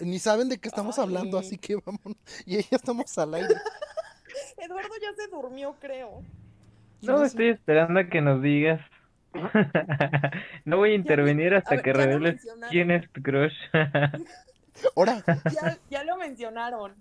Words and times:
Ni 0.00 0.18
saben 0.18 0.48
de 0.48 0.58
qué 0.58 0.68
estamos 0.68 0.98
hablando, 0.98 1.38
así 1.38 1.58
que 1.58 1.76
vamos. 1.76 2.16
Y 2.46 2.56
ya 2.62 2.76
estamos 2.76 3.16
al 3.18 3.34
aire. 3.34 3.54
Eduardo 4.58 4.94
ya 5.00 5.14
se 5.14 5.28
durmió, 5.28 5.76
creo. 5.80 6.22
No, 7.02 7.24
estoy 7.24 7.48
esperando 7.48 8.00
a 8.00 8.08
que 8.08 8.20
nos 8.20 8.42
digas. 8.42 8.80
no 10.64 10.78
voy 10.78 10.92
a 10.92 10.94
intervenir 10.94 11.54
hasta 11.54 11.80
que 11.82 11.92
reveles 11.92 12.46
quién 12.70 12.90
es 12.90 13.10
tu 13.12 13.22
crush. 13.22 13.54
Ahora. 14.96 15.22
Ya, 15.52 15.78
ya 15.90 16.04
lo 16.04 16.16
mencionaron. 16.16 16.94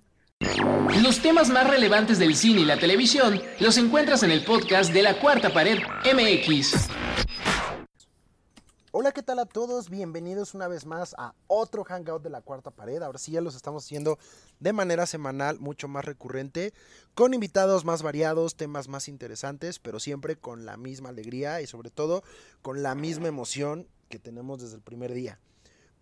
Los 1.04 1.22
temas 1.22 1.50
más 1.50 1.70
relevantes 1.70 2.18
del 2.18 2.36
cine 2.36 2.62
y 2.62 2.66
la 2.66 2.78
televisión 2.78 3.42
los 3.60 3.78
encuentras 3.78 4.24
en 4.24 4.32
el 4.32 4.44
podcast 4.44 4.94
de 4.94 5.04
la 5.04 5.16
Cuarta 5.20 5.50
Pared 5.50 5.80
MX. 6.06 6.99
Hola, 8.92 9.12
¿qué 9.12 9.22
tal 9.22 9.38
a 9.38 9.46
todos? 9.46 9.92
Bienvenidos 9.92 10.56
una 10.56 10.68
vez 10.68 10.88
más 10.88 11.14
a 11.20 11.36
otro 11.46 11.84
Hangout 11.84 12.24
de 12.24 12.32
la 12.32 12.42
Cuarta 12.42 12.72
Pared. 12.72 13.04
Ahora 13.04 13.20
sí 13.20 13.32
ya 13.32 13.40
los 13.40 13.56
estamos 13.56 13.86
haciendo 13.86 14.18
de 14.60 14.74
manera 14.74 15.06
semanal, 15.06 15.60
mucho 15.60 15.88
más 15.88 16.06
recurrente, 16.06 16.74
con 17.14 17.36
invitados 17.36 17.86
más 17.86 18.02
variados, 18.02 18.56
temas 18.56 18.88
más 18.88 19.08
interesantes, 19.08 19.78
pero 19.78 20.00
siempre 20.00 20.38
con 20.38 20.66
la 20.66 20.76
misma 20.76 21.10
alegría 21.10 21.62
y 21.62 21.68
sobre 21.68 21.92
todo 21.92 22.24
con 22.64 22.82
la 22.82 22.96
misma 22.96 23.28
emoción 23.28 23.88
que 24.10 24.18
tenemos 24.18 24.60
desde 24.60 24.78
el 24.78 24.82
primer 24.82 25.14
día. 25.14 25.40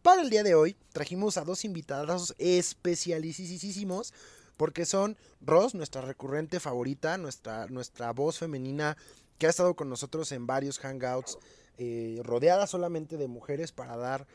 Para 0.02 0.22
el 0.22 0.30
día 0.30 0.44
de 0.44 0.56
hoy 0.56 0.78
trajimos 0.94 1.36
a 1.36 1.44
dos 1.44 1.66
invitados 1.66 2.36
especialísimos 2.38 4.14
porque 4.56 4.86
son 4.86 5.18
Ross, 5.42 5.76
nuestra 5.76 6.04
recurrente 6.04 6.62
favorita, 6.62 7.18
nuestra, 7.18 7.68
nuestra 7.68 8.14
voz 8.14 8.38
femenina 8.38 8.96
que 9.40 9.48
ha 9.48 9.50
estado 9.50 9.76
con 9.76 9.90
nosotros 9.90 10.32
en 10.32 10.48
varios 10.48 10.80
hangouts 10.80 11.38
eh, 11.78 12.20
rodeada 12.24 12.68
solamente 12.68 13.18
de 13.18 13.28
mujeres 13.28 13.72
para 13.72 13.98
dar 13.98 14.28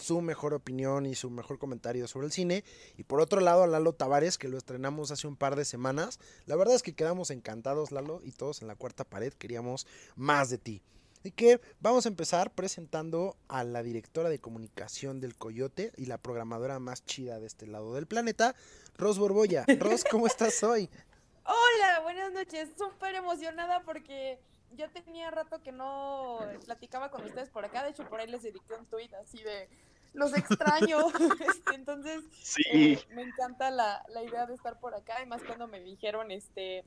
su 0.00 0.20
mejor 0.20 0.54
opinión 0.54 1.06
y 1.06 1.14
su 1.14 1.30
mejor 1.30 1.58
comentario 1.58 2.08
sobre 2.08 2.26
el 2.26 2.32
cine. 2.32 2.64
Y 2.96 3.04
por 3.04 3.20
otro 3.20 3.40
lado 3.40 3.62
a 3.62 3.66
Lalo 3.66 3.92
Tavares, 3.92 4.38
que 4.38 4.48
lo 4.48 4.58
estrenamos 4.58 5.10
hace 5.10 5.26
un 5.26 5.36
par 5.36 5.56
de 5.56 5.64
semanas. 5.64 6.18
La 6.46 6.56
verdad 6.56 6.74
es 6.74 6.82
que 6.82 6.94
quedamos 6.94 7.30
encantados, 7.30 7.92
Lalo, 7.92 8.20
y 8.24 8.32
todos 8.32 8.62
en 8.62 8.68
la 8.68 8.76
cuarta 8.76 9.04
pared 9.04 9.32
queríamos 9.32 9.86
más 10.16 10.50
de 10.50 10.58
ti. 10.58 10.82
Así 11.20 11.32
que 11.32 11.60
vamos 11.80 12.06
a 12.06 12.08
empezar 12.08 12.52
presentando 12.52 13.36
a 13.48 13.64
la 13.64 13.82
directora 13.82 14.28
de 14.28 14.38
comunicación 14.38 15.20
del 15.20 15.34
Coyote 15.34 15.92
y 15.96 16.06
la 16.06 16.18
programadora 16.18 16.78
más 16.78 17.04
chida 17.04 17.40
de 17.40 17.46
este 17.46 17.66
lado 17.66 17.94
del 17.94 18.06
planeta, 18.06 18.54
Ros 18.96 19.18
Borbolla. 19.18 19.64
Ros, 19.80 20.04
¿cómo 20.08 20.26
estás 20.26 20.62
hoy? 20.62 20.88
Hola, 21.44 22.00
buenas 22.02 22.32
noches. 22.32 22.68
Súper 22.76 23.16
emocionada 23.16 23.82
porque 23.82 24.38
ya 24.72 24.88
tenía 24.88 25.30
rato 25.30 25.62
que 25.62 25.72
no 25.72 26.40
platicaba 26.64 27.10
con 27.10 27.24
ustedes 27.24 27.50
por 27.50 27.64
acá, 27.64 27.82
de 27.82 27.90
hecho 27.90 28.08
por 28.08 28.20
ahí 28.20 28.26
les 28.26 28.42
dediqué 28.42 28.74
un 28.74 28.86
tweet 28.86 29.10
así 29.22 29.42
de 29.42 29.68
los 30.12 30.36
extraño, 30.36 30.98
entonces 31.74 32.24
eh, 32.72 32.98
me 33.14 33.22
encanta 33.22 33.70
la, 33.70 34.04
la, 34.08 34.22
idea 34.22 34.46
de 34.46 34.54
estar 34.54 34.78
por 34.80 34.94
acá, 34.94 35.22
y 35.22 35.26
más 35.26 35.42
cuando 35.42 35.66
me 35.66 35.80
dijeron 35.80 36.30
este 36.30 36.84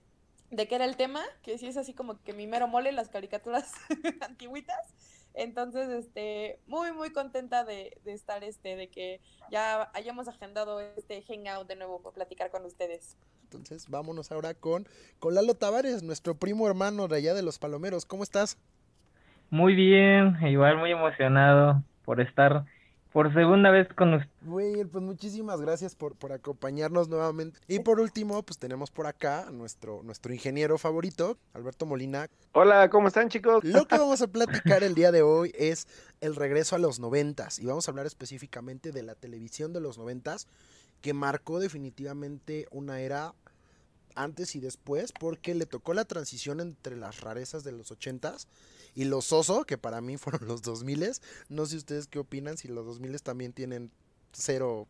de 0.52 0.68
qué 0.68 0.76
era 0.76 0.86
el 0.86 0.98
tema, 0.98 1.24
que 1.44 1.58
sí 1.58 1.68
es 1.68 1.78
así 1.78 1.94
como 1.94 2.22
que 2.24 2.34
mi 2.34 2.48
mero 2.48 2.68
mole, 2.68 2.92
las 2.92 3.10
caricaturas 3.10 3.72
antiguitas, 4.22 4.94
entonces, 5.40 5.90
este, 5.90 6.60
muy, 6.68 6.92
muy 6.92 7.12
contenta 7.12 7.64
de, 7.64 7.98
de, 8.04 8.14
estar, 8.14 8.44
este, 8.44 8.76
de 8.76 8.90
que 8.90 9.22
ya 9.50 9.90
hayamos 9.94 10.28
agendado 10.28 10.82
este 10.82 11.24
hangout 11.24 11.68
de 11.68 11.76
nuevo 11.76 12.02
para 12.02 12.14
platicar 12.14 12.52
con 12.52 12.66
ustedes. 12.66 13.18
Entonces, 13.44 13.90
vámonos 13.90 14.32
ahora 14.32 14.54
con, 14.54 14.88
con 15.20 15.34
Lalo 15.34 15.56
Tavares, 15.56 16.04
nuestro 16.04 16.36
primo 16.36 16.68
hermano 16.68 17.08
de 17.08 17.18
allá 17.18 17.34
de 17.34 17.42
los 17.42 17.58
Palomeros. 17.58 18.06
¿Cómo 18.06 18.24
estás? 18.24 18.58
Muy 19.50 19.74
bien, 19.76 20.38
igual 20.46 20.78
muy 20.78 20.92
emocionado 20.92 21.84
por 22.04 22.20
estar 22.22 22.66
por 23.12 23.34
segunda 23.34 23.72
vez 23.72 23.88
con 23.94 24.14
usted. 24.14 24.30
Güey, 24.42 24.86
pues 24.86 25.04
muchísimas 25.04 25.60
gracias 25.62 25.96
por, 25.96 26.16
por 26.16 26.32
acompañarnos 26.32 27.10
nuevamente. 27.10 27.60
Y 27.68 27.80
por 27.80 28.00
último, 28.00 28.44
pues 28.44 28.60
tenemos 28.60 28.92
por 28.92 29.08
acá 29.08 29.48
nuestro, 29.52 30.04
nuestro 30.04 30.34
ingeniero 30.34 30.78
favorito, 30.78 31.38
Alberto 31.54 31.86
Molina. 31.86 32.28
Hola, 32.54 32.90
¿cómo 32.90 33.08
están 33.08 33.30
chicos? 33.30 33.64
Lo 33.64 33.86
que 33.86 33.98
vamos 34.00 34.22
a 34.22 34.28
platicar 34.28 34.84
el 34.84 34.94
día 34.94 35.12
de 35.12 35.22
hoy 35.22 35.52
es 35.58 35.88
el 36.22 36.36
regreso 36.36 36.76
a 36.76 36.80
los 36.80 37.00
noventas. 37.00 37.60
Y 37.60 37.66
vamos 37.66 37.88
a 37.88 37.92
hablar 37.92 38.06
específicamente 38.06 38.92
de 38.92 39.04
la 39.04 39.16
televisión 39.16 39.74
de 39.74 39.82
los 39.82 39.98
noventas, 39.98 40.48
que 41.02 41.14
marcó 41.14 41.60
definitivamente 41.60 42.68
una 42.72 43.00
era 43.00 43.34
antes 44.16 44.56
y 44.56 44.60
después, 44.60 45.14
porque 45.14 45.56
le 45.56 45.66
tocó 45.66 45.94
la 45.94 46.06
transición 46.06 46.60
entre 46.60 46.98
las 46.98 47.22
rarezas 47.22 47.64
de 47.64 47.72
los 47.72 47.92
ochentas 47.92 48.48
y 48.96 49.06
los 49.06 49.32
oso, 49.34 49.66
que 49.66 49.78
para 49.78 50.02
mí 50.02 50.18
fueron 50.18 50.48
los 50.48 50.62
2000. 50.62 51.12
No 51.50 51.66
sé 51.66 51.78
ustedes 51.78 52.08
qué 52.08 52.20
opinan, 52.20 52.58
si 52.58 52.68
los 52.68 52.86
2000 52.86 53.22
también 53.22 53.54
tienen 53.54 53.92
cero 54.32 54.88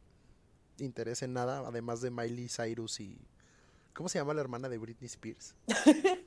interés 0.77 1.21
en 1.21 1.33
nada, 1.33 1.59
además 1.67 2.01
de 2.01 2.11
Miley 2.11 2.49
Cyrus 2.49 2.99
y... 2.99 3.19
¿Cómo 3.93 4.07
se 4.07 4.17
llama 4.17 4.33
la 4.33 4.41
hermana 4.41 4.69
de 4.69 4.77
Britney 4.77 5.07
Spears? 5.07 5.55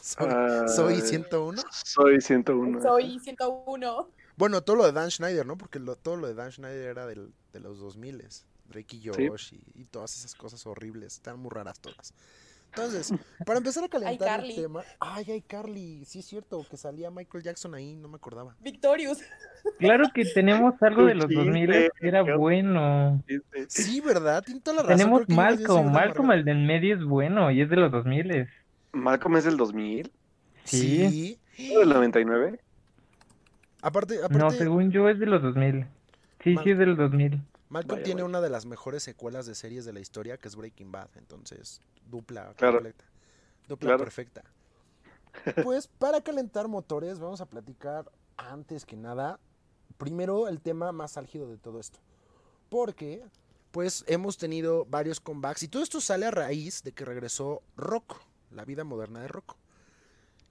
soy, 0.00 1.00
101. 1.00 1.62
Soy 1.84 2.20
101. 2.20 2.82
Soy 2.82 3.18
101. 3.18 4.10
Bueno, 4.36 4.62
todo 4.62 4.76
lo 4.76 4.86
de 4.86 4.92
Dan 4.92 5.10
Schneider, 5.10 5.44
¿no? 5.44 5.58
Porque 5.58 5.78
todo 6.02 6.16
lo 6.16 6.26
de 6.26 6.34
Dan 6.34 6.52
Schneider 6.52 6.86
era 6.86 7.06
de 7.06 7.60
los 7.60 7.78
2000. 7.78 8.24
Drake 8.72 8.96
y 8.96 9.06
Josh 9.06 9.52
y, 9.52 9.80
y, 9.80 9.84
todas 9.84 10.16
esas 10.16 10.34
cosas 10.34 10.66
horribles. 10.66 11.14
Están 11.14 11.38
muy 11.38 11.50
raras 11.50 11.78
todas. 11.78 12.14
Entonces, 12.74 13.12
para 13.46 13.58
empezar 13.58 13.84
a 13.84 13.88
calentar 13.88 14.44
el 14.44 14.54
tema. 14.54 14.82
Ay, 14.98 15.26
ay, 15.28 15.42
Carly. 15.42 16.04
Sí 16.06 16.20
es 16.20 16.24
cierto 16.24 16.64
que 16.68 16.76
salía 16.76 17.10
Michael 17.10 17.44
Jackson 17.44 17.74
ahí, 17.74 17.94
no 17.94 18.08
me 18.08 18.16
acordaba. 18.16 18.56
Victorious. 18.60 19.18
Claro 19.78 20.06
que 20.12 20.24
tenemos 20.24 20.74
algo 20.82 21.04
de 21.04 21.14
los 21.14 21.30
2000 21.30 21.92
era 22.00 22.36
bueno. 22.36 23.22
Sí, 23.68 24.00
¿verdad? 24.00 24.42
Tiene 24.42 24.60
toda 24.60 24.78
la 24.78 24.82
razón. 24.82 24.98
Tenemos 24.98 25.28
Malcolm. 25.28 25.92
Malcolm, 25.92 26.32
el 26.32 26.44
del 26.44 26.66
medio 26.66 26.96
es 26.96 27.04
bueno 27.04 27.48
y 27.52 27.60
es 27.60 27.70
de 27.70 27.76
los 27.76 27.92
2000. 27.92 28.48
¿Malcolm 28.90 29.36
es 29.36 29.44
del 29.44 29.56
2000? 29.56 30.10
Sí. 30.64 31.38
¿Es 31.56 31.78
del 31.78 31.90
99? 31.90 32.58
Aparte, 33.82 34.18
aparte... 34.18 34.36
No, 34.36 34.50
según 34.50 34.90
yo 34.90 35.08
es 35.08 35.20
de 35.20 35.26
los 35.26 35.42
2000. 35.42 35.86
Sí, 36.42 36.56
sí 36.64 36.70
es 36.70 36.78
del 36.78 36.96
2000. 36.96 37.40
Malcolm 37.72 38.02
tiene 38.02 38.22
una 38.22 38.42
de 38.42 38.50
las 38.50 38.66
mejores 38.66 39.02
secuelas 39.02 39.46
de 39.46 39.54
series 39.54 39.86
de 39.86 39.94
la 39.94 40.00
historia, 40.00 40.36
que 40.36 40.46
es 40.46 40.56
Breaking 40.56 40.92
Bad, 40.92 41.08
entonces 41.16 41.80
dupla 42.10 42.52
completa, 42.54 43.04
dupla 43.66 43.96
perfecta. 43.96 44.44
Pues 45.62 45.86
para 45.86 46.20
calentar 46.20 46.68
motores 46.68 47.18
vamos 47.18 47.40
a 47.40 47.46
platicar 47.46 48.12
antes 48.36 48.84
que 48.84 48.94
nada, 48.94 49.40
primero 49.96 50.48
el 50.48 50.60
tema 50.60 50.92
más 50.92 51.16
álgido 51.16 51.48
de 51.48 51.56
todo 51.56 51.80
esto, 51.80 51.98
porque 52.68 53.24
pues 53.70 54.04
hemos 54.06 54.36
tenido 54.36 54.84
varios 54.84 55.18
comebacks 55.18 55.62
y 55.62 55.68
todo 55.68 55.82
esto 55.82 56.02
sale 56.02 56.26
a 56.26 56.30
raíz 56.30 56.82
de 56.82 56.92
que 56.92 57.06
regresó 57.06 57.62
Rocco, 57.74 58.20
la 58.50 58.66
vida 58.66 58.84
moderna 58.84 59.22
de 59.22 59.28
Rocco. 59.28 59.56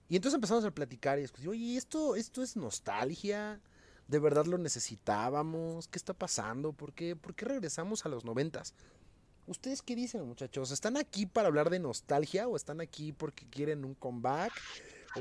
Y 0.10 0.16
entonces 0.16 0.36
empezamos 0.36 0.66
a 0.66 0.72
platicar 0.72 1.20
y 1.20 1.22
discutir, 1.22 1.50
oye, 1.50 1.78
esto, 1.78 2.16
esto 2.16 2.42
es 2.42 2.58
nostalgia, 2.58 3.62
¿De 4.12 4.20
verdad 4.20 4.46
lo 4.46 4.58
necesitábamos? 4.58 5.88
¿Qué 5.88 5.98
está 5.98 6.14
pasando? 6.14 6.74
¿Por 6.74 6.92
qué, 6.92 7.16
¿Por 7.16 7.34
qué 7.34 7.46
regresamos 7.46 8.06
a 8.06 8.10
los 8.10 8.26
noventas? 8.26 8.74
¿Ustedes 9.48 9.82
qué 9.82 9.96
dicen, 9.96 10.28
muchachos? 10.28 10.72
¿Están 10.72 10.98
aquí 10.98 11.26
para 11.26 11.48
hablar 11.48 11.70
de 11.70 11.80
nostalgia 11.80 12.46
o 12.50 12.58
están 12.58 12.82
aquí 12.82 13.14
porque 13.14 13.46
quieren 13.50 13.86
un 13.86 13.94
comeback? 13.94 14.52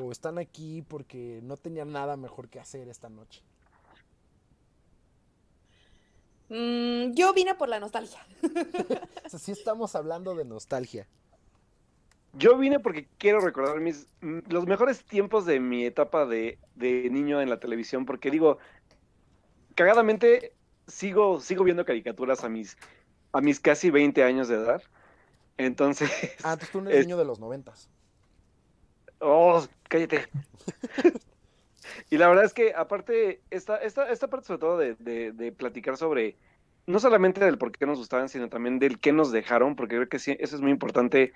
¿O 0.01 0.11
están 0.11 0.39
aquí 0.39 0.83
porque 0.83 1.39
no 1.45 1.57
tenían 1.57 1.93
nada 1.93 2.17
mejor 2.17 2.49
que 2.49 2.59
hacer 2.59 2.89
esta 2.89 3.09
noche? 3.09 3.43
Mm, 6.49 7.13
yo 7.13 7.33
vine 7.33 7.55
por 7.55 7.69
la 7.69 7.79
nostalgia. 7.79 8.27
o 9.25 9.29
sea, 9.29 9.39
sí 9.39 9.53
estamos 9.53 9.95
hablando 9.95 10.35
de 10.35 10.45
nostalgia. 10.45 11.07
Yo 12.33 12.57
vine 12.57 12.79
porque 12.79 13.09
quiero 13.19 13.41
recordar 13.41 13.81
mis 13.81 14.07
los 14.21 14.67
mejores 14.67 15.05
tiempos 15.05 15.47
de 15.47 15.59
mi 15.59 15.85
etapa 15.85 16.27
de, 16.27 16.59
de 16.77 17.11
niño 17.11 17.41
en 17.41 17.51
la 17.51 17.59
televisión, 17.59 18.07
porque 18.07 18.31
digo, 18.31 18.59
cagadamente 19.81 20.53
sigo, 20.87 21.41
sigo 21.41 21.65
viendo 21.65 21.87
caricaturas 21.87 22.45
a 22.45 22.51
mis, 22.51 22.77
a 23.33 23.41
mis 23.41 23.61
casi 23.61 23.89
20 23.89 24.23
años 24.23 24.47
de 24.47 24.57
edad. 24.57 24.83
Entonces. 25.57 26.11
Ah, 26.43 26.59
tú 26.59 26.81
eres 26.81 27.07
niño 27.07 27.17
de 27.17 27.25
los 27.25 27.41
noventas. 27.41 27.89
Oh, 29.21 29.67
cállate. 29.89 30.29
y 32.11 32.19
la 32.19 32.29
verdad 32.29 32.45
es 32.45 32.53
que, 32.53 32.75
aparte, 32.75 33.41
esta, 33.49 33.79
esta, 33.79 34.11
esta 34.11 34.29
parte, 34.29 34.49
sobre 34.49 34.61
todo, 34.61 34.77
de, 34.77 34.97
de, 34.97 35.33
de, 35.33 35.51
platicar 35.51 35.97
sobre. 35.97 36.37
No 36.87 37.01
solamente 37.01 37.43
del 37.43 37.57
por 37.57 37.73
qué 37.73 37.87
nos 37.87 37.99
gustaban, 37.99 38.29
sino 38.29 38.51
también 38.51 38.79
del 38.79 38.99
qué 38.99 39.13
nos 39.13 39.33
dejaron, 39.33 39.77
porque 39.77 39.97
creo 39.97 40.09
que 40.11 40.19
sí, 40.19 40.37
eso 40.41 40.57
es 40.57 40.61
muy 40.61 40.73
importante 40.73 41.33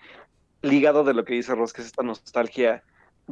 ligado 0.61 1.02
de 1.02 1.14
lo 1.14 1.25
que 1.25 1.32
dice 1.32 1.55
Ross, 1.55 1.73
que 1.73 1.81
es 1.81 1.87
esta 1.87 2.02
nostalgia 2.02 2.82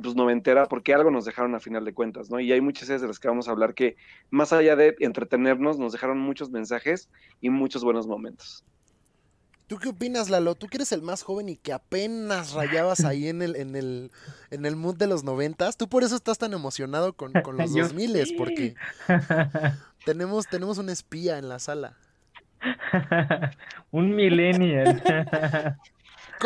pues 0.01 0.15
noventera, 0.15 0.67
porque 0.67 0.95
algo 0.95 1.11
nos 1.11 1.25
dejaron 1.25 1.55
a 1.55 1.61
final 1.61 1.85
de 1.85 1.93
cuentas, 1.93 2.31
¿no? 2.31 2.41
Y 2.41 2.51
hay 2.53 2.61
muchas 2.61 2.87
series 2.87 3.03
de 3.03 3.09
las 3.09 3.19
que 3.19 3.29
vamos 3.29 3.49
a 3.49 3.51
hablar 3.51 3.75
que, 3.75 3.97
más 4.31 4.53
allá 4.53 4.77
de 4.77 4.97
entretenernos, 5.01 5.79
nos 5.79 5.93
dejaron 5.93 6.19
muchos 6.19 6.51
mensajes 6.51 7.09
y 7.41 7.51
muchos 7.51 7.85
buenos 7.85 8.07
momentos. 8.07 8.65
¿Tú 9.67 9.79
qué 9.79 9.89
opinas, 9.89 10.29
Lalo? 10.29 10.55
Tú 10.55 10.67
que 10.67 10.77
eres 10.77 10.93
el 10.93 11.01
más 11.03 11.23
joven 11.23 11.49
y 11.49 11.57
que 11.57 11.73
apenas 11.73 12.53
rayabas 12.53 13.01
ahí 13.05 13.29
en 13.29 13.43
el, 13.43 13.57
en 13.57 13.77
el, 13.77 14.11
en 14.51 14.67
el 14.67 14.77
mood 14.77 14.97
de 14.97 15.07
los 15.07 15.25
noventas, 15.25 15.77
tú 15.77 15.89
por 15.89 16.05
eso 16.05 16.15
estás 16.15 16.39
tan 16.39 16.53
emocionado 16.53 17.15
con, 17.15 17.33
con 17.33 17.57
los 17.57 17.73
dos 17.75 17.95
miles, 17.95 18.33
porque 18.37 18.75
tenemos, 20.05 20.47
tenemos 20.47 20.79
un 20.79 20.89
espía 20.89 21.39
en 21.39 21.49
la 21.49 21.59
sala. 21.59 21.97
Un 23.91 24.15
millennial. 24.15 25.03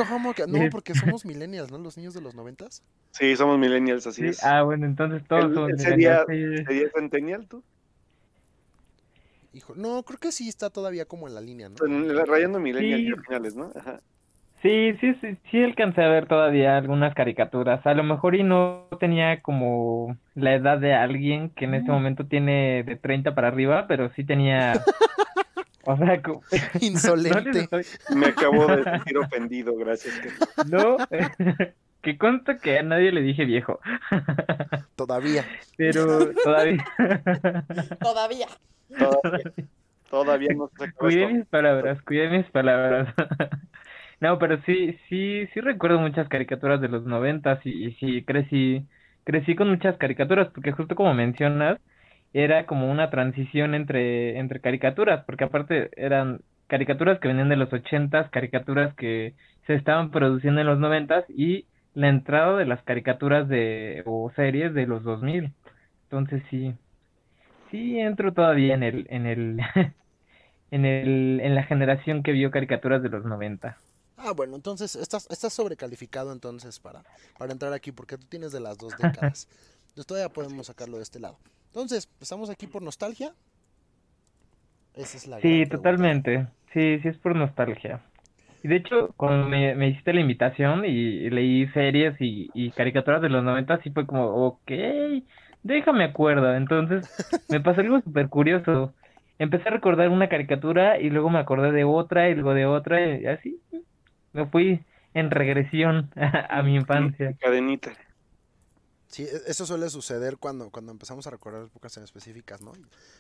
¿Cómo 0.09 0.35
que? 0.35 0.47
No, 0.47 0.59
porque 0.71 0.95
somos 0.95 1.25
millennials, 1.25 1.71
¿no? 1.71 1.79
Los 1.79 1.97
niños 1.97 2.15
de 2.15 2.21
los 2.21 2.35
noventas. 2.35 2.83
Sí, 3.13 3.35
somos 3.37 3.59
millennials, 3.59 4.07
así 4.07 4.23
Sí, 4.23 4.29
es. 4.29 4.45
Ah, 4.45 4.63
bueno, 4.63 4.85
entonces 4.87 5.23
todos 5.27 5.47
¿El- 5.47 5.55
somos 5.55 5.71
el 5.71 5.79
sería- 5.79 6.25
millennials. 6.29 6.67
¿Serías 6.67 6.93
centennial 6.95 7.49
tú? 7.49 7.63
Hijo, 9.53 9.75
no, 9.75 10.03
creo 10.03 10.19
que 10.19 10.33
sí 10.33 10.49
está 10.49 10.69
todavía 10.69 11.07
como 11.07 11.29
en 11.29 11.35
la 11.35 11.41
línea, 11.41 11.69
¿no? 11.71 11.77
Rayando 12.27 12.61
millennial 12.61 13.01
Sí. 13.01 13.07
y 13.09 13.13
a 13.13 13.17
finales, 13.23 13.57
¿no? 13.57 13.71
Ajá. 13.75 14.01
Sí, 14.63 14.95
sí, 15.01 15.15
sí, 15.21 15.39
sí 15.51 15.63
alcancé 15.63 16.03
a 16.03 16.09
ver 16.09 16.27
todavía 16.27 16.77
algunas 16.77 17.15
caricaturas. 17.15 17.87
A 17.87 17.95
lo 17.95 18.03
mejor 18.03 18.35
y 18.35 18.43
no 18.43 18.89
tenía 19.01 19.41
como 19.41 20.17
la 20.35 20.55
edad 20.55 20.79
de 20.79 20.93
alguien 20.95 21.51
que 21.51 21.67
en 21.67 21.75
este 21.75 21.91
momento 21.91 22.27
tiene 22.27 22.83
de 22.83 22.97
30 22.97 23.35
para 23.35 23.49
arriba, 23.49 23.87
pero 23.87 24.11
sí 24.15 24.25
tenía, 24.25 24.73
o 25.87 25.97
sea, 25.97 26.21
co- 26.23 26.43
no 26.53 26.59
les 26.75 26.83
Insolente. 26.83 27.61
estoy- 27.61 27.85
Me 28.17 28.27
acabo 28.27 28.67
de 28.67 28.83
sentir 28.85 29.19
ofendido, 29.19 29.77
gracias. 29.77 30.15
No, 30.69 30.97
que 32.03 32.19
consta 32.19 32.59
que 32.59 32.79
a 32.79 32.83
nadie 32.83 33.13
le 33.13 33.23
dije 33.23 33.45
viejo, 33.45 33.81
Todavía. 34.97 35.45
pero 35.77 36.33
todavía, 36.45 36.85
Todavía. 38.01 38.47
Todavía, 38.89 39.53
todavía 40.11 40.55
no 40.55 40.71
se 40.79 40.85
esto. 40.85 41.35
mis 41.35 41.47
palabras, 41.47 42.01
cuidé 42.03 42.29
mis 42.31 42.47
palabras. 42.51 43.13
No, 44.21 44.39
pero 44.39 44.63
sí, 44.63 44.99
sí, 45.09 45.47
sí 45.53 45.61
recuerdo 45.61 45.99
muchas 45.99 46.29
caricaturas 46.29 46.81
de 46.81 46.89
los 46.89 47.05
noventas 47.05 47.61
y, 47.67 47.87
y 47.87 47.93
sí 47.97 48.25
crecí, 48.25 48.87
crecí 49.25 49.55
con 49.57 49.69
muchas 49.69 49.99
caricaturas, 49.99 50.49
porque 50.55 50.73
justo 50.73 50.95
como 50.95 51.13
mencionas, 51.13 51.79
era 52.33 52.67
como 52.67 52.91
una 52.91 53.11
transición 53.11 53.75
entre, 53.75 54.39
entre 54.39 54.61
caricaturas, 54.61 55.25
porque 55.25 55.45
aparte 55.45 55.91
eran 55.97 56.41
caricaturas 56.67 57.19
que 57.21 57.29
venían 57.29 57.49
de 57.49 57.57
los 57.57 57.73
ochentas, 57.73 58.31
caricaturas 58.31 58.95
que 58.97 59.35
se 59.67 59.75
estaban 59.75 60.11
produciendo 60.11 60.61
en 60.61 60.67
los 60.67 60.79
noventas 60.79 61.25
y 61.29 61.67
la 61.95 62.09
entrada 62.09 62.57
de 62.57 62.67
las 62.67 62.83
caricaturas 62.83 63.49
de, 63.49 64.03
o 64.07 64.31
series 64.37 64.75
de 64.75 64.87
los 64.87 65.03
dos 65.03 65.23
mil. 65.23 65.53
Entonces 66.05 66.43
sí, 66.51 66.75
sí 67.71 67.99
entro 67.99 68.33
todavía 68.33 68.75
en 68.75 68.83
el, 68.83 69.07
en 69.11 69.27
el, 69.27 69.61
en 70.71 70.85
el, 70.85 71.41
en 71.43 71.55
la 71.55 71.63
generación 71.65 72.23
que 72.23 72.33
vio 72.33 72.51
caricaturas 72.51 73.03
de 73.03 73.09
los 73.09 73.25
noventa. 73.25 73.79
Ah, 74.19 74.33
bueno, 74.33 74.57
entonces 74.57 74.97
estás, 74.97 75.27
estás 75.31 75.53
sobrecalificado 75.53 76.33
entonces 76.33 76.81
para, 76.81 77.03
para 77.39 77.53
entrar 77.53 77.73
aquí, 77.73 77.93
porque 77.93 78.17
tú 78.17 78.27
tienes 78.27 78.53
de 78.53 78.61
las 78.61 78.79
dos 78.79 78.97
décadas. 78.97 79.49
Entonces 79.89 80.07
todavía 80.09 80.29
podemos 80.29 80.67
sacarlo 80.67 80.99
de 80.99 81.05
este 81.05 81.19
lado. 81.19 81.39
Entonces, 81.73 82.09
¿empezamos 82.13 82.51
aquí 82.51 82.67
por 82.67 82.83
nostalgia? 82.83 83.37
Esa 84.95 85.17
es 85.19 85.29
la 85.29 85.39
Sí, 85.41 85.67
pregunta. 85.67 85.71
totalmente. 85.71 86.49
Sí, 86.73 86.99
sí 87.01 87.09
es 87.09 87.19
por 87.19 87.37
nostalgia. 87.37 88.11
Y 88.63 88.69
de 88.69 88.77
hecho, 88.77 89.13
cuando 89.17 89.49
me, 89.49 89.75
me 89.75 89.89
hiciste 89.89 90.13
la 90.13 90.21
invitación 90.21 90.85
y, 90.85 90.89
y 90.91 91.31
leí 91.31 91.69
series 91.69 92.17
y, 92.21 92.51
y 92.55 92.73
caricaturas 92.73 93.23
de 93.23 93.29
los 93.29 93.45
90, 93.45 93.81
sí 93.83 93.91
fue 93.93 94.07
como, 94.07 94.27
ok, 94.47 94.71
déjame 95.63 96.05
acuerdo. 96.05 96.55
Entonces, 96.55 97.05
me 97.49 97.61
pasó 97.61 97.81
algo 97.81 98.01
súper 98.03 98.29
curioso. 98.29 98.95
Empecé 99.39 99.69
a 99.69 99.73
recordar 99.73 100.09
una 100.09 100.29
caricatura 100.29 100.99
y 101.01 101.11
luego 101.11 101.31
me 101.31 101.39
acordé 101.39 101.73
de 101.73 101.85
otra 101.85 102.29
y 102.31 102.35
luego 102.35 102.55
de 102.55 102.67
otra 102.67 103.01
y 103.19 103.27
así 103.27 103.63
me 104.33 104.47
fui 104.49 104.87
en 105.15 105.31
regresión 105.31 106.11
a, 106.17 106.59
a 106.61 106.63
mi 106.63 106.77
infancia. 106.77 107.37
Cadenita. 107.41 107.93
Sí, 109.09 109.23
e- 109.25 109.43
eso 109.47 109.67
suele 109.67 109.89
suceder 109.91 110.37
cuando, 110.39 110.71
cuando 110.71 110.93
empezamos 110.93 111.27
a 111.27 111.31
recordar 111.31 111.65
épocas 111.67 111.97
en 111.97 112.05
específicas, 112.05 112.61
¿no? 112.61 112.73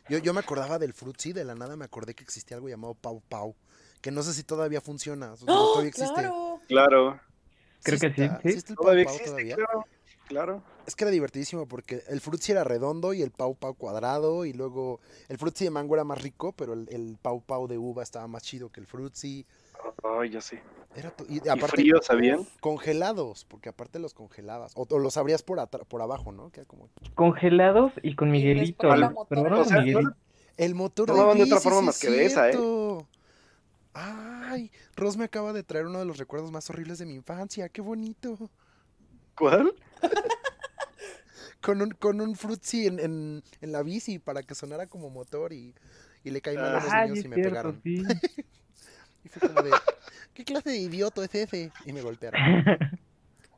Yo, 0.09 0.19
yo 0.19 0.35
me 0.35 0.41
acordaba 0.41 0.79
del 0.79 0.93
Fruitsy, 0.93 1.33
de 1.33 1.45
la 1.45 1.55
nada 1.55 1.77
me 1.77 1.85
acordé 1.85 2.15
que 2.15 2.25
existía 2.25 2.57
algo 2.57 2.69
llamado 2.69 2.95
Pau 2.95 3.23
Pau, 3.29 3.55
que 4.01 4.11
no 4.11 4.23
sé 4.23 4.35
si 4.35 4.43
todavía 4.43 4.81
funciona, 4.81 5.33
o 5.33 5.37
sea, 5.37 5.47
¡Oh, 5.55 5.69
todavía 5.69 5.89
existe. 5.91 6.15
claro. 6.15 6.61
Claro. 6.69 7.21
Creo 7.83 8.01
que 8.01 8.09
sí, 8.09 8.15
sí. 8.17 8.23
existe 8.49 8.73
el 8.73 8.77
Pau 8.77 8.85
Todavía 8.87 9.05
Pau 9.05 9.15
existe, 9.15 9.31
todavía? 9.31 9.55
claro. 9.57 9.87
Claro. 10.29 10.61
Es 10.89 10.97
que 10.97 11.05
era 11.05 11.13
divertidísimo 11.13 11.69
porque 11.69 12.03
el 12.09 12.21
Fruitsy 12.21 12.51
era 12.51 12.65
redondo 12.65 13.13
y 13.15 13.23
el 13.23 13.31
Pau 13.31 13.55
Pau 13.55 13.75
cuadrado 13.77 14.45
y 14.45 14.53
luego 14.53 14.99
el 15.29 15.39
Fruitsy 15.39 15.63
de 15.65 15.71
mango 15.71 15.95
era 15.95 16.03
más 16.03 16.21
rico, 16.21 16.53
pero 16.53 16.73
el, 16.73 16.89
el 16.91 17.17
Pau 17.23 17.41
Pau 17.43 17.69
de 17.69 17.79
uva 17.79 18.03
estaba 18.03 18.27
más 18.27 18.43
chido 18.43 18.69
que 18.71 18.81
el 18.81 18.87
Fruitsy. 18.89 19.47
Ay, 20.03 20.31
ya 20.31 20.41
sé. 20.41 20.63
Era 20.95 21.13
y 21.29 21.37
Y 21.37 21.49
aparte 21.49 21.69
frío, 21.83 22.01
¿sabían? 22.03 22.47
congelados, 22.61 23.45
porque 23.45 23.69
aparte 23.69 23.99
los 23.99 24.15
congelabas 24.15 24.73
o, 24.77 24.87
o 24.89 24.99
los 24.99 25.17
abrías 25.17 25.43
por 25.43 25.59
atra- 25.59 25.85
por 25.85 26.01
abajo, 26.01 26.33
¿no? 26.33 26.51
Que 26.51 26.61
era 26.61 26.69
como 26.69 26.89
Congelados 27.15 27.93
y 28.03 28.15
con 28.15 28.31
Miguelito. 28.31 28.89
el 30.57 30.75
motor 30.75 31.09
No 31.09 31.35
de 31.35 31.37
de 31.39 31.43
otra 31.45 31.61
forma 31.61 31.81
sí 31.81 31.87
más 31.87 31.99
que 32.01 32.11
de 32.11 32.25
esa, 32.27 32.51
¿eh? 32.51 32.59
Ay, 33.93 34.71
Ros 34.95 35.17
me 35.17 35.25
acaba 35.25 35.53
de 35.53 35.63
traer 35.63 35.87
uno 35.87 35.99
de 35.99 36.05
los 36.05 36.19
recuerdos 36.19 36.51
más 36.51 36.69
horribles 36.71 36.99
de 36.99 37.07
mi 37.07 37.15
infancia, 37.15 37.69
qué 37.69 37.81
bonito. 37.81 38.51
¿Cuál? 39.37 39.75
Con 41.63 41.83
un, 41.83 41.91
con 41.91 42.21
un 42.21 42.37
Fruitsy 42.37 42.87
en, 42.87 43.01
en, 43.01 43.43
en 43.61 43.73
la 43.73 43.83
bici 43.83 44.19
para 44.19 44.43
que 44.43 44.55
sonara 44.55 44.87
como 44.87 45.11
motor 45.11 45.53
y, 45.53 45.75
y 46.23 46.31
le 46.31 46.41
caí 46.41 46.57
mal 46.57 46.67
a 46.67 46.81
los 46.81 46.95
niños 46.95 47.25
y 47.25 47.29
me 47.29 47.37
cierto, 47.37 47.51
pegaron. 47.51 47.81
sí. 47.83 48.03
Y 49.27 49.29
fue 49.29 49.49
como 49.49 49.61
de, 49.61 49.73
¿qué 50.35 50.45
clase 50.45 50.71
de 50.71 50.77
idioto 50.79 51.21
es 51.25 51.35
ese? 51.35 51.73
Y 51.85 51.93
me 51.93 52.01
golpearon. 52.01 52.41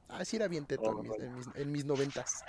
Ah, 0.09 0.25
sí 0.25 0.37
era 0.37 0.49
bien 0.49 0.65
teto 0.65 0.91
en 0.91 1.03
mis, 1.03 1.19
en 1.21 1.35
mis, 1.35 1.47
en 1.55 1.73
mis 1.73 1.85
noventas. 1.85 2.43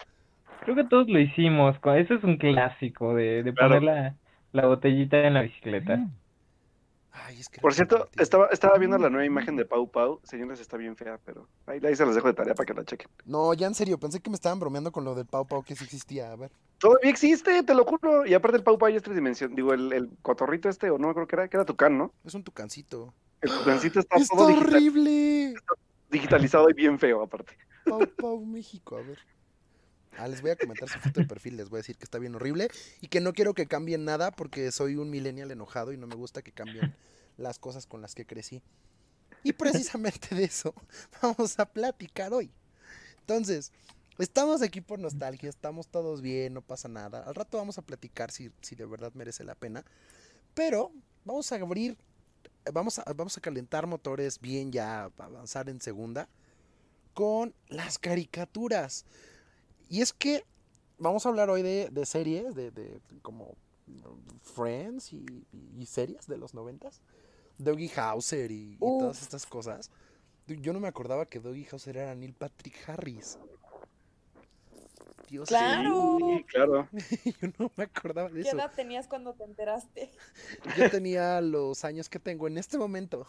Creo 0.63 0.75
que 0.75 0.85
todos 0.85 1.09
lo 1.09 1.19
hicimos. 1.19 1.75
Eso 1.97 2.13
es 2.13 2.23
un 2.23 2.37
clásico 2.37 3.13
de, 3.15 3.43
de 3.43 3.53
Claro. 3.53 3.75
poner 3.75 3.83
la, 3.83 4.15
la 4.53 4.65
botellita 4.67 5.27
en 5.27 5.33
la 5.33 5.41
bicicleta. 5.41 6.07
Ay, 7.25 7.39
es 7.39 7.49
que 7.49 7.55
era 7.55 7.61
Por 7.61 7.73
cierto, 7.73 7.95
divertido. 7.95 8.23
estaba, 8.23 8.47
estaba 8.47 8.77
viendo 8.77 8.97
la 8.97 9.09
nueva 9.09 9.25
imagen 9.25 9.55
de 9.55 9.65
Pau 9.65 9.89
Pau. 9.89 10.19
Señores, 10.23 10.59
está 10.59 10.77
bien 10.77 10.95
fea, 10.95 11.19
pero 11.25 11.47
ahí, 11.65 11.79
ahí 11.83 11.95
se 11.95 12.05
las 12.05 12.15
dejo 12.15 12.27
de 12.27 12.33
tarea 12.33 12.53
para 12.55 12.65
que 12.65 12.73
la 12.73 12.83
chequen. 12.85 13.07
No, 13.25 13.53
ya 13.53 13.67
en 13.67 13.75
serio, 13.75 13.99
pensé 13.99 14.19
que 14.19 14.29
me 14.29 14.35
estaban 14.35 14.59
bromeando 14.59 14.91
con 14.91 15.03
lo 15.03 15.15
del 15.15 15.25
Pau 15.25 15.45
Pau 15.47 15.63
que 15.63 15.75
sí 15.75 15.83
existía. 15.83 16.31
A 16.31 16.35
ver. 16.35 16.51
Todavía 16.77 17.09
existe, 17.09 17.61
te 17.63 17.73
lo 17.73 17.83
juro. 17.85 18.25
Y 18.25 18.33
aparte 18.33 18.57
el 18.57 18.63
Pau 18.63 18.77
Pau 18.77 18.89
ya 18.89 18.97
es 18.97 19.03
tres 19.03 19.15
dimensiones. 19.15 19.55
Digo, 19.55 19.73
el, 19.73 19.91
el 19.93 20.09
cotorrito 20.21 20.69
este, 20.69 20.89
o 20.89 20.97
no 20.97 21.07
me 21.07 21.11
acuerdo 21.11 21.27
que 21.27 21.35
era, 21.35 21.47
que 21.49 21.57
era 21.57 21.65
Tucán, 21.65 21.97
¿no? 21.97 22.13
Es 22.23 22.33
un 22.33 22.43
tucancito. 22.43 23.13
El 23.41 23.51
tucancito 23.51 23.99
está 23.99 24.17
¡Está 24.17 24.35
todo 24.35 24.47
digital- 24.47 24.73
horrible! 24.75 25.53
digitalizado 26.09 26.69
y 26.69 26.73
bien 26.73 26.97
feo, 26.99 27.21
aparte. 27.21 27.57
Pau 27.85 28.01
Pau 28.17 28.45
México, 28.45 28.97
a 28.97 29.01
ver. 29.01 29.19
Ah, 30.17 30.27
les 30.27 30.41
voy 30.41 30.51
a 30.51 30.55
comentar 30.55 30.89
su 30.89 30.99
foto 30.99 31.21
de 31.21 31.27
perfil, 31.27 31.57
les 31.57 31.69
voy 31.69 31.77
a 31.77 31.81
decir 31.81 31.97
que 31.97 32.03
está 32.03 32.19
bien 32.19 32.35
horrible 32.35 32.69
y 33.01 33.07
que 33.07 33.21
no 33.21 33.33
quiero 33.33 33.53
que 33.53 33.67
cambien 33.67 34.05
nada 34.05 34.31
porque 34.31 34.71
soy 34.71 34.95
un 34.95 35.09
millennial 35.09 35.51
enojado 35.51 35.93
y 35.93 35.97
no 35.97 36.07
me 36.07 36.15
gusta 36.15 36.41
que 36.41 36.51
cambien 36.51 36.95
las 37.37 37.59
cosas 37.59 37.85
con 37.85 38.01
las 38.01 38.15
que 38.15 38.25
crecí. 38.25 38.61
Y 39.43 39.53
precisamente 39.53 40.35
de 40.35 40.43
eso 40.43 40.73
vamos 41.21 41.57
a 41.59 41.65
platicar 41.65 42.33
hoy. 42.33 42.51
Entonces, 43.21 43.71
estamos 44.17 44.61
aquí 44.61 44.81
por 44.81 44.99
nostalgia, 44.99 45.49
estamos 45.49 45.87
todos 45.87 46.21
bien, 46.21 46.53
no 46.53 46.61
pasa 46.61 46.87
nada. 46.87 47.23
Al 47.23 47.35
rato 47.35 47.57
vamos 47.57 47.77
a 47.77 47.81
platicar 47.81 48.31
si, 48.31 48.51
si 48.61 48.75
de 48.75 48.85
verdad 48.85 49.13
merece 49.13 49.43
la 49.43 49.55
pena. 49.55 49.85
Pero 50.53 50.91
vamos 51.23 51.51
a 51.51 51.55
abrir, 51.55 51.97
vamos 52.73 52.99
a, 52.99 53.03
vamos 53.13 53.37
a 53.37 53.41
calentar 53.41 53.87
motores 53.87 54.39
bien 54.39 54.71
ya, 54.71 55.11
avanzar 55.17 55.69
en 55.69 55.79
segunda 55.79 56.27
con 57.13 57.53
las 57.67 57.99
caricaturas. 57.99 59.05
Y 59.89 60.01
es 60.01 60.13
que 60.13 60.45
vamos 60.97 61.25
a 61.25 61.29
hablar 61.29 61.49
hoy 61.49 61.61
de, 61.61 61.89
de 61.91 62.05
series, 62.05 62.55
de, 62.55 62.71
de 62.71 63.01
como 63.21 63.55
Friends 64.41 65.11
y, 65.13 65.25
y 65.77 65.85
series 65.85 66.27
de 66.27 66.37
los 66.37 66.53
noventas. 66.53 67.01
Dougie 67.57 67.91
Hauser 67.95 68.51
y, 68.51 68.73
y 68.73 68.77
todas 68.77 69.21
estas 69.21 69.45
cosas. 69.45 69.91
Yo 70.47 70.73
no 70.73 70.79
me 70.79 70.87
acordaba 70.87 71.25
que 71.25 71.39
Dougie 71.39 71.67
Hauser 71.71 71.97
era 71.97 72.15
Neil 72.15 72.33
Patrick 72.33 72.87
Harris. 72.87 73.37
Dios 75.27 75.47
Claro. 75.49 76.17
Sí, 76.19 76.43
claro. 76.45 76.87
yo 77.41 77.49
no 77.59 77.71
me 77.75 77.83
acordaba 77.83 78.29
de 78.29 78.41
¿Qué 78.41 78.47
eso. 78.47 78.57
edad 78.57 78.71
tenías 78.75 79.07
cuando 79.07 79.33
te 79.33 79.43
enteraste? 79.43 80.11
Yo 80.75 80.89
tenía 80.89 81.39
los 81.41 81.85
años 81.85 82.09
que 82.09 82.19
tengo 82.19 82.47
en 82.47 82.57
este 82.57 82.77
momento. 82.77 83.27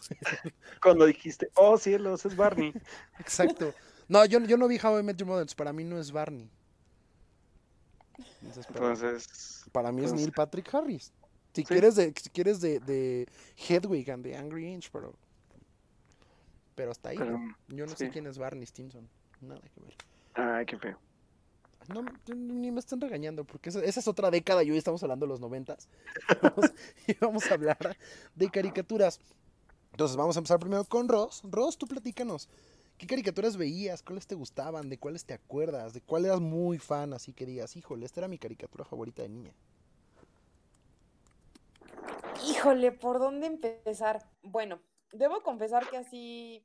Cuando 0.82 1.04
dijiste, 1.04 1.50
oh 1.56 1.76
cielos, 1.76 2.24
es 2.24 2.36
Barney. 2.36 2.72
Exacto. 3.18 3.74
No, 4.10 4.24
yo, 4.24 4.40
yo 4.40 4.56
no 4.56 4.66
vi 4.66 4.76
How 4.82 4.98
I 4.98 5.02
Met 5.04 5.16
Your 5.18 5.28
entonces 5.28 5.54
para 5.54 5.72
mí 5.72 5.84
no 5.84 5.96
es 5.98 6.10
Barney. 6.10 6.50
Entonces, 8.42 8.66
para- 8.66 8.78
Entonces, 8.92 9.64
Para 9.70 9.92
mí 9.92 10.04
es 10.04 10.12
Neil 10.12 10.32
Patrick 10.32 10.74
Harris. 10.74 11.12
Si 11.54 11.62
Sí. 11.62 11.64
quieres 11.64 11.94
de, 11.94 12.12
si 12.20 12.28
quieres 12.30 12.60
de, 12.60 12.80
de 12.80 13.28
Hedwig 13.68 14.10
and 14.10 14.24
the 14.24 14.36
Angry 14.36 14.66
Inch, 14.66 14.90
pero. 14.90 15.14
Pero 16.74 16.90
hasta 16.90 17.10
ahí. 17.10 17.18
pero, 17.18 17.38
Yo 17.68 17.86
no 17.86 17.94
sé 17.96 18.10
quién 18.10 18.26
es 18.26 18.36
Barney 18.36 18.66
Stinson. 18.66 19.08
Nada 19.40 19.60
que 19.60 19.80
ver. 19.80 19.94
ay, 20.34 20.66
qué 20.66 20.76
feo. 20.76 20.98
No, 21.88 22.04
ni 22.34 22.70
me 22.72 22.80
están 22.80 23.00
regañando, 23.00 23.44
porque 23.44 23.68
esa, 23.70 23.80
esa 23.84 24.00
es 24.00 24.08
otra 24.08 24.30
década 24.30 24.62
y 24.64 24.70
hoy 24.72 24.76
estamos 24.78 25.02
hablando 25.04 25.26
de 25.26 25.30
los 25.30 25.40
noventas. 25.40 25.88
Vamos- 26.42 26.72
y 27.06 27.14
vamos 27.14 27.48
a 27.50 27.54
hablar 27.54 27.96
de 28.34 28.50
caricaturas. 28.50 29.20
Entonces 29.92 30.16
vamos 30.16 30.36
a 30.36 30.40
empezar 30.40 30.58
primero 30.58 30.84
con 30.84 31.08
Ross. 31.08 31.42
Ross, 31.44 31.78
tú 31.78 31.86
platícanos. 31.86 32.48
¿Qué 33.00 33.06
caricaturas 33.06 33.56
veías? 33.56 34.02
¿Cuáles 34.02 34.26
te 34.26 34.34
gustaban? 34.34 34.90
¿De 34.90 34.98
cuáles 34.98 35.24
te 35.24 35.32
acuerdas? 35.32 35.94
¿De 35.94 36.02
cuál 36.02 36.26
eras 36.26 36.42
muy 36.42 36.76
fan? 36.76 37.14
Así 37.14 37.32
que 37.32 37.46
digas, 37.46 37.74
híjole, 37.74 38.04
esta 38.04 38.20
era 38.20 38.28
mi 38.28 38.36
caricatura 38.36 38.84
favorita 38.84 39.22
de 39.22 39.30
niña. 39.30 39.54
Híjole, 42.46 42.92
¿por 42.92 43.18
dónde 43.18 43.46
empezar? 43.46 44.28
Bueno, 44.42 44.82
debo 45.12 45.42
confesar 45.42 45.88
que 45.88 45.96
así, 45.96 46.62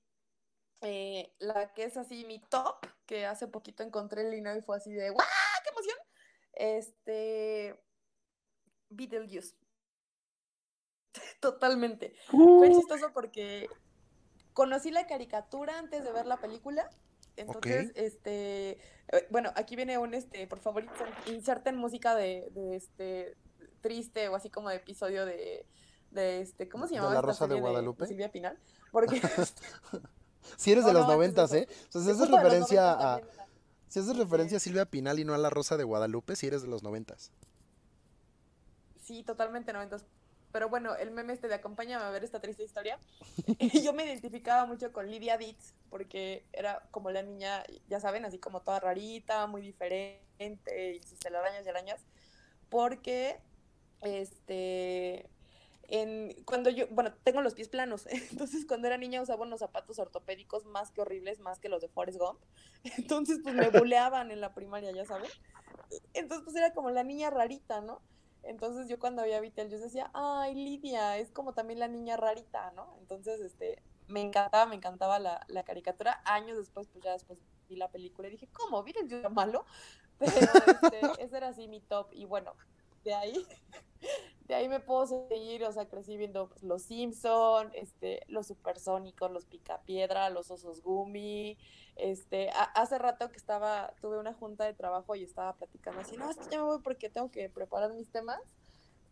eh, 0.81 1.33
la 1.39 1.73
que 1.73 1.85
es 1.85 1.95
así 1.95 2.25
mi 2.25 2.39
top, 2.39 2.85
que 3.05 3.25
hace 3.25 3.47
poquito 3.47 3.83
encontré 3.83 4.23
el 4.23 4.31
lino 4.31 4.53
y 4.53 4.61
fue 4.61 4.75
así 4.75 4.91
de 4.91 5.11
¡guau! 5.11 5.25
¡Qué 5.63 5.69
emoción! 5.69 5.97
Este. 6.51 7.81
Beetlejuice. 8.89 9.55
Totalmente. 11.39 12.13
Fue 12.27 12.73
chistoso 12.73 13.13
porque 13.13 13.69
conocí 14.55 14.89
la 14.89 15.05
caricatura 15.05 15.77
antes 15.77 16.03
de 16.03 16.11
ver 16.11 16.25
la 16.25 16.37
película. 16.37 16.89
Entonces, 17.35 17.91
este, 17.95 18.71
eh, 19.11 19.27
bueno, 19.29 19.51
aquí 19.55 19.75
viene 19.75 19.97
un, 19.99 20.13
este, 20.13 20.47
por 20.47 20.59
favor, 20.59 20.83
inser- 20.85 21.33
inserten 21.33 21.75
música 21.75 22.15
de, 22.15 22.47
de, 22.51 22.75
este, 22.77 23.35
triste 23.81 24.29
o 24.29 24.35
así 24.35 24.49
como 24.49 24.69
de 24.69 24.77
episodio 24.77 25.25
de, 25.25 25.65
de 26.11 26.39
este, 26.41 26.69
¿cómo 26.69 26.87
se 26.87 26.91
¿De 26.93 26.95
llamaba 26.95 27.15
La 27.15 27.21
Rosa 27.21 27.45
de 27.45 27.59
Guadalupe? 27.59 28.07
Silvia 28.07 28.31
Pinal? 28.31 28.57
Porque 28.91 29.21
Si 30.57 30.71
eres 30.71 30.85
de 30.85 30.93
No, 30.93 30.99
los 30.99 31.07
no, 31.07 31.13
noventas, 31.15 31.51
eso. 31.51 31.63
¿eh? 31.63 31.67
O 31.89 31.91
sea, 31.91 32.01
si 32.01 32.09
haces 32.09 32.17
justo 32.19 32.25
de 32.25 32.31
los 32.31 32.43
referencia 32.43 32.81
90 32.95 33.13
a... 33.15 33.21
Si 33.89 33.99
haces 33.99 34.17
referencia 34.17 34.57
a 34.57 34.59
Silvia 34.61 34.85
Pinal 34.85 35.19
y 35.19 35.25
no 35.25 35.33
a 35.33 35.37
La 35.37 35.49
Rosa 35.49 35.75
de 35.75 35.83
Guadalupe, 35.83 36.35
si 36.37 36.47
eres 36.47 36.61
de 36.61 36.69
los 36.69 36.81
noventas. 36.83 37.31
Sí, 39.03 39.23
totalmente 39.23 39.73
noventas. 39.73 40.05
Pero 40.55 40.69
bueno, 40.69 40.95
el 40.95 41.11
meme 41.11 41.33
este 41.33 41.49
de 41.49 41.55
acompáñame 41.55 42.05
a 42.05 42.09
ver 42.11 42.23
esta 42.23 42.39
triste 42.39 42.63
historia. 42.63 42.97
Y 43.59 43.81
yo 43.83 43.91
me 43.91 44.05
identificaba 44.05 44.65
mucho 44.65 44.93
con 44.93 45.11
Lidia 45.11 45.37
Ditz, 45.37 45.73
porque 45.89 46.45
era 46.53 46.87
como 46.91 47.11
la 47.11 47.23
niña, 47.23 47.65
ya 47.89 47.99
saben, 47.99 48.23
así 48.23 48.39
como 48.39 48.61
toda 48.61 48.79
rarita, 48.79 49.47
muy 49.47 49.61
diferente, 49.61 50.93
y 50.95 51.03
sus 51.03 51.19
telarañas 51.19 51.65
y 51.65 51.69
arañas. 51.69 52.05
Porque, 52.69 53.41
este, 53.99 55.29
en, 55.89 56.33
cuando 56.45 56.69
yo, 56.69 56.87
bueno, 56.87 57.13
tengo 57.25 57.41
los 57.41 57.53
pies 57.53 57.67
planos, 57.67 58.07
entonces 58.31 58.65
cuando 58.65 58.87
era 58.87 58.95
niña 58.95 59.21
usaba 59.21 59.43
unos 59.43 59.59
zapatos 59.59 59.99
ortopédicos 59.99 60.63
más 60.63 60.89
que 60.89 61.01
horribles, 61.01 61.41
más 61.41 61.59
que 61.59 61.67
los 61.67 61.81
de 61.81 61.89
Forrest 61.89 62.17
Gump. 62.17 62.39
Entonces, 62.97 63.39
pues 63.43 63.55
me 63.55 63.71
buleaban 63.71 64.31
en 64.31 64.39
la 64.39 64.53
primaria, 64.53 64.91
ya 64.91 65.03
saben. 65.03 65.29
Entonces, 66.13 66.45
pues 66.45 66.55
era 66.55 66.73
como 66.73 66.91
la 66.91 67.03
niña 67.03 67.29
rarita, 67.29 67.81
¿no? 67.81 67.99
Entonces 68.45 68.87
yo 68.87 68.99
cuando 68.99 69.23
veía 69.23 69.37
a 69.37 69.41
Beetlejuice 69.41 69.83
decía, 69.83 70.11
ay, 70.13 70.53
Lidia, 70.53 71.17
es 71.17 71.31
como 71.31 71.53
también 71.53 71.79
la 71.79 71.87
niña 71.87 72.17
rarita, 72.17 72.71
¿no? 72.71 72.95
Entonces, 72.99 73.41
este, 73.41 73.81
me 74.07 74.21
encantaba, 74.21 74.65
me 74.65 74.75
encantaba 74.75 75.19
la, 75.19 75.45
la 75.47 75.63
caricatura. 75.63 76.21
Años 76.25 76.57
después, 76.57 76.87
pues 76.87 77.03
ya 77.03 77.13
después 77.13 77.39
vi 77.67 77.75
la 77.75 77.89
película 77.89 78.27
y 78.27 78.31
dije, 78.31 78.47
¿cómo? 78.53 78.83
Beetlejuice 78.83 79.19
era 79.19 79.29
malo. 79.29 79.65
Pero 80.19 80.31
este, 80.31 81.01
ese 81.23 81.37
era 81.37 81.49
así 81.49 81.67
mi 81.67 81.81
top. 81.81 82.07
Y 82.11 82.25
bueno, 82.25 82.53
de 83.03 83.13
ahí, 83.13 83.45
de 84.47 84.55
ahí 84.55 84.67
me 84.67 84.79
puedo 84.79 85.07
seguir, 85.07 85.63
o 85.63 85.71
sea, 85.71 85.87
crecí 85.87 86.17
viendo 86.17 86.49
pues, 86.49 86.63
Los 86.63 86.83
Simpson, 86.83 87.71
este, 87.73 88.21
los 88.27 88.47
Supersónicos, 88.47 89.31
los 89.31 89.45
Picapiedra, 89.45 90.29
los 90.29 90.51
Osos 90.51 90.81
Gumi, 90.81 91.57
este, 91.95 92.49
a- 92.51 92.63
hace 92.75 92.97
rato 92.97 93.29
que 93.29 93.37
estaba, 93.37 93.93
tuve 94.01 94.19
una 94.19 94.33
junta 94.33 94.65
de 94.65 94.73
trabajo 94.73 95.15
y 95.15 95.23
estaba 95.23 95.53
platicando 95.53 96.01
así, 96.01 96.17
no, 96.17 96.29
es 96.29 96.37
que 96.37 96.49
ya 96.51 96.57
me 96.59 96.65
voy 96.65 96.81
porque 96.81 97.09
tengo 97.09 97.31
que 97.31 97.49
preparar 97.49 97.93
mis 97.93 98.09
temas. 98.11 98.39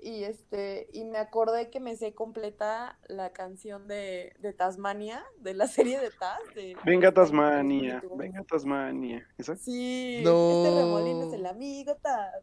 Y 0.06 0.26
este, 0.26 0.90
y 0.92 1.06
me 1.06 1.18
acordé 1.18 1.70
que 1.70 1.80
me 1.80 1.96
sé 1.96 2.14
completa 2.14 3.00
la 3.08 3.32
canción 3.32 3.88
de, 3.88 4.34
de 4.40 4.52
Tasmania, 4.52 5.24
de 5.38 5.54
la 5.54 5.66
serie 5.68 5.98
de 5.98 6.12
Taz. 6.12 6.40
de- 6.56 6.76
Venga, 6.84 7.14
Tasmania. 7.14 8.04
Venga, 8.18 8.44
Tasmania. 8.44 9.26
¿Esa? 9.38 9.56
Sí, 9.56 10.20
No. 10.22 10.58
este 10.66 10.78
remolino 10.82 11.24
es 11.28 11.34
el 11.34 11.46
amigo 11.46 11.96
Taz. 12.02 12.34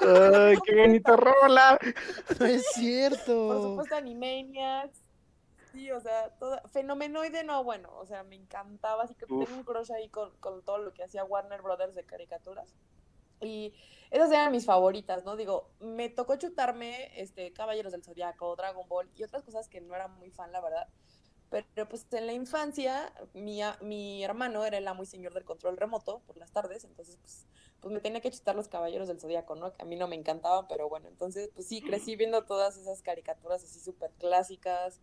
¡Ay, 0.00 0.56
qué 0.64 0.74
bonita 0.76 1.14
rola! 1.14 1.78
No 2.40 2.46
es 2.46 2.64
Por 2.64 2.72
cierto. 2.74 3.62
supuesto, 3.62 3.96
Animaniacs. 3.96 4.98
Sí, 5.74 5.90
o 5.90 6.00
sea, 6.00 6.30
todo, 6.38 6.60
Fenomenoide 6.72 7.42
no, 7.42 7.64
bueno, 7.64 7.90
o 7.98 8.06
sea, 8.06 8.22
me 8.22 8.36
encantaba, 8.36 9.02
así 9.02 9.16
que 9.16 9.26
Uf. 9.28 9.48
tengo 9.48 9.56
un 9.56 9.64
crush 9.64 9.90
ahí 9.90 10.08
con, 10.08 10.36
con 10.38 10.62
todo 10.64 10.78
lo 10.78 10.94
que 10.94 11.02
hacía 11.02 11.24
Warner 11.24 11.62
Brothers 11.62 11.96
de 11.96 12.06
caricaturas. 12.06 12.76
Y 13.40 13.74
esas 14.10 14.30
eran 14.30 14.52
mis 14.52 14.66
favoritas, 14.66 15.24
¿no? 15.24 15.36
Digo, 15.36 15.72
me 15.80 16.08
tocó 16.08 16.36
chutarme 16.36 17.20
este, 17.20 17.52
Caballeros 17.52 17.92
del 17.92 18.04
Zodiaco, 18.04 18.54
Dragon 18.54 18.88
Ball 18.88 19.10
y 19.16 19.24
otras 19.24 19.42
cosas 19.42 19.68
que 19.68 19.80
no 19.80 19.96
era 19.96 20.06
muy 20.06 20.30
fan, 20.30 20.52
la 20.52 20.60
verdad. 20.60 20.88
Pero 21.50 21.88
pues 21.88 22.06
en 22.12 22.26
la 22.26 22.32
infancia, 22.32 23.12
mi, 23.32 23.60
mi 23.80 24.24
hermano 24.24 24.64
era 24.64 24.78
el 24.78 24.88
amo 24.88 25.02
y 25.02 25.06
señor 25.06 25.34
del 25.34 25.44
control 25.44 25.76
remoto 25.76 26.20
por 26.26 26.36
las 26.36 26.52
tardes, 26.52 26.84
entonces 26.84 27.16
pues, 27.20 27.46
pues 27.80 27.92
me 27.92 28.00
tenía 28.00 28.20
que 28.20 28.30
chutar 28.30 28.56
los 28.56 28.68
Caballeros 28.68 29.08
del 29.08 29.20
Zodiaco, 29.20 29.54
¿no? 29.54 29.72
Que 29.72 29.82
a 29.82 29.84
mí 29.84 29.96
no 29.96 30.08
me 30.08 30.16
encantaban, 30.16 30.66
pero 30.68 30.88
bueno, 30.88 31.08
entonces 31.08 31.50
pues 31.54 31.68
sí, 31.68 31.82
crecí 31.82 32.16
viendo 32.16 32.44
todas 32.44 32.76
esas 32.76 33.02
caricaturas 33.02 33.62
así 33.64 33.80
súper 33.80 34.12
clásicas. 34.18 35.00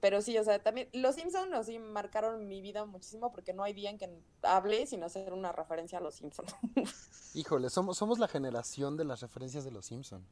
Pero 0.00 0.20
sí, 0.20 0.36
o 0.36 0.42
sea, 0.42 0.60
también 0.62 0.88
los 0.92 1.14
Simpsons 1.14 1.52
así 1.52 1.78
marcaron 1.78 2.48
mi 2.48 2.60
vida 2.60 2.84
muchísimo 2.84 3.30
porque 3.30 3.52
no 3.52 3.62
hay 3.62 3.72
día 3.72 3.88
en 3.90 3.98
que 3.98 4.10
hable 4.42 4.84
sin 4.86 5.02
hacer 5.04 5.32
una 5.32 5.52
referencia 5.52 5.98
a 5.98 6.00
los 6.00 6.16
Simpsons. 6.16 6.54
Híjole, 7.34 7.70
somos, 7.70 7.96
somos 7.96 8.18
la 8.18 8.26
generación 8.26 8.96
de 8.96 9.04
las 9.04 9.20
referencias 9.20 9.64
de 9.64 9.70
los 9.70 9.86
Simpson. 9.86 10.26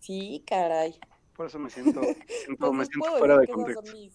sí, 0.00 0.42
caray. 0.46 0.98
Por 1.36 1.46
eso 1.46 1.58
me 1.60 1.70
siento, 1.70 2.00
siento- 2.44 2.72
me 2.72 2.84
Entonces 2.84 2.88
siento 2.92 3.18
fuera 3.18 3.38
de 3.38 3.46
contexto. 3.46 3.82
mis... 3.92 4.12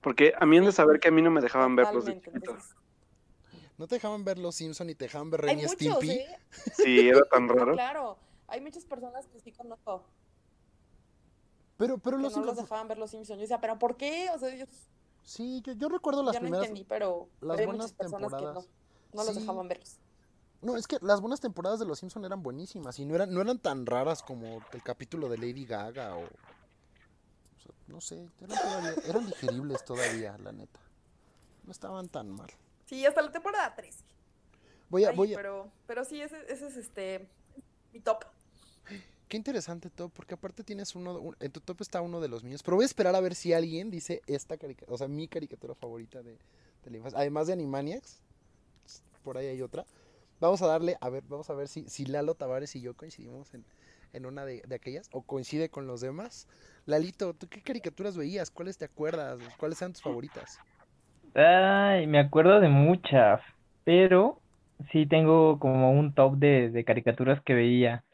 Porque 0.00 0.32
a 0.38 0.46
mí 0.46 0.56
han 0.58 0.64
de 0.66 0.72
saber 0.72 1.00
que 1.00 1.08
a 1.08 1.10
mí 1.10 1.20
no 1.22 1.32
me 1.32 1.40
dejaban 1.40 1.74
de 1.74 1.82
Totalmente, 1.82 2.30
chiquito. 2.30 2.36
entonces, 2.52 2.76
¿No 3.76 3.88
te 3.88 3.96
dejaban 3.96 4.24
ver 4.24 4.38
los 4.38 4.54
Simpson 4.54 4.88
y 4.88 4.94
te 4.94 5.06
dejaban 5.06 5.30
ver 5.30 5.40
Ren 5.42 5.58
y 5.58 5.64
Stimpy? 5.68 6.10
¿eh? 6.10 6.38
Sí, 6.76 7.08
era 7.08 7.22
tan 7.30 7.48
raro. 7.48 7.72
claro, 7.72 8.18
hay 8.46 8.60
muchas 8.60 8.84
personas 8.84 9.26
que 9.26 9.40
sí 9.40 9.50
conozco 9.52 10.04
Pero, 11.76 11.98
pero 11.98 12.16
que 12.16 12.22
los 12.22 12.36
no 12.36 12.44
los 12.44 12.56
dejaban 12.56 12.88
ver 12.88 12.98
los 12.98 13.10
Simpsons. 13.10 13.36
Yo 13.38 13.42
decía, 13.42 13.60
¿pero 13.60 13.78
por 13.78 13.96
qué? 13.96 14.30
O 14.34 14.38
sea, 14.38 14.48
ellos 14.48 14.68
Sí, 15.22 15.60
yo, 15.64 15.72
yo 15.72 15.88
recuerdo 15.88 16.22
las 16.22 16.34
ya 16.34 16.40
no 16.40 16.44
primeras. 16.44 16.68
entendí, 16.68 16.84
pero 16.88 17.28
las 17.40 17.58
hay 17.58 17.66
buenas 17.66 17.86
muchas 17.86 17.92
personas 17.98 18.28
que 18.32 18.42
no, 18.44 18.52
temporadas. 18.52 18.68
no 19.12 19.24
los 19.24 19.34
dejaban 19.34 19.68
verlos. 19.68 19.98
No, 20.62 20.76
es 20.76 20.86
que 20.86 20.98
las 21.02 21.20
buenas 21.20 21.40
temporadas 21.40 21.80
de 21.80 21.84
los 21.84 21.98
Simpson 21.98 22.24
eran 22.24 22.42
buenísimas 22.42 22.98
y 23.00 23.04
no 23.04 23.14
eran, 23.16 23.34
no 23.34 23.40
eran 23.40 23.58
tan 23.58 23.86
raras 23.86 24.22
como 24.22 24.60
el 24.72 24.82
capítulo 24.82 25.28
de 25.28 25.36
Lady 25.38 25.66
Gaga 25.66 26.16
o. 26.16 26.22
o 26.22 27.58
sea, 27.58 27.72
no 27.88 28.00
sé, 28.00 28.28
eran, 28.40 28.56
todavía, 28.58 28.94
eran 29.06 29.26
digeribles 29.26 29.84
todavía, 29.84 30.38
la 30.38 30.52
neta. 30.52 30.80
No 31.64 31.72
estaban 31.72 32.08
tan 32.08 32.30
mal. 32.30 32.50
Sí, 32.86 33.04
hasta 33.04 33.20
la 33.20 33.32
temporada 33.32 33.74
3. 33.74 34.04
Voy 34.88 35.04
a, 35.04 35.10
Ay, 35.10 35.16
voy 35.16 35.34
a, 35.34 35.36
pero, 35.36 35.70
pero 35.88 36.04
sí, 36.04 36.20
ese, 36.22 36.40
ese 36.50 36.68
es 36.68 36.76
este 36.76 37.28
mi 37.92 37.98
top. 38.00 38.24
Qué 39.28 39.36
interesante 39.36 39.90
top, 39.90 40.12
porque 40.14 40.34
aparte 40.34 40.62
tienes 40.62 40.94
uno, 40.94 41.18
un- 41.18 41.36
en 41.40 41.50
tu 41.50 41.60
top 41.60 41.80
está 41.80 42.00
uno 42.00 42.20
de 42.20 42.28
los 42.28 42.44
míos, 42.44 42.62
pero 42.62 42.76
voy 42.76 42.84
a 42.84 42.86
esperar 42.86 43.16
a 43.16 43.20
ver 43.20 43.34
si 43.34 43.52
alguien 43.52 43.90
dice 43.90 44.22
esta 44.26 44.56
caricatura, 44.56 44.94
o 44.94 44.98
sea, 44.98 45.08
mi 45.08 45.26
caricatura 45.26 45.74
favorita 45.74 46.22
de, 46.22 46.38
de 46.84 46.90
la 46.90 46.96
infancia, 46.98 47.18
además 47.20 47.48
de 47.48 47.54
Animaniacs, 47.54 48.20
por 49.22 49.38
ahí 49.38 49.46
hay 49.46 49.62
otra. 49.62 49.84
Vamos 50.40 50.62
a 50.62 50.68
darle, 50.68 50.96
a 51.00 51.08
ver, 51.10 51.24
vamos 51.28 51.50
a 51.50 51.54
ver 51.54 51.68
si, 51.68 51.88
si 51.88 52.06
Lalo 52.06 52.34
Tavares 52.34 52.76
y 52.76 52.82
yo 52.82 52.94
coincidimos 52.94 53.54
en, 53.54 53.64
en 54.12 54.26
una 54.26 54.44
de, 54.44 54.62
de 54.66 54.74
aquellas, 54.76 55.08
o 55.12 55.22
coincide 55.22 55.70
con 55.70 55.86
los 55.86 56.00
demás. 56.02 56.48
Lalito, 56.86 57.34
¿tú 57.34 57.48
qué 57.48 57.62
caricaturas 57.62 58.16
veías? 58.16 58.50
¿Cuáles 58.50 58.78
te 58.78 58.86
acuerdas? 58.86 59.40
¿Cuáles 59.58 59.80
eran 59.82 59.94
tus 59.94 60.02
favoritas? 60.02 60.60
Ay, 61.34 62.06
me 62.08 62.18
acuerdo 62.18 62.60
de 62.60 62.68
muchas, 62.68 63.40
pero 63.84 64.42
sí 64.92 65.06
tengo 65.06 65.58
como 65.60 65.92
un 65.92 66.14
top 66.14 66.36
de, 66.38 66.70
de 66.70 66.84
caricaturas 66.84 67.42
que 67.44 67.54
veía. 67.54 68.04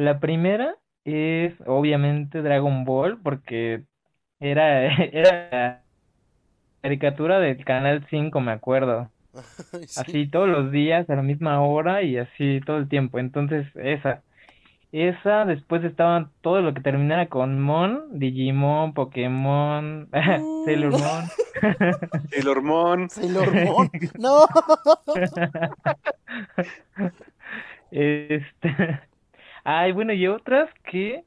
La 0.00 0.18
primera 0.18 0.76
es 1.04 1.52
obviamente 1.66 2.40
Dragon 2.40 2.86
Ball, 2.86 3.20
porque 3.22 3.84
era, 4.40 4.86
era 5.12 5.48
la 5.52 5.82
caricatura 6.80 7.38
del 7.38 7.62
Canal 7.66 8.06
5, 8.08 8.40
me 8.40 8.52
acuerdo. 8.52 9.10
Sí. 9.86 10.00
Así 10.00 10.26
todos 10.26 10.48
los 10.48 10.72
días, 10.72 11.08
a 11.08 11.14
la 11.14 11.22
misma 11.22 11.62
hora 11.62 12.02
y 12.02 12.16
así 12.16 12.60
todo 12.64 12.78
el 12.78 12.88
tiempo. 12.88 13.18
Entonces, 13.18 13.66
esa. 13.76 14.22
Esa, 14.90 15.44
después 15.44 15.84
estaba 15.84 16.30
todo 16.40 16.62
lo 16.62 16.74
que 16.74 16.80
terminara 16.80 17.28
con 17.28 17.60
Mon, 17.60 18.18
Digimon, 18.18 18.92
Pokémon, 18.92 20.08
Sailor 20.64 20.92
Moon. 20.92 21.24
El 22.32 22.48
hormón. 22.48 23.08
Sailor 23.08 23.54
Moon. 23.54 23.90
No. 24.18 24.46
Este, 27.92 29.00
ay, 29.64 29.92
bueno, 29.92 30.12
y 30.12 30.26
otras 30.28 30.70
que 30.84 31.24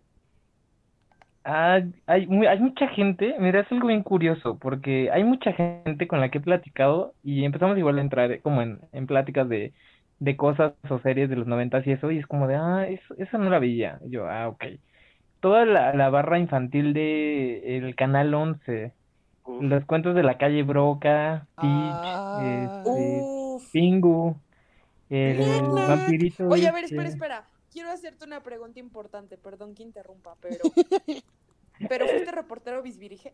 hay, 1.44 1.94
hay, 2.08 2.28
mu- 2.28 2.48
hay 2.48 2.60
mucha 2.60 2.88
gente, 2.90 3.36
mira, 3.40 3.62
es 3.62 3.72
algo 3.72 3.88
bien 3.88 4.04
curioso, 4.04 4.58
porque 4.60 5.10
hay 5.12 5.24
mucha 5.24 5.52
gente 5.54 6.08
con 6.08 6.20
la 6.22 6.30
que 6.30 6.38
he 6.38 6.42
platicado 6.42 7.14
y 7.24 7.44
empezamos 7.46 7.78
igual 7.78 7.98
a 7.98 8.02
entrar 8.02 8.42
como 8.42 8.62
en, 8.62 8.80
en 8.94 9.08
pláticas 9.08 9.50
de, 9.50 9.74
de 10.20 10.38
cosas 10.38 10.74
o 10.90 11.00
series 11.00 11.30
de 11.30 11.36
los 11.36 11.48
noventas 11.48 11.86
y 11.86 11.92
eso, 11.92 12.12
y 12.12 12.20
es 12.20 12.28
como 12.28 12.48
de, 12.48 12.56
ah, 12.56 12.88
eso, 12.88 13.14
esa 13.18 13.38
no 13.38 13.50
la 13.50 13.60
veía. 13.60 14.00
Y 14.06 14.12
yo, 14.12 14.28
ah, 14.28 14.48
ok. 14.48 14.64
Toda 15.42 15.66
la, 15.66 15.94
la 15.94 16.10
barra 16.10 16.40
infantil 16.40 16.94
de 16.94 17.78
el 17.78 17.96
Canal 17.96 18.34
11, 18.34 18.94
Uf. 19.44 19.62
los 19.64 19.86
cuentos 19.86 20.16
de 20.16 20.24
la 20.24 20.38
calle 20.38 20.64
Broca, 20.64 21.46
Teach, 21.60 21.66
Ah. 21.66 22.40
este, 22.42 23.22
Uf. 23.56 23.72
Pingu, 23.74 24.38
el 25.10 25.70
vampirito 25.88 26.48
Oye, 26.48 26.68
a 26.68 26.72
ver, 26.72 26.86
este. 26.86 26.96
espera, 26.96 27.10
espera. 27.10 27.53
Quiero 27.74 27.90
hacerte 27.90 28.24
una 28.26 28.42
pregunta 28.42 28.80
importante, 28.80 29.38
perdón 29.38 29.74
que 29.76 29.84
interrumpa, 29.84 30.36
pero... 30.40 30.60
¿Pero 31.90 32.08
fuiste 32.08 32.32
reportero 32.32 32.82
bisvirige? 32.84 33.34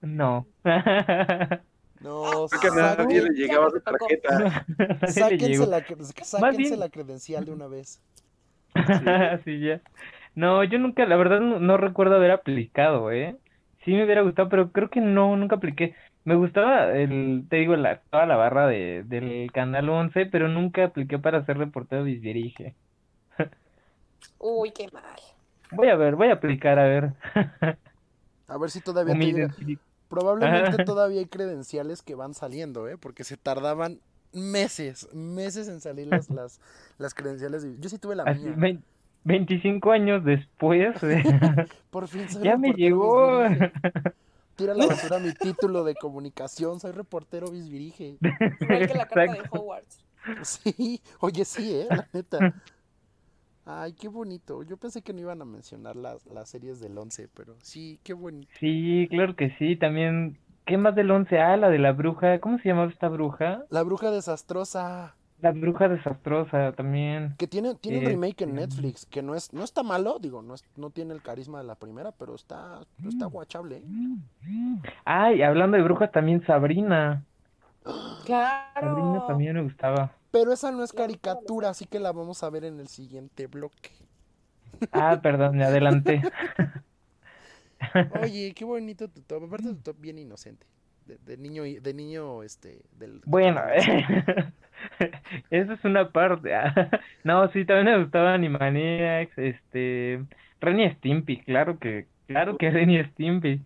No. 0.00 0.46
No, 2.00 2.46
Creo 2.48 2.60
que 2.62 2.80
a 2.80 2.92
Ah, 2.92 2.96
nadie 2.96 3.20
le 3.20 3.28
llegaba 3.34 3.68
su 3.70 3.78
tarjeta. 3.82 4.64
Sáquense, 5.06 5.66
la, 5.66 5.84
sáquense 6.22 6.90
credencial 6.90 7.44
de 7.44 7.52
una 7.52 7.66
vez. 7.68 8.02
Sí, 9.44 9.60
ya. 9.60 9.82
No, 10.34 10.64
yo 10.64 10.78
nunca, 10.78 11.04
la 11.04 11.16
verdad 11.16 11.40
no, 11.40 11.60
no 11.60 11.76
recuerdo 11.76 12.16
haber 12.16 12.30
aplicado, 12.30 13.12
¿eh? 13.12 13.36
Sí 13.84 13.92
me 13.92 14.04
hubiera 14.04 14.22
gustado, 14.22 14.48
pero 14.48 14.72
creo 14.72 14.88
que 14.88 15.02
no, 15.02 15.36
nunca 15.36 15.56
apliqué. 15.56 15.94
Me 16.24 16.36
gustaba 16.36 16.90
el, 16.96 17.44
te 17.50 17.56
digo, 17.56 17.76
la, 17.76 18.00
toda 18.10 18.24
la 18.24 18.36
barra 18.36 18.66
de, 18.66 19.02
del 19.04 19.50
Canal 19.52 19.90
11, 19.90 20.24
pero 20.26 20.48
nunca 20.48 20.84
apliqué 20.84 21.18
para 21.18 21.44
ser 21.44 21.58
reportero 21.58 22.04
bisdirige. 22.04 22.76
Uy, 24.40 24.70
qué 24.72 24.88
mal. 24.92 25.04
Voy 25.70 25.88
a 25.88 25.96
ver, 25.96 26.16
voy 26.16 26.28
a 26.28 26.32
aplicar, 26.34 26.78
a 26.78 26.84
ver. 26.84 27.12
A 28.48 28.58
ver 28.58 28.70
si 28.70 28.80
todavía 28.80 29.14
te 29.14 29.20
llega. 29.32 29.54
Probablemente 30.08 30.82
todavía 30.84 31.20
hay 31.20 31.26
credenciales 31.26 32.02
que 32.02 32.16
van 32.16 32.34
saliendo, 32.34 32.88
¿eh? 32.88 32.96
Porque 32.98 33.22
se 33.22 33.36
tardaban 33.36 34.00
meses, 34.32 35.08
meses 35.14 35.68
en 35.68 35.80
salir 35.80 36.08
las, 36.08 36.28
las, 36.30 36.60
las 36.98 37.14
credenciales. 37.14 37.62
de- 37.62 37.78
Yo 37.78 37.88
sí 37.88 37.98
tuve 37.98 38.16
la 38.16 38.24
Así, 38.24 38.40
mía. 38.40 38.54
vein- 38.56 38.82
25 39.22 39.92
años 39.92 40.24
después, 40.24 41.00
eh, 41.04 41.22
Por 41.90 42.08
fin 42.08 42.28
soy 42.28 42.42
ya 42.42 42.56
me 42.56 42.72
llegó. 42.72 43.42
Tira 44.56 44.74
la 44.74 44.86
basura 44.86 45.18
mi 45.20 45.32
título 45.32 45.84
de 45.84 45.94
comunicación, 45.94 46.80
soy 46.80 46.92
reportero 46.92 47.50
bisvirige. 47.50 48.16
Igual 48.60 48.88
que 48.88 48.94
la 48.94 49.06
carta 49.06 49.20
de 49.20 49.38
Exacto. 49.38 49.58
Hogwarts. 49.60 49.98
Sí, 50.42 51.00
oye, 51.20 51.44
sí, 51.44 51.74
¿eh? 51.76 51.86
La 51.88 52.06
neta. 52.12 52.54
Ay, 53.72 53.92
qué 53.94 54.08
bonito. 54.08 54.62
Yo 54.62 54.76
pensé 54.76 55.02
que 55.02 55.12
no 55.12 55.20
iban 55.20 55.40
a 55.42 55.44
mencionar 55.44 55.96
las, 55.96 56.26
las 56.26 56.48
series 56.48 56.80
del 56.80 56.96
11, 56.98 57.28
pero 57.28 57.56
sí, 57.62 58.00
qué 58.02 58.12
bonito. 58.14 58.60
Sí, 58.60 59.08
claro 59.10 59.34
que 59.36 59.50
sí, 59.58 59.76
también. 59.76 60.38
¿Qué 60.64 60.76
más 60.76 60.94
del 60.94 61.10
11? 61.10 61.40
Ah, 61.40 61.56
la 61.56 61.68
de 61.70 61.78
la 61.78 61.92
bruja. 61.92 62.38
¿Cómo 62.40 62.58
se 62.58 62.68
llamaba 62.68 62.90
esta 62.90 63.08
bruja? 63.08 63.64
La 63.70 63.82
bruja 63.82 64.10
desastrosa, 64.10 65.16
La 65.38 65.50
bruja 65.50 65.88
desastrosa 65.88 66.72
también. 66.76 67.36
que 67.36 67.48
tiene, 67.48 67.74
tiene 67.74 67.98
un 67.98 68.04
remake 68.04 68.42
en 68.42 68.50
Este. 68.50 68.60
Netflix, 68.60 69.06
que 69.06 69.22
no 69.22 69.34
es, 69.34 69.52
no 69.52 69.64
está 69.64 69.82
malo, 69.82 70.18
digo, 70.20 70.42
no, 70.42 70.54
es, 70.54 70.64
no 70.76 70.90
tiene 70.90 71.14
el 71.14 71.22
carisma 71.22 71.58
de 71.58 71.64
la 71.64 71.74
primera, 71.76 72.12
pero 72.12 72.34
está, 72.34 72.86
está 73.02 73.28
Mm. 73.28 73.32
guachable, 73.32 73.78
¿eh? 73.78 73.88
Ay, 75.04 75.42
hablando 75.42 75.76
de 75.76 75.82
brujas, 75.82 76.10
también 76.12 76.44
Sabrina. 76.46 77.24
Claro. 78.24 78.80
Sabrina 78.80 79.20
también 79.26 79.54
me 79.56 79.62
gustaba. 79.62 80.19
Pero 80.30 80.52
esa 80.52 80.70
no 80.70 80.84
es 80.84 80.92
caricatura, 80.92 81.70
así 81.70 81.86
que 81.86 81.98
la 81.98 82.12
vamos 82.12 82.42
a 82.42 82.50
ver 82.50 82.64
en 82.64 82.78
el 82.80 82.88
siguiente 82.88 83.46
bloque. 83.46 83.90
Ah, 84.92 85.20
perdón, 85.22 85.56
me 85.56 85.64
adelanté. 85.64 86.22
Oye, 88.22 88.52
qué 88.54 88.64
bonito 88.64 89.08
tu 89.08 89.22
top, 89.22 89.44
aparte 89.44 89.68
tu 89.68 89.76
top 89.76 89.96
bien 90.00 90.18
inocente, 90.18 90.66
de, 91.06 91.18
de 91.18 91.36
niño, 91.36 91.64
de 91.64 91.94
niño, 91.94 92.42
este, 92.42 92.82
del... 92.98 93.20
Bueno, 93.24 93.60
adolescente. 93.60 94.52
eso 95.50 95.72
es 95.72 95.84
una 95.84 96.10
parte. 96.10 96.54
ah. 96.54 96.90
No, 97.24 97.50
sí, 97.52 97.64
también 97.64 97.96
me 97.96 98.02
gustaba 98.02 98.34
Animaniacs, 98.34 99.36
este, 99.38 100.24
Ren 100.60 100.80
y 100.80 100.90
Stimpy, 100.90 101.42
claro 101.42 101.78
que, 101.78 102.06
claro 102.26 102.56
que 102.56 102.70
Ren 102.70 102.90
y 102.90 103.02
Stimpy. 103.04 103.62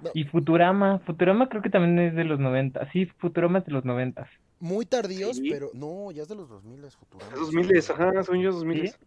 No. 0.00 0.10
Y 0.14 0.24
Futurama, 0.24 1.00
Futurama 1.00 1.48
creo 1.48 1.62
que 1.62 1.70
también 1.70 1.98
es 1.98 2.14
de 2.14 2.24
los 2.24 2.38
90. 2.38 2.90
Sí, 2.92 3.06
Futurama 3.06 3.58
es 3.58 3.66
de 3.66 3.72
los 3.72 3.84
90. 3.84 4.28
Muy 4.60 4.86
tardíos, 4.86 5.36
Sí. 5.36 5.50
pero 5.50 5.70
no, 5.72 6.10
ya 6.10 6.22
es 6.22 6.28
de 6.28 6.34
los 6.34 6.48
2000 6.48 6.84
es 6.84 6.96
Futurama. 6.96 7.32
Esos 7.32 7.52
miles, 7.52 7.88
ajá, 7.90 8.22
son 8.24 8.40
yo 8.40 8.50
esos 8.50 8.64
miles. 8.64 8.98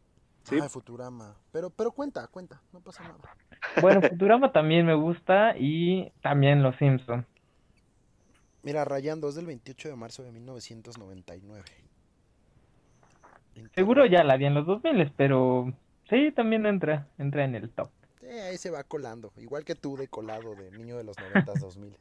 Sí. 0.44 0.58
Ay, 0.62 0.70
Futurama. 0.70 1.36
Pero, 1.52 1.70
pero 1.70 1.92
cuenta, 1.92 2.28
cuenta, 2.28 2.62
no 2.72 2.80
pasa 2.80 3.04
nada. 3.04 3.20
Bueno, 3.82 4.02
Futurama 4.02 4.52
también 4.52 4.86
me 4.86 4.96
gusta 4.96 5.56
y 5.58 6.12
también 6.22 6.64
Los 6.64 6.76
Simpson. 6.78 7.26
Mira, 8.64 8.86
Rayando 8.86 9.28
es 9.30 9.36
del 9.36 9.46
28 9.48 9.90
de 9.90 9.96
marzo 9.96 10.24
de 10.24 10.32
1999. 10.32 11.64
Seguro 13.76 14.06
ya 14.06 14.24
la 14.24 14.38
vi 14.38 14.46
en 14.46 14.54
los 14.54 14.66
2000, 14.66 15.12
pero 15.18 15.74
sí, 16.10 16.32
también 16.32 16.66
entra, 16.66 17.08
entra 17.18 17.44
en 17.44 17.56
el 17.56 17.70
top. 17.70 17.90
Eh, 18.22 18.42
ahí 18.44 18.58
se 18.58 18.70
va 18.70 18.84
colando, 18.84 19.34
igual 19.38 19.66
que 19.66 19.76
tú 19.76 19.98
de 19.98 20.08
colado 20.08 20.56
de 20.56 20.72
niño 20.72 20.96
de 20.96 21.04
los 21.04 21.18
90s, 21.18 21.60
2000 21.60 21.98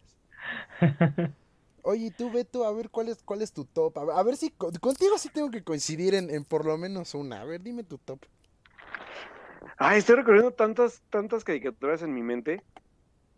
Oye, 1.82 2.06
y 2.06 2.10
tú, 2.10 2.30
Beto, 2.30 2.64
a 2.64 2.72
ver 2.72 2.90
cuál 2.90 3.08
es, 3.08 3.22
cuál 3.22 3.42
es 3.42 3.52
tu 3.52 3.64
top. 3.64 3.98
A 3.98 4.22
ver, 4.22 4.36
si 4.36 4.50
co- 4.50 4.70
contigo 4.80 5.18
sí 5.18 5.28
tengo 5.32 5.50
que 5.50 5.64
coincidir 5.64 6.14
en, 6.14 6.30
en 6.30 6.44
por 6.44 6.64
lo 6.66 6.76
menos 6.78 7.14
una. 7.14 7.40
A 7.40 7.44
ver, 7.44 7.62
dime 7.62 7.84
tu 7.84 7.98
top. 7.98 8.20
Ay, 9.78 9.98
estoy 9.98 10.16
recorriendo 10.16 10.52
tantas, 10.52 11.02
tantas 11.10 11.44
caricaturas 11.44 12.02
en 12.02 12.12
mi 12.14 12.22
mente, 12.22 12.62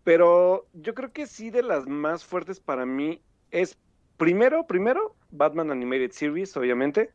pero 0.04 0.68
yo 0.72 0.94
creo 0.94 1.12
que 1.12 1.26
sí 1.26 1.50
de 1.50 1.62
las 1.62 1.86
más 1.86 2.24
fuertes 2.24 2.60
para 2.60 2.86
mí 2.86 3.22
es 3.50 3.78
primero, 4.16 4.66
primero, 4.66 5.16
Batman 5.30 5.70
Animated 5.70 6.10
Series, 6.12 6.56
obviamente. 6.56 7.10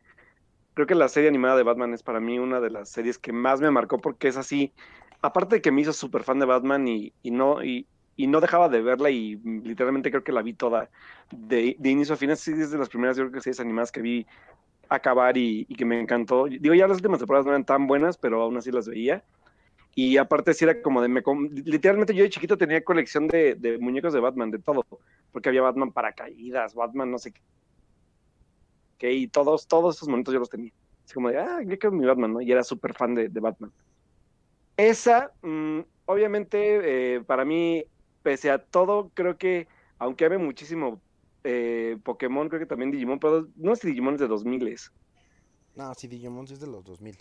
Creo 0.74 0.88
que 0.88 0.96
la 0.96 1.10
serie 1.10 1.30
animada 1.30 1.58
de 1.58 1.64
Batman 1.64 1.94
es 1.94 2.04
para 2.04 2.20
mí 2.20 2.40
una 2.40 2.62
de 2.62 2.70
las 2.70 2.90
series 2.90 3.18
que 3.18 3.34
más 3.34 3.60
me 3.62 3.72
marcó 3.72 4.00
porque 4.00 4.28
es 4.28 4.38
así, 4.38 4.74
aparte 5.22 5.56
de 5.56 5.62
que 5.62 5.72
me 5.72 5.82
hizo 5.82 5.94
súper 5.94 6.24
fan 6.24 6.40
de 6.40 6.46
Batman 6.46 6.88
y, 6.88 7.14
y 7.22 7.32
no, 7.32 7.64
y, 7.64 7.90
y 8.18 8.28
no 8.28 8.42
dejaba 8.42 8.68
de 8.70 8.82
verla 8.82 9.10
y 9.12 9.38
mm, 9.38 9.64
literalmente 9.64 10.12
creo 10.12 10.24
que 10.24 10.34
la 10.34 10.42
vi 10.42 10.54
toda 10.54 10.90
de, 11.32 11.76
de 11.80 11.90
inicio 11.90 12.16
a 12.16 12.18
fin, 12.18 12.36
sí, 12.36 12.52
es 12.52 12.72
de 12.72 12.78
las 12.78 12.90
primeras 12.90 13.16
yo 13.16 13.24
creo 13.24 13.34
que 13.34 13.42
series 13.42 13.60
animadas 13.62 13.92
que 13.92 14.02
vi 14.02 14.28
acabar 14.90 15.38
y, 15.38 15.66
y 15.70 15.76
que 15.76 15.86
me 15.86 16.00
encantó. 16.00 16.46
Digo, 16.46 16.74
ya 16.76 16.88
las 16.88 16.98
últimas 16.98 17.20
temporadas 17.20 17.46
no 17.46 17.52
eran 17.52 17.66
tan 17.66 17.88
buenas, 17.88 18.18
pero 18.18 18.42
aún 18.42 18.58
así 18.58 18.72
las 18.72 18.88
veía. 18.88 19.24
Y 19.96 20.18
aparte 20.18 20.54
sí 20.54 20.64
era 20.66 20.82
como 20.82 21.02
de, 21.02 21.08
me 21.08 21.24
literalmente 21.66 22.14
yo 22.14 22.24
de 22.24 22.30
chiquito 22.30 22.58
tenía 22.58 22.84
colección 22.84 23.28
de, 23.28 23.56
de 23.56 23.80
muñecos 23.80 24.14
de 24.14 24.20
Batman, 24.20 24.52
de 24.52 24.60
todo, 24.60 24.86
porque 25.32 25.50
había 25.50 25.64
Batman 25.64 25.92
paracaídas, 25.92 26.76
Batman 26.76 27.10
no 27.12 27.18
sé 27.18 27.34
qué, 28.98 29.12
y 29.12 29.28
todos, 29.28 29.68
todos 29.68 29.96
esos 29.96 30.08
monitos 30.08 30.34
yo 30.34 30.40
los 30.40 30.50
tenía. 30.50 30.72
Así 31.04 31.14
como 31.14 31.30
de, 31.30 31.38
ah, 31.40 31.62
yo 31.64 31.80
quiero 31.80 31.96
mi 31.96 32.06
Batman, 32.06 32.34
¿no? 32.34 32.42
Y 32.42 32.52
era 32.52 32.64
súper 32.64 32.94
fan 32.94 33.16
de, 33.16 33.30
de 33.30 33.40
Batman. 33.40 33.72
Esa, 34.76 35.32
mm, 35.42 35.80
obviamente, 36.06 37.16
eh, 37.16 37.22
para 37.24 37.46
mí, 37.46 37.84
pese 38.24 38.52
a 38.52 38.60
todo, 38.60 39.12
creo 39.14 39.38
que, 39.38 39.68
aunque 40.00 40.26
ame 40.26 40.38
muchísimo 40.38 41.02
eh, 41.44 41.98
Pokémon, 42.04 42.50
creo 42.50 42.60
que 42.60 42.66
también 42.66 42.92
Digimon, 42.92 43.20
pero 43.20 43.48
no 43.56 43.76
sé 43.76 43.84
si 43.84 43.88
Digimon 43.90 44.16
es 44.16 44.20
de 44.20 44.28
2000 44.28 44.68
es. 44.68 44.92
No, 45.76 45.94
sí, 45.94 46.08
Digimon 46.08 46.46
es 46.46 46.60
de 46.60 46.68
los 46.68 46.84
2000 46.84 47.18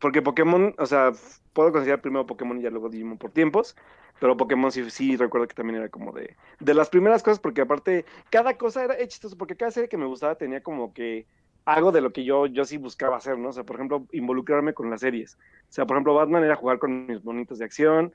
Porque 0.00 0.22
Pokémon, 0.22 0.74
o 0.78 0.86
sea, 0.86 1.12
puedo 1.52 1.72
considerar 1.72 2.00
primero 2.00 2.26
Pokémon 2.26 2.58
y 2.58 2.62
ya 2.62 2.70
luego 2.70 2.88
Digimon 2.88 3.18
por 3.18 3.32
tiempos, 3.32 3.76
pero 4.20 4.36
Pokémon 4.36 4.70
sí, 4.70 4.88
sí 4.90 5.16
recuerdo 5.16 5.48
que 5.48 5.54
también 5.54 5.80
era 5.80 5.88
como 5.88 6.12
de, 6.12 6.36
de 6.60 6.74
las 6.74 6.88
primeras 6.88 7.22
cosas, 7.22 7.40
porque 7.40 7.60
aparte, 7.60 8.04
cada 8.30 8.56
cosa 8.56 8.84
era 8.84 8.96
chistoso, 9.06 9.36
porque 9.36 9.56
cada 9.56 9.72
serie 9.72 9.88
que 9.88 9.96
me 9.96 10.06
gustaba 10.06 10.36
tenía 10.36 10.62
como 10.62 10.94
que 10.94 11.26
algo 11.64 11.92
de 11.92 12.00
lo 12.00 12.12
que 12.12 12.24
yo, 12.24 12.46
yo 12.46 12.64
sí 12.64 12.76
buscaba 12.76 13.16
hacer, 13.16 13.38
¿no? 13.38 13.50
O 13.50 13.52
sea, 13.52 13.64
por 13.64 13.76
ejemplo, 13.76 14.06
involucrarme 14.12 14.74
con 14.74 14.90
las 14.90 15.00
series. 15.00 15.34
O 15.34 15.72
sea, 15.72 15.86
por 15.86 15.96
ejemplo, 15.96 16.14
Batman 16.14 16.44
era 16.44 16.56
jugar 16.56 16.78
con 16.78 17.06
mis 17.06 17.22
bonitos 17.22 17.58
de 17.58 17.64
acción, 17.64 18.12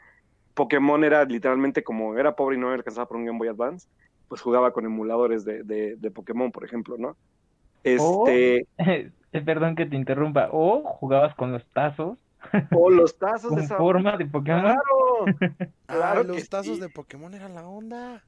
Pokémon 0.58 1.04
era 1.04 1.24
literalmente 1.24 1.84
como, 1.84 2.18
era 2.18 2.36
pobre 2.36 2.58
y 2.58 2.60
no 2.60 2.72
alcanzaba 2.72 3.08
por 3.08 3.18
un 3.18 3.26
Game 3.26 3.38
Boy 3.38 3.48
Advance, 3.48 3.88
pues 4.28 4.42
jugaba 4.42 4.74
con 4.74 4.86
emuladores 4.86 5.46
de, 5.46 5.62
de, 5.62 5.96
de 5.96 6.12
Pokémon, 6.12 6.52
por 6.52 6.66
ejemplo, 6.66 6.98
¿no? 6.98 7.16
Este, 7.84 8.68
Eh, 9.34 9.42
Perdón 9.42 9.76
que 9.76 9.86
te 9.86 9.96
interrumpa. 9.96 10.50
O 10.52 10.82
jugabas 10.84 11.36
con 11.36 11.52
los 11.52 11.66
tazos 11.68 12.18
o 12.72 12.90
los 12.90 13.20
tazos 13.20 13.52
de 13.52 13.58
con 13.58 13.64
esa... 13.66 13.78
forma 13.78 14.18
de 14.18 14.26
Pokémon. 14.26 14.62
¡Claro! 14.62 15.62
Claro 15.86 16.20
ah, 16.22 16.22
que 16.22 16.28
los 16.28 16.50
tazos 16.50 16.76
sí. 16.76 16.82
de 16.82 16.90
Pokémon 16.90 17.34
eran 17.34 17.54
la 17.54 17.68
onda. 17.68 18.24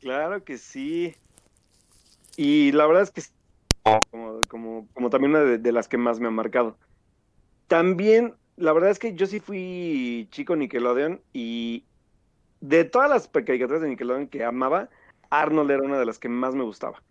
Claro 0.00 0.44
que 0.44 0.58
sí. 0.58 1.16
Y 2.36 2.70
la 2.72 2.86
verdad 2.86 3.02
es 3.02 3.10
que 3.10 3.22
como, 4.10 4.40
como, 4.48 4.86
como 4.92 5.10
también 5.10 5.32
una 5.32 5.40
de, 5.40 5.58
de 5.58 5.72
las 5.72 5.88
que 5.88 5.98
más 5.98 6.20
me 6.20 6.28
ha 6.28 6.30
marcado. 6.30 6.76
También, 7.66 8.34
la 8.56 8.72
verdad 8.72 8.90
es 8.90 8.98
que 8.98 9.14
yo 9.14 9.26
sí 9.26 9.40
fui 9.40 10.28
chico 10.30 10.56
Nickelodeon 10.56 11.20
y 11.32 11.84
de 12.60 12.84
todas 12.84 13.10
las 13.10 13.28
caricaturas 13.28 13.82
de 13.82 13.88
Nickelodeon 13.88 14.28
que 14.28 14.44
amaba, 14.44 14.88
Arnold 15.30 15.70
era 15.70 15.82
una 15.82 15.98
de 15.98 16.06
las 16.06 16.18
que 16.18 16.28
más 16.28 16.54
me 16.54 16.64
gustaba. 16.64 17.02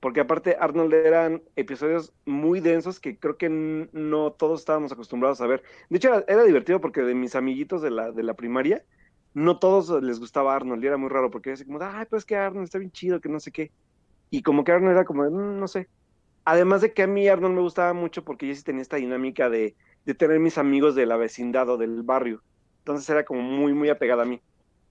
Porque 0.00 0.20
aparte 0.20 0.56
Arnold 0.58 0.94
eran 0.94 1.42
episodios 1.56 2.12
muy 2.24 2.60
densos 2.60 3.00
que 3.00 3.18
creo 3.18 3.36
que 3.36 3.48
no 3.48 4.32
todos 4.32 4.60
estábamos 4.60 4.92
acostumbrados 4.92 5.40
a 5.40 5.46
ver. 5.46 5.62
De 5.88 5.96
hecho, 5.98 6.12
era, 6.28 6.44
divertido 6.44 6.80
porque 6.80 7.02
de 7.02 7.14
mis 7.14 7.34
amiguitos 7.34 7.82
de 7.82 7.90
la, 7.90 8.12
de 8.12 8.22
la 8.22 8.34
primaria, 8.34 8.84
no 9.34 9.58
todos 9.58 10.02
les 10.02 10.18
gustaba 10.20 10.54
Arnold 10.54 10.82
y 10.82 10.86
era 10.86 10.96
muy 10.96 11.08
raro 11.08 11.30
porque 11.30 11.50
era 11.50 11.54
así 11.54 11.64
como, 11.64 11.78
ay, 11.82 12.06
pues 12.08 12.24
que 12.24 12.36
Arnold 12.36 12.64
está 12.64 12.78
bien 12.78 12.92
chido, 12.92 13.20
que 13.20 13.28
no 13.28 13.40
sé 13.40 13.52
qué. 13.52 13.72
Y 14.30 14.42
como 14.42 14.64
que 14.64 14.72
Arnold 14.72 14.92
era 14.92 15.04
como, 15.04 15.24
de, 15.24 15.30
"Mm, 15.30 15.60
no 15.60 15.68
sé. 15.68 15.88
Además 16.44 16.80
de 16.82 16.92
que 16.92 17.02
a 17.02 17.06
mí 17.06 17.28
Arnold 17.28 17.54
me 17.54 17.60
gustaba 17.62 17.92
mucho 17.92 18.24
porque 18.24 18.46
yo 18.48 18.54
sí 18.54 18.62
tenía 18.62 18.82
esta 18.82 18.96
dinámica 18.96 19.50
de, 19.50 19.76
de 20.06 20.14
tener 20.14 20.38
mis 20.38 20.56
amigos 20.56 20.94
de 20.94 21.04
la 21.04 21.16
vecindad 21.16 21.68
o 21.68 21.76
del 21.76 22.02
barrio. 22.02 22.42
Entonces 22.78 23.08
era 23.10 23.24
como 23.24 23.42
muy, 23.42 23.74
muy 23.74 23.90
apegada 23.90 24.22
a 24.22 24.26
mí. 24.26 24.40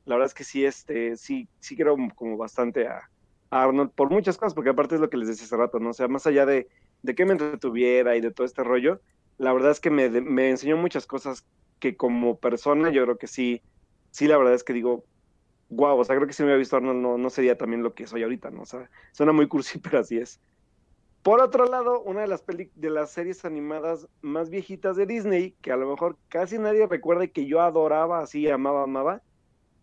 La 0.05 0.15
verdad 0.15 0.27
es 0.27 0.33
que 0.35 0.43
sí, 0.43 0.65
este, 0.65 1.17
sí, 1.17 1.47
sí 1.59 1.75
quiero 1.75 1.95
como 2.15 2.37
bastante 2.37 2.87
a, 2.87 3.09
Arnold 3.49 3.91
por 3.91 4.09
muchas 4.09 4.37
cosas, 4.37 4.53
porque 4.53 4.71
aparte 4.71 4.95
es 4.95 5.01
lo 5.01 5.09
que 5.09 5.17
les 5.17 5.29
decía 5.29 5.45
hace 5.45 5.55
rato, 5.55 5.79
¿no? 5.79 5.91
O 5.91 5.93
sea, 5.93 6.09
más 6.09 6.27
allá 6.27 6.45
de, 6.45 6.67
de 7.03 7.15
que 7.15 7.25
me 7.25 7.31
entretuviera 7.31 8.17
y 8.17 8.21
de 8.21 8.31
todo 8.31 8.45
este 8.45 8.63
rollo, 8.63 8.99
la 9.37 9.53
verdad 9.53 9.71
es 9.71 9.79
que 9.79 9.89
me, 9.89 10.09
me 10.09 10.49
enseñó 10.49 10.75
muchas 10.75 11.07
cosas 11.07 11.45
que 11.79 11.95
como 11.95 12.37
persona 12.37 12.89
yo 12.89 13.03
creo 13.03 13.17
que 13.17 13.27
sí, 13.27 13.61
sí, 14.11 14.27
la 14.27 14.37
verdad 14.37 14.55
es 14.55 14.63
que 14.63 14.73
digo, 14.73 15.05
wow, 15.69 15.97
o 15.97 16.03
sea, 16.03 16.15
creo 16.15 16.27
que 16.27 16.33
si 16.33 16.43
me 16.43 16.47
hubiera 16.47 16.59
visto 16.59 16.75
Arnold 16.75 17.01
no, 17.01 17.17
no 17.17 17.29
sería 17.29 17.57
también 17.57 17.83
lo 17.83 17.93
que 17.93 18.07
soy 18.07 18.23
ahorita, 18.23 18.51
¿no? 18.51 18.63
O 18.63 18.65
sea, 18.65 18.89
suena 19.13 19.31
muy 19.31 19.47
cursi, 19.47 19.79
pero 19.79 19.99
así 19.99 20.17
es. 20.17 20.41
Por 21.25 21.41
otro 21.41 21.65
lado, 21.65 22.01
una 22.01 22.21
de 22.21 22.27
las, 22.27 22.43
peli 22.43 22.69
de 22.75 22.91
las 22.91 23.09
series 23.09 23.45
animadas 23.45 24.07
más 24.21 24.51
viejitas 24.51 24.95
de 24.95 25.07
Disney, 25.07 25.55
que 25.59 25.71
a 25.71 25.75
lo 25.75 25.89
mejor 25.89 26.17
casi 26.27 26.59
nadie 26.59 26.85
recuerda 26.85 27.23
y 27.23 27.29
que 27.29 27.47
yo 27.47 27.61
adoraba, 27.61 28.19
así 28.19 28.47
amaba, 28.47 28.83
amaba, 28.83 29.23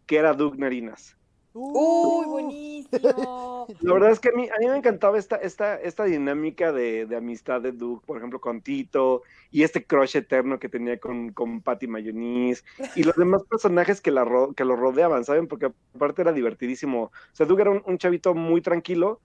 que 0.07 0.19
era 0.19 0.35
Doug 0.35 0.57
Narinas. 0.57 1.17
Uy, 1.53 2.27
buenísimo. 2.27 3.67
La 3.81 3.93
verdad 3.93 4.13
es 4.13 4.21
que 4.21 4.29
a 4.29 4.33
mí, 4.37 4.49
a 4.49 4.59
mí 4.61 4.69
me 4.69 4.77
encantaba 4.77 5.19
esta, 5.19 5.35
esta, 5.35 5.75
esta 5.81 6.05
dinámica 6.05 6.71
de, 6.71 7.07
de 7.07 7.17
amistad 7.17 7.61
de 7.61 7.73
Doug, 7.73 8.03
por 8.05 8.19
ejemplo, 8.19 8.41
con 8.41 8.63
Tito, 8.63 9.23
y 9.51 9.65
este 9.65 9.85
crush 9.85 10.17
eterno 10.17 10.61
que 10.61 10.69
tenía 10.69 11.01
con, 11.01 11.33
con 11.33 11.61
Patty 11.61 11.89
Mayonnaise, 11.89 12.63
y 12.95 13.03
los 13.03 13.17
demás 13.17 13.43
personajes 13.51 14.01
que, 14.01 14.13
la 14.13 14.25
ro- 14.25 14.53
que 14.55 14.65
lo 14.65 14.77
rodeaban, 14.77 15.25
¿saben? 15.25 15.49
Porque 15.49 15.73
aparte 15.93 16.23
era 16.23 16.33
divertidísimo. 16.33 17.07
O 17.07 17.11
sea, 17.33 17.47
Doug 17.47 17.59
era 17.59 17.71
un, 17.71 17.83
un 17.85 17.99
chavito 17.99 18.33
muy 18.33 18.61
tranquilo, 18.61 19.21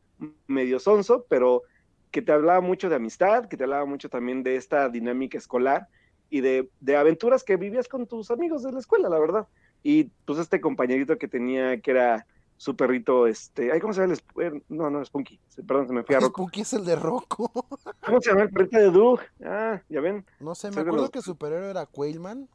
medio 0.48 0.80
sonso, 0.80 1.28
pero 1.30 1.62
que 2.12 2.22
te 2.22 2.32
hablaba 2.32 2.62
mucho 2.62 2.90
de 2.90 2.96
amistad, 2.96 3.46
que 3.48 3.58
te 3.58 3.64
hablaba 3.64 3.86
mucho 3.86 4.10
también 4.10 4.44
de 4.44 4.56
esta 4.56 4.90
dinámica 4.90 5.38
escolar 5.38 5.88
y 6.30 6.42
de, 6.42 6.70
de 6.80 6.98
aventuras 6.98 7.44
que 7.44 7.58
vivías 7.58 7.88
con 7.88 8.08
tus 8.08 8.32
amigos 8.32 8.64
de 8.64 8.72
la 8.72 8.80
escuela, 8.80 9.10
la 9.10 9.20
verdad. 9.20 9.48
Y 9.84 10.06
pues 10.26 10.40
este 10.40 10.60
compañerito 10.60 11.18
que 11.18 11.28
tenía, 11.28 11.80
que 11.80 11.92
era 11.92 12.26
su 12.58 12.76
perrito, 12.76 13.28
este, 13.28 13.72
ay, 13.72 13.80
¿cómo 13.80 13.94
se 13.94 14.02
llama 14.02 14.14
el 14.14 14.44
eh, 14.44 14.64
No, 14.68 14.90
no, 14.90 15.06
Spunky, 15.06 15.40
perdón, 15.68 15.88
se 15.88 15.94
me 15.94 16.04
fui 16.04 16.16
a 16.16 16.20
Rocco. 16.20 16.42
Spooky 16.44 16.62
es 16.62 16.74
el 16.74 16.86
de 16.86 16.96
Rocco. 16.96 17.52
¿Cómo 18.06 18.20
se 18.20 18.30
llama 18.32 18.44
el 18.44 18.50
perrito 18.50 18.78
de 18.80 18.90
Doug? 18.92 19.20
Ah, 19.46 19.82
ya 19.90 20.02
ven. 20.02 20.26
No 20.40 20.56
sé, 20.56 20.72
me 20.72 20.82
acuerdo 20.82 21.02
los- 21.02 21.12
que 21.12 21.20
su 21.22 21.32
superhéroe 21.32 21.70
era 21.70 21.86
Quailman. 21.86 22.50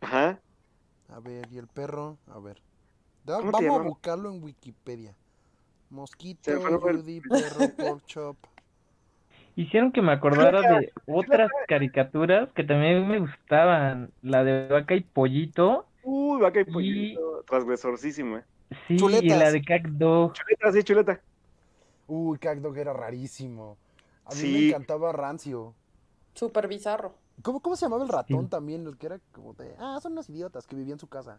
Ajá. 0.00 0.40
A 1.08 1.20
ver, 1.20 1.46
y 1.52 1.58
el 1.58 1.68
perro, 1.68 2.18
a 2.26 2.38
ver. 2.40 2.60
Da- 3.24 3.38
¿Cómo 3.38 3.56
se 3.58 3.66
vamos 3.68 3.80
a 3.86 3.88
buscarlo 3.88 4.30
en 4.30 4.42
Wikipedia. 4.42 5.16
Mosquito. 5.90 6.50
Judy, 6.80 7.20
perro, 7.20 7.68
pork 7.76 8.04
chop. 8.06 8.36
Hicieron 9.54 9.92
que 9.92 10.00
me 10.02 10.12
acordara 10.12 10.62
de 10.78 10.92
otras 11.06 11.50
caricaturas 11.68 12.48
que 12.54 12.64
también 12.64 13.06
me 13.06 13.18
gustaban. 13.18 14.10
La 14.22 14.44
de 14.44 14.68
Vaca 14.68 14.94
y 14.94 15.00
Pollito. 15.02 15.86
Uy, 16.04 16.40
vaca 16.40 16.60
y 16.60 16.62
Y- 16.62 16.72
pollito, 16.72 17.44
transgresorísimo, 17.46 18.38
eh. 18.38 18.44
Sí, 18.88 18.96
y 18.96 19.28
la 19.28 19.50
de 19.52 19.62
Cat 19.62 19.82
Dog. 19.82 20.32
Chuleta, 20.32 20.72
sí, 20.72 20.82
chuleta. 20.82 21.20
Uy, 22.08 22.38
Cagdog 22.38 22.76
era 22.76 22.92
rarísimo. 22.92 23.76
A 24.24 24.34
mí 24.34 24.42
me 24.52 24.68
encantaba 24.68 25.12
Rancio. 25.12 25.74
Súper 26.34 26.66
bizarro. 26.68 27.14
¿Cómo, 27.42 27.60
¿Cómo 27.60 27.76
se 27.76 27.84
llamaba 27.84 28.02
el 28.04 28.08
ratón 28.08 28.44
Sí. 28.44 28.50
también? 28.50 28.86
El 28.86 28.96
que 28.96 29.06
era 29.06 29.18
como 29.32 29.52
de. 29.54 29.74
Ah, 29.78 29.98
son 30.02 30.12
unos 30.12 30.28
idiotas 30.30 30.66
que 30.66 30.74
vivían 30.76 30.94
en 30.94 30.98
su 31.00 31.08
casa. 31.08 31.38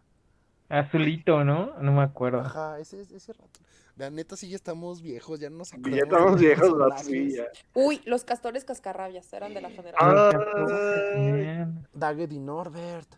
Azulito, 0.68 1.44
¿no? 1.44 1.72
No 1.80 1.92
me 1.92 2.02
acuerdo. 2.02 2.40
Ajá, 2.40 2.78
ese, 2.78 3.02
ese 3.02 3.32
ratón. 3.32 3.50
La 3.96 4.10
neta, 4.10 4.36
sí, 4.36 4.48
ya 4.48 4.56
estamos 4.56 5.02
viejos, 5.02 5.38
ya 5.38 5.50
no 5.50 5.58
nos 5.58 5.70
Ya 5.70 5.76
acordamos. 5.78 6.02
estamos 6.02 6.24
de 6.26 6.30
los 6.32 6.40
viejos, 6.40 6.78
vato, 6.78 6.94
personajes. 6.96 7.06
sí, 7.06 7.36
ya. 7.36 7.44
Uy, 7.74 8.00
los 8.06 8.24
castores 8.24 8.64
cascarrabias 8.64 9.32
eran 9.32 9.54
de 9.54 9.60
la 9.60 9.70
generación. 9.70 9.96
Ah, 10.18 10.30
Los 10.32 10.72
Castores 10.72 11.12
también. 11.14 11.86
Daggett 11.92 12.32
y 12.32 12.38
Norbert. 12.40 13.14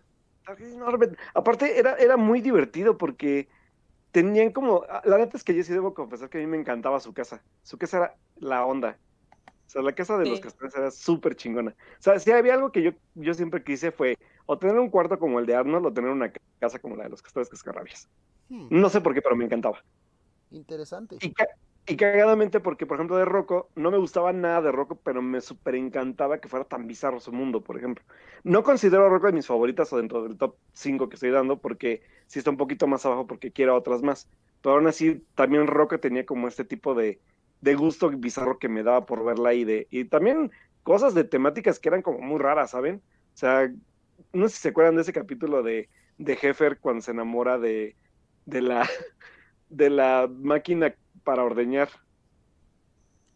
Norbert. 0.77 1.19
Aparte, 1.35 1.79
era, 1.79 1.95
era 1.97 2.17
muy 2.17 2.41
divertido 2.41 2.97
porque 2.99 3.49
tenían 4.13 4.53
como. 4.53 4.85
ah, 4.89 5.03
La 5.05 5.19
neta 5.19 5.37
es 5.37 5.43
que 5.45 5.55
yo 5.55 5.63
sí 5.65 5.73
debo 5.73 5.95
confesar 5.95 6.29
que 6.29 6.39
a 6.39 6.41
mí 6.41 6.47
me 6.47 6.59
encantaba 6.59 7.01
su 7.01 7.13
casa. 7.15 7.43
Su 7.63 7.79
casa 7.79 7.97
era 7.97 8.17
la 8.37 8.65
onda. 8.67 8.99
O 9.67 9.69
sea, 9.69 9.83
la 9.83 9.93
casa 9.95 10.17
de 10.19 10.27
los 10.27 10.39
castores 10.41 10.77
era 10.77 10.91
súper 10.93 11.35
chingona. 11.35 11.73
O 11.99 12.03
sea, 12.03 12.19
si 12.21 12.31
había 12.31 12.55
algo 12.55 12.71
que 12.71 12.83
yo, 12.83 12.91
yo 13.15 13.35
siempre 13.35 13.65
quise 13.65 13.91
fue 13.91 14.17
o 14.45 14.57
tener 14.59 14.79
un 14.79 14.91
cuarto 14.91 15.19
como 15.19 15.41
el 15.41 15.47
de 15.47 15.57
Arnold 15.57 15.87
o 15.87 15.93
tener 15.93 16.11
una 16.11 16.31
casa 16.61 16.79
como 16.79 16.95
la 16.95 17.05
de 17.05 17.11
los 17.11 17.21
castores 17.23 17.49
cascarrabias. 17.49 18.09
Hmm, 18.49 18.69
No 18.71 18.89
sé 18.91 19.01
por 19.01 19.13
qué, 19.13 19.21
pero 19.23 19.35
me 19.35 19.45
encantaba. 19.45 19.83
Interesante. 20.57 21.21
Y, 21.21 21.33
ca- 21.33 21.49
y 21.87 21.97
cagadamente 21.97 22.61
porque, 22.61 22.87
por 22.87 22.97
ejemplo, 22.97 23.17
de 23.17 23.25
Rocco, 23.25 23.71
no 23.75 23.91
me 23.91 23.99
gustaba 23.99 24.33
nada 24.33 24.61
de 24.63 24.73
Rocco, 24.73 25.01
pero 25.03 25.23
me 25.23 25.41
súper 25.41 25.77
encantaba 25.77 26.41
que 26.41 26.49
fuera 26.49 26.67
tan 26.67 26.87
bizarro 26.87 27.21
su 27.21 27.33
mundo, 27.33 27.63
por 27.63 27.77
ejemplo. 27.79 28.05
No 28.45 28.63
considero 28.63 29.07
a 29.07 29.09
Rocco 29.09 29.27
de 29.29 29.33
mis 29.33 29.47
favoritas 29.47 29.93
o 29.93 29.97
dentro 29.99 30.23
del 30.25 30.37
top 30.37 30.59
5 30.73 31.09
que 31.09 31.15
estoy 31.15 31.31
dando, 31.31 31.61
porque 31.61 32.03
sí 32.27 32.39
está 32.41 32.51
un 32.51 32.57
poquito 32.57 32.87
más 32.87 33.07
abajo 33.07 33.27
porque 33.27 33.53
quiero 33.53 33.77
otras 33.77 34.03
más. 34.03 34.29
Pero 34.61 34.75
aún 34.77 34.87
así, 34.89 35.27
también 35.35 35.67
Rocco 35.67 36.01
tenía 36.01 36.27
como 36.27 36.49
este 36.49 36.65
tipo 36.65 36.95
de, 36.95 37.23
de 37.61 37.75
gusto 37.75 38.11
bizarro 38.11 38.59
que 38.59 38.69
me 38.69 38.83
daba 38.83 39.07
por 39.07 39.25
verla 39.25 39.55
y, 39.55 39.65
de, 39.65 39.87
y 39.91 40.07
también 40.07 40.51
cosas 40.83 41.15
de 41.15 41.25
temáticas 41.25 41.79
que 41.81 41.89
eran 41.89 42.03
como 42.03 42.19
muy 42.21 42.39
raras, 42.41 42.71
¿saben? 42.73 42.97
O 43.07 43.39
sea, 43.39 43.69
no 44.33 44.49
sé 44.49 44.57
si 44.57 44.63
se 44.63 44.69
acuerdan 44.71 44.97
de 44.97 45.03
ese 45.03 45.13
capítulo 45.13 45.63
de, 45.63 45.91
de 46.19 46.33
Heffer 46.41 46.79
cuando 46.81 47.03
se 47.03 47.11
enamora 47.13 47.59
de, 47.59 47.97
de 48.45 48.61
la 48.63 48.89
de 49.69 49.91
la 49.91 50.29
máquina 50.31 50.95
para 51.25 51.45
ordeñar. 51.45 51.89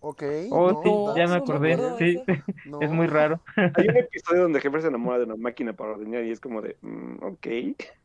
Ok. 0.00 0.22
Oh, 0.50 0.72
no, 0.72 0.82
sí, 0.82 1.20
ya 1.20 1.26
me 1.26 1.36
acordé. 1.36 1.78
Sí, 1.98 2.22
no. 2.66 2.80
es 2.80 2.90
muy 2.90 3.06
raro. 3.06 3.40
Hay 3.56 3.88
un 3.88 3.96
episodio 3.96 4.42
donde 4.42 4.58
Heffer 4.58 4.82
se 4.82 4.88
enamora 4.88 5.18
de 5.18 5.24
una 5.24 5.36
máquina 5.36 5.72
para 5.72 5.92
ordeñar 5.92 6.24
y 6.24 6.30
es 6.30 6.40
como 6.40 6.62
de, 6.62 6.76
mm, 6.80 7.22
ok. 7.22 7.46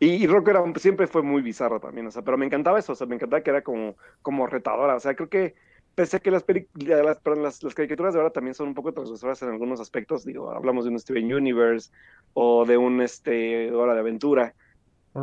Y, 0.00 0.10
y 0.10 0.28
Rocco 0.28 0.50
era, 0.50 0.62
siempre 0.76 1.08
fue 1.08 1.22
muy 1.22 1.42
bizarro 1.42 1.80
también, 1.80 2.06
o 2.06 2.12
sea, 2.12 2.22
pero 2.22 2.38
me 2.38 2.46
encantaba 2.46 2.78
eso, 2.78 2.92
o 2.92 2.94
sea, 2.94 3.08
me 3.08 3.16
encantaba 3.16 3.42
que 3.42 3.50
era 3.50 3.62
como, 3.62 3.96
como 4.22 4.46
retadora, 4.46 4.94
o 4.94 5.00
sea, 5.00 5.16
creo 5.16 5.28
que 5.28 5.56
pese 5.96 6.18
a 6.18 6.20
que 6.20 6.30
las, 6.30 6.44
las, 6.76 7.18
perdón, 7.18 7.42
las, 7.42 7.64
las 7.64 7.74
caricaturas 7.74 8.14
de 8.14 8.20
ahora 8.20 8.32
también 8.32 8.54
son 8.54 8.68
un 8.68 8.74
poco 8.74 8.92
transgresoras 8.92 9.42
en 9.42 9.48
algunos 9.48 9.80
aspectos, 9.80 10.24
digo, 10.24 10.52
hablamos 10.52 10.84
de 10.84 10.92
un 10.92 11.00
Steven 11.00 11.34
Universe 11.34 11.90
o 12.34 12.64
de 12.64 12.76
un, 12.76 13.00
este, 13.00 13.72
Hora 13.72 13.94
de 13.94 13.98
Aventura, 13.98 14.54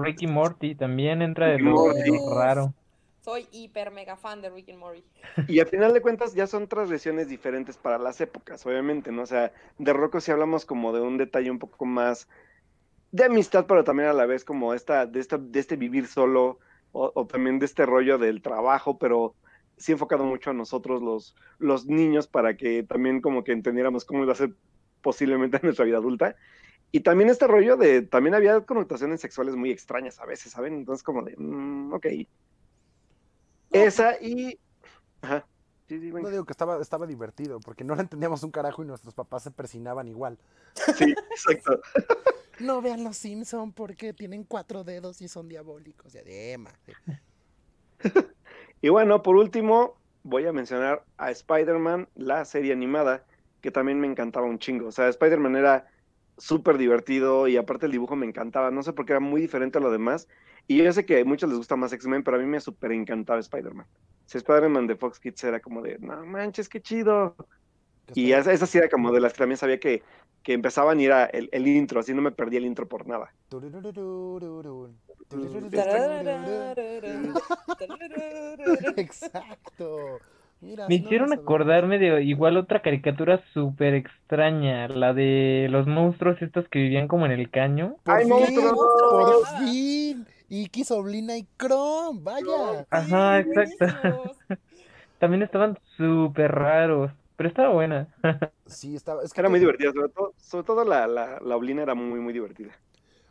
Ricky 0.02 0.28
Morty 0.28 0.76
también 0.76 1.22
entra 1.22 1.48
de 1.48 1.60
lo, 1.60 1.94
raro. 2.34 2.74
Soy 3.22 3.48
hiper 3.52 3.92
mega 3.92 4.18
fan 4.18 4.42
de 4.42 4.50
Rick 4.50 4.70
and 4.70 4.80
Morty. 4.80 5.04
Y 5.48 5.60
al 5.60 5.68
final 5.68 5.94
de 5.94 6.02
cuentas 6.02 6.34
ya 6.34 6.46
son 6.46 6.68
transgresiones 6.68 7.28
diferentes 7.28 7.78
para 7.78 7.98
las 7.98 8.22
épocas, 8.22 8.66
obviamente, 8.66 9.12
¿no? 9.12 9.24
O 9.24 9.26
sea, 9.26 9.52
de 9.80 9.94
Rocco 9.94 10.20
sí 10.20 10.32
hablamos 10.32 10.66
como 10.66 10.94
de 10.94 11.02
un 11.02 11.18
detalle 11.18 11.50
un 11.50 11.60
poco 11.60 11.86
más 11.86 12.28
de 13.12 13.26
amistad, 13.26 13.66
pero 13.68 13.84
también 13.84 14.10
a 14.10 14.14
la 14.14 14.26
vez 14.26 14.44
como 14.44 14.74
esta, 14.74 15.06
de, 15.06 15.20
esta, 15.20 15.38
de 15.38 15.60
este 15.60 15.76
vivir 15.76 16.08
solo, 16.08 16.60
o, 16.92 17.12
o 17.16 17.26
también 17.26 17.60
de 17.60 17.66
este 17.66 17.86
rollo 17.86 18.18
del 18.18 18.42
trabajo, 18.42 19.00
pero 19.00 19.36
sí 19.78 19.92
enfocado 19.92 20.24
mucho 20.24 20.52
a 20.52 20.54
nosotros 20.54 21.02
los, 21.02 21.36
los 21.60 21.86
niños 21.86 22.28
para 22.28 22.56
que 22.56 22.84
también 22.84 23.22
como 23.22 23.44
que 23.44 23.52
entendiéramos 23.52 24.06
cómo 24.06 24.24
iba 24.24 24.34
a 24.34 24.36
ser 24.36 24.52
posiblemente 25.02 25.60
nuestra 25.64 25.86
vida 25.86 25.98
adulta. 25.98 26.36
Y 26.96 27.02
también 27.02 27.30
este 27.30 27.46
rollo 27.46 27.76
de, 27.76 28.04
también 28.04 28.36
había 28.36 28.62
connotaciones 28.62 29.20
sexuales 29.20 29.58
muy 29.58 29.70
extrañas 29.70 30.18
a 30.22 30.26
veces, 30.26 30.54
¿saben? 30.54 30.76
Entonces 30.76 31.04
como 31.04 31.24
de, 31.24 31.36
mm, 31.38 31.92
ok. 31.92 32.06
Esa 33.74 34.16
y... 34.22 34.58
Ajá. 35.22 35.46
Sí, 35.90 36.00
sí, 36.00 36.10
No 36.14 36.30
digo 36.30 36.46
que 36.46 36.54
estaba, 36.54 36.82
estaba 36.82 37.06
divertido, 37.06 37.60
porque 37.60 37.84
no 37.84 37.96
le 37.96 38.04
entendíamos 38.04 38.44
un 38.44 38.52
carajo 38.52 38.82
y 38.82 38.88
nuestros 38.88 39.14
papás 39.14 39.44
se 39.44 39.52
persinaban 39.52 40.08
igual. 40.08 40.40
Sí, 40.96 41.14
exacto. 41.32 41.82
No 42.60 42.82
vean 42.82 43.04
los 43.04 43.18
Simpson 43.18 43.74
porque 43.74 44.14
tienen 44.14 44.46
cuatro 44.46 44.86
dedos 44.86 45.22
y 45.22 45.28
son 45.28 45.50
diabólicos. 45.50 46.14
Ya 46.14 46.24
de 46.24 46.54
Emma. 46.54 46.72
Y 48.82 48.88
bueno, 48.88 49.22
por 49.22 49.36
último, 49.36 49.98
voy 50.24 50.46
a 50.46 50.54
mencionar 50.54 51.04
a 51.18 51.30
Spider-Man, 51.30 52.08
la 52.16 52.46
serie 52.46 52.72
animada, 52.72 53.26
que 53.60 53.70
también 53.70 54.00
me 54.00 54.08
encantaba 54.08 54.46
un 54.46 54.60
chingo. 54.60 54.88
O 54.88 54.92
sea, 54.94 55.10
Spider-Man 55.10 55.58
era 55.58 55.88
súper 56.38 56.78
divertido 56.78 57.48
y 57.48 57.58
aparte 57.58 57.86
el 57.86 57.92
dibujo 57.92 58.16
me 58.16 58.26
encantaba. 58.26 58.72
No 58.72 58.84
sé 58.84 58.94
por 58.94 59.06
qué 59.06 59.14
era 59.14 59.20
muy 59.20 59.42
diferente 59.42 59.78
a 59.78 59.82
lo 59.82 59.92
demás. 59.92 60.28
Y 60.68 60.78
yo 60.78 60.92
sé 60.92 61.06
que 61.06 61.20
a 61.20 61.26
muchos 61.26 61.50
les 61.50 61.58
gusta 61.58 61.76
más 61.76 61.94
X-Men, 61.94 62.24
pero 62.24 62.38
a 62.38 62.40
mí 62.40 62.46
me 62.46 62.60
súper 62.60 62.92
encantaba 62.92 63.40
Spider-Man. 63.40 63.86
Si 64.26 64.38
Spider-Man 64.38 64.88
de 64.88 64.96
Fox 64.96 65.20
Kids 65.20 65.44
era 65.44 65.60
como 65.60 65.82
de, 65.82 66.00
no 66.00 66.26
manches, 66.26 66.68
qué 66.68 66.82
chido. 66.82 67.36
Y 68.14 68.32
esa, 68.32 68.52
esa 68.52 68.66
sí 68.66 68.78
era 68.78 68.90
como 68.90 69.12
de 69.12 69.20
las 69.20 69.34
que 69.34 69.40
también 69.40 69.58
sabía 69.58 69.80
que, 69.80 70.04
que 70.44 70.54
empezaban 70.54 71.00
y 71.00 71.06
era 71.06 71.26
el, 71.26 71.50
el 71.52 71.68
intro, 71.68 72.00
así 72.00 72.14
no 72.14 72.22
me 72.22 72.32
perdía 72.32 72.60
el 72.60 72.66
intro 72.66 72.88
por 72.88 73.08
nada. 73.08 73.34
Exacto. 78.96 80.20
Mira, 80.66 80.88
Me 80.88 80.96
no 80.96 80.96
hicieron 80.96 81.34
acordarme 81.34 81.98
de 81.98 82.24
igual 82.24 82.58
otra 82.58 82.82
caricatura 82.82 83.44
súper 83.54 83.96
extraña, 83.96 84.88
la 84.88 85.14
de 85.14 85.68
los 85.70 85.88
monstruos 85.88 86.42
estos 86.42 86.68
que 86.70 86.80
vivían 86.80 87.08
como 87.08 87.26
en 87.26 87.32
el 87.32 87.50
caño. 87.50 87.98
¡Ay, 88.06 88.26
monstruos! 88.26 88.80
por 89.10 89.34
fin. 89.34 90.28
Iki, 90.50 90.84
Soblina 90.84 91.38
y 91.38 91.48
Chrome, 91.58 92.20
vaya. 92.22 92.86
Ajá, 92.92 93.40
Sí, 93.44 93.50
exacto. 93.50 93.86
También 95.20 95.44
estaban 95.44 95.78
súper 95.98 96.52
raros, 96.52 97.12
pero 97.36 97.50
estaba 97.50 97.70
buena. 97.74 98.10
Sí, 98.66 98.96
estaba. 98.96 99.24
Es 99.24 99.34
que 99.34 99.42
Era 99.42 99.50
muy 99.50 99.60
divertida, 99.60 99.92
sobre 99.94 100.10
todo, 100.10 100.34
sobre 100.38 100.64
todo 100.66 100.84
la, 100.86 101.08
la, 101.08 101.40
la 101.40 101.56
Oblina 101.56 101.84
era 101.84 101.94
muy, 101.96 102.20
muy 102.20 102.34
divertida. 102.34 102.76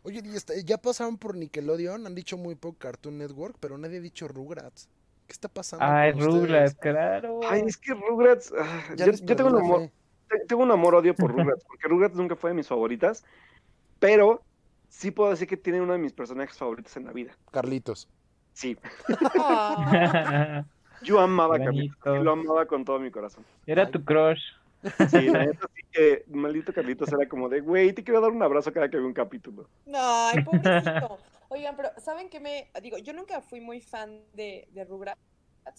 Oye, 0.03 0.21
y 0.23 0.35
está- 0.35 0.53
ya 0.63 0.77
pasaron 0.77 1.17
por 1.17 1.35
Nickelodeon, 1.35 2.05
han 2.07 2.15
dicho 2.15 2.37
muy 2.37 2.55
poco 2.55 2.77
Cartoon 2.79 3.17
Network, 3.17 3.57
pero 3.59 3.77
nadie 3.77 3.97
ha 3.97 4.01
dicho 4.01 4.27
Rugrats. 4.27 4.87
¿Qué 5.27 5.33
está 5.33 5.47
pasando? 5.49 5.85
Con 5.85 5.95
es 6.03 6.23
Rugrats, 6.25 6.73
ustedes? 6.73 6.93
claro. 6.95 7.39
Ay, 7.49 7.63
es 7.65 7.77
que 7.77 7.93
Rugrats. 7.93 8.53
ah, 8.57 8.83
Ya 8.95 9.07
yo, 9.07 9.13
tengo 9.35 9.49
un 9.49 9.57
amor, 9.57 9.89
tengo 10.47 10.63
un 10.63 10.71
amor-odio 10.71 11.15
por 11.15 11.31
Rugrats, 11.31 11.63
porque 11.67 11.87
Rugrats 11.87 12.15
nunca 12.15 12.35
fue 12.35 12.51
de 12.51 12.55
mis 12.55 12.67
favoritas, 12.67 13.23
pero 13.99 14.43
sí 14.89 15.11
puedo 15.11 15.31
decir 15.31 15.47
que 15.47 15.57
tiene 15.57 15.81
uno 15.81 15.93
de 15.93 15.99
mis 15.99 16.13
personajes 16.13 16.57
favoritos 16.57 16.95
en 16.97 17.05
la 17.05 17.11
vida. 17.11 17.35
Carlitos. 17.51 18.07
Sí, 18.53 18.77
yo 21.01 21.19
amaba 21.19 21.55
a. 21.55 21.59
Carlitos, 21.59 22.23
lo 22.23 22.31
amaba 22.31 22.65
con 22.65 22.85
todo 22.85 22.99
mi 22.99 23.11
corazón. 23.11 23.43
Era 23.65 23.89
tu 23.89 24.03
crush. 24.03 24.41
Sí, 25.09 25.29
la 25.29 25.45
neta 25.45 25.67
sí 25.75 25.81
que 25.91 26.23
maldito 26.27 26.71
Carlitos 26.71 27.11
era 27.11 27.27
como 27.27 27.49
de, 27.49 27.61
güey, 27.61 27.91
te 27.93 28.03
quiero 28.03 28.21
dar 28.21 28.29
un 28.29 28.43
abrazo 28.43 28.71
cada 28.71 28.87
que 28.89 28.97
veo 28.97 29.07
un 29.07 29.13
capítulo. 29.13 29.67
No, 29.87 29.97
ay, 29.99 30.43
pobrecito. 30.43 31.17
Oigan, 31.49 31.75
pero 31.75 31.89
¿saben 31.97 32.29
qué 32.29 32.39
me...? 32.39 32.71
Digo, 32.81 32.97
yo 32.97 33.13
nunca 33.13 33.41
fui 33.41 33.61
muy 33.61 33.81
fan 33.81 34.23
de, 34.33 34.67
de 34.71 34.83
Rugrats 34.85 35.19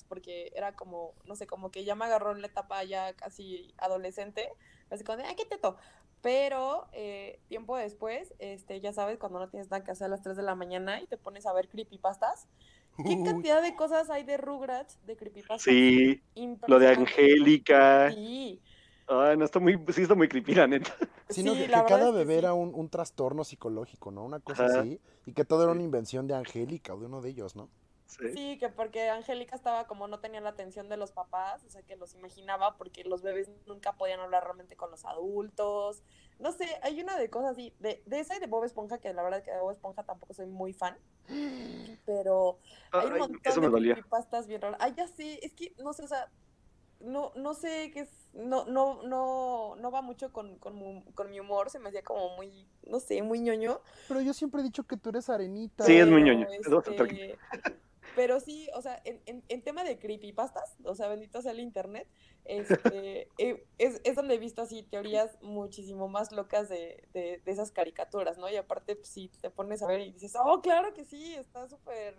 porque 0.09 0.53
era 0.55 0.75
como, 0.75 1.15
no 1.25 1.37
sé, 1.37 1.47
como 1.47 1.71
que 1.71 1.85
ya 1.85 1.95
me 1.95 2.05
agarró 2.05 2.33
en 2.33 2.41
la 2.41 2.49
etapa 2.49 2.83
ya 2.85 3.15
casi 3.15 3.75
adolescente. 3.79 4.49
Así 4.91 5.05
como 5.05 5.19
de, 5.19 5.25
ay, 5.25 5.37
qué 5.37 5.45
teto. 5.45 5.77
Pero 6.23 6.89
eh, 6.93 7.41
tiempo 7.49 7.77
después, 7.77 8.35
este, 8.39 8.81
ya 8.81 8.93
sabes, 8.93 9.19
cuando 9.19 9.39
no 9.39 9.49
tienes 9.49 9.71
nada 9.71 9.85
que 9.85 9.93
hacer 9.93 10.07
a 10.07 10.09
las 10.09 10.23
3 10.23 10.37
de 10.37 10.43
la 10.43 10.55
mañana 10.55 11.01
y 11.01 11.07
te 11.07 11.17
pones 11.17 11.47
a 11.47 11.53
ver 11.53 11.69
creepypastas. 11.69 12.49
¿Qué 12.97 13.15
Uy, 13.15 13.25
cantidad 13.25 13.63
de 13.63 13.77
cosas 13.77 14.11
hay 14.11 14.25
de 14.25 14.37
Rugrats, 14.37 14.99
de 15.07 15.17
creepypastas? 15.17 15.63
Sí, 15.63 16.21
lo 16.67 16.79
de. 16.79 16.89
Angélica. 16.89 18.11
Sí. 18.11 18.61
Ay, 19.09 19.37
no, 19.37 19.45
está 19.45 19.61
muy, 19.61 19.79
sí 19.93 20.03
está 20.03 20.15
muy 20.17 20.29
creepy, 20.29 20.55
la 20.55 20.67
neta. 20.67 20.93
Sino 21.29 21.53
Sí, 21.53 21.57
que, 21.57 21.69
la 21.69 21.83
que 21.85 21.85
cada 21.85 22.11
bebé 22.11 22.39
sí. 22.39 22.39
era 22.39 22.55
un, 22.55 22.75
un 22.75 22.89
trastorno 22.91 23.45
psicológico, 23.45 24.11
¿no? 24.11 24.25
Una 24.25 24.41
cosa 24.41 24.65
Ajá. 24.65 24.67
así. 24.67 25.01
Y 25.25 25.33
que 25.33 25.45
todo 25.45 25.63
era 25.63 25.73
una 25.73 25.83
invención 25.83 26.27
de 26.27 26.35
Angélica 26.35 26.95
o 26.95 26.99
de 27.01 27.07
uno 27.07 27.21
de 27.23 27.31
ellos, 27.31 27.55
¿no? 27.57 27.71
Sí. 28.07 28.25
Sí, 28.33 28.59
que 28.59 28.69
porque 28.69 29.09
Angélica 29.09 29.55
estaba 29.57 29.87
como 29.87 30.09
no 30.09 30.21
tenía 30.21 30.41
la 30.41 30.51
atención 30.51 30.89
de 30.89 30.97
los 30.97 31.13
papás, 31.13 31.65
o 31.65 31.71
sea, 31.71 31.83
que 31.83 31.97
los 31.97 32.15
imaginaba 32.15 32.77
porque 32.77 33.05
los 33.05 33.23
bebés 33.23 33.51
nunca 33.67 33.97
podían 33.97 34.21
hablar 34.21 34.45
realmente 34.45 34.77
con 34.77 34.91
los 34.91 35.05
adultos. 35.05 36.03
No 36.39 36.53
sé, 36.53 36.67
hay 36.83 37.01
una 37.01 37.17
de 37.19 37.31
cosas 37.31 37.53
así, 37.53 37.75
de, 37.79 38.03
de 38.07 38.21
esa 38.21 38.37
y 38.37 38.41
de 38.41 38.47
Bob 38.47 38.65
Esponja, 38.65 38.99
que 38.99 39.13
la 39.15 39.23
verdad 39.23 39.43
que 39.45 39.53
de 39.53 39.61
Bob 39.61 39.71
Esponja 39.73 40.03
tampoco 40.05 40.35
soy 40.35 40.47
muy 40.47 40.73
fan, 40.75 40.99
pero 42.05 42.59
hay 42.97 43.11
un 43.11 43.17
Ay, 43.17 43.19
montón 43.19 43.61
me 43.61 43.71
de 43.71 43.73
creepypastas 43.73 44.47
bien 44.47 44.61
raras. 44.61 44.79
Ay, 44.83 44.95
ya 44.97 45.07
sé, 45.09 45.39
es 45.45 45.55
que 45.55 45.75
no 45.79 45.93
sé, 45.93 46.03
o 46.05 46.09
sea, 46.09 46.33
no, 47.01 47.33
no 47.37 47.55
sé 47.55 47.91
qué 47.93 48.01
es, 48.01 48.11
no, 48.33 48.65
no, 48.67 49.03
no, 49.03 49.77
no 49.77 49.91
va 49.91 50.03
mucho 50.03 50.33
con, 50.33 50.59
con, 50.59 51.31
mi 51.31 51.41
humor, 51.41 51.71
se 51.71 51.79
me 51.79 51.89
hacía 51.89 52.03
como 52.03 52.37
muy, 52.37 52.69
no 52.87 53.01
sé, 53.01 53.23
muy 53.23 53.41
ñoño. 53.41 53.81
Pero 54.09 54.21
yo 54.21 54.33
siempre 54.35 54.61
he 54.61 54.65
dicho 54.65 54.85
que 54.85 54.97
tú 54.97 55.11
eres 55.11 55.29
arenita. 55.29 55.85
Sí, 55.85 55.97
es 55.97 56.07
muy 56.07 56.23
ñoño, 56.23 56.47
este, 56.51 57.39
Pero 58.15 58.41
sí, 58.41 58.69
o 58.75 58.83
sea, 58.83 59.01
en, 59.05 59.21
en, 59.27 59.43
en 59.49 59.63
tema 59.63 59.85
de 59.85 59.99
creepypastas, 59.99 60.77
o 60.85 60.95
sea, 60.95 61.09
bendito 61.09 61.43
sea 61.43 61.53
el 61.53 61.61
internet, 61.61 62.09
este, 62.45 63.29
eh, 63.39 63.67
es, 63.79 64.01
es 64.05 64.15
donde 64.15 64.35
he 64.35 64.39
visto 64.39 64.63
así 64.63 64.83
teorías 64.83 65.37
muchísimo 65.43 66.09
más 66.09 66.33
locas 66.33 66.69
de, 66.69 67.09
de, 67.13 67.43
de 67.45 67.53
esas 67.53 67.73
caricaturas, 67.73 68.39
¿no? 68.39 68.49
Y 68.51 68.57
aparte, 68.57 68.97
pues, 68.97 69.09
si 69.09 69.29
te 69.29 69.51
pones 69.51 69.83
a 69.83 69.87
ver 69.87 70.01
y 70.01 70.13
dices, 70.13 70.35
oh, 70.43 70.61
claro 70.61 70.95
que 70.95 71.05
sí, 71.05 71.35
está 71.35 71.69
súper 71.69 72.19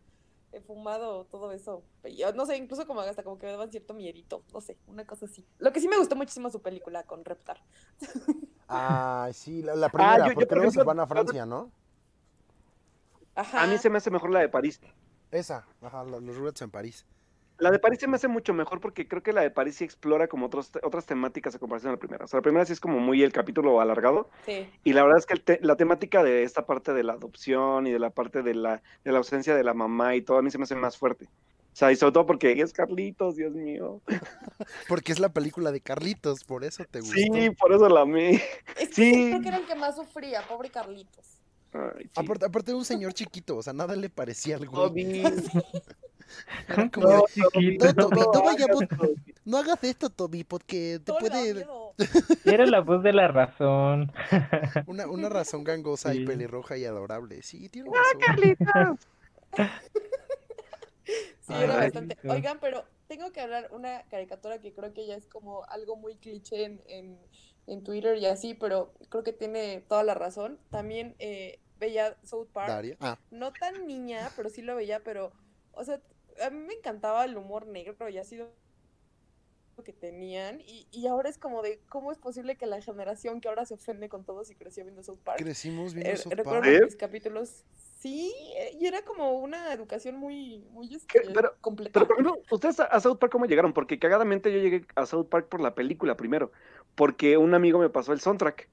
eh, 0.57 0.61
fumado 0.61 1.25
todo 1.25 1.51
eso. 1.51 1.83
Yo 2.15 2.33
no 2.33 2.45
sé, 2.45 2.57
incluso 2.57 2.85
como 2.87 3.01
hasta 3.01 3.23
como 3.23 3.37
que 3.37 3.45
me 3.45 3.51
daban 3.53 3.71
cierto 3.71 3.93
miedito, 3.93 4.43
no 4.53 4.61
sé, 4.61 4.77
una 4.87 5.05
cosa 5.05 5.25
así. 5.25 5.45
Lo 5.59 5.71
que 5.71 5.79
sí 5.79 5.87
me 5.87 5.97
gustó 5.97 6.15
muchísimo 6.15 6.49
su 6.49 6.61
película 6.61 7.03
con 7.03 7.23
Reptar. 7.25 7.61
Ay, 8.67 9.33
sí, 9.33 9.61
la, 9.61 9.75
la 9.75 9.89
primera, 9.89 10.17
yo- 10.17 10.25
yo, 10.27 10.33
porque 10.33 10.47
por 10.47 10.57
luego 10.57 10.71
se 10.71 10.79
ejemplo, 10.79 10.87
van 10.95 10.99
a 10.99 11.07
Francia, 11.07 11.45
¿no? 11.45 11.71
Ajá. 13.35 13.63
A 13.63 13.67
mí 13.67 13.77
se 13.77 13.89
me 13.89 13.97
hace 13.97 14.09
mejor 14.11 14.31
la 14.31 14.39
de 14.39 14.49
París. 14.49 14.81
Esa, 15.31 15.65
ajá, 15.81 16.03
lo- 16.03 16.19
los 16.19 16.35
Rugrats 16.35 16.61
en 16.63 16.71
París. 16.71 17.05
La 17.59 17.71
de 17.71 17.79
París 17.79 17.99
se 17.99 18.07
me 18.07 18.15
hace 18.17 18.27
mucho 18.27 18.53
mejor 18.53 18.79
porque 18.79 19.07
creo 19.07 19.23
que 19.23 19.33
la 19.33 19.41
de 19.41 19.49
París 19.49 19.75
sí 19.77 19.83
explora 19.83 20.27
como 20.27 20.45
otros, 20.45 20.71
otras 20.83 21.05
temáticas 21.05 21.55
a 21.55 21.59
comparación 21.59 21.91
de 21.91 21.95
la 21.95 21.99
primera. 21.99 22.25
O 22.25 22.27
sea, 22.27 22.37
la 22.37 22.43
primera 22.43 22.65
sí 22.65 22.73
es 22.73 22.79
como 22.79 22.99
muy 22.99 23.23
el 23.23 23.31
capítulo 23.31 23.81
alargado 23.81 24.29
Sí. 24.45 24.69
y 24.83 24.93
la 24.93 25.01
verdad 25.03 25.17
es 25.19 25.25
que 25.25 25.33
el 25.33 25.41
te- 25.41 25.59
la 25.63 25.75
temática 25.75 26.23
de 26.23 26.43
esta 26.43 26.65
parte 26.67 26.93
de 26.93 27.03
la 27.03 27.13
adopción 27.13 27.87
y 27.87 27.91
de 27.91 27.99
la 27.99 28.11
parte 28.11 28.43
de 28.43 28.53
la, 28.53 28.81
de 29.03 29.11
la 29.11 29.17
ausencia 29.17 29.55
de 29.55 29.63
la 29.63 29.73
mamá 29.73 30.15
y 30.15 30.21
todo 30.21 30.37
a 30.37 30.41
mí 30.43 30.51
se 30.51 30.57
me 30.59 30.65
hace 30.65 30.75
más 30.75 30.97
fuerte. 30.97 31.25
O 31.25 31.79
sea, 31.79 31.91
y 31.91 31.95
sobre 31.95 32.13
todo 32.13 32.25
porque 32.25 32.51
es 32.59 32.73
Carlitos, 32.73 33.35
Dios 33.35 33.53
mío. 33.53 34.01
Porque 34.87 35.11
es 35.11 35.19
la 35.19 35.29
película 35.29 35.71
de 35.71 35.79
Carlitos, 35.81 36.43
por 36.43 36.63
eso 36.63 36.83
te 36.89 37.01
gustó. 37.01 37.13
Sí, 37.15 37.49
por 37.51 37.71
eso 37.71 37.87
la 37.87 38.01
amé. 38.01 38.41
Es 38.79 38.89
que 38.89 38.93
Sí. 38.95 39.11
creo 39.29 39.41
que 39.41 39.47
era 39.49 39.57
el 39.57 39.65
que 39.67 39.75
más 39.75 39.95
sufría, 39.95 40.41
pobre 40.47 40.69
Carlitos. 40.71 41.39
Ay, 41.73 42.05
sí. 42.05 42.09
Aparte, 42.15 42.45
aparte 42.45 42.71
era 42.71 42.77
un 42.77 42.85
señor 42.85 43.13
chiquito, 43.13 43.57
o 43.57 43.61
sea, 43.61 43.73
nada 43.73 43.95
le 43.95 44.09
parecía 44.09 44.55
al 44.55 44.67
güey. 44.67 44.87
Toby. 44.89 45.19
Era 45.19 45.29
como 46.93 47.07
No, 47.07 47.25
chiquito. 47.27 47.85
No, 47.85 47.93
Toby, 47.93 48.19
no 48.33 48.41
vaya, 48.43 48.65
hagas 48.65 49.79
no 49.79 49.89
esto, 49.89 50.09
Toby, 50.09 50.43
porque 50.43 50.99
te 51.03 51.13
puede... 51.13 51.65
Era 52.45 52.65
la 52.65 52.81
voz 52.81 53.01
de 53.03 53.13
la 53.13 53.27
razón. 53.27 54.11
Una, 54.85 55.07
una 55.07 55.29
razón 55.29 55.63
gangosa 55.63 56.13
y 56.13 56.25
pelirroja 56.25 56.77
y 56.77 56.85
adorable. 56.85 57.41
Sí, 57.41 57.69
tiene 57.69 57.89
Ah, 57.89 57.97
razón. 57.97 58.19
Carlitos. 58.25 59.07
Sí, 61.47 61.53
era 61.53 61.73
Ay, 61.75 61.79
bastante. 61.85 62.17
Oigan, 62.27 62.59
pero 62.59 62.83
tengo 63.07 63.31
que 63.31 63.39
hablar 63.39 63.69
una 63.71 64.03
caricatura 64.09 64.59
que 64.59 64.73
creo 64.73 64.93
que 64.93 65.07
ya 65.07 65.15
es 65.15 65.25
como 65.27 65.63
algo 65.65 65.95
muy 65.95 66.17
cliché 66.17 66.65
en, 66.65 66.81
en, 66.87 67.17
en 67.67 67.83
Twitter 67.83 68.17
y 68.17 68.25
así, 68.25 68.53
pero 68.53 68.93
creo 69.09 69.23
que 69.23 69.33
tiene 69.33 69.81
toda 69.87 70.03
la 70.03 70.13
razón. 70.13 70.59
También 70.69 71.15
eh, 71.19 71.59
veía 71.79 72.17
South 72.23 72.49
Park. 72.51 72.97
Ah, 72.99 73.17
No 73.31 73.53
tan 73.53 73.87
niña, 73.87 74.29
pero 74.35 74.49
sí 74.49 74.61
lo 74.61 74.75
veía, 74.75 74.99
pero, 75.03 75.31
o 75.71 75.83
sea, 75.85 76.01
a 76.43 76.49
mí 76.49 76.59
me 76.59 76.73
encantaba 76.73 77.25
el 77.25 77.37
humor 77.37 77.67
negro 77.67 78.09
y 78.09 78.17
ha 78.17 78.23
sido 78.23 78.49
lo 79.77 79.83
que 79.83 79.93
tenían. 79.93 80.59
Y, 80.61 80.87
y 80.91 81.07
ahora 81.07 81.29
es 81.29 81.37
como 81.37 81.61
de, 81.61 81.79
¿cómo 81.89 82.11
es 82.11 82.17
posible 82.17 82.55
que 82.55 82.65
la 82.65 82.81
generación 82.81 83.41
que 83.41 83.47
ahora 83.47 83.65
se 83.65 83.75
ofende 83.75 84.09
con 84.09 84.23
todos 84.23 84.49
y 84.49 84.55
creció 84.55 84.83
viendo 84.83 85.03
South 85.03 85.19
Park? 85.23 85.39
crecimos 85.39 85.93
viendo 85.93 86.11
Eh, 86.13 86.17
South 86.17 86.33
recuerdo 86.33 86.61
Park. 86.61 86.75
¿Sí? 86.79 86.85
mis 86.85 86.95
capítulos. 86.95 87.63
Sí, 87.99 88.33
eh, 88.57 88.77
y 88.79 88.85
era 88.85 89.03
como 89.03 89.33
una 89.39 89.73
educación 89.73 90.15
muy, 90.17 90.59
muy 90.71 90.93
este, 90.95 91.21
Pero- 91.33 91.55
completa. 91.61 91.91
Pero, 91.93 92.07
por 92.07 92.15
ejemplo, 92.19 92.41
¿ustedes 92.51 92.79
a, 92.79 92.85
a 92.85 92.99
South 92.99 93.17
Park 93.17 93.31
cómo 93.31 93.45
llegaron? 93.45 93.73
Porque 93.73 93.99
cagadamente 93.99 94.51
yo 94.51 94.59
llegué 94.59 94.85
a 94.95 95.05
South 95.05 95.27
Park 95.29 95.47
por 95.49 95.61
la 95.61 95.73
película 95.75 96.15
primero. 96.17 96.51
Porque 96.95 97.37
un 97.37 97.53
amigo 97.53 97.77
me 97.79 97.89
pasó 97.89 98.13
el 98.13 98.19
soundtrack. 98.19 98.69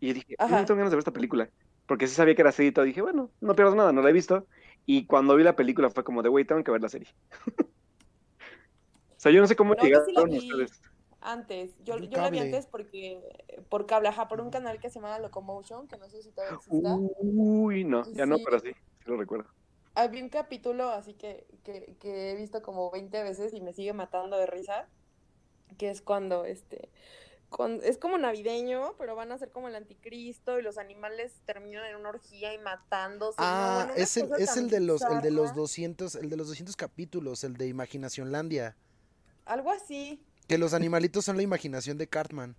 Y 0.00 0.12
dije, 0.12 0.34
"Ay, 0.38 0.46
Ajá. 0.46 0.60
no 0.60 0.66
tengo 0.66 0.78
ganas 0.78 0.90
de 0.90 0.96
ver 0.96 1.00
esta 1.00 1.12
película. 1.12 1.48
Porque 1.86 2.06
sí 2.06 2.14
sabía 2.14 2.34
que 2.34 2.42
era 2.42 2.52
todo. 2.52 2.84
Dije, 2.84 3.00
bueno, 3.00 3.30
no 3.40 3.54
pierdas 3.54 3.74
nada, 3.76 3.92
no 3.92 4.02
la 4.02 4.10
he 4.10 4.12
visto. 4.12 4.46
Y 4.86 5.06
cuando 5.06 5.34
vi 5.36 5.42
la 5.42 5.56
película 5.56 5.90
fue 5.90 6.04
como 6.04 6.22
de, 6.22 6.28
güey, 6.28 6.44
tengo 6.44 6.62
que 6.62 6.70
ver 6.70 6.80
la 6.80 6.88
serie. 6.88 7.08
o 7.60 9.18
sea, 9.18 9.32
yo 9.32 9.40
no 9.40 9.46
sé 9.46 9.56
cómo 9.56 9.74
No, 9.74 9.82
yo 9.86 10.04
sí 10.04 10.12
la 10.12 10.24
llegaron 10.24 10.30
vi. 10.30 10.38
ustedes. 10.38 10.80
Antes, 11.20 11.74
yo, 11.84 11.98
yo 11.98 12.20
la 12.20 12.30
vi 12.30 12.38
antes 12.38 12.66
porque, 12.66 13.20
por 13.68 13.86
cable, 13.86 14.08
ajá, 14.08 14.28
por 14.28 14.40
un 14.40 14.50
canal 14.50 14.78
que 14.78 14.90
se 14.90 15.00
llama 15.00 15.18
Locomotion, 15.18 15.88
que 15.88 15.96
no 15.96 16.08
sé 16.08 16.22
si 16.22 16.30
todavía 16.30 16.56
exista. 16.56 16.96
Uy, 17.18 17.82
no, 17.84 18.04
ya 18.12 18.26
no, 18.26 18.36
pero 18.44 18.60
sí, 18.60 18.70
sí 18.72 19.10
lo 19.10 19.16
recuerdo. 19.16 19.46
Había 19.96 20.22
un 20.22 20.28
capítulo 20.28 20.90
así 20.90 21.14
que, 21.14 21.46
que, 21.64 21.96
que 21.98 22.30
he 22.30 22.36
visto 22.36 22.62
como 22.62 22.90
20 22.92 23.22
veces 23.24 23.54
y 23.54 23.60
me 23.60 23.72
sigue 23.72 23.92
matando 23.92 24.36
de 24.36 24.46
risa, 24.46 24.88
que 25.78 25.90
es 25.90 26.00
cuando, 26.00 26.44
este, 26.44 26.90
es 27.82 27.98
como 27.98 28.18
navideño, 28.18 28.94
pero 28.98 29.14
van 29.16 29.32
a 29.32 29.38
ser 29.38 29.50
como 29.50 29.68
el 29.68 29.74
anticristo 29.76 30.58
y 30.58 30.62
los 30.62 30.78
animales 30.78 31.40
terminan 31.46 31.86
en 31.86 31.96
una 31.96 32.10
orgía 32.10 32.52
y 32.54 32.58
matándose. 32.58 33.40
¿no? 33.46 33.46
Ah, 33.46 33.84
Bueno, 33.86 33.94
es 33.96 34.16
el, 34.16 34.30
es 34.38 34.56
el 34.56 34.68
de 34.68 34.80
los 34.80 35.02
el 35.02 35.20
de 35.22 35.30
los 35.30 35.52
bizarra. 35.52 35.60
200, 35.62 36.14
el 36.16 36.28
de 36.30 36.36
los 36.36 36.48
200 36.48 36.76
capítulos, 36.76 37.44
el 37.44 37.56
de 37.56 37.68
Imaginacionlandia, 37.68 38.76
Algo 39.46 39.70
así, 39.70 40.20
que 40.48 40.58
los 40.58 40.74
animalitos 40.74 41.24
son 41.24 41.36
la 41.36 41.42
imaginación 41.42 41.98
de 41.98 42.08
Cartman. 42.08 42.56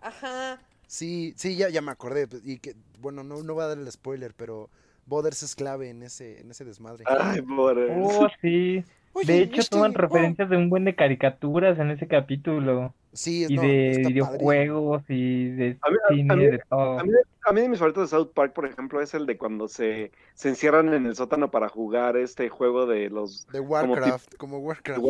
ajá. 0.00 0.60
Sí, 0.86 1.34
sí, 1.36 1.56
ya, 1.56 1.68
ya 1.68 1.82
me 1.82 1.92
acordé 1.92 2.26
pues, 2.26 2.42
y 2.44 2.58
que 2.58 2.74
bueno, 2.98 3.22
no 3.22 3.42
no 3.42 3.54
voy 3.54 3.62
a 3.64 3.68
dar 3.68 3.78
el 3.78 3.90
spoiler, 3.90 4.34
pero 4.34 4.70
Boders 5.06 5.42
es 5.44 5.54
clave 5.54 5.88
en 5.90 6.02
ese 6.02 6.40
en 6.40 6.50
ese 6.50 6.64
desmadre. 6.64 7.04
Ay, 7.06 7.42
pobre. 7.42 7.88
Oh, 8.02 8.28
sí. 8.42 8.84
Oye, 9.12 9.26
De 9.26 9.42
hecho, 9.42 9.62
toman 9.70 9.92
oh, 9.92 9.98
referencias 9.98 10.50
de 10.50 10.56
un 10.56 10.68
buen 10.70 10.84
de 10.84 10.94
caricaturas 10.96 11.78
en 11.78 11.90
ese 11.90 12.08
capítulo. 12.08 12.94
Sí, 13.12 13.46
Y 13.48 13.56
no, 13.56 13.62
de 13.62 13.90
está 13.90 14.02
padre. 14.02 14.12
videojuegos 14.14 15.02
y 15.08 15.48
de 15.50 15.78
A 15.82 15.90
mí- 15.90 15.96
cine, 16.10 16.32
a 16.32 16.36
mí- 16.36 16.46
de 16.46 16.58
todo. 16.68 16.98
A 16.98 17.02
mí, 17.04 17.10
a 17.44 17.52
mí 17.52 17.60
de 17.60 17.68
mis 17.68 17.78
favoritos 17.78 18.10
de 18.10 18.16
South 18.16 18.30
Park, 18.34 18.52
por 18.52 18.66
ejemplo, 18.66 19.00
es 19.00 19.14
el 19.14 19.26
de 19.26 19.36
cuando 19.36 19.66
se, 19.68 20.12
se 20.34 20.48
encierran 20.50 20.92
en 20.94 21.06
el 21.06 21.16
sótano 21.16 21.50
para 21.50 21.68
jugar 21.68 22.16
este 22.16 22.48
juego 22.48 22.86
de 22.86 23.10
los 23.10 23.46
De 23.48 23.60
Warcraft, 23.60 24.36
como. 24.36 24.58
Warcraft. 24.58 25.00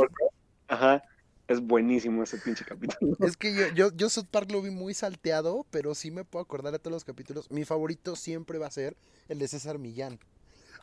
Ajá. 0.68 1.02
Es 1.48 1.60
buenísimo 1.60 2.22
ese 2.22 2.38
pinche 2.38 2.64
capítulo. 2.64 3.16
Es 3.26 3.36
que 3.36 3.52
yo, 3.52 3.66
yo, 3.74 3.90
yo 3.96 4.08
South 4.08 4.26
Park 4.30 4.52
lo 4.52 4.62
vi 4.62 4.70
muy 4.70 4.94
salteado, 4.94 5.66
pero 5.72 5.96
sí 5.96 6.12
me 6.12 6.24
puedo 6.24 6.44
acordar 6.44 6.72
de 6.72 6.78
todos 6.78 6.92
los 6.92 7.04
capítulos. 7.04 7.50
Mi 7.50 7.64
favorito 7.64 8.14
siempre 8.14 8.58
va 8.58 8.68
a 8.68 8.70
ser 8.70 8.96
el 9.28 9.40
de 9.40 9.48
César 9.48 9.78
Millán. 9.80 10.20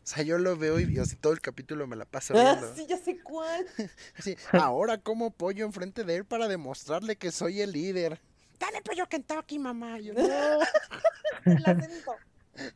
O 0.08 0.10
sea, 0.10 0.24
yo 0.24 0.38
lo 0.38 0.56
veo 0.56 0.80
y 0.80 0.98
así 1.00 1.17
todo 1.17 1.34
el 1.34 1.41
capítulo 1.41 1.86
me 1.86 1.98
la 1.98 2.06
paso 2.06 2.34
Ah, 2.38 2.54
viendo. 2.54 2.74
sí, 2.76 2.86
ya 2.88 2.96
sé 2.98 3.20
cuál. 3.20 3.65
Así, 4.17 4.38
ahora 4.54 4.98
como 5.00 5.32
pollo 5.32 5.65
enfrente 5.65 6.06
de 6.06 6.15
él 6.15 6.24
para 6.24 6.48
demostrarle 6.48 7.17
que 7.17 7.30
soy 7.30 7.60
el 7.60 7.74
líder. 7.74 8.22
Dale 8.58 8.82
pollo 8.82 9.06
Kentucky, 9.10 9.60
mamá. 9.60 10.00
Yo, 10.00 10.13
no, 10.13 10.24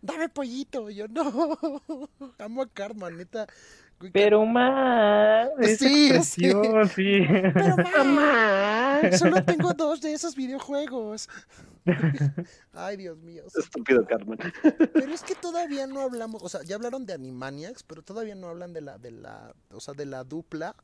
dame 0.01 0.27
pollito. 0.27 0.89
Yo, 0.89 1.07
no. 1.07 1.49
Amo 2.37 2.63
a 2.63 2.67
Karma, 2.67 3.09
neta. 3.09 3.47
Pero 4.11 4.45
más, 4.45 5.47
Sí, 5.79 6.07
expresión, 6.09 6.89
sí. 6.89 7.21
Pero 7.53 7.77
mamá, 7.77 8.99
solo 9.17 9.41
tengo 9.45 9.73
dos 9.73 10.01
de 10.01 10.11
esos 10.13 10.35
videojuegos. 10.35 11.29
Ay, 12.73 12.97
Dios 12.97 13.17
mío. 13.19 13.43
Estúpido 13.57 14.05
Carmen. 14.05 14.37
Pero 14.93 15.13
es 15.13 15.23
que 15.23 15.35
todavía 15.35 15.87
no 15.87 16.01
hablamos, 16.01 16.43
o 16.43 16.49
sea, 16.49 16.61
ya 16.63 16.75
hablaron 16.75 17.05
de 17.05 17.13
Animaniacs, 17.13 17.83
pero 17.83 18.01
todavía 18.03 18.35
no 18.35 18.47
hablan 18.47 18.73
de 18.73 18.81
la, 18.81 18.97
de 18.97 19.11
la, 19.11 19.53
o 19.71 19.79
sea, 19.79 19.93
de 19.93 20.05
la 20.05 20.23
dupla 20.23 20.75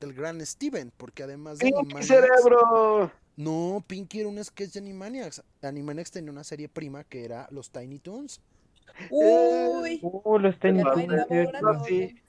del 0.00 0.14
gran 0.14 0.44
Steven, 0.44 0.92
porque 0.96 1.22
además 1.24 1.60
de 1.60 1.66
¡Pinky 1.66 1.80
Animaniacs. 1.80 2.06
cerebro! 2.06 3.12
No, 3.36 3.84
Pinky 3.86 4.20
era 4.20 4.28
un 4.28 4.42
sketch 4.42 4.72
de 4.72 4.80
Animaniacs. 4.80 5.42
Animaniacs 5.62 6.10
tenía 6.10 6.30
una 6.32 6.44
serie 6.44 6.68
prima 6.68 7.04
que 7.04 7.24
era 7.24 7.46
los 7.50 7.70
Tiny 7.70 7.98
Toons, 7.98 8.40
Uy. 9.10 10.00
Uh, 10.02 10.38
los 10.38 10.56
no 10.62 10.84
laboratorio. 10.84 11.84
sí. 11.86 12.20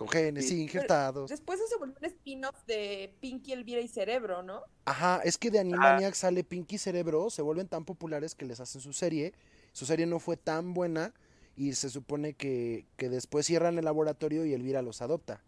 Con 0.00 0.08
genes 0.08 0.48
Sí. 0.48 0.62
injertados. 0.62 1.28
Después 1.28 1.60
se 1.68 1.76
volvió 1.76 1.94
un 2.00 2.06
spin-off 2.06 2.56
de 2.66 3.14
Pinky, 3.20 3.52
Elvira 3.52 3.82
y 3.82 3.88
Cerebro, 3.88 4.42
¿no? 4.42 4.62
Ajá, 4.86 5.20
es 5.24 5.36
que 5.36 5.50
de 5.50 5.58
Animaniacs 5.58 6.16
sale 6.16 6.42
Pinky 6.42 6.78
Cerebro, 6.78 7.28
se 7.28 7.42
vuelven 7.42 7.68
tan 7.68 7.84
populares 7.84 8.34
que 8.34 8.46
les 8.46 8.60
hacen 8.60 8.80
su 8.80 8.94
serie. 8.94 9.34
Su 9.72 9.84
serie 9.84 10.06
no 10.06 10.18
fue 10.18 10.38
tan 10.38 10.72
buena 10.72 11.12
y 11.54 11.74
se 11.74 11.90
supone 11.90 12.32
que, 12.32 12.86
que 12.96 13.10
después 13.10 13.44
cierran 13.44 13.76
el 13.78 13.84
laboratorio 13.84 14.46
y 14.46 14.54
Elvira 14.54 14.80
los 14.80 15.02
adopta. 15.02 15.44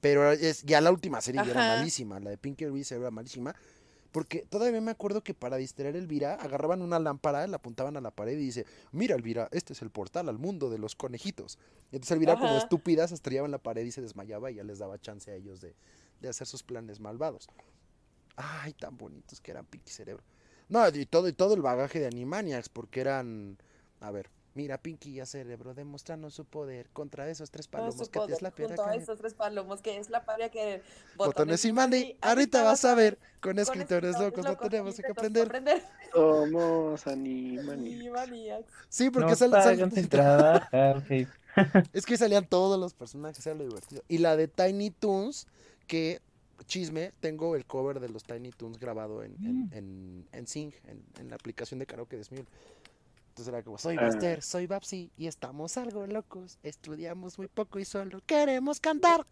Pero 0.00 0.32
es, 0.32 0.64
ya 0.64 0.80
la 0.80 0.90
última 0.90 1.20
serie 1.20 1.40
ya 1.44 1.52
era 1.52 1.76
malísima, 1.76 2.18
la 2.18 2.30
de 2.30 2.38
Pinky 2.38 2.64
Elvira 2.64 2.80
y 2.80 2.84
Cerebro 2.84 3.06
era 3.06 3.12
malísima. 3.12 3.54
Porque 4.16 4.46
todavía 4.48 4.80
me 4.80 4.92
acuerdo 4.92 5.22
que 5.22 5.34
para 5.34 5.58
distraer 5.58 5.94
a 5.94 5.98
Elvira 5.98 6.36
agarraban 6.36 6.80
una 6.80 6.98
lámpara, 6.98 7.46
la 7.46 7.56
apuntaban 7.56 7.98
a 7.98 8.00
la 8.00 8.10
pared 8.10 8.32
y 8.32 8.46
dice, 8.46 8.64
mira 8.90 9.14
Elvira, 9.14 9.50
este 9.52 9.74
es 9.74 9.82
el 9.82 9.90
portal 9.90 10.30
al 10.30 10.38
mundo 10.38 10.70
de 10.70 10.78
los 10.78 10.96
conejitos. 10.96 11.58
Y 11.92 11.96
entonces 11.96 12.12
Elvira 12.12 12.38
como 12.38 12.56
estúpida 12.56 13.06
se 13.06 13.14
estrellaba 13.14 13.44
en 13.44 13.52
la 13.52 13.58
pared 13.58 13.84
y 13.84 13.92
se 13.92 14.00
desmayaba 14.00 14.50
y 14.50 14.54
ya 14.54 14.64
les 14.64 14.78
daba 14.78 14.98
chance 14.98 15.30
a 15.30 15.34
ellos 15.34 15.60
de, 15.60 15.74
de 16.22 16.28
hacer 16.30 16.46
sus 16.46 16.62
planes 16.62 16.98
malvados. 16.98 17.46
Ay, 18.36 18.72
tan 18.72 18.96
bonitos 18.96 19.42
que 19.42 19.50
eran 19.50 19.66
Pinky 19.66 19.92
Cerebro. 19.92 20.24
No, 20.70 20.88
y 20.88 21.04
todo, 21.04 21.28
y 21.28 21.34
todo 21.34 21.52
el 21.52 21.60
bagaje 21.60 22.00
de 22.00 22.06
Animaniacs, 22.06 22.70
porque 22.70 23.02
eran. 23.02 23.58
A 24.00 24.10
ver, 24.12 24.30
mira, 24.56 24.78
Pinky 24.78 25.10
y 25.10 25.20
a 25.20 25.26
Cerebro 25.26 25.74
demostrando 25.74 26.30
su 26.30 26.44
poder 26.44 26.88
contra 26.90 27.28
esos 27.28 27.50
tres 27.50 27.68
palomos 27.68 28.08
que 28.08 28.18
poder 28.18 28.34
es 28.34 28.42
la 28.42 28.50
piedra 28.50 28.76
junto 28.76 28.90
a 28.90 28.94
esos 28.96 29.18
tres 29.18 29.34
palomos, 29.34 29.82
que 29.82 29.98
es 29.98 30.10
la 30.10 30.24
que... 30.50 30.82
Botones 31.16 31.64
y 31.64 31.72
Mandy, 31.72 32.16
ahorita 32.20 32.64
vas 32.64 32.84
a 32.84 32.94
ver. 32.94 33.18
Con 33.40 33.58
escritores 33.58 34.18
locos 34.18 34.44
lo 34.44 34.50
locos, 34.52 34.68
tenemos 34.70 34.96
que 34.96 35.06
aprender. 35.08 35.52
Somos 36.12 37.06
Animaniacs. 37.06 38.72
Sí, 38.88 39.10
porque 39.10 39.30
No 39.30 39.36
sal- 39.36 39.50
trabajar, 40.08 41.04
es 41.92 42.06
que 42.06 42.16
salían 42.16 42.46
todos 42.46 42.78
los 42.80 42.94
personajes, 42.94 43.46
era 43.46 43.54
lo 43.56 43.64
divertido. 43.64 44.02
Y 44.08 44.18
la 44.18 44.36
de 44.36 44.48
Tiny 44.48 44.90
Toons, 44.90 45.46
que 45.86 46.20
chisme, 46.66 47.12
tengo 47.20 47.54
el 47.54 47.66
cover 47.66 48.00
de 48.00 48.08
los 48.08 48.24
Tiny 48.24 48.50
Toons 48.50 48.78
grabado 48.78 49.22
en, 49.22 49.34
en, 49.44 49.56
Mm. 49.66 49.72
en, 49.72 50.28
en 50.32 50.46
Sing, 50.46 50.72
en, 50.84 51.02
en 51.20 51.28
la 51.30 51.36
aplicación 51.36 51.78
de 51.78 51.86
karaoke 51.86 52.16
de 52.16 52.24
Smule. 52.24 52.46
Entonces 53.36 53.52
era 53.52 53.62
como, 53.62 53.76
soy 53.76 53.98
Ah. 54.00 54.06
Buster, 54.06 54.40
soy 54.42 54.66
Babsy 54.66 55.10
y 55.18 55.26
estamos 55.26 55.76
algo 55.76 56.06
locos, 56.06 56.58
estudiamos 56.62 57.36
muy 57.36 57.48
poco 57.48 57.78
y 57.78 57.84
solo 57.84 58.22
queremos 58.24 58.80
cantar. 58.80 59.26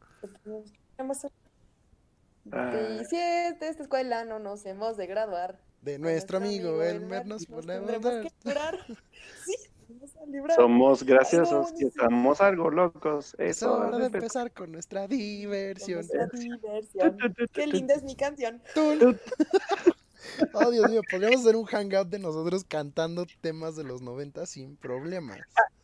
Ah. 2.53 2.71
Y 3.01 3.05
si 3.07 3.17
es 3.17 3.59
de 3.59 3.69
esta 3.69 3.83
escuela 3.83 4.27
no 4.27 4.39
nos 4.41 4.67
hemos 4.67 4.99
de 4.99 5.07
graduar. 5.07 5.59
De 5.81 5.99
nuestro 5.99 6.37
amigo 6.37 6.83
Elmer 6.83 7.23
Elmer 7.23 7.27
nos 7.27 7.47
ponemos 7.47 7.91
que. 7.91 8.31
Sí, 9.47 9.55
vamos 9.89 10.17
a 10.17 10.27
librar. 10.27 10.57
Somos 10.57 11.03
graciosos 11.03 11.73
y 11.79 11.87
estamos 11.87 12.43
algo 12.43 12.69
locos. 12.69 13.35
Es 13.39 13.57
Eso 13.57 13.73
hora 13.73 13.97
de 13.97 14.05
empezar 14.05 14.53
con 14.53 14.71
nuestra 14.71 15.09
Con 15.09 15.17
diversión. 15.17 16.07
nuestra 16.07 16.27
diversión. 16.27 17.19
Qué 17.55 17.67
linda 17.67 17.95
es 17.95 18.03
mi 18.03 18.17
canción. 18.17 18.63
Oh, 20.53 20.71
Dios 20.71 20.91
mío, 20.91 21.03
podríamos 21.09 21.41
hacer 21.41 21.57
un 21.57 21.65
hangout 21.65 22.09
de 22.09 22.19
nosotros 22.19 22.65
cantando 22.65 23.27
temas 23.41 23.77
de 23.77 23.85
los 23.85 24.03
90 24.03 24.47
sin 24.47 24.77
problemas. 24.77 25.39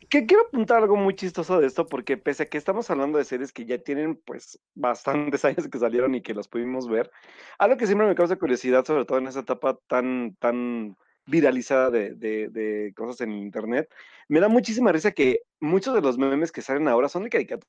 Que 0.08 0.26
quiero 0.26 0.44
apuntar 0.44 0.78
algo 0.78 0.96
muy 0.96 1.14
chistoso 1.14 1.60
de 1.60 1.66
esto, 1.66 1.86
porque 1.86 2.16
pese 2.16 2.44
a 2.44 2.46
que 2.46 2.58
estamos 2.58 2.90
hablando 2.90 3.18
de 3.18 3.24
series 3.24 3.52
que 3.52 3.64
ya 3.64 3.78
tienen 3.78 4.16
pues 4.24 4.58
bastantes 4.74 5.44
años 5.44 5.68
que 5.68 5.78
salieron 5.78 6.14
y 6.14 6.22
que 6.22 6.34
los 6.34 6.48
pudimos 6.48 6.88
ver, 6.88 7.10
algo 7.58 7.76
que 7.76 7.86
siempre 7.86 8.06
me 8.06 8.14
causa 8.14 8.36
curiosidad, 8.36 8.84
sobre 8.84 9.04
todo 9.04 9.18
en 9.18 9.26
esa 9.28 9.40
etapa 9.40 9.78
tan, 9.86 10.36
tan 10.40 10.96
viralizada 11.26 11.90
de, 11.90 12.14
de- 12.14 12.48
de 12.48 12.92
cosas 12.96 13.20
en 13.20 13.32
internet, 13.32 13.88
me 14.28 14.40
da 14.40 14.48
muchísima 14.48 14.90
risa 14.90 15.12
que 15.12 15.42
muchos 15.60 15.94
de 15.94 16.00
los 16.00 16.18
memes 16.18 16.50
que 16.50 16.62
salen 16.62 16.88
ahora 16.88 17.08
son 17.08 17.22
de 17.24 17.30
caricaturas 17.30 17.68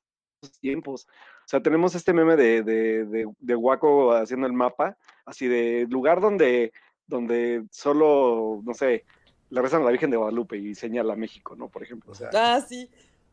tiempos. 0.60 1.06
O 1.44 1.46
sea, 1.48 1.62
tenemos 1.62 1.94
este 1.94 2.12
meme 2.12 2.34
de, 2.36 2.62
de, 2.62 3.04
de, 3.04 3.26
de 3.38 3.54
Waco 3.54 4.12
haciendo 4.12 4.46
el 4.48 4.52
mapa, 4.52 4.96
así 5.24 5.46
de 5.48 5.86
lugar 5.88 6.20
donde, 6.20 6.72
donde 7.06 7.64
solo, 7.70 8.60
no 8.64 8.74
sé, 8.74 9.04
le 9.50 9.60
rezan 9.62 9.82
a 9.82 9.84
la 9.84 9.90
Virgen 9.90 10.10
de 10.10 10.16
Guadalupe 10.16 10.56
y 10.56 10.74
señala 10.74 11.14
México, 11.16 11.54
¿no? 11.56 11.68
Por 11.68 11.82
ejemplo. 11.82 12.12
O 12.12 12.14
sea, 12.14 12.30
Ah, 12.32 12.60
sí. 12.60 12.88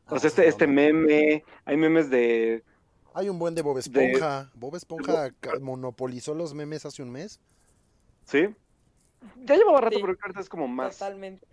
o 0.07 0.15
Ah, 0.15 0.19
sea, 0.19 0.19
sí, 0.19 0.27
este, 0.27 0.47
este 0.47 0.67
meme, 0.67 1.43
hay 1.65 1.77
memes 1.77 2.09
de... 2.09 2.63
Hay 3.13 3.27
un 3.29 3.39
buen 3.39 3.55
de 3.55 3.61
Bob 3.61 3.75
de- 3.75 3.79
Esponja. 3.81 4.51
Bob 4.53 4.75
Esponja 4.75 5.29
monopolizó 5.61 6.33
los 6.35 6.53
memes 6.53 6.85
hace 6.85 7.01
un 7.01 7.11
mes. 7.11 7.39
¿Sí? 8.25 8.47
Ya 9.43 9.55
llevaba 9.55 9.81
rato, 9.81 9.97
Sí. 9.97 10.01
pero 10.03 10.17
ahorita 10.21 10.39
es 10.39 10.49
como 10.49 10.67
más... 10.67 10.97
Totalmente. 10.99 11.45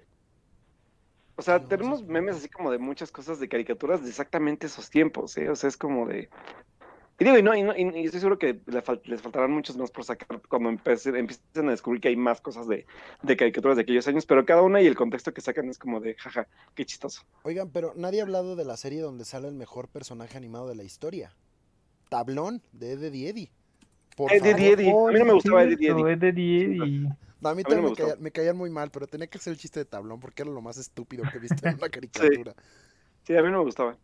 O 1.36 1.42
sea, 1.42 1.58
No, 1.58 1.66
tenemos 1.68 2.02
memes 2.04 2.36
así 2.36 2.48
como 2.48 2.70
de 2.70 2.78
muchas 2.78 3.10
cosas 3.12 3.38
de 3.40 3.48
caricaturas 3.48 4.02
de 4.02 4.08
exactamente 4.08 4.66
esos 4.66 4.88
tiempos, 4.90 5.36
¿eh? 5.36 5.48
O 5.50 5.56
sea, 5.56 5.68
es 5.68 5.76
como 5.76 6.06
de... 6.06 6.28
Y 7.18 7.24
digo, 7.24 7.38
y, 7.38 7.42
no, 7.42 7.54
y, 7.54 7.62
no- 7.62 7.74
y- 7.74 8.00
y 8.02 8.04
estoy 8.04 8.20
seguro 8.20 8.38
que 8.38 8.60
fal- 8.84 9.00
les 9.04 9.22
faltarán 9.22 9.50
muchos 9.50 9.76
más 9.78 9.90
por 9.90 10.04
sacar 10.04 10.40
cuando 10.48 10.68
empiecen, 10.68 11.16
empiecen 11.16 11.66
a 11.68 11.70
descubrir 11.70 12.00
que 12.02 12.08
hay 12.08 12.16
más 12.16 12.42
cosas 12.42 12.68
de, 12.68 12.84
de 13.22 13.36
caricaturas 13.38 13.76
de 13.76 13.84
aquellos 13.84 14.06
años, 14.06 14.26
pero 14.26 14.44
cada 14.44 14.60
una 14.60 14.82
y 14.82 14.86
el 14.86 14.94
contexto 14.96 15.32
que 15.32 15.40
sacan 15.40 15.68
es 15.70 15.78
como 15.78 16.00
de, 16.00 16.14
jaja, 16.14 16.46
qué 16.74 16.84
chistoso. 16.84 17.22
Oigan, 17.42 17.70
pero 17.70 17.94
nadie 17.96 18.20
ha 18.20 18.24
hablado 18.24 18.54
de 18.54 18.66
la 18.66 18.76
serie 18.76 19.00
donde 19.00 19.24
sale 19.24 19.48
el 19.48 19.54
mejor 19.54 19.88
personaje 19.88 20.36
animado 20.36 20.68
de 20.68 20.74
la 20.76 20.82
historia. 20.84 21.34
Tablón 22.10 22.62
de 22.72 22.92
Eddie 22.92 23.30
Eddie. 23.30 23.50
Por 24.14 24.30
Eddie 24.32 24.52
favor. 24.52 24.60
Eddie. 24.60 24.90
A 24.90 25.12
mí 25.12 25.18
no 25.18 25.24
me 25.24 25.32
gustaba 25.32 25.62
Eddie 25.64 25.76
Cierto, 25.78 26.08
Eddie. 26.08 26.28
Eddie 26.28 26.64
Eddie. 26.64 27.08
No, 27.40 27.48
a 27.50 27.54
mí 27.54 27.62
A 27.64 27.68
mí 27.68 27.82
no 27.82 27.92
también 27.92 28.16
me 28.20 28.30
caían 28.30 28.56
muy 28.56 28.70
mal, 28.70 28.90
pero 28.90 29.06
tenía 29.06 29.26
que 29.26 29.38
ser 29.38 29.52
el 29.52 29.58
chiste 29.58 29.80
de 29.80 29.84
tablón 29.84 30.20
porque 30.20 30.42
era 30.42 30.50
lo 30.50 30.60
más 30.60 30.76
estúpido 30.78 31.24
que 31.30 31.38
he 31.38 31.40
visto 31.40 31.66
en 31.66 31.74
una 31.76 31.88
caricatura. 31.90 32.54
Sí, 33.24 33.36
a 33.36 33.42
mí 33.42 33.50
no 33.50 33.58
me 33.58 33.64
gustaba. 33.64 33.96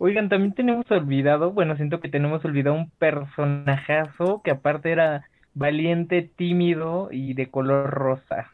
Oigan, 0.00 0.28
también 0.28 0.52
tenemos 0.54 0.90
olvidado, 0.90 1.52
bueno, 1.52 1.76
siento 1.76 2.00
que 2.00 2.08
tenemos 2.08 2.44
olvidado 2.44 2.76
un 2.76 2.90
personajazo 2.90 4.42
que 4.42 4.50
aparte 4.50 4.90
era 4.92 5.28
valiente, 5.54 6.22
tímido 6.36 7.08
y 7.10 7.34
de 7.34 7.50
color 7.50 7.90
rosa. 7.90 8.52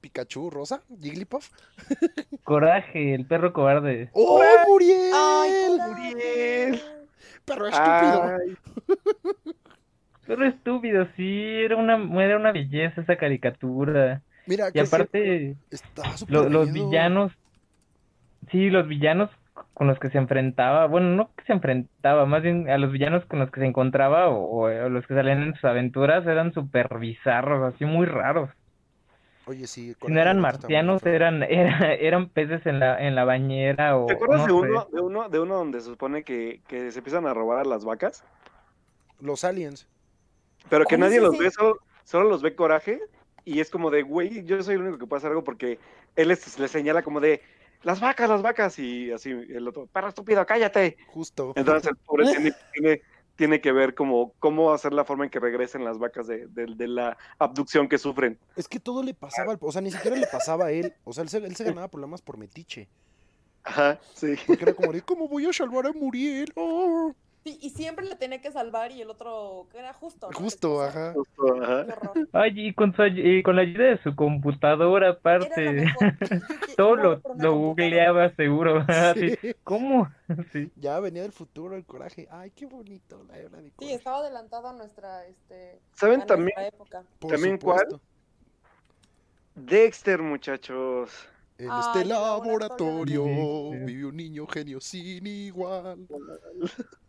Pikachu, 0.00 0.50
Rosa, 0.50 0.82
Jigglypuff. 1.00 1.50
Coraje, 2.44 3.14
el 3.14 3.26
perro 3.26 3.52
cobarde. 3.52 4.08
¡Oh, 4.12 4.42
Muriel! 4.66 5.12
Ay, 5.14 5.52
Muriel. 5.78 6.82
Perro 7.44 7.66
estúpido. 7.66 8.22
Ay, 8.24 8.56
Perro 10.26 10.46
estúpido, 10.46 11.08
sí, 11.16 11.42
era 11.42 11.76
una, 11.76 11.96
era 12.24 12.36
una 12.36 12.52
belleza 12.52 13.00
esa 13.00 13.16
caricatura. 13.16 14.22
Mira, 14.46 14.68
Y 14.68 14.72
que 14.72 14.80
aparte, 14.80 15.56
está 15.70 16.16
súper 16.16 16.36
lo- 16.36 16.48
los 16.48 16.72
villanos, 16.72 17.32
sí, 18.50 18.70
los 18.70 18.86
villanos 18.86 19.30
con 19.74 19.86
los 19.86 19.98
que 19.98 20.10
se 20.10 20.18
enfrentaba, 20.18 20.86
bueno, 20.86 21.08
no 21.08 21.30
que 21.36 21.44
se 21.44 21.52
enfrentaba, 21.52 22.26
más 22.26 22.42
bien 22.42 22.68
a 22.70 22.78
los 22.78 22.92
villanos 22.92 23.24
con 23.26 23.38
los 23.38 23.50
que 23.50 23.60
se 23.60 23.66
encontraba 23.66 24.28
o, 24.28 24.62
o 24.66 24.88
los 24.88 25.06
que 25.06 25.14
salían 25.14 25.42
en 25.42 25.54
sus 25.54 25.64
aventuras 25.64 26.26
eran 26.26 26.52
súper 26.52 26.98
bizarros, 26.98 27.74
así 27.74 27.84
muy 27.84 28.06
raros. 28.06 28.50
Oye, 29.46 29.66
sí. 29.66 29.94
Si 30.00 30.12
no 30.12 30.20
eran 30.20 30.40
marcianos, 30.40 31.04
eran, 31.04 31.42
era- 31.48 31.94
eran 31.94 32.28
peces 32.28 32.64
en 32.66 32.78
la, 32.80 33.00
en 33.06 33.14
la 33.14 33.24
bañera 33.24 33.96
o 33.96 34.06
¿Te 34.06 34.14
acuerdas 34.14 34.46
de 34.46 34.52
no 34.52 34.58
uno, 34.58 34.86
de 34.92 35.00
uno, 35.00 35.28
de 35.28 35.40
uno 35.40 35.54
donde 35.56 35.80
se 35.80 35.86
supone 35.86 36.22
que, 36.24 36.60
que 36.68 36.90
se 36.90 36.98
empiezan 36.98 37.26
a 37.26 37.34
robar 37.34 37.58
a 37.60 37.64
las 37.64 37.84
vacas? 37.84 38.24
Los 39.20 39.44
aliens. 39.44 39.86
Pero 40.68 40.84
que 40.86 40.94
Ay, 40.94 41.00
nadie 41.00 41.16
sí, 41.18 41.22
los 41.22 41.36
sí. 41.36 41.44
ve, 41.44 41.50
solo, 41.50 41.78
solo 42.04 42.28
los 42.28 42.42
ve 42.42 42.54
coraje. 42.54 43.00
Y 43.44 43.60
es 43.60 43.70
como 43.70 43.90
de, 43.90 44.02
güey, 44.02 44.44
yo 44.44 44.62
soy 44.62 44.74
el 44.74 44.82
único 44.82 44.98
que 44.98 45.06
puede 45.06 45.18
hacer 45.18 45.30
algo 45.30 45.44
porque 45.44 45.78
él 46.16 46.28
les, 46.28 46.58
les 46.58 46.70
señala 46.70 47.02
como 47.02 47.20
de, 47.20 47.42
las 47.82 48.00
vacas, 48.00 48.28
las 48.28 48.42
vacas. 48.42 48.78
Y 48.78 49.10
así 49.12 49.30
el 49.30 49.66
otro, 49.68 49.86
perro 49.86 50.08
estúpido, 50.08 50.44
cállate. 50.46 50.96
Justo. 51.08 51.52
Entonces 51.56 51.90
el 51.90 51.96
pobre 51.96 52.26
tiene, 52.30 52.52
tiene, 52.72 53.02
tiene 53.36 53.60
que 53.60 53.72
ver 53.72 53.94
como 53.94 54.34
cómo 54.38 54.72
hacer 54.72 54.92
la 54.92 55.04
forma 55.04 55.24
en 55.24 55.30
que 55.30 55.40
regresen 55.40 55.84
las 55.84 55.98
vacas 55.98 56.26
de, 56.26 56.46
de- 56.48 56.74
de 56.74 56.88
la 56.88 57.16
abducción 57.38 57.88
que 57.88 57.98
sufren. 57.98 58.38
Es 58.56 58.68
que 58.68 58.80
todo 58.80 59.02
le 59.02 59.14
pasaba 59.14 59.52
al... 59.52 59.58
O 59.60 59.72
sea, 59.72 59.80
ni 59.80 59.90
siquiera 59.90 60.16
le 60.16 60.26
pasaba 60.26 60.66
a 60.66 60.70
él. 60.72 60.94
O 61.04 61.12
sea, 61.12 61.22
él 61.22 61.28
se, 61.28 61.38
él 61.38 61.56
se 61.56 61.64
ganaba 61.64 61.88
problemas 61.88 62.20
por 62.22 62.36
metiche. 62.36 62.88
Ajá, 63.62 63.98
sí. 64.14 64.34
Porque 64.46 64.64
era 64.64 64.74
como 64.74 64.92
de, 64.92 65.02
¿cómo 65.02 65.28
voy 65.28 65.46
a 65.46 65.52
salvar 65.52 65.86
a 65.86 65.92
Muriel? 65.92 66.50
Oh". 66.56 67.14
Sí, 67.50 67.58
y 67.62 67.70
siempre 67.70 68.06
le 68.06 68.14
tenía 68.14 68.40
que 68.40 68.52
salvar 68.52 68.92
y 68.92 69.00
el 69.00 69.10
otro, 69.10 69.66
que 69.72 69.78
era 69.78 69.92
justo. 69.92 70.28
Justo, 70.32 70.82
ajá. 70.82 71.14
Justo, 71.14 71.60
ajá. 71.60 71.86
Ay, 72.32 72.52
y 72.54 72.74
con, 72.74 72.94
su, 72.94 73.04
y 73.06 73.42
con 73.42 73.56
la 73.56 73.62
ayuda 73.62 73.86
de 73.86 74.02
su 74.04 74.14
computadora 74.14 75.10
aparte. 75.10 75.86
Todo 76.76 76.94
lo, 76.94 77.22
lo 77.38 77.56
googleaba 77.56 78.32
seguro. 78.36 78.84
Sí. 79.14 79.36
¿Cómo? 79.64 80.08
Sí. 80.52 80.70
Ya 80.76 81.00
venía 81.00 81.22
del 81.22 81.32
futuro 81.32 81.74
el 81.74 81.84
coraje. 81.84 82.28
Ay, 82.30 82.52
qué 82.52 82.66
bonito 82.66 83.24
la 83.24 83.36
era 83.36 83.60
de 83.60 83.72
Sí, 83.80 83.92
estaba 83.92 84.18
adelantado 84.18 84.68
a 84.68 84.72
nuestra, 84.72 85.26
este, 85.26 85.80
a 85.92 85.96
¿Saben 85.96 86.18
nuestra 86.18 86.36
también? 86.36 86.58
época. 86.60 87.02
Por 87.18 87.32
¿también 87.32 87.58
cuál? 87.58 88.00
Dexter, 89.56 90.22
muchachos. 90.22 91.10
En 91.58 91.68
Ay, 91.68 91.80
este 91.80 92.04
laboratorio 92.04 93.24
vive 93.84 94.06
un 94.06 94.16
niño 94.16 94.46
genio 94.46 94.80
sin 94.80 95.26
igual. 95.26 96.06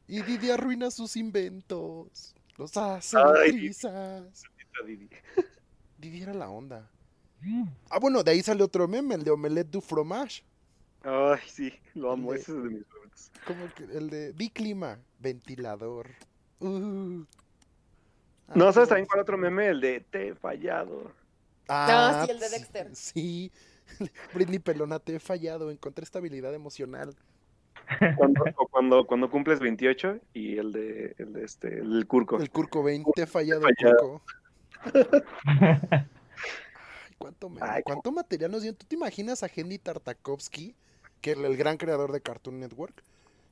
Y 0.07 0.21
Didi 0.23 0.49
arruina 0.51 0.91
sus 0.91 1.15
inventos. 1.15 2.35
Los 2.57 2.75
hace 2.77 3.17
Ay. 3.17 3.51
trizas. 3.53 4.43
Didi. 4.85 5.09
Didi 5.97 6.21
era 6.21 6.33
la 6.33 6.49
onda. 6.49 6.89
Ah, 7.89 7.99
bueno, 7.99 8.23
de 8.23 8.31
ahí 8.31 8.41
sale 8.43 8.63
otro 8.63 8.87
meme, 8.87 9.15
el 9.15 9.23
de 9.23 9.31
Omelette 9.31 9.71
du 9.71 9.81
fromage. 9.81 10.43
Ay, 11.03 11.39
sí, 11.47 11.73
lo 11.95 12.11
amo. 12.11 12.31
De- 12.33 12.39
Ese 12.39 12.51
es 12.51 12.63
de 12.63 12.69
mis 12.69 12.85
favoritos. 12.87 13.31
Como 13.47 13.63
el, 13.65 13.73
que- 13.73 13.83
el 13.97 14.09
de 14.09 14.33
Di 14.33 14.49
Clima, 14.49 14.99
ventilador. 15.19 16.09
Uh. 16.59 17.23
Ah, 18.47 18.53
No, 18.55 18.71
¿sabes 18.73 18.89
también 18.89 19.07
cuál 19.07 19.21
otro 19.21 19.37
meme? 19.37 19.67
El 19.69 19.81
de 19.81 20.01
te 20.01 20.27
he 20.29 20.35
fallado. 20.35 21.11
Ah, 21.67 22.23
sí, 22.25 22.31
el 22.31 22.39
de 22.39 22.49
Dexter. 22.49 22.95
Sí. 22.95 23.51
Britney 24.33 24.59
Pelona, 24.59 24.99
te 24.99 25.15
he 25.15 25.19
fallado. 25.19 25.71
Encontré 25.71 26.03
estabilidad 26.03 26.53
emocional. 26.53 27.15
Cuando, 28.17 28.43
o 28.57 28.67
cuando, 28.67 29.05
cuando 29.05 29.29
cumples 29.29 29.59
28 29.59 30.19
y 30.33 30.57
el 30.57 30.71
de, 30.71 31.15
el 31.17 31.33
de 31.33 31.43
este, 31.43 31.79
el 31.79 32.05
Curco. 32.07 32.37
El 32.39 32.49
Curco 32.49 32.83
Bain, 32.83 33.03
te 33.15 33.23
he 33.23 33.27
fallado, 33.27 33.61
fallado. 33.61 34.21
Curco. 34.83 35.21
Ay, 35.45 36.05
¿cuánto, 37.17 37.49
me- 37.49 37.61
Ay, 37.61 37.83
cuánto 37.83 38.11
material 38.11 38.51
nos 38.51 38.61
dieron? 38.61 38.77
¿Tú 38.77 38.85
te 38.87 38.95
imaginas 38.95 39.43
a 39.43 39.49
Henry 39.53 39.77
Tartakovsky, 39.77 40.75
que 41.21 41.31
es 41.31 41.37
el 41.37 41.57
gran 41.57 41.77
creador 41.77 42.11
de 42.11 42.21
Cartoon 42.21 42.59
Network? 42.59 43.03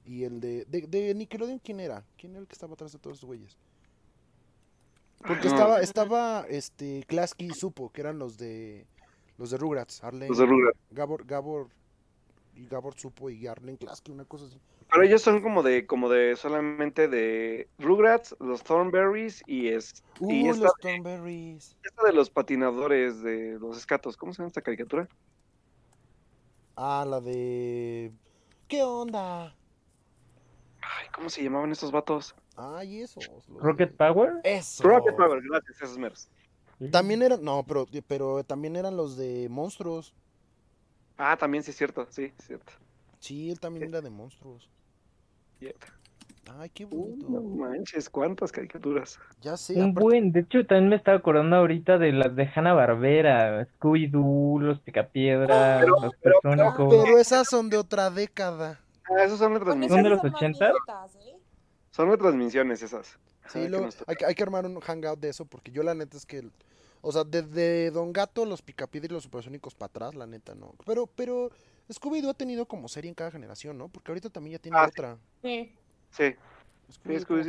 Y 0.05 0.23
el 0.23 0.39
de, 0.39 0.65
de, 0.65 0.87
de 0.87 1.13
Nickelodeon, 1.13 1.59
¿quién 1.59 1.79
era? 1.79 2.03
¿Quién 2.17 2.31
era 2.31 2.41
el 2.41 2.47
que 2.47 2.53
estaba 2.53 2.73
atrás 2.73 2.91
de 2.93 2.99
todos 2.99 3.17
esos 3.17 3.27
güeyes? 3.27 3.57
Porque 5.19 5.49
estaba, 5.49 5.81
estaba, 5.81 6.45
este, 6.49 7.03
Klasky 7.05 7.47
y 7.47 7.49
Supo, 7.51 7.91
que 7.91 8.01
eran 8.01 8.17
los 8.17 8.37
de, 8.37 8.87
los 9.37 9.51
de 9.51 9.57
Rugrats, 9.57 10.03
Arlen, 10.03 10.29
Los 10.29 10.37
de 10.37 10.45
Rugrats. 10.45 10.79
Gabor, 10.91 11.25
Gabor, 11.25 11.67
y 12.59 12.67
Gabor 12.67 12.93
Supo 12.95 13.29
y 13.29 13.47
Arlen 13.47 13.77
Klasky, 13.77 14.11
una 14.11 14.25
cosa 14.25 14.45
así. 14.45 14.59
Pero 14.91 15.03
ellos 15.03 15.21
son 15.21 15.41
como 15.41 15.63
de, 15.63 15.85
como 15.85 16.09
de 16.09 16.35
solamente 16.35 17.07
de 17.07 17.69
Rugrats, 17.77 18.35
los 18.39 18.63
Thornberries 18.63 19.41
y 19.47 19.67
es 19.69 20.03
Uy, 20.19 20.47
esta- 20.49 20.63
los 20.63 20.73
Thornberries. 20.81 21.77
esta 21.83 22.03
de 22.07 22.13
los 22.13 22.29
patinadores 22.29 23.21
de 23.21 23.57
los 23.59 23.77
escatos. 23.77 24.17
¿Cómo 24.17 24.33
se 24.33 24.39
llama 24.39 24.47
esta 24.47 24.61
caricatura? 24.61 25.07
Ah, 26.75 27.05
la 27.07 27.19
de... 27.21 28.11
¿Qué 28.67 28.83
onda? 28.83 29.55
Ay, 30.81 31.07
¿cómo 31.13 31.29
se 31.29 31.43
llamaban 31.43 31.71
estos 31.71 31.91
vatos? 31.91 32.35
Ay, 32.55 33.01
esos. 33.01 33.27
los 33.47 33.61
Rocket 33.61 33.91
de- 33.91 33.95
Power. 33.97 34.33
Eso. 34.43 34.83
Rocket 34.83 35.15
Power, 35.15 35.41
gracias, 35.41 35.81
esos 35.81 35.97
meros. 35.97 36.29
También 36.91 37.21
eran, 37.21 37.43
no, 37.43 37.63
pero, 37.67 37.85
pero 38.07 38.43
también 38.43 38.75
eran 38.77 38.95
los 38.95 39.17
de 39.17 39.47
monstruos. 39.49 40.13
Ah, 41.21 41.35
también 41.37 41.63
sí 41.63 41.71
es 41.71 41.77
cierto, 41.77 42.07
sí, 42.09 42.31
es 42.39 42.45
cierto. 42.45 42.71
Sí, 43.19 43.51
él 43.51 43.59
también 43.59 43.89
era 43.89 43.99
de 44.01 44.09
monstruos. 44.09 44.69
Cierto. 45.59 45.87
Ay, 46.57 46.69
qué 46.69 46.85
Uh, 46.85 46.89
bonito. 46.89 47.29
no 47.29 47.41
manches, 47.41 48.09
cuántas 48.09 48.51
caricaturas. 48.53 49.19
Ya 49.41 49.57
sé. 49.57 49.73
Un 49.75 49.91
aparte- 49.91 49.99
buen, 50.01 50.31
de 50.31 50.39
hecho 50.39 50.65
también 50.65 50.89
me 50.89 50.95
estaba 50.95 51.17
acordando 51.17 51.57
ahorita 51.57 51.97
de 51.97 52.13
las 52.13 52.33
de 52.35 52.49
Hanna 52.55 52.73
Barbera, 52.73 53.67
Scooby-Doo, 53.67 54.59
los 54.61 54.79
Picapiedra, 54.79 55.79
Pero- 55.81 55.99
los 56.01 56.13
pero- 56.21 56.39
Persónicos. 56.41 57.03
Pero 57.03 57.17
esas 57.19 57.47
son 57.49 57.69
de 57.69 57.77
otra 57.77 58.09
década. 58.09 58.79
Ah, 59.09 59.23
esas 59.25 59.37
son 59.39 59.53
retransmisiones. 59.53 59.91
¿Son 59.91 60.03
de 60.03 60.09
los 60.09 60.19
son 60.21 60.31
más 60.31 60.41
80? 60.41 60.65
viejitas, 60.71 61.15
¿eh? 61.27 61.37
Son 61.91 62.09
retransmisiones 62.09 62.81
esas. 62.81 63.19
Sí, 63.49 63.65
Ah, 63.67 63.71
toca. 63.71 63.89
hay, 64.07 64.15
que- 64.15 64.25
hay 64.25 64.35
que 64.35 64.43
armar 64.43 64.65
un 64.65 64.79
hangout 64.79 65.19
de 65.19 65.29
eso 65.29 65.45
porque 65.45 65.71
yo 65.71 65.83
la 65.83 65.93
neta 65.93 66.15
es 66.17 66.25
que, 66.25 66.49
o 67.01 67.11
sea, 67.11 67.23
desde 67.23 67.91
Don 67.91 68.11
Gato, 68.13 68.45
los 68.45 68.61
Picapiedra 68.61 69.07
y 69.11 69.13
los 69.13 69.23
Supersónicos 69.23 69.75
para 69.75 69.87
atrás, 69.87 70.15
la 70.15 70.27
neta 70.27 70.55
no. 70.55 70.73
Pero, 70.85 71.07
pero 71.07 71.49
Scooby-Doo 71.89 72.29
ha 72.29 72.33
tenido 72.33 72.65
como 72.67 72.87
serie 72.87 73.09
en 73.09 73.15
cada 73.15 73.31
generación, 73.31 73.77
¿no? 73.77 73.87
Porque 73.89 74.11
ahorita 74.11 74.29
también 74.29 74.53
ya 74.57 74.61
tiene 74.61 74.77
Ah, 74.77 74.87
otra. 74.87 75.17
Sí. 75.41 75.73
Sí. 76.11 76.35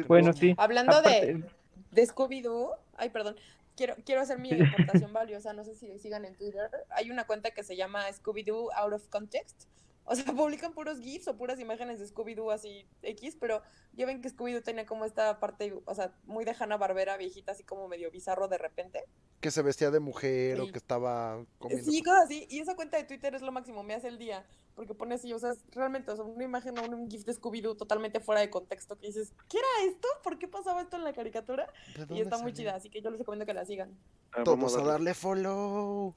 Bueno, 0.07 0.29
no- 0.29 0.33
sí. 0.35 0.55
Hablando 0.59 0.93
Aparte- 0.97 1.35
de, 1.35 1.45
de 1.93 2.03
Scooby-Doo, 2.07 2.71
ay, 2.97 3.11
perdón, 3.11 3.37
quiero, 3.77 3.97
quiero 4.05 4.21
hacer 4.21 4.39
mi 4.39 4.51
aportación 4.53 5.13
valiosa, 5.13 5.53
no 5.53 5.65
sé 5.65 5.75
si 5.75 5.99
sigan 5.99 6.25
en 6.25 6.35
Twitter. 6.37 6.71
Hay 6.91 7.11
una 7.11 7.27
cuenta 7.27 7.51
que 7.51 7.63
se 7.63 7.77
llama 7.77 8.05
Scooby-Doo 8.13 8.71
Out 8.75 8.93
of 8.93 9.09
Context. 9.09 9.65
O 10.11 10.17
sea, 10.17 10.25
publican 10.37 10.73
puros 10.73 10.99
GIFs 10.99 11.29
o 11.29 11.37
puras 11.37 11.61
imágenes 11.61 12.01
de 12.01 12.07
Scooby-Doo 12.07 12.53
así 12.53 12.85
X, 13.03 13.37
pero 13.39 13.63
ya 13.93 14.07
ven 14.07 14.21
que 14.21 14.29
Scooby-Doo 14.29 14.63
tenía 14.63 14.85
como 14.85 15.05
esta 15.05 15.39
parte, 15.39 15.73
o 15.85 15.95
sea, 15.95 16.13
muy 16.25 16.45
de 16.45 16.53
Hanna-Barbera 16.59 17.17
viejita, 17.17 17.53
así 17.53 17.63
como 17.63 17.87
medio 17.87 18.11
bizarro 18.11 18.49
de 18.49 18.59
repente. 18.59 19.05
Que 19.41 19.53
se 19.53 19.63
vestía 19.63 19.93
de 19.93 20.01
mujer 20.01 20.61
o 20.61 20.67
que 20.67 20.79
estaba 20.79 21.45
comiendo. 21.61 21.89
Sí, 21.89 22.03
cosas 22.03 22.25
así. 22.25 22.47
Y 22.51 22.59
esa 22.59 22.75
cuenta 22.75 22.97
de 22.97 23.05
Twitter 23.05 23.37
es 23.37 23.43
lo 23.43 23.53
máximo, 23.53 23.85
me 23.85 23.95
hace 23.95 24.09
el 24.09 24.19
día. 24.19 24.45
Porque 24.75 24.95
pone 24.95 25.15
así, 25.15 25.33
o 25.33 25.39
sea, 25.39 25.53
realmente, 25.71 26.11
o 26.11 26.17
sea, 26.17 26.25
una 26.25 26.43
imagen 26.43 26.77
o 26.77 26.83
un 26.83 27.09
GIF 27.09 27.25
de 27.25 27.33
Scooby-Doo 27.33 27.77
totalmente 27.77 28.19
fuera 28.19 28.41
de 28.41 28.51
contexto 28.51 28.99
que 28.99 29.07
dices, 29.07 29.33
¿qué 29.49 29.59
era 29.59 29.93
esto? 29.93 30.09
¿Por 30.25 30.41
qué 30.41 30.49
pasaba 30.49 30.83
esto 30.83 30.97
en 30.97 31.05
la 31.05 31.13
caricatura? 31.13 31.73
¿De 31.97 32.17
Y 32.17 32.21
está 32.21 32.37
muy 32.39 32.53
chida, 32.53 32.75
así 32.75 32.91
que 32.91 33.01
yo 33.01 33.11
les 33.11 33.21
recomiendo 33.21 33.47
que 33.47 33.55
la 33.55 33.65
sigan. 33.65 33.97
Ah, 34.33 34.43
Todos 34.43 34.59
vamos 34.59 34.77
a 34.77 34.83
darle. 34.83 35.15
follow. 35.15 36.17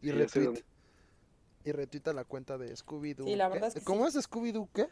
Y 0.00 0.12
retweet. 0.12 0.62
Y 1.64 1.72
retuita 1.72 2.12
la 2.12 2.24
cuenta 2.24 2.58
de 2.58 2.74
Scooby-Doo. 2.76 3.24
Sí, 3.26 3.36
la 3.36 3.46
¿Qué? 3.48 3.52
verdad 3.54 3.68
es 3.68 3.74
que 3.74 3.80
¿Cómo 3.82 4.08
sí. 4.10 4.18
es 4.18 4.28
Scooby-Doo 4.28 4.68
qué? 4.74 4.88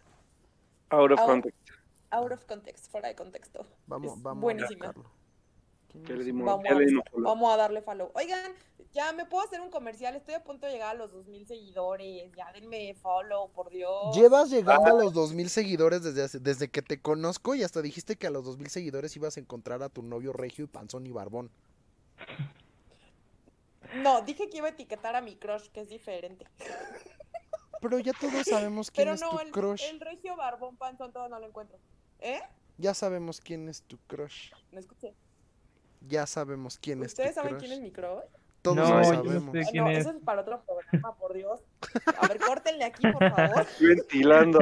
Out 0.91 1.13
of 1.13 1.19
Out- 1.21 1.27
context. 1.27 1.69
Out 2.11 2.33
of 2.33 2.45
context, 2.47 2.91
fuera 2.91 3.09
de 3.09 3.15
contexto. 3.15 3.67
Vamos, 3.87 4.17
Es 4.17 4.23
vamos 4.23 4.43
buenísima. 4.43 4.87
a 4.87 4.93
Vamos 4.93 6.05
ya 6.09 6.15
a, 6.15 6.17
le 6.19 6.25
dimos 6.25 7.05
vamos 7.15 7.53
a 7.53 7.57
darle 7.57 7.83
follow. 7.83 8.13
Oigan, 8.15 8.53
ya 8.93 9.13
me 9.13 9.27
puedo 9.27 9.45
hacer 9.45 9.61
un 9.61 9.71
comercial. 9.71 10.15
Estoy 10.15 10.35
a 10.35 10.45
punto 10.45 10.67
de 10.67 10.73
llegar 10.73 10.91
a 10.95 10.99
los 10.99 11.11
2000 11.13 11.47
seguidores. 11.49 12.31
Ya 12.37 12.53
denme 12.53 12.95
follow, 12.95 13.51
por 13.51 13.71
Dios. 13.71 14.15
Llevas 14.17 14.51
llegando 14.51 14.87
Ah. 14.87 14.91
a 15.01 15.03
los 15.05 15.13
2000 15.13 15.49
seguidores 15.51 16.03
desde, 16.05 16.23
hace- 16.23 16.39
desde 16.39 16.69
que 16.69 16.83
te 16.83 17.01
conozco 17.01 17.57
y 17.57 17.65
hasta 17.65 17.83
dijiste 17.83 18.15
que 18.17 18.29
a 18.29 18.31
los 18.31 18.45
2000 18.45 18.71
seguidores 18.71 19.17
ibas 19.17 19.37
a 19.37 19.41
encontrar 19.41 19.83
a 19.83 19.89
tu 19.89 20.03
novio 20.03 20.33
regio 20.33 20.65
y 20.65 20.69
panzón 20.69 21.07
y 21.07 21.11
barbón. 21.11 21.51
No, 23.97 24.23
dije 24.23 24.49
que 24.49 24.59
iba 24.59 24.69
a 24.69 24.71
etiquetar 24.71 25.17
a 25.17 25.21
mi 25.21 25.37
crush, 25.37 25.69
que 25.69 25.81
es 25.81 25.89
diferente. 25.89 26.47
Pero 27.81 27.99
ya 27.99 28.13
todos 28.13 28.47
sabemos 28.47 28.91
quién 28.91 29.05
Pero 29.07 29.15
es 29.15 29.21
no, 29.21 29.31
tu 29.31 29.39
el, 29.41 29.51
crush. 29.51 29.85
el 29.85 30.01
regio 30.01 30.37
barbón 30.37 30.77
panzón 30.77 31.13
todo 31.13 31.29
no 31.29 31.39
lo 31.41 31.47
encuentro. 31.47 31.79
¿Eh? 32.21 32.41
Ya 32.79 32.95
sabemos 32.95 33.41
quién 33.41 33.69
es 33.69 33.83
tu 33.83 33.99
crush. 34.07 34.53
No 34.71 34.79
escuché. 34.81 35.15
Ya 36.07 36.27
sabemos 36.27 36.79
quién 36.79 37.03
es 37.03 37.15
tu 37.15 37.23
¿Ustedes 37.23 37.35
saben 37.35 37.51
crush. 37.51 37.61
quién 37.61 37.73
es 37.73 37.81
mi 37.81 37.91
crush? 37.91 38.23
Todos 38.63 38.77
No, 38.77 38.83
lo 38.83 38.91
yo 38.91 38.97
no 38.99 39.05
sabemos. 39.05 39.53
sé. 39.53 39.61
Ah, 39.61 39.69
quién 39.71 39.85
no, 39.85 39.91
es? 39.91 39.99
eso 39.99 40.11
es 40.11 40.23
para 40.23 40.43
otro 40.43 40.63
programa, 40.65 41.15
por 41.17 41.33
Dios. 41.33 41.61
A 42.19 42.29
ver, 42.29 42.39
córtenle 42.41 42.85
aquí, 42.85 43.11
por 43.11 43.31
favor. 43.31 43.67
Ventilando. 43.81 44.59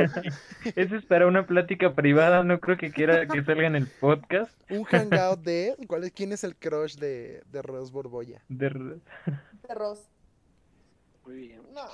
Eso 0.77 0.97
es 0.97 1.05
para 1.07 1.27
una 1.27 1.47
plática 1.47 1.95
privada, 1.95 2.45
no 2.45 2.61
creo 2.61 2.77
que 2.77 2.93
quiera 2.93 3.27
que 3.27 3.43
salga 3.45 3.67
en 3.67 3.75
el 3.77 3.89
podcast. 3.89 4.53
Un 4.71 4.85
hangout 4.85 5.41
de 5.41 5.77
¿cuál 5.89 6.05
es, 6.05 6.13
quién 6.13 6.33
es 6.33 6.45
el 6.45 6.55
crush 6.57 6.97
de, 6.97 7.43
de 7.47 7.63
Rose 7.63 7.93
Borbolla. 7.93 8.41
De... 8.49 8.71
De 8.71 9.75
Ross. 9.75 10.09
Muy 11.25 11.49
bien. 11.49 11.63
No, 11.73 11.87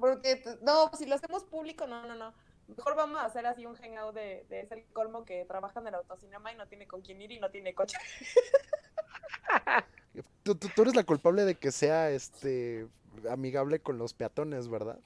porque, 0.00 0.42
no, 0.62 0.90
si 0.96 1.06
lo 1.06 1.14
hacemos 1.14 1.44
público, 1.44 1.86
no, 1.86 2.06
no, 2.06 2.14
no. 2.14 2.32
Mejor 2.68 2.96
vamos 2.96 3.18
a 3.20 3.24
hacer 3.24 3.46
así 3.46 3.64
un 3.66 3.74
hangout 3.76 4.14
de, 4.14 4.44
de 4.48 4.60
ese 4.60 4.84
colmo 4.92 5.24
que 5.24 5.44
trabaja 5.44 5.80
en 5.80 5.88
el 5.88 5.94
autocinema 5.94 6.52
y 6.52 6.56
no 6.56 6.66
tiene 6.66 6.86
con 6.86 7.00
quién 7.02 7.20
ir 7.22 7.32
y 7.32 7.38
no 7.38 7.50
tiene 7.50 7.74
coche. 7.74 7.96
Tú, 10.42 10.54
tú- 10.54 10.68
tú 10.74 10.82
eres 10.82 10.94
la 10.94 11.04
culpable 11.04 11.44
de 11.44 11.54
que 11.54 11.72
sea 11.72 12.10
este 12.10 12.86
amigable 13.30 13.80
con 13.80 13.98
los 13.98 14.14
peatones, 14.14 14.68
¿verdad? 14.68 14.98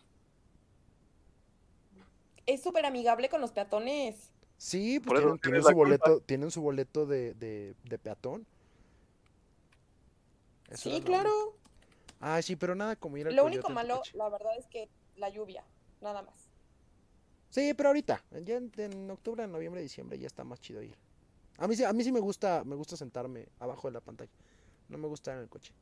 Es 2.47 2.63
súper 2.63 2.87
amigable 2.87 3.29
con 3.29 3.41
los 3.41 3.53
peatones. 3.53 4.31
Sí, 4.59 5.01
pues 5.01 5.21
tienen, 5.41 5.63
su 5.63 5.75
boleto, 5.75 6.21
tienen 6.21 6.51
su 6.51 6.63
boleto 6.63 7.07
de, 7.07 7.35
de, 7.35 7.75
de 7.85 7.99
peatón. 7.99 8.47
Eso 10.71 10.91
Sí, 10.91 11.01
claro. 11.03 11.31
Ay, 12.21 12.43
sí, 12.43 12.55
pero 12.57 12.75
nada 12.75 12.95
como 12.95 13.17
ir 13.17 13.27
al 13.27 13.35
Lo 13.35 13.45
único 13.45 13.69
malo, 13.71 14.01
la 14.15 14.29
verdad, 14.29 14.57
es 14.57 14.67
que 14.67 14.89
la 15.17 15.29
lluvia, 15.29 15.65
nada 16.01 16.23
más. 16.23 16.35
Sí, 17.51 17.75
pero 17.75 17.89
ahorita, 17.91 18.23
ya 18.45 18.57
en, 18.57 18.73
en 18.77 19.11
octubre, 19.11 19.47
noviembre, 19.47 19.83
diciembre 19.83 20.19
ya 20.19 20.27
está 20.27 20.45
más 20.45 20.61
chido 20.61 20.83
ir. 20.83 20.95
A 21.59 21.69
mí 21.69 21.77
sí, 21.77 21.85
a 21.85 21.93
mí 21.93 22.03
sí 22.03 22.11
me 22.13 22.21
gusta, 22.21 22.63
me 22.65 22.77
gusta 22.77 22.97
sentarme 22.97 23.47
abajo 23.59 23.89
de 23.89 23.93
la 23.95 24.01
pantalla. 24.01 24.31
No 24.93 24.99
me 24.99 25.09
gusta 25.09 25.33
en 25.33 25.39
el 25.41 25.49
coche. 25.49 25.73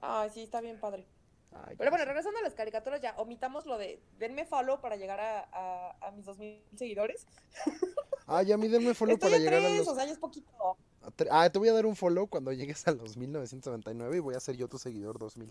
Ay, 0.00 0.30
sí, 0.30 0.42
está 0.42 0.60
bien 0.60 0.78
padre. 0.80 1.06
Ay, 1.52 1.76
Pero 1.78 1.90
bueno, 1.90 2.04
regresando 2.04 2.38
a 2.38 2.42
las 2.42 2.54
caricaturas, 2.54 3.00
ya 3.00 3.14
omitamos 3.16 3.64
lo 3.66 3.78
de 3.78 4.00
denme 4.18 4.44
follow 4.44 4.80
para 4.80 4.96
llegar 4.96 5.18
a, 5.20 5.48
a, 5.52 5.96
a 6.06 6.10
mis 6.12 6.24
2000 6.26 6.62
seguidores. 6.76 7.26
Ah, 8.30 8.42
ya 8.42 8.56
a 8.56 8.58
mí 8.58 8.68
denme 8.68 8.92
follow 8.92 9.14
Estoy 9.14 9.30
para 9.30 9.36
en 9.38 9.42
llegar 9.42 9.64
a 9.64 9.74
los... 9.74 9.88
o 9.88 9.94
sea, 9.94 10.04
ya 10.04 10.12
es 10.12 10.18
poquito. 10.18 10.76
a 11.00 11.10
tre- 11.12 11.28
Ah, 11.30 11.48
te 11.48 11.58
voy 11.58 11.70
a 11.70 11.72
dar 11.72 11.86
un 11.86 11.96
follow 11.96 12.26
cuando 12.26 12.52
llegues 12.52 12.86
a 12.86 12.90
los 12.92 13.16
1999 13.16 14.18
y 14.18 14.20
voy 14.20 14.34
a 14.34 14.40
ser 14.40 14.54
yo 14.54 14.68
tu 14.68 14.76
seguidor 14.76 15.18
2000. 15.18 15.50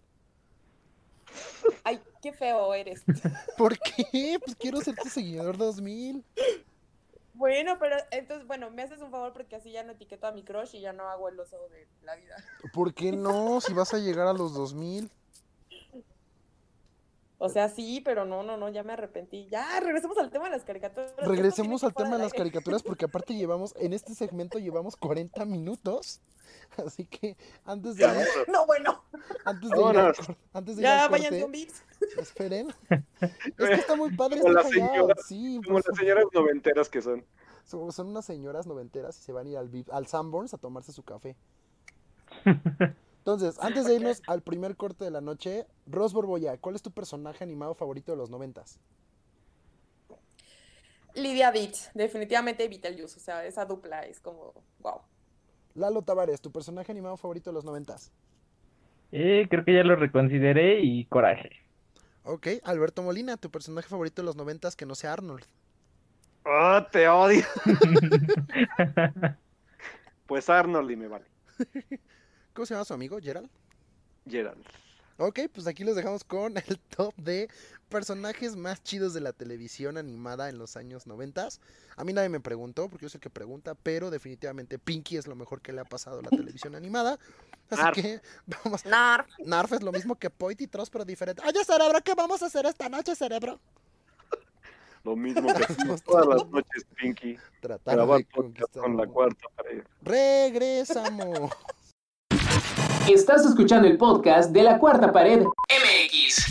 Ay, 1.84 2.00
qué 2.22 2.34
feo 2.34 2.74
eres. 2.76 3.04
¿Por 3.58 3.80
qué? 3.80 4.38
Pues 4.44 4.56
quiero 4.56 4.80
ser 4.82 4.96
tu 4.96 5.10
seguidor 5.10 5.58
2000. 5.58 6.24
Bueno, 7.38 7.78
pero 7.80 7.96
entonces, 8.10 8.48
bueno, 8.48 8.72
me 8.72 8.82
haces 8.82 9.00
un 9.00 9.12
favor 9.12 9.32
porque 9.32 9.56
así 9.56 9.72
ya 9.72 9.84
no 9.84 9.92
etiqueto 9.92 10.26
a 10.26 10.32
mi 10.32 10.44
crush 10.44 10.76
y 10.76 10.82
ya 10.82 10.92
no 10.92 11.08
hago 11.08 11.30
el 11.30 11.40
oso 11.40 11.56
de 11.70 11.88
la 12.04 12.16
vida. 12.16 12.36
¿Por 12.74 12.96
qué 12.96 13.12
no? 13.12 13.62
Si 13.62 13.74
vas 13.74 13.94
a 13.94 14.00
llegar 14.00 14.28
a 14.28 14.34
los 14.34 14.56
2000. 14.56 15.12
O 17.40 17.50
sea, 17.50 17.70
sí, 17.70 18.02
pero 18.04 18.26
no, 18.26 18.42
no, 18.42 18.58
no, 18.58 18.68
ya 18.70 18.84
me 18.84 18.94
arrepentí. 18.94 19.48
Ya, 19.50 19.80
regresemos 19.80 20.18
al 20.18 20.32
tema 20.32 20.46
de 20.46 20.52
las 20.52 20.64
caricaturas. 20.64 21.14
Regresemos 21.18 21.84
al 21.84 21.94
tema 21.94 22.18
de 22.18 22.24
las 22.24 22.34
caricaturas 22.34 22.82
porque 22.82 23.06
aparte 23.06 23.36
llevamos, 23.36 23.76
en 23.78 23.94
este 23.94 24.16
segmento 24.16 24.58
llevamos 24.58 24.96
40 24.96 25.46
minutos. 25.46 26.20
Así 26.86 27.06
que 27.06 27.38
antes 27.66 27.96
de 27.96 28.06
ir, 28.06 28.28
No, 28.48 28.66
bueno, 28.66 29.04
antes 29.46 29.70
de 29.70 29.78
ir, 29.80 30.14
antes 30.54 30.76
de 30.78 30.82
ya 30.82 31.08
corte, 31.08 31.12
váyanse 31.12 31.44
un 31.46 31.52
bits. 31.52 31.84
esperen. 32.20 32.74
Es 33.22 33.68
que 33.70 33.74
está 33.74 33.96
muy 33.96 34.16
padre 34.16 34.40
Como 34.40 34.58
este 34.60 34.64
las 34.80 34.88
señoras- 34.90 35.26
Sí, 35.28 35.60
Como 35.64 35.76
pues, 35.76 35.86
las 35.88 35.98
señoras 35.98 36.26
noventeras 36.34 36.90
que 36.90 37.02
son. 37.02 37.24
son, 37.66 37.92
son 37.92 38.08
unas 38.08 38.26
señoras 38.26 38.66
noventeras 38.66 39.18
y 39.20 39.22
se 39.24 39.32
van 39.32 39.46
a 39.48 39.50
ir 39.50 39.58
al, 39.58 39.70
al 39.92 40.08
Sanborns 40.08 40.54
a 40.54 40.58
tomarse 40.58 40.92
su 40.92 41.04
café. 41.04 41.36
Entonces, 43.28 43.60
antes 43.62 43.84
de 43.84 43.96
irnos 43.96 44.22
al 44.26 44.42
primer 44.42 44.78
corte 44.78 45.04
de 45.04 45.12
la 45.12 45.20
noche, 45.20 45.66
Ros 45.86 46.14
Borboya, 46.14 46.56
¿cuál 46.60 46.76
es 46.76 46.82
tu 46.82 46.92
personaje 46.92 47.44
animado 47.44 47.74
favorito 47.76 48.14
de 48.14 48.18
los 48.18 48.30
noventas? 48.30 48.80
Lidia 51.14 51.52
Beats, 51.52 51.92
definitivamente 51.94 52.70
Beetlejuice, 52.70 53.18
o 53.18 53.20
sea, 53.20 53.46
esa 53.46 53.66
dupla 53.66 54.04
es 54.04 54.22
como, 54.22 54.54
wow. 54.80 55.02
Lalo 55.76 56.04
Tavares, 56.04 56.40
tu 56.40 56.54
personaje 56.54 56.90
animado 56.90 57.18
favorito 57.18 57.50
de 57.50 57.56
los 57.56 57.66
noventas. 57.66 58.14
Eh, 59.12 59.46
creo 59.50 59.66
que 59.66 59.74
ya 59.74 59.84
lo 59.84 59.98
reconsideré 59.98 60.80
y 60.80 61.04
coraje. 61.04 61.50
Ok, 62.24 62.48
Alberto 62.64 63.04
Molina, 63.04 63.36
tu 63.36 63.52
personaje 63.52 63.90
favorito 63.90 64.22
de 64.22 64.26
los 64.26 64.38
noventas 64.38 64.78
que 64.78 64.86
no 64.86 64.96
sea 64.96 65.12
Arnold. 65.12 65.44
¡Oh, 66.46 66.82
te 66.90 67.10
odio! 67.10 67.44
Pues 70.28 70.50
Arnold 70.50 70.92
y 70.92 70.96
me 70.98 71.08
vale. 71.08 71.26
¿Cómo 72.58 72.66
se 72.66 72.74
llama 72.74 72.86
su 72.86 72.94
amigo? 72.96 73.20
¿Gerald? 73.22 73.52
Gerald. 74.28 74.66
Ok, 75.18 75.42
pues 75.54 75.68
aquí 75.68 75.84
los 75.84 75.96
dejamos 75.96 76.24
con 76.24 76.58
el 76.58 76.80
top 76.98 77.14
de 77.18 77.50
personajes 77.88 78.56
más 78.56 78.82
chidos 78.82 79.14
de 79.14 79.22
la 79.22 79.32
televisión 79.32 79.96
animada 79.96 80.50
en 80.50 80.58
los 80.58 80.76
años 80.76 81.06
noventas. 81.06 81.62
A 81.98 82.04
mí 82.04 82.14
nadie 82.14 82.30
me 82.30 82.40
preguntó, 82.40 82.90
porque 82.90 83.06
yo 83.06 83.10
soy 83.10 83.20
el 83.20 83.22
que 83.22 83.30
pregunta, 83.30 83.76
pero 83.76 84.10
definitivamente 84.10 84.80
Pinky 84.80 85.18
es 85.18 85.28
lo 85.28 85.36
mejor 85.36 85.62
que 85.62 85.72
le 85.72 85.82
ha 85.82 85.86
pasado 85.86 86.18
a 86.18 86.24
la 86.24 86.30
televisión 86.32 86.74
animada. 86.74 87.20
Así 87.70 87.84
Narf. 87.84 87.96
que 87.96 88.22
vamos. 88.64 88.86
Narf. 88.86 89.28
Narf 89.46 89.74
es 89.74 89.84
lo 89.84 89.92
mismo 89.92 90.16
que 90.16 90.32
Point 90.32 90.60
y 90.62 90.66
Tross, 90.66 90.90
pero 90.90 91.06
diferente. 91.06 91.44
Oye, 91.46 91.64
cerebro, 91.64 92.00
¿qué 92.04 92.16
vamos 92.16 92.42
a 92.42 92.48
hacer 92.48 92.66
esta 92.66 92.90
noche, 92.90 93.16
cerebro? 93.16 93.60
Lo 95.04 95.16
mismo 95.16 95.54
que 95.54 95.64
hacemos 95.70 96.02
todas 96.02 96.26
las 96.26 96.50
noches, 96.50 96.88
Pinky. 96.96 97.38
Tratar 97.62 97.98
Grabar 97.98 98.18
de 98.18 98.26
conquistar 98.26 98.82
con 98.82 98.98
la 98.98 99.06
cuarta 99.06 99.48
pared. 99.56 99.84
Regresamos. 100.02 101.52
Estás 103.08 103.46
escuchando 103.46 103.88
el 103.88 103.98
podcast 103.98 104.52
de 104.52 104.64
la 104.64 104.80
cuarta 104.80 105.14
pared 105.14 105.42
MX. 105.42 106.46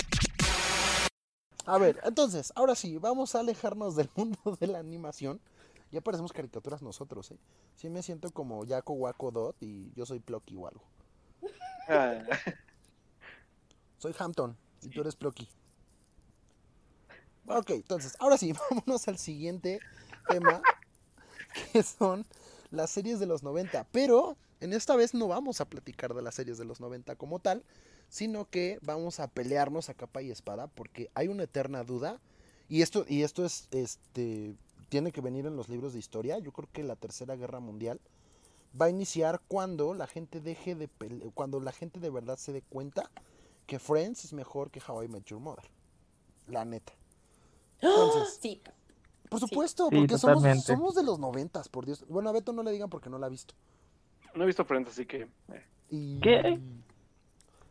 A 1.66 1.76
ver, 1.76 2.00
entonces, 2.02 2.50
ahora 2.56 2.74
sí, 2.74 2.96
vamos 2.96 3.34
a 3.34 3.40
alejarnos 3.40 3.94
del 3.94 4.08
mundo 4.16 4.38
de 4.58 4.66
la 4.66 4.78
animación. 4.78 5.38
Ya 5.92 6.00
parecemos 6.00 6.32
caricaturas 6.32 6.80
nosotros, 6.80 7.30
¿eh? 7.30 7.36
Sí 7.74 7.90
me 7.90 8.02
siento 8.02 8.30
como 8.30 8.64
Yaco 8.64 8.94
Waco 8.94 9.30
Dot 9.30 9.56
y 9.60 9.92
yo 9.94 10.06
soy 10.06 10.18
Plucky 10.18 10.56
o 10.56 10.66
algo. 10.66 10.82
Ah, 11.88 12.22
Soy 13.98 14.14
Hampton 14.18 14.56
y 14.80 14.88
tú 14.88 15.02
eres 15.02 15.14
Plucky. 15.14 15.46
Ok, 17.48 17.70
entonces, 17.70 18.16
ahora 18.18 18.38
sí, 18.38 18.54
vámonos 18.70 19.06
al 19.08 19.18
siguiente 19.18 19.78
tema, 20.26 20.62
que 21.72 21.82
son 21.82 22.24
las 22.70 22.88
series 22.88 23.20
de 23.20 23.26
los 23.26 23.42
90. 23.42 23.86
Pero 23.92 24.38
en 24.60 24.72
esta 24.72 24.96
vez 24.96 25.14
no 25.14 25.28
vamos 25.28 25.60
a 25.60 25.64
platicar 25.66 26.14
de 26.14 26.22
las 26.22 26.34
series 26.34 26.58
de 26.58 26.64
los 26.64 26.80
90 26.80 27.16
como 27.16 27.38
tal, 27.38 27.62
sino 28.08 28.48
que 28.48 28.78
vamos 28.82 29.20
a 29.20 29.28
pelearnos 29.28 29.88
a 29.88 29.94
capa 29.94 30.22
y 30.22 30.30
espada 30.30 30.66
porque 30.68 31.10
hay 31.14 31.28
una 31.28 31.44
eterna 31.44 31.82
duda. 31.84 32.20
Y 32.68 32.82
esto, 32.82 33.04
y 33.08 33.22
esto 33.22 33.44
es, 33.44 33.68
este, 33.70 34.54
tiene 34.88 35.12
que 35.12 35.20
venir 35.20 35.46
en 35.46 35.56
los 35.56 35.68
libros 35.68 35.92
de 35.92 35.98
historia. 35.98 36.38
Yo 36.38 36.52
creo 36.52 36.68
que 36.72 36.82
la 36.82 36.96
Tercera 36.96 37.36
Guerra 37.36 37.60
Mundial 37.60 38.00
va 38.80 38.86
a 38.86 38.90
iniciar 38.90 39.40
cuando 39.48 39.94
la 39.94 40.06
gente 40.06 40.40
deje 40.40 40.74
de 40.74 40.88
pele- 40.88 41.30
cuando 41.34 41.60
la 41.60 41.72
gente 41.72 42.00
de 42.00 42.10
verdad 42.10 42.36
se 42.38 42.52
dé 42.52 42.62
cuenta 42.62 43.10
que 43.66 43.78
Friends 43.78 44.24
es 44.24 44.32
mejor 44.32 44.70
que 44.70 44.80
How 44.86 45.02
I 45.04 45.08
Met 45.08 45.24
Your 45.24 45.40
Mother. 45.40 45.64
La 46.48 46.64
neta. 46.64 46.92
Entonces, 47.80 48.38
Sí, 48.40 48.60
por 49.28 49.40
supuesto, 49.40 49.88
Sí, 49.90 49.96
porque 49.96 50.14
somos, 50.18 50.42
somos 50.76 50.94
de 50.94 51.02
los 51.02 51.18
noventas, 51.18 51.68
por 51.68 51.84
Dios. 51.86 52.04
Bueno, 52.08 52.28
a 52.30 52.32
Beto 52.32 52.52
no 52.52 52.62
le 52.62 52.70
digan 52.70 52.88
porque 52.88 53.10
no 53.10 53.18
la 53.18 53.26
ha 53.26 53.30
visto. 53.30 53.54
No 54.36 54.42
he 54.44 54.46
visto 54.46 54.64
Friends, 54.64 54.90
así 54.90 55.06
que. 55.06 55.22
eh. 55.52 55.66
Y... 55.90 56.20
¿Qué? 56.20 56.58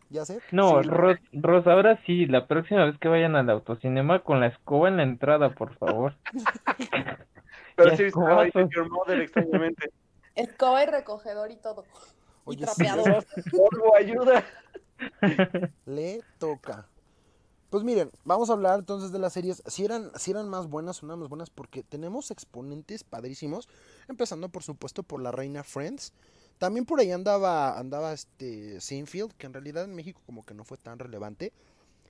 ¿Ya 0.09 0.24
sé? 0.26 0.39
No, 0.51 0.82
Sí, 0.84 0.88
Ros, 0.89 1.18
Ros, 1.34 1.68
ahora 1.68 1.99
sí, 2.05 2.26
la 2.28 2.47
próxima 2.47 2.86
vez 2.86 2.97
que 2.99 3.07
vayan 3.07 3.36
al 3.36 3.49
autocinema 3.49 4.24
con 4.24 4.39
la 4.39 4.47
escoba 4.47 4.88
en 4.88 4.97
la 4.97 5.03
entrada, 5.03 5.53
por 5.55 5.76
favor. 5.78 6.16
Pero 7.76 7.89
Qué 7.91 7.97
sí 7.97 8.03
Met 8.03 8.07
escobazo. 8.09 8.70
Your 8.70 8.89
Mother, 8.89 9.20
extrañamente. 9.22 9.89
escoba 10.36 10.84
y 10.84 10.86
recogedor 10.86 11.51
y 11.51 11.57
todo. 11.57 11.84
Y 12.47 12.49
Oye, 12.51 12.59
sí, 12.59 12.66
trapeador. 12.66 13.26
Polvo, 13.51 13.95
ayuda. 13.97 14.43
le 15.86 16.22
toca. 16.39 16.88
Pues 17.70 17.84
miren, 17.84 18.11
vamos 18.24 18.49
a 18.49 18.53
hablar 18.53 18.80
entonces 18.80 19.11
de 19.11 19.20
las 19.20 19.34
series. 19.34 19.61
Si 19.66 19.84
eran, 19.84 20.11
si 20.16 20.32
eran 20.32 20.47
más 20.47 20.68
buenas 20.68 21.03
o 21.03 21.07
no 21.07 21.18
más 21.18 21.28
buenas, 21.28 21.49
porque 21.49 21.84
tenemos 21.84 22.32
exponentes 22.32 23.03
padrísimos. 23.03 23.68
Empezando, 24.07 24.47
por 24.49 24.63
supuesto, 24.63 25.03
por 25.03 25.22
la 25.22 25.32
reina 25.32 25.63
Friends. 25.63 26.13
También 26.58 26.86
por 26.86 26.99
ahí 26.99 27.12
andaba, 27.12 27.78
andaba 27.78 28.14
este 28.14 28.80
Seinfeld, 28.80 29.34
que 29.34 29.45
en 29.45 29.53
realidad 29.53 29.84
en 29.84 29.95
México 29.95 30.22
como 30.26 30.45
que 30.45 30.53
no 30.53 30.64
fue 30.64 30.78
tan 30.78 30.99
relevante. 30.99 31.51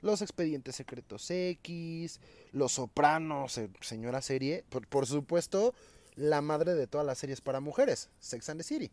Los 0.02 0.22
expedientes 0.22 0.76
secretos 0.76 1.30
X, 1.32 2.20
Los 2.52 2.74
Sopranos, 2.74 3.58
eh, 3.58 3.70
señora 3.82 4.22
serie. 4.22 4.64
Por, 4.70 4.88
por 4.88 5.08
supuesto, 5.08 5.74
la 6.16 6.42
madre 6.42 6.76
de 6.76 6.86
todas 6.86 7.08
las 7.08 7.18
series 7.18 7.42
para 7.42 7.60
mujeres, 7.60 8.10
Sex 8.20 8.50
and 8.50 8.60
the 8.60 8.64
City 8.64 8.92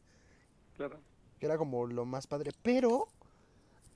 Claro. 0.76 0.98
que 1.38 1.46
era 1.46 1.58
como 1.58 1.86
lo 1.86 2.06
más 2.06 2.26
padre. 2.26 2.52
Pero 2.62 3.08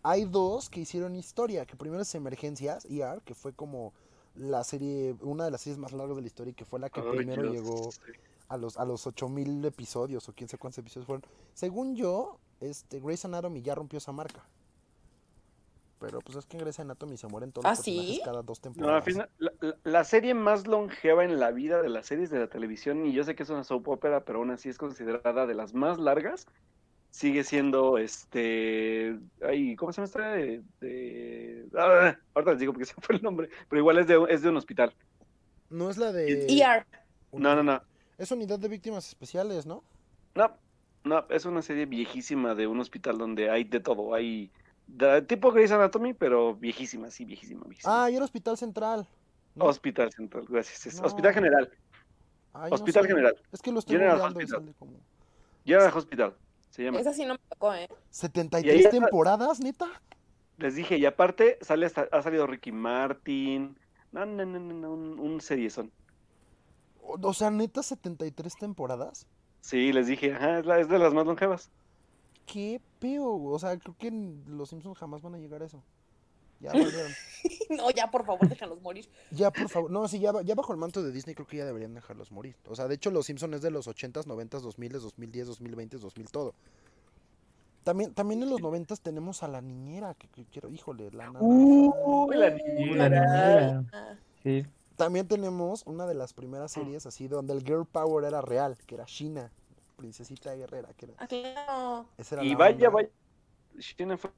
hay 0.03 0.25
dos 0.27 0.69
que 0.69 0.81
hicieron 0.81 1.17
historia, 1.17 1.65
que 1.65 1.75
primero 1.77 2.03
es 2.03 2.15
Emergencias, 2.15 2.85
ER, 2.85 3.23
que 3.25 3.35
fue 3.35 3.55
como 3.55 3.95
la 4.35 4.63
serie, 4.65 5.17
una 5.23 5.47
de 5.47 5.51
las 5.51 5.63
series 5.63 5.79
más 5.79 5.93
largas 5.93 6.17
de 6.17 6.23
la 6.23 6.27
historia 6.29 6.51
y 6.51 6.55
que 6.55 6.67
fue 6.67 6.79
la 6.79 6.91
que 6.91 7.01
Ay, 7.01 7.17
primero 7.17 7.43
Dios, 7.51 7.55
llegó 7.55 7.91
sí. 7.93 8.01
A 8.49 8.57
los, 8.57 8.77
a 8.79 8.85
los 8.85 9.07
8000 9.07 9.65
episodios 9.65 10.29
o 10.29 10.33
quién 10.33 10.49
sé 10.49 10.59
cuántos 10.59 10.79
episodios 10.79 11.07
fueron. 11.07 11.25
Según 11.55 11.97
yo, 11.97 12.39
este 12.61 13.01
Grey's 13.01 13.25
Anatomy 13.25 13.63
ya 13.63 13.75
rompió 13.75 13.99
esa 13.99 14.13
marca. 14.13 14.45
Pero 15.99 16.21
pues 16.21 16.37
es 16.37 16.45
que 16.47 16.57
en 16.59 16.63
Grey's 16.63 16.79
Anatomy 16.79 17.17
se 17.17 17.27
mueren 17.27 17.53
todos 17.53 17.65
los 17.65 17.79
¿Ah, 17.79 17.83
sí? 17.83 17.97
personajes 17.97 18.25
cada 18.25 18.43
dos 18.43 18.61
No, 18.63 18.69
al 18.69 18.75
temporadas. 18.75 19.05
final, 19.05 19.31
la, 19.39 19.53
la- 19.61 19.77
la 19.85 20.05
serie 20.05 20.35
más 20.35 20.67
longeva 20.67 21.25
en 21.25 21.41
la 21.41 21.51
vida 21.53 21.81
de 21.81 21.89
las 21.89 22.07
series 22.07 22.29
de 22.31 22.39
la 22.39 22.49
televisión, 22.49 23.07
y 23.07 23.13
yo 23.13 23.25
sé 23.25 23.35
que 23.35 23.43
es 23.45 23.51
una 23.51 23.65
soap 23.65 23.89
opera, 23.89 24.25
pero 24.25 24.41
aún 24.41 24.51
así 24.51 24.69
es 24.69 24.77
considerada 24.77 25.47
de 25.47 25.55
las 25.55 25.73
más 25.73 25.99
largas, 25.99 26.47
sigue 27.11 27.45
siendo 27.45 27.97
este. 27.97 29.19
Ay, 29.41 29.75
¿cómo 29.77 29.91
se 29.91 29.97
llama 30.03 30.07
esta? 30.07 30.33
De, 30.33 30.63
de- 30.81 31.67
ah, 31.79 32.15
ahorita 32.35 32.51
les 32.53 32.61
digo 32.61 32.73
porque 32.75 32.85
se 32.87 32.95
fue 33.01 33.17
el 33.17 33.23
nombre, 33.23 33.49
pero 33.71 33.81
igual 33.81 33.97
es 33.99 34.07
de, 34.07 34.23
es 34.29 34.43
de 34.43 34.51
un 34.51 34.59
hospital. 34.59 34.95
No 35.71 35.89
es 35.89 35.97
la 35.97 36.13
de... 36.13 36.45
ER. 36.47 36.87
No, 37.33 37.57
no, 37.57 37.63
no. 37.63 37.83
Es 38.19 38.31
unidad 38.31 38.59
de 38.59 38.69
víctimas 38.69 39.07
especiales, 39.09 39.67
¿no? 39.67 39.83
No, 40.35 40.51
no, 41.05 41.25
es 41.31 41.45
una 41.45 41.63
serie 41.63 41.87
viejísima 41.87 42.55
de 42.55 42.67
un 42.67 42.81
hospital 42.81 43.19
donde 43.19 43.51
hay 43.51 43.65
de 43.65 43.81
todo. 43.81 44.15
Hay 44.15 44.51
de- 44.87 45.23
tipo 45.23 45.53
Grey's 45.53 45.71
Anatomy, 45.73 46.15
pero 46.15 46.55
viejísima, 46.55 47.11
sí, 47.11 47.25
viejísima, 47.25 47.65
viejísima. 47.67 48.05
Ah, 48.05 48.11
y 48.11 48.17
era 48.17 48.25
Hospital 48.25 48.57
Central. 48.57 49.07
¿no? 49.55 49.65
Hospital 49.67 50.13
Central, 50.13 50.45
gracias. 50.49 51.01
No. 51.01 51.07
Hospital 51.07 51.35
General. 51.35 51.71
Ay, 52.53 52.71
no 52.71 52.75
Hospital 52.75 53.03
sé. 53.03 53.09
General. 53.09 53.37
Es 53.53 53.63
que 53.63 53.73
lo 53.73 53.79
estoy 53.81 53.97
General 53.97 54.21
Hospital. 54.21 54.75
como... 54.79 54.93
General 55.65 55.93
Hospital, 55.95 56.35
se 56.71 56.85
llama. 56.85 57.01
Esa 57.01 57.13
sí 57.13 57.25
no 57.27 57.35
me 57.35 57.41
tocó, 57.49 57.75
¿eh? 57.75 57.89
73 58.11 58.65
Y 58.65 58.77
ahí 58.79 58.85
está- 58.85 58.91
temporadas, 58.99 59.61
neta. 59.61 59.87
Les 60.59 60.75
dije, 60.75 60.97
y 60.97 61.05
aparte 61.05 61.59
sale 61.61 61.85
hasta, 61.87 62.09
ha 62.13 62.23
salido 62.23 62.47
Ricky 62.47 62.73
Martin. 62.73 63.77
No, 64.13 64.25
no, 64.25 64.47
no, 64.47 64.59
no, 64.59 64.73
no, 64.75 64.93
un, 64.93 65.19
un 65.21 65.41
seriezón. 65.43 65.91
O, 67.09 67.33
sea, 67.35 67.51
neta, 67.51 67.83
73 67.83 68.57
temporadas. 68.57 69.27
Sí, 69.61 69.93
les 69.93 70.07
dije, 70.07 70.33
ajá, 70.35 70.59
es, 70.61 70.67
la- 70.67 70.79
es 70.81 70.89
de 70.89 70.99
las 70.99 71.13
más 71.15 71.27
longevas. 71.27 71.71
Qué 72.47 72.81
peo. 73.01 73.35
O 73.45 73.59
sea, 73.59 73.77
creo 73.79 73.97
que 73.99 74.11
los 74.47 74.69
Simpsons 74.71 74.99
jamás 74.99 75.23
van 75.23 75.35
a 75.35 75.39
llegar 75.39 75.63
a 75.63 75.67
eso. 75.67 75.83
Ya 76.61 76.73
valieron. 76.73 77.13
No, 77.69 77.91
ya, 77.91 78.11
por 78.11 78.25
favor, 78.25 78.49
déjalos 78.49 78.81
morir. 78.81 79.09
Ya, 79.33 79.51
por 79.51 79.69
favor. 79.69 79.91
No, 79.91 80.07
sí, 80.09 80.21
ya, 80.21 80.33
ya 80.45 80.55
bajo 80.55 80.73
el 80.73 80.79
manto 80.79 81.03
de 81.03 81.11
Disney 81.11 81.35
creo 81.35 81.47
que 81.49 81.57
ya 81.57 81.65
deberían 81.67 81.95
dejarlos 81.95 82.31
morir. 82.31 82.55
O 82.69 82.77
sea, 82.77 82.87
de 82.87 82.95
hecho, 82.95 83.11
Los 83.11 83.27
Simpsons 83.27 83.55
es 83.57 83.63
de 83.63 83.71
los 83.73 83.89
80s, 83.89 84.25
90s, 84.27 84.63
2000s, 84.63 85.01
2010, 85.01 85.47
2020, 85.49 85.99
2000, 85.99 86.31
todo. 86.31 86.55
También, 87.85 88.15
también 88.15 88.43
en 88.43 88.51
los 88.51 88.61
90s 88.61 89.01
tenemos 89.01 89.43
a 89.43 89.49
la 89.49 89.61
niñera, 89.61 90.15
que, 90.15 90.29
que 90.29 90.45
quiero, 90.45 90.71
híjole, 90.71 91.11
la 91.11 91.27
nana. 91.27 91.39
Uy, 91.43 92.37
la 92.37 92.51
niñera. 92.51 93.09
la 93.09 93.09
niñera. 93.09 93.85
Ah, 93.93 94.15
Sí. 94.43 94.65
También 94.97 95.29
tenemos 95.29 95.83
una 95.87 96.07
de 96.07 96.15
las 96.15 96.33
primeras 96.33 96.73
series 96.73 97.07
así 97.07 97.29
donde 97.29 97.53
el 97.53 97.63
girl 97.63 97.85
power 97.87 98.25
era 98.25 98.41
real, 98.41 98.77
que 98.87 98.95
era 98.95 99.05
China, 99.05 99.51
princesita 99.97 100.55
guerrera, 100.55 100.89
que 100.95 101.07
era, 101.07 101.15
ah, 101.19 101.27
claro. 101.27 102.07
esa 102.19 102.37
era 102.37 102.45
Y 102.45 102.51
la 102.53 102.57
vaya, 102.59 102.89
onda. 102.89 102.91
vaya. 102.91 103.09
China 103.79 104.17
fue- 104.17 104.31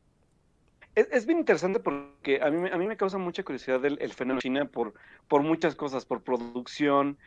Es, 0.95 1.09
es 1.13 1.27
bien 1.27 1.39
interesante 1.39 1.79
porque 1.79 2.41
a 2.43 2.51
mí, 2.51 2.57
me- 2.57 2.73
a 2.73 2.77
mí 2.77 2.87
me 2.89 2.97
causa 2.97 3.19
mucha 3.19 3.45
curiosidad 3.45 3.85
el, 3.85 3.99
el 4.01 4.13
fenómeno 4.13 4.39
de 4.39 4.43
China 4.43 4.65
por, 4.69 4.95
por 5.29 5.43
muchas 5.43 5.77
cosas, 5.77 6.05
por 6.05 6.23
producción, 6.23 7.19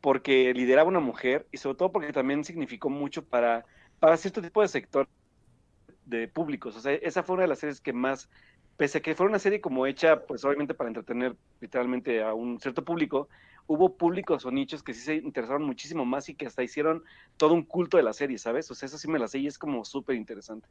porque 0.00 0.52
lideraba 0.52 0.88
una 0.88 1.00
mujer 1.00 1.46
y 1.52 1.58
sobre 1.58 1.76
todo 1.76 1.92
porque 1.92 2.12
también 2.12 2.44
significó 2.44 2.90
mucho 2.90 3.24
para, 3.24 3.64
para 4.00 4.16
cierto 4.16 4.42
tipo 4.42 4.62
de 4.62 4.68
sector 4.68 5.08
de 6.04 6.26
públicos. 6.28 6.76
O 6.76 6.80
sea, 6.80 6.92
esa 6.94 7.22
fue 7.22 7.34
una 7.34 7.42
de 7.42 7.48
las 7.48 7.60
series 7.60 7.80
que 7.80 7.92
más, 7.92 8.28
pese 8.80 8.96
a 8.96 9.00
que 9.02 9.14
fue 9.14 9.26
una 9.26 9.38
serie 9.38 9.60
como 9.60 9.86
hecha, 9.86 10.24
pues 10.24 10.42
obviamente 10.42 10.72
para 10.72 10.88
entretener 10.88 11.36
literalmente 11.60 12.22
a 12.22 12.32
un 12.32 12.58
cierto 12.58 12.82
público, 12.82 13.28
hubo 13.66 13.94
públicos 13.94 14.46
o 14.46 14.50
nichos 14.50 14.82
que 14.82 14.94
sí 14.94 15.02
se 15.02 15.16
interesaron 15.16 15.64
muchísimo 15.64 16.06
más 16.06 16.30
y 16.30 16.34
que 16.34 16.46
hasta 16.46 16.62
hicieron 16.62 17.04
todo 17.36 17.52
un 17.52 17.66
culto 17.66 17.98
de 17.98 18.02
la 18.02 18.14
serie, 18.14 18.38
¿sabes? 18.38 18.70
O 18.70 18.74
sea, 18.74 18.86
eso 18.86 18.96
sí 18.96 19.06
me 19.06 19.18
la 19.18 19.28
sé 19.28 19.38
y 19.38 19.46
es 19.46 19.58
como 19.58 19.84
súper 19.84 20.16
interesante. 20.16 20.66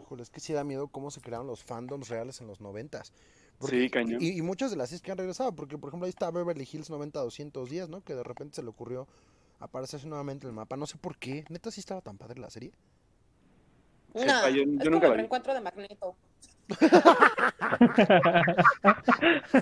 Híjole, 0.00 0.22
es 0.22 0.30
que 0.30 0.40
sí 0.40 0.54
da 0.54 0.64
miedo 0.64 0.88
cómo 0.88 1.10
se 1.10 1.20
crearon 1.20 1.46
los 1.46 1.62
fandoms 1.62 2.08
reales 2.08 2.40
en 2.40 2.46
los 2.46 2.62
noventas. 2.62 3.12
Sí, 3.60 3.90
cañón. 3.90 4.16
Y, 4.18 4.38
y 4.38 4.40
muchas 4.40 4.70
de 4.70 4.78
las 4.78 4.88
series 4.88 5.02
que 5.02 5.12
han 5.12 5.18
regresado, 5.18 5.54
porque 5.54 5.76
por 5.76 5.88
ejemplo 5.90 6.06
ahí 6.06 6.10
está 6.10 6.30
Beverly 6.30 6.66
Hills 6.72 6.88
90-210, 6.88 7.90
¿no? 7.90 8.00
Que 8.00 8.14
de 8.14 8.22
repente 8.24 8.56
se 8.56 8.62
le 8.62 8.70
ocurrió 8.70 9.06
aparecerse 9.60 10.06
nuevamente 10.08 10.46
en 10.46 10.52
el 10.52 10.56
mapa. 10.56 10.78
No 10.78 10.86
sé 10.86 10.96
por 10.96 11.18
qué. 11.18 11.44
Neta 11.50 11.70
sí 11.70 11.80
estaba 11.80 12.00
tan 12.00 12.16
padre 12.16 12.40
la 12.40 12.48
serie. 12.48 12.72
Ah, 14.14 14.48
yo- 14.48 14.62
es 14.62 14.66
nunca 14.68 14.90
como 14.90 15.00
la 15.00 15.06
el 15.08 15.12
vi. 15.12 15.16
reencuentro 15.18 15.52
de 15.52 15.60
Magneto. 15.60 16.16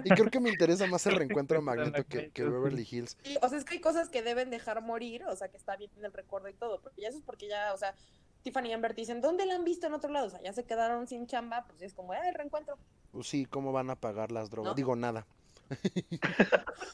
Y 0.04 0.10
creo 0.10 0.30
que 0.30 0.40
me 0.40 0.50
interesa 0.50 0.86
más 0.86 1.06
el 1.06 1.16
reencuentro 1.16 1.56
de 1.58 1.62
Magneto 1.62 2.04
que, 2.08 2.30
Beverly 2.44 2.86
Hills. 2.90 3.16
O 3.42 3.48
sea, 3.48 3.58
es 3.58 3.64
que 3.64 3.74
hay 3.74 3.80
cosas 3.80 4.08
que 4.08 4.22
deben 4.22 4.50
dejar 4.50 4.82
morir, 4.82 5.24
o 5.24 5.36
sea, 5.36 5.48
que 5.48 5.56
está 5.56 5.76
bien 5.76 5.90
en 5.98 6.04
el 6.04 6.12
recuerdo 6.12 6.48
y 6.48 6.54
todo, 6.54 6.80
pero 6.82 6.94
ya 6.96 7.08
eso 7.08 7.18
es 7.18 7.24
porque 7.24 7.48
ya, 7.48 7.72
o 7.74 7.76
sea, 7.76 7.94
Tiffany 8.42 8.68
y 8.68 8.72
Amber 8.72 8.94
dicen, 8.94 9.20
¿dónde 9.20 9.46
la 9.46 9.54
han 9.54 9.64
visto 9.64 9.86
en 9.86 9.94
otro 9.94 10.10
lado? 10.10 10.26
O 10.26 10.30
sea, 10.30 10.40
ya 10.42 10.52
se 10.52 10.64
quedaron 10.64 11.06
sin 11.06 11.26
chamba, 11.26 11.64
pues 11.66 11.82
es 11.82 11.94
como, 11.94 12.12
ah, 12.12 12.28
el 12.28 12.34
reencuentro. 12.34 12.78
Pues 13.12 13.26
sí, 13.26 13.46
¿cómo 13.46 13.72
van 13.72 13.90
a 13.90 13.96
pagar 13.96 14.32
las 14.32 14.50
drogas? 14.50 14.72
¿No? 14.72 14.74
Digo, 14.74 14.96
nada. 14.96 15.26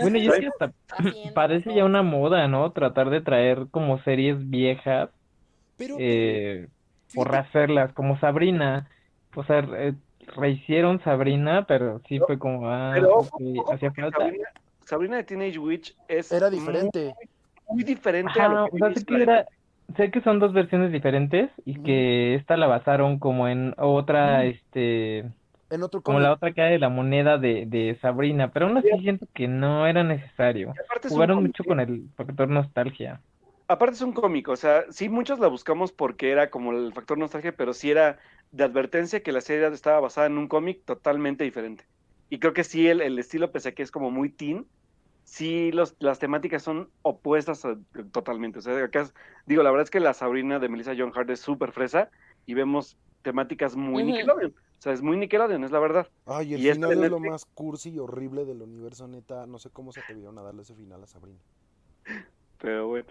Bueno, 0.00 0.18
y 0.18 0.26
es 0.26 0.38
que 0.38 0.46
hasta 0.46 0.72
parece 1.34 1.64
todo. 1.64 1.76
ya 1.76 1.84
una 1.84 2.02
moda, 2.02 2.48
¿no? 2.48 2.72
Tratar 2.72 3.10
de 3.10 3.20
traer 3.20 3.66
como 3.70 4.02
series 4.02 4.48
viejas 4.48 5.10
Pero, 5.76 5.96
eh, 5.98 6.68
por 7.14 7.34
hacerlas, 7.34 7.92
como 7.92 8.18
Sabrina. 8.18 8.88
O 9.34 9.44
sea, 9.44 9.60
eh, 9.60 9.94
rehicieron 10.36 11.00
Sabrina, 11.02 11.64
pero 11.66 12.00
sí 12.08 12.20
fue 12.20 12.38
como, 12.38 12.68
ah, 12.68 12.92
Pero 12.94 13.14
ojo, 13.16 13.38
hacía 13.72 13.92
falta. 13.92 14.18
Sabrina, 14.18 14.48
Sabrina 14.84 15.16
de 15.16 15.24
Teenage 15.24 15.58
Witch 15.58 15.96
es 16.08 16.32
era 16.32 16.50
muy- 16.50 16.58
diferente. 16.58 17.14
Muy, 17.68 17.84
diferente 17.84 18.40
a 18.40 18.48
Ajá, 18.48 18.64
o 18.66 18.78
sea, 18.78 18.88
he 18.90 18.94
sé 18.94 19.04
que 19.04 19.14
de- 19.16 19.22
era, 19.22 19.46
sé 19.96 20.10
que 20.10 20.20
son 20.20 20.38
dos 20.38 20.52
versiones 20.52 20.92
diferentes 20.92 21.50
y 21.64 21.82
que 21.82 22.34
esta 22.34 22.56
la 22.56 22.66
basaron 22.66 23.18
como 23.18 23.48
en 23.48 23.74
otra, 23.78 24.44
este, 24.44 25.24
En 25.70 25.82
otro 25.82 26.02
como 26.02 26.20
la 26.20 26.32
otra 26.32 26.52
cara 26.52 26.68
de 26.70 26.78
la 26.78 26.88
moneda 26.88 27.38
de, 27.38 27.64
de 27.66 27.98
Sabrina, 28.00 28.52
pero 28.52 28.66
aún 28.66 28.76
así 28.78 28.90
siento 29.00 29.26
que 29.34 29.48
no 29.48 29.86
era 29.86 30.04
necesario. 30.04 30.74
y 30.76 30.80
aparte 30.80 31.08
es 31.08 31.12
un 31.14 31.18
Jugaron 31.18 31.42
mucho 31.42 31.64
con 31.64 31.80
el 31.80 32.10
factor 32.16 32.48
nostalgia. 32.48 33.22
Aparte 33.68 33.94
es 33.94 34.02
un 34.02 34.12
cómic, 34.12 34.48
o 34.48 34.56
sea, 34.56 34.84
sí 34.90 35.08
muchos 35.08 35.38
la 35.38 35.48
buscamos 35.48 35.92
porque 35.92 36.30
era 36.30 36.50
como 36.50 36.72
el 36.72 36.92
factor 36.92 37.16
nostalgia, 37.16 37.56
pero 37.56 37.72
sí 37.72 37.90
era 37.90 38.18
de 38.52 38.64
advertencia 38.64 39.22
que 39.22 39.32
la 39.32 39.40
serie 39.40 39.66
estaba 39.68 40.00
basada 40.00 40.26
en 40.26 40.38
un 40.38 40.46
cómic 40.48 40.84
totalmente 40.84 41.44
diferente. 41.44 41.84
Y 42.30 42.38
creo 42.38 42.52
que 42.52 42.64
sí 42.64 42.86
el, 42.86 43.00
el 43.00 43.18
estilo, 43.18 43.50
pese 43.50 43.70
a 43.70 43.72
que 43.72 43.82
es 43.82 43.90
como 43.90 44.10
muy 44.10 44.30
teen, 44.30 44.66
sí 45.24 45.72
los, 45.72 45.96
las 45.98 46.18
temáticas 46.18 46.62
son 46.62 46.90
opuestas 47.02 47.64
a- 47.64 47.78
totalmente. 48.12 48.58
O 48.58 48.62
sea, 48.62 48.84
acá 48.84 49.00
es- 49.02 49.14
digo, 49.46 49.62
la 49.62 49.70
verdad 49.70 49.84
es 49.84 49.90
que 49.90 50.00
la 50.00 50.14
Sabrina 50.14 50.58
de 50.58 50.68
Melissa 50.68 50.94
John 50.96 51.12
Hart 51.14 51.30
es 51.30 51.40
súper 51.40 51.72
fresa 51.72 52.10
y 52.46 52.54
vemos 52.54 52.96
temáticas 53.22 53.76
muy. 53.76 54.04
Nickelodeon. 54.04 54.50
O 54.52 54.82
sea, 54.82 54.92
es 54.92 55.00
muy 55.02 55.16
Nickelodeon, 55.16 55.62
es 55.64 55.70
la 55.70 55.78
verdad. 55.78 56.08
Ay, 56.26 56.54
el 56.54 56.60
Y 56.60 56.72
final 56.72 56.90
de 56.90 56.94
es 57.06 57.10
lo 57.10 57.20
Netflix- 57.20 57.30
más 57.30 57.44
cursi 57.54 57.90
y 57.90 57.98
horrible 58.00 58.44
del 58.44 58.62
universo, 58.62 59.06
neta. 59.08 59.46
No 59.46 59.58
sé 59.58 59.70
cómo 59.70 59.92
se 59.92 60.00
atrevieron 60.00 60.38
a 60.38 60.42
darle 60.42 60.62
ese 60.62 60.74
final 60.74 61.02
a 61.02 61.06
Sabrina. 61.06 61.38
Pero 62.58 62.88
bueno. 62.88 63.08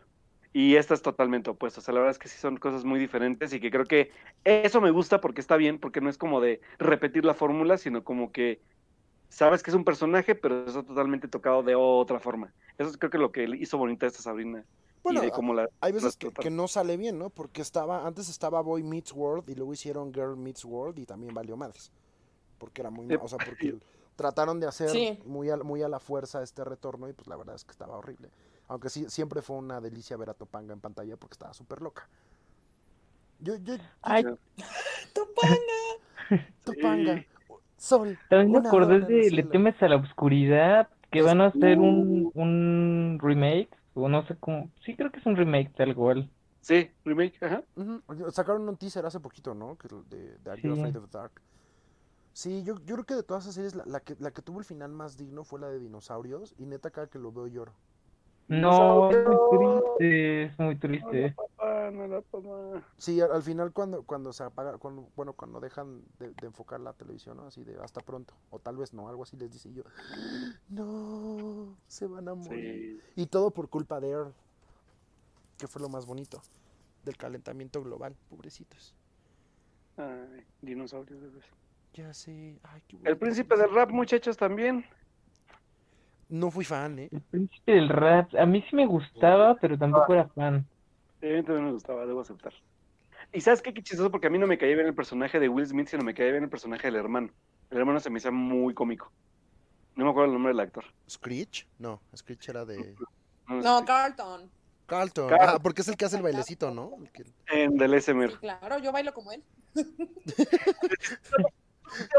Y 0.54 0.76
esta 0.76 0.94
es 0.94 1.02
totalmente 1.02 1.50
opuesta. 1.50 1.80
O 1.80 1.84
sea, 1.84 1.94
la 1.94 2.02
verdad 2.02 2.12
es 2.12 2.20
que 2.20 2.28
sí 2.28 2.38
son 2.38 2.58
cosas 2.58 2.84
muy 2.84 3.00
diferentes 3.00 3.54
y 3.54 3.60
que 3.60 3.72
creo 3.72 3.86
que 3.86 4.12
eso 4.44 4.82
me 4.82 4.92
gusta 4.92 5.22
porque 5.22 5.40
está 5.40 5.56
bien, 5.56 5.80
porque 5.80 6.02
no 6.02 6.10
es 6.10 6.18
como 6.18 6.42
de 6.42 6.60
repetir 6.78 7.24
la 7.24 7.34
fórmula, 7.34 7.78
sino 7.78 8.04
como 8.04 8.32
que 8.32 8.60
sabes 9.30 9.64
que 9.64 9.72
es 9.72 9.76
un 9.76 9.86
personaje, 9.86 10.36
pero 10.36 10.66
está 10.66 10.84
totalmente 10.84 11.28
tocado 11.28 11.64
de 11.64 11.76
otra 11.76 12.20
forma. 12.20 12.54
Eso 12.78 12.90
es 12.90 12.98
creo 12.98 13.10
que 13.10 13.18
lo 13.18 13.32
que 13.32 13.46
hizo 13.60 13.78
bonita 13.78 14.06
esta 14.06 14.22
Sabrina. 14.22 14.66
Bueno, 15.04 15.24
y 15.24 15.26
de 15.26 15.32
cómo 15.32 15.54
la... 15.54 15.68
hay 15.80 15.94
veces 15.94 16.16
que, 16.16 16.50
no 16.52 16.68
sale 16.68 16.96
bien, 16.96 17.18
¿no? 17.18 17.32
Porque 17.32 17.62
estaba, 17.62 18.06
antes 18.06 18.30
estaba 18.30 18.62
Boy 18.62 18.84
Meets 18.84 19.14
World 19.14 19.50
y 19.50 19.56
luego 19.56 19.74
hicieron 19.74 20.14
Girl 20.14 20.38
Meets 20.38 20.64
World 20.64 21.00
y 21.00 21.06
también 21.06 21.34
valió 21.34 21.58
madres. 21.58 21.92
Porque 22.60 22.82
era 22.82 22.92
muy, 22.92 23.08
o 23.16 23.28
sea, 23.28 23.40
porque 23.46 23.80
trataron 24.16 24.60
de 24.60 24.68
hacer 24.68 24.90
Sí. 24.90 25.20
muy, 25.26 25.50
a, 25.50 25.58
muy 25.58 25.82
a 25.82 25.88
la 25.88 26.00
fuerza 26.00 26.44
este 26.44 26.64
retorno 26.64 27.10
y 27.10 27.14
pues 27.14 27.28
la 27.28 27.36
verdad 27.36 27.56
es 27.56 27.64
que 27.64 27.72
estaba 27.72 27.98
horrible. 27.98 28.30
Aunque 28.72 28.90
sí, 28.90 29.06
siempre 29.10 29.42
fue 29.42 29.58
una 29.58 29.82
delicia 29.82 30.16
ver 30.16 30.30
a 30.30 30.34
Topanga 30.34 30.72
en 30.74 30.80
pantalla 30.80 31.18
porque 31.18 31.34
estaba 31.34 31.54
súper 31.54 31.82
loca. 31.82 32.08
Yo, 33.40 33.58
yo, 33.58 33.76
yo- 33.76 33.84
Ay, 34.02 34.24
Topanga. 35.14 35.60
Topanga, 36.64 37.26
sol. 37.76 38.18
también 38.30 38.62
me 38.62 38.66
acordé 38.70 39.02
de 39.02 39.30
Le 39.30 39.44
temes 39.44 39.76
a 39.84 39.90
la 39.90 39.98
oscuridad, 39.98 40.88
que 41.12 41.22
van 41.22 41.42
a 41.42 41.48
hacer 41.48 41.80
un, 41.80 42.32
un 42.34 43.20
remake, 43.22 43.70
o 43.94 44.08
no 44.08 44.26
sé 44.26 44.38
cómo, 44.40 44.72
sí 44.86 44.96
creo 44.96 45.12
que 45.12 45.20
es 45.20 45.26
un 45.26 45.36
remake 45.36 45.74
tal 45.76 45.94
cual. 45.94 46.30
Sí, 46.62 46.90
remake, 47.04 47.44
ajá. 47.44 47.64
Sacaron 48.32 48.70
un 48.70 48.78
teaser 48.78 49.06
hace 49.06 49.20
poquito, 49.20 49.54
¿no? 49.54 49.78
Que 49.78 49.90
de, 50.16 50.38
de 50.38 50.50
Are 50.52 50.62
You 50.62 50.74
Sí. 50.76 50.80
Afraid 50.80 50.96
of 50.96 51.10
the 51.10 51.18
Dark. 51.18 51.42
Sí, 52.32 52.64
yo, 52.64 52.76
yo 52.86 52.96
creo 52.96 53.06
que 53.06 53.16
de 53.16 53.24
todas 53.24 53.44
esas 53.44 53.56
series, 53.56 53.76
la, 53.76 53.84
la 53.86 54.00
que, 54.00 54.16
la 54.20 54.32
que 54.32 54.42
tuvo 54.42 54.60
el 54.60 54.66
final 54.66 54.94
más 54.94 55.18
digno 55.18 55.44
fue 55.44 55.60
la 55.60 55.68
de 55.68 55.80
dinosaurios. 55.80 56.56
Y 56.58 56.68
neta, 56.68 56.90
cada 56.90 57.08
que 57.08 57.20
lo 57.20 57.34
veo 57.34 57.48
lloro. 57.48 57.74
No, 58.52 59.10
es 59.12 59.26
muy 59.26 59.38
triste, 59.50 60.44
es 60.44 60.60
muy 60.60 60.76
triste. 60.76 61.36
Papá, 61.38 61.90
no 61.92 62.06
la 62.06 62.22
papá. 62.22 62.84
Sí, 62.98 63.22
al, 63.22 63.32
al 63.32 63.42
final 63.44 63.72
cuando, 63.72 64.04
cuando 64.04 64.34
se 64.34 64.44
apaga, 64.44 64.78
cuando, 64.78 65.08
bueno, 65.16 65.32
cuando 65.34 65.62
dejan 65.62 66.04
de, 66.20 66.32
de 66.32 66.48
enfocar 66.48 66.82
la 66.82 66.92
televisión, 66.92 67.38
¿no? 67.38 67.46
Así 67.46 67.64
de 67.64 67.78
hasta 67.82 68.02
pronto. 68.02 68.34
O 68.50 68.60
tal 68.60 68.76
vez 68.76 68.94
no, 68.94 69.08
algo 69.08 69.24
así 69.24 69.38
les 69.38 69.52
dice 69.52 69.70
y 69.70 69.76
yo. 69.76 69.84
No, 70.68 71.78
se 71.88 72.08
van 72.08 72.28
a 72.28 72.34
morir. 72.36 73.02
Sí. 73.16 73.22
Y 73.22 73.26
todo 73.28 73.52
por 73.52 73.70
culpa 73.70 74.02
de 74.02 74.10
Earl. 74.10 74.34
Que 75.58 75.68
fue 75.68 75.82
lo 75.82 75.88
más 75.88 76.06
bonito. 76.06 76.42
Del 77.06 77.16
calentamiento 77.16 77.82
global, 77.82 78.16
pobrecitos. 78.30 78.94
Ay, 79.96 80.46
dinosaurios, 80.62 81.22
bebés. 81.22 81.46
Ya 81.94 82.14
sé. 82.14 82.60
Ay, 82.64 82.82
qué 82.88 82.98
El 83.04 83.18
príncipe 83.18 83.56
del 83.56 83.74
rap, 83.74 83.92
muchachos, 83.92 84.36
también. 84.36 84.86
No 86.32 86.50
fui 86.50 86.64
fan, 86.64 86.98
¿eh? 86.98 87.10
El 87.12 87.22
príncipe 87.24 87.74
del 87.74 87.90
rap, 87.90 88.34
a 88.36 88.46
mí 88.46 88.64
sí 88.70 88.74
me 88.76 88.86
gustaba, 88.86 89.56
pero 89.56 89.78
tampoco 89.78 90.14
era 90.14 90.30
fan. 90.30 90.66
Sí, 91.20 91.28
a 91.28 91.34
mí 91.34 91.44
también 91.44 91.66
me 91.66 91.72
gustaba, 91.74 92.06
debo 92.06 92.22
aceptar. 92.22 92.54
Y 93.34 93.42
sabes 93.42 93.62
qué, 93.62 93.74
qué 93.74 93.84
chistoso, 93.84 94.10
porque 94.10 94.28
a 94.28 94.30
mí 94.30 94.40
no 94.40 94.48
me 94.48 94.58
caía 94.58 94.76
bien 94.76 94.88
el 94.88 94.96
personaje 94.96 95.42
de 95.42 95.50
Will 95.50 95.68
Smith, 95.68 95.90
sino 95.90 96.06
me 96.06 96.14
caía 96.14 96.32
bien 96.32 96.46
el 96.46 96.50
personaje 96.50 96.88
del 96.88 96.96
hermano. 96.96 97.32
El 97.70 97.80
hermano 97.80 98.00
se 98.00 98.10
me 98.10 98.20
hacía 98.20 98.32
muy 98.32 98.74
cómico. 98.74 99.12
No 99.96 100.06
me 100.06 100.12
acuerdo 100.12 100.28
el 100.28 100.34
nombre 100.34 100.52
del 100.54 100.62
actor. 100.62 100.86
¿Screech? 101.10 101.68
No, 101.78 102.02
Screech 102.16 102.48
era 102.48 102.64
de. 102.64 102.96
No, 103.48 103.84
Carlton. 103.86 104.50
Carlton. 104.86 105.28
Carlton. 105.28 105.50
Ah, 105.56 105.60
porque 105.62 105.82
es 105.82 105.88
el 105.90 105.98
que 105.98 106.06
hace 106.06 106.16
el 106.16 106.24
bailecito, 106.24 106.72
¿no? 106.72 106.92
El 106.98 107.12
que- 107.12 107.26
En 107.48 107.76
del 107.78 107.94
SMR. 107.94 108.32
Sí, 108.32 108.38
claro, 108.40 108.78
yo 108.80 108.94
bailo 108.94 109.14
como 109.14 109.34
él. 109.34 109.44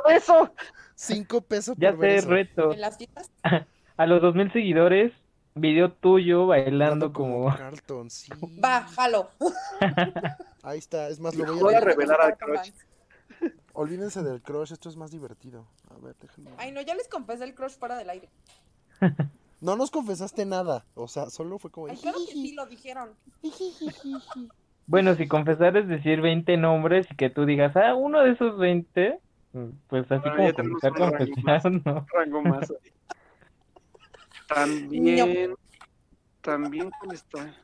¡Eso! 0.08 0.52
Cinco 0.94 1.40
pesos 1.40 1.74
Ya 1.78 1.92
por 1.92 2.00
ver 2.00 2.18
eso. 2.18 2.28
reto. 2.28 2.72
En 2.72 2.80
las 2.82 2.98
fiestas. 2.98 3.30
A 4.02 4.06
los 4.06 4.20
2000 4.20 4.52
seguidores, 4.52 5.12
video 5.54 5.92
tuyo 5.92 6.48
bailando 6.48 7.06
Hablando 7.06 7.12
como... 7.12 7.56
Carlton, 7.56 8.10
sí. 8.10 8.32
Va, 8.58 8.80
jalo. 8.80 9.30
Ahí 10.64 10.80
está, 10.80 11.06
es 11.06 11.20
más, 11.20 11.36
lo 11.36 11.44
voy 11.46 11.60
Voy 11.60 11.74
a 11.74 11.78
a... 11.78 11.80
revelar 11.82 12.20
al 12.20 12.36
crush. 12.36 12.72
Olvídense 13.74 14.24
del 14.24 14.42
crush, 14.42 14.72
esto 14.72 14.88
es 14.88 14.96
más 14.96 15.12
divertido. 15.12 15.68
A 15.88 16.04
ver, 16.04 16.16
déjenme... 16.20 16.50
Ay, 16.58 16.72
no, 16.72 16.80
ya 16.80 16.96
les 16.96 17.06
confesé 17.06 17.44
el 17.44 17.54
crush 17.54 17.78
fuera 17.78 17.96
del 17.96 18.10
aire. 18.10 18.28
No 19.60 19.76
nos 19.76 19.92
confesaste 19.92 20.44
nada, 20.46 20.84
o 20.96 21.06
sea, 21.06 21.30
solo 21.30 21.56
fue 21.60 21.70
como... 21.70 21.86
Ay, 21.86 21.96
claro 21.96 22.18
que 22.26 22.32
sí, 22.32 22.54
lo 22.54 22.66
dijeron. 22.66 23.10
Bueno, 24.88 25.14
si 25.14 25.28
confesar 25.28 25.76
es 25.76 25.86
decir 25.86 26.20
20 26.20 26.56
nombres 26.56 27.06
y 27.08 27.14
que 27.14 27.30
tú 27.30 27.46
digas, 27.46 27.76
ah, 27.76 27.94
uno 27.94 28.24
de 28.24 28.32
esos 28.32 28.58
20, 28.58 29.20
Pues 29.86 30.10
así 30.10 30.28
Bueno, 30.28 30.36
como 30.36 30.48
ya 30.48 30.52
tenemos 30.54 30.80
comenzar 30.80 30.90
un 30.90 30.98
con 30.98 31.12
rango 31.12 31.18
festejar, 31.18 31.72
¿no? 31.84 32.06
rango 32.12 32.42
más. 32.42 32.72
También, 34.48 35.54
también, 36.40 36.90
¿cuál 36.98 37.14
está? 37.14 37.54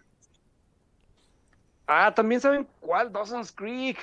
Ah, 1.87 2.13
también 2.15 2.41
saben 2.41 2.69
cuál, 2.81 3.11
Dawson's 3.13 3.51
Creek. 3.53 3.99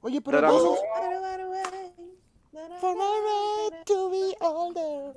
Oye, 0.00 0.20
pero 0.20 0.40
todos- 0.40 0.78
For 2.80 2.94
my 2.96 3.70
right 3.72 3.84
to 3.86 4.10
be 4.10 4.34
older. 4.40 5.14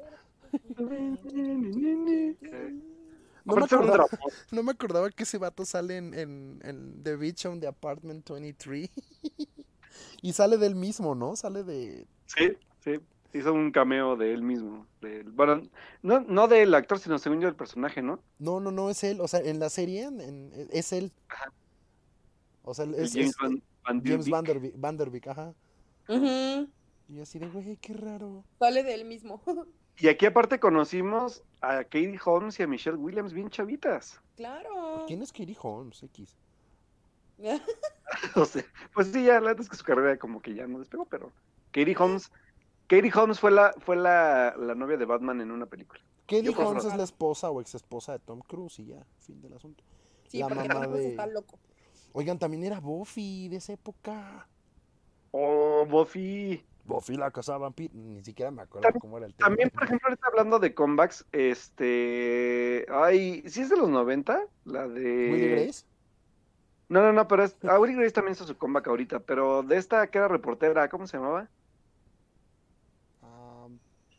No 3.46 3.56
me, 3.56 3.64
acordaba, 3.64 4.06
no 4.52 4.64
me 4.64 4.72
acordaba 4.72 5.10
que 5.10 5.24
ese 5.24 5.38
vato 5.38 5.66
sale 5.66 5.98
en, 5.98 6.14
en, 6.14 6.60
en 6.64 7.04
The 7.04 7.16
Beach 7.16 7.46
on 7.46 7.60
the 7.60 7.68
Apartment 7.68 8.30
23. 8.30 8.90
y 10.22 10.34
sale 10.34 10.58
del 10.58 10.76
mismo, 10.76 11.16
¿no? 11.16 11.36
Sale 11.36 11.64
de... 11.64 12.06
Sí, 12.26 12.58
sí. 12.84 13.00
Hizo 13.34 13.54
un 13.54 13.72
cameo 13.72 14.16
de 14.16 14.34
él 14.34 14.42
mismo. 14.42 14.88
de 15.02 15.20
él. 15.22 15.32
Bueno, 15.32 15.62
no, 16.02 16.22
no 16.22 16.48
del 16.48 16.74
actor, 16.74 16.98
sino 17.00 17.20
según 17.20 17.40
yo 17.42 17.48
del 17.48 17.56
personaje, 17.56 18.02
¿no? 18.02 18.20
No, 18.40 18.60
no, 18.60 18.72
no, 18.72 18.90
es 18.90 19.04
él. 19.04 19.22
O 19.22 19.28
sea, 19.28 19.40
en 19.42 19.60
la 19.60 19.70
serie 19.70 20.04
en- 20.04 20.22
en- 20.22 20.52
es 20.72 20.92
él. 20.94 21.12
O 22.64 22.74
sea, 22.74 22.86
es, 22.86 23.14
James 23.14 23.30
es 23.30 23.36
Van, 23.42 23.64
Van 23.84 24.02
James. 24.04 24.30
Van 24.30 24.44
Der 24.46 24.60
Beek- 24.60 24.74
Van 24.76 24.98
Der 24.98 25.10
Beek, 25.10 25.28
ajá. 25.28 25.54
Ujú, 26.10 26.68
Y 27.10 27.20
así 27.22 27.38
de, 27.40 27.48
güey, 27.48 27.78
qué 27.78 27.94
raro. 27.94 28.44
Sale 28.60 28.84
de 28.84 28.94
él 28.94 29.06
mismo. 29.06 29.42
Y 30.00 30.08
aquí 30.10 30.26
aparte 30.26 30.60
conocimos 30.60 31.44
a 31.62 31.84
Katie 31.84 32.20
Holmes 32.24 32.60
y 32.60 32.64
a 32.64 32.68
Michelle 32.68 32.98
Williams 32.98 33.34
bien 33.34 33.50
chavitas. 33.50 34.20
claro. 34.36 35.06
¿Quién 35.08 35.22
es 35.22 35.32
Katie 35.32 35.58
Holmes? 35.62 36.02
X. 36.04 36.36
O 38.36 38.46
sea, 38.46 38.64
pues 38.94 39.08
sí, 39.08 39.24
ya 39.26 39.34
la 39.36 39.48
verdad 39.48 39.62
es 39.62 39.70
que 39.70 39.76
su 39.78 39.84
carrera 39.84 40.18
como 40.18 40.42
que 40.42 40.54
ya 40.56 40.66
no 40.68 40.80
despegó, 40.80 41.06
pero 41.06 41.32
Katie 41.72 41.96
Holmes, 41.98 42.32
Katie 42.88 43.12
Holmes 43.14 43.40
fue 43.40 43.52
la, 43.52 43.74
fue 43.80 43.96
la, 43.96 44.56
la 44.58 44.76
novia 44.76 44.98
de 44.98 45.06
Batman 45.06 45.42
en 45.42 45.52
una 45.52 45.66
película. 45.66 46.00
Katie 46.26 46.44
Yo 46.54 46.58
Holmes 46.58 46.86
es 46.86 46.96
la 46.96 47.04
esposa 47.04 47.50
o 47.50 47.62
ex 47.62 47.76
esposa 47.76 48.14
de 48.14 48.20
Tom 48.20 48.40
Cruise 48.42 48.80
y 48.80 48.88
ya, 48.88 49.06
fin 49.20 49.42
del 49.42 49.54
asunto. 49.54 49.84
Sí, 50.28 50.40
La 50.40 50.48
porque 50.48 50.68
mamá 50.68 50.84
Tom 50.86 50.94
de- 50.94 51.10
está 51.10 51.28
loco. 51.28 51.60
Oigan, 52.14 52.40
también 52.40 52.64
era 52.64 52.80
Buffy 52.80 53.48
de 53.50 53.58
esa 53.58 53.74
época. 53.74 54.48
Oh, 55.32 55.86
Buffy. 55.88 56.64
Buffy 56.86 57.16
la 57.16 57.32
casa 57.32 57.58
vampiro. 57.58 57.94
Ni 57.94 58.24
siquiera 58.24 58.50
me 58.50 58.62
acuerdo 58.62 58.88
cómo 59.00 59.18
era 59.18 59.28
el 59.28 59.34
tema. 59.36 59.50
También, 59.50 59.70
por 59.70 59.84
ejemplo, 59.84 60.08
ahorita 60.08 60.28
hablando 60.28 60.58
de 60.60 60.74
comebacks, 60.74 61.26
este, 61.34 62.86
ay, 62.90 63.44
¿sí 63.48 63.62
es 63.62 63.70
de 63.70 63.78
los 63.78 63.90
90? 63.90 64.42
La 64.66 64.88
de... 64.88 65.30
Willy 65.32 65.50
Grace. 65.50 65.86
No, 66.90 67.02
no, 67.02 67.12
no, 67.12 67.28
pero 67.28 67.44
es... 67.44 67.58
Ah, 67.64 67.78
Willy 67.80 67.96
Grace 67.96 68.12
también 68.14 68.34
hizo 68.34 68.48
su 68.48 68.58
comeback 68.58 68.88
ahorita, 68.88 69.20
pero 69.20 69.64
de 69.64 69.76
esta 69.78 70.08
que 70.08 70.18
era 70.18 70.28
reportera, 70.30 70.88
¿cómo 70.90 71.06
se 71.08 71.18
llamaba? 71.18 71.50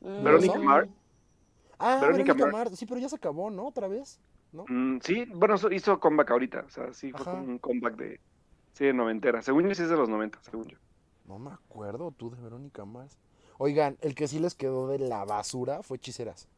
Mm. 0.01 0.23
Verónica. 0.25 0.59
Mars. 0.59 0.89
Ah, 1.79 1.99
Verónica 2.01 2.35
Mars. 2.35 2.79
Sí, 2.79 2.87
pero 2.87 3.01
ya 3.01 3.09
se 3.09 3.17
acabó, 3.17 3.51
¿no? 3.51 3.67
Otra 3.67 3.89
vez. 3.89 4.21
¿No? 4.53 4.65
Mm, 4.69 5.01
sí, 5.03 5.27
bueno, 5.35 5.57
hizo- 5.57 5.71
hizo 5.71 6.01
comeback 6.01 6.31
ahorita, 6.31 6.65
o 6.67 6.71
sea, 6.71 6.93
sí 6.95 7.13
fue 7.13 7.21
Ajá. 7.21 7.33
como 7.33 7.45
un 7.45 7.59
comeback 7.59 7.97
de... 7.97 8.21
Sí, 8.73 8.85
de 8.87 8.95
noventera. 8.95 9.43
Según 9.43 9.67
yo 9.69 9.75
sí 9.75 9.83
es 9.83 9.91
de 9.91 9.97
los 9.97 10.09
90, 10.09 10.39
según 10.43 10.67
yo. 10.69 10.79
No 11.27 11.39
me 11.39 11.51
acuerdo 11.51 12.13
tú 12.13 12.31
de 12.31 12.41
Verónica 12.41 12.85
Mars. 12.85 13.19
Oigan, 13.59 13.99
el 14.01 14.15
que 14.15 14.27
sí 14.29 14.39
les 14.39 14.55
quedó 14.55 14.87
de 14.89 14.99
la 15.01 15.25
basura 15.25 15.83
fue 15.83 15.97
Hechiceras. 15.99 16.49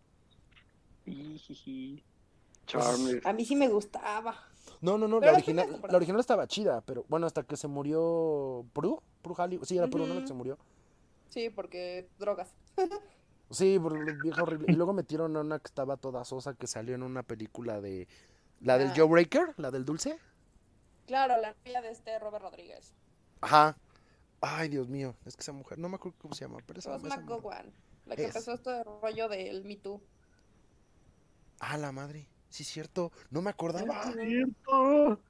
A 3.24 3.32
mí 3.32 3.44
sí 3.44 3.56
me 3.56 3.68
gustaba. 3.68 4.36
No, 4.80 4.96
no, 4.96 5.08
no, 5.08 5.18
la 5.20 5.32
original, 5.32 5.80
la 5.88 5.96
original 5.96 6.20
estaba 6.20 6.46
chida, 6.46 6.80
pero 6.82 7.04
bueno, 7.08 7.26
hasta 7.26 7.42
que 7.42 7.56
se 7.56 7.66
murió 7.68 8.64
Prue, 8.72 8.98
Prue 9.22 9.34
Hollywood. 9.36 9.64
Sí, 9.64 9.76
era 9.76 9.88
Prue, 9.88 10.06
¿no? 10.06 10.14
La 10.14 10.20
que 10.20 10.28
se 10.28 10.34
murió. 10.34 10.58
Sí, 11.28 11.50
porque 11.50 12.08
drogas. 12.18 12.54
Sí, 13.50 13.78
vieja 14.22 14.42
horrible. 14.42 14.66
Y 14.68 14.76
luego 14.76 14.92
metieron 14.92 15.36
a 15.36 15.40
una 15.40 15.58
que 15.58 15.66
estaba 15.66 15.96
toda 15.96 16.24
sosa 16.24 16.54
que 16.54 16.66
salió 16.66 16.94
en 16.94 17.02
una 17.02 17.22
película 17.22 17.80
de... 17.80 18.08
La 18.60 18.76
del 18.78 18.88
Ah. 18.90 18.94
Joe 18.96 19.08
Breaker, 19.08 19.54
la 19.56 19.70
del 19.70 19.84
dulce. 19.84 20.18
Claro, 21.06 21.40
la 21.40 21.54
novia 21.64 21.80
de 21.80 21.90
este 21.90 22.18
Robert 22.18 22.42
Rodríguez. 22.44 22.94
Ajá. 23.40 23.76
Ay, 24.42 24.68
Dios 24.68 24.88
mío, 24.88 25.16
es 25.24 25.34
que 25.36 25.40
esa 25.42 25.52
mujer, 25.52 25.78
no 25.78 25.88
me 25.88 25.96
acuerdo 25.96 26.16
cómo 26.20 26.34
se 26.34 26.44
llama, 26.46 26.58
pero 26.66 26.78
esa, 26.78 26.92
Ross 26.92 27.04
esa 27.04 27.16
mujer- 27.20 27.24
McGowan. 27.36 27.72
La 28.06 28.16
que 28.16 28.22
Es. 28.24 28.28
empezó 28.28 28.52
este 28.54 28.84
rollo 28.84 29.28
del 29.28 29.64
Me 29.64 29.76
Too. 29.76 30.00
Ah, 31.58 31.76
la 31.76 31.92
madre. 31.92 32.28
Sí, 32.48 32.64
cierto. 32.64 33.12
No 33.30 33.42
me 33.42 33.50
acordaba. 33.50 34.12
¡Cierto! 34.12 35.20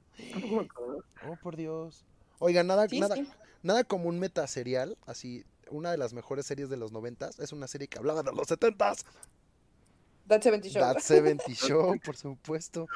No 0.41 0.47
me 0.47 0.59
acuerdo. 0.61 1.03
Oh, 1.29 1.35
por 1.41 1.55
Dios. 1.55 2.05
Oiga, 2.39 2.63
nada, 2.63 2.87
Sí, 2.87 2.99
nada, 2.99 3.15
sí. 3.15 3.27
nada 3.63 3.83
como 3.83 4.09
un 4.09 4.19
metaserial, 4.19 4.97
así, 5.05 5.45
una 5.71 5.91
de 5.91 5.97
las 5.97 6.13
mejores 6.13 6.45
series 6.45 6.69
de 6.69 6.77
los 6.77 6.91
noventas, 6.91 7.39
es 7.39 7.51
una 7.51 7.67
serie 7.67 7.87
que 7.87 7.97
hablaba 7.97 8.23
de 8.23 8.31
los 8.31 8.47
setentas. 8.47 9.05
That 10.27 10.41
70 10.41 10.69
Show. 10.69 10.81
That 10.81 10.99
70 10.99 11.43
Show, 11.53 11.99
por 12.05 12.15
supuesto. 12.15 12.87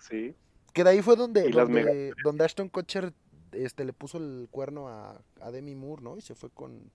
Sí. 0.00 0.34
Que 0.72 0.84
de 0.84 0.90
ahí 0.90 1.02
fue 1.02 1.16
donde, 1.16 1.48
donde, 1.50 2.12
donde 2.22 2.44
Ashton 2.44 2.68
Kutcher 2.68 3.14
este, 3.52 3.84
le 3.84 3.92
puso 3.92 4.18
el 4.18 4.48
cuerno 4.50 4.88
a, 4.88 5.22
a 5.40 5.50
Demi 5.50 5.74
Moore, 5.74 6.02
¿no? 6.02 6.16
Y 6.18 6.20
se 6.20 6.34
fue 6.34 6.50
con 6.50 6.90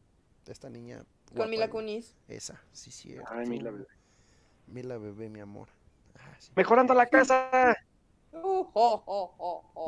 esta 0.48 0.70
niña. 0.70 1.04
Con 1.36 1.50
Mila 1.50 1.70
Kunis. 1.70 2.16
Esa, 2.28 2.62
sí, 2.74 2.92
cierto. 2.92 3.32
Ay, 3.32 3.48
Mila 3.48 3.72
bebé. 3.72 3.88
Mila 4.68 4.98
bebé, 4.98 5.30
mi 5.30 5.40
amor. 5.40 5.70
Ah, 6.16 6.36
sí. 6.40 6.52
Mejorando 6.56 6.94
la 6.94 7.08
casa. 7.08 7.76
Uh, 8.34 8.66
oh, 8.74 9.04
oh, 9.06 9.34
oh, 9.38 9.64
oh. 9.76 9.88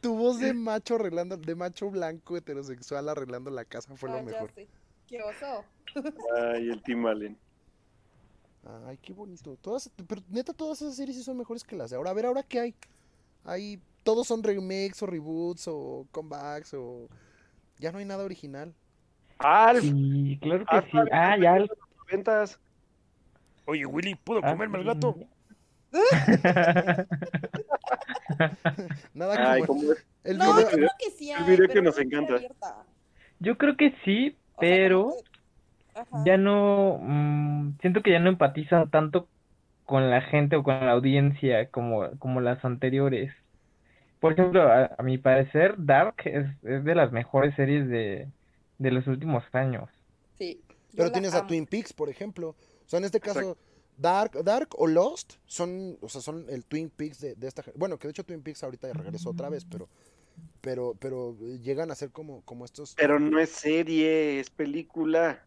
Tu 0.00 0.14
voz 0.16 0.38
de 0.40 0.54
macho 0.54 0.94
arreglando, 0.96 1.36
de 1.36 1.54
macho 1.54 1.90
blanco 1.90 2.36
heterosexual 2.36 3.08
arreglando 3.08 3.50
la 3.50 3.64
casa 3.64 3.94
fue 3.96 4.08
Ah, 4.10 4.12
lo 4.14 4.18
ya 4.20 4.24
mejor. 4.24 4.52
sé. 4.54 4.68
Qué 5.06 5.22
oso. 5.22 5.64
Ay, 6.36 6.70
el 6.70 6.82
Tim 6.82 7.04
Allen. 7.06 7.36
Ay, 8.86 8.98
qué 9.02 9.12
bonito. 9.12 9.56
Todas, 9.60 9.90
pero 10.06 10.22
neta, 10.30 10.54
todas 10.54 10.80
esas 10.80 10.96
series 10.96 11.16
sí 11.18 11.22
son 11.22 11.36
mejores 11.36 11.62
que 11.64 11.76
las 11.76 11.90
de 11.90 11.96
ahora. 11.96 12.10
A 12.10 12.14
ver, 12.14 12.26
¿ahora 12.26 12.42
qué 12.42 12.60
hay? 12.60 12.74
Hay, 13.44 13.78
todos 14.02 14.26
son 14.26 14.42
remakes 14.42 15.02
o 15.02 15.06
reboots 15.06 15.68
o 15.68 16.06
comebacks 16.10 16.72
o... 16.74 17.08
Ya 17.78 17.92
no 17.92 17.98
hay 17.98 18.06
nada 18.06 18.24
original. 18.24 18.72
Alf. 19.38 19.82
Sí, 19.82 20.38
claro 20.40 20.64
que 20.64 20.76
Alf, 20.76 20.86
sí. 20.90 20.96
Alf, 20.96 21.10
Ah, 21.12 21.32
Alf, 21.32 21.42
ya. 21.42 21.52
de 21.54 21.60
los 21.60 21.70
noventas. 21.98 22.58
Oye, 23.66 23.84
Willy, 23.84 24.14
¿puedo 24.14 24.40
Ah, 24.42 24.50
comerme 24.52 24.78
el 24.78 24.84
sí. 24.84 24.88
gato? 24.94 25.16
Nada 29.14 29.52
Ay, 29.52 29.62
como 29.62 29.92
es. 29.92 30.06
el 30.24 30.38
No, 30.38 30.54
video- 30.54 30.70
yo 30.70 30.76
creo 30.76 30.88
que 30.98 31.10
sí 31.10 31.30
hay. 31.32 31.44
video 31.44 31.68
que 31.68 31.82
nos 31.82 31.96
no 31.96 32.02
en 32.02 32.08
encanta. 32.08 32.34
abierta. 32.34 32.82
Yo 33.40 33.58
creo 33.58 33.76
que 33.76 33.94
sí, 34.04 34.28
O 34.28 34.30
sea, 34.30 34.36
como 34.36 34.60
pero 34.60 35.12
que- 35.12 36.24
ya 36.24 36.36
no, 36.36 36.98
mm, 37.00 37.78
siento 37.80 38.02
que 38.02 38.10
ya 38.10 38.18
no 38.18 38.28
empatizan 38.28 38.90
tanto 38.90 39.28
con 39.86 40.10
la 40.10 40.22
gente 40.22 40.56
o 40.56 40.62
con 40.62 40.74
la 40.84 40.92
audiencia 40.92 41.68
como, 41.70 42.10
como 42.18 42.40
las 42.40 42.64
anteriores. 42.64 43.32
Por 44.20 44.32
ejemplo, 44.32 44.62
a, 44.62 44.90
a 44.96 45.02
mi 45.02 45.18
parecer, 45.18 45.74
Dark 45.78 46.14
es, 46.24 46.46
es 46.64 46.84
de 46.84 46.94
las 46.94 47.12
mejores 47.12 47.54
series 47.56 47.88
de, 47.88 48.28
de 48.78 48.90
los 48.90 49.06
últimos 49.06 49.44
años. 49.52 49.88
Sí. 50.38 50.60
Pero 50.96 51.12
tienes 51.12 51.34
a. 51.34 51.46
Twin 51.46 51.66
Peaks, 51.66 51.92
por 51.92 52.08
ejemplo. 52.08 52.50
O 52.50 52.88
sea, 52.88 52.98
en 53.00 53.04
este 53.04 53.20
caso, 53.20 53.40
Exacto. 53.40 53.60
Dark, 53.96 54.42
Dark 54.44 54.70
o 54.76 54.86
Lost 54.86 55.34
son, 55.46 55.96
o 56.00 56.08
sea, 56.08 56.20
son 56.20 56.46
el 56.48 56.64
Twin 56.64 56.90
Peaks 56.90 57.20
de, 57.20 57.34
de 57.34 57.46
esta 57.46 57.62
Bueno, 57.76 57.98
que 57.98 58.08
de 58.08 58.12
hecho 58.12 58.24
Twin 58.24 58.42
Peaks 58.42 58.62
ahorita 58.64 58.88
ya 58.88 58.94
regresó 58.94 59.30
otra 59.30 59.48
vez, 59.48 59.64
pero, 59.64 59.88
pero, 60.60 60.96
pero 60.98 61.36
llegan 61.62 61.90
a 61.90 61.94
ser 61.94 62.10
como, 62.10 62.42
como 62.42 62.64
estos. 62.64 62.94
Pero 62.96 63.20
no 63.20 63.38
es 63.38 63.50
serie, 63.50 64.40
es 64.40 64.50
película. 64.50 65.44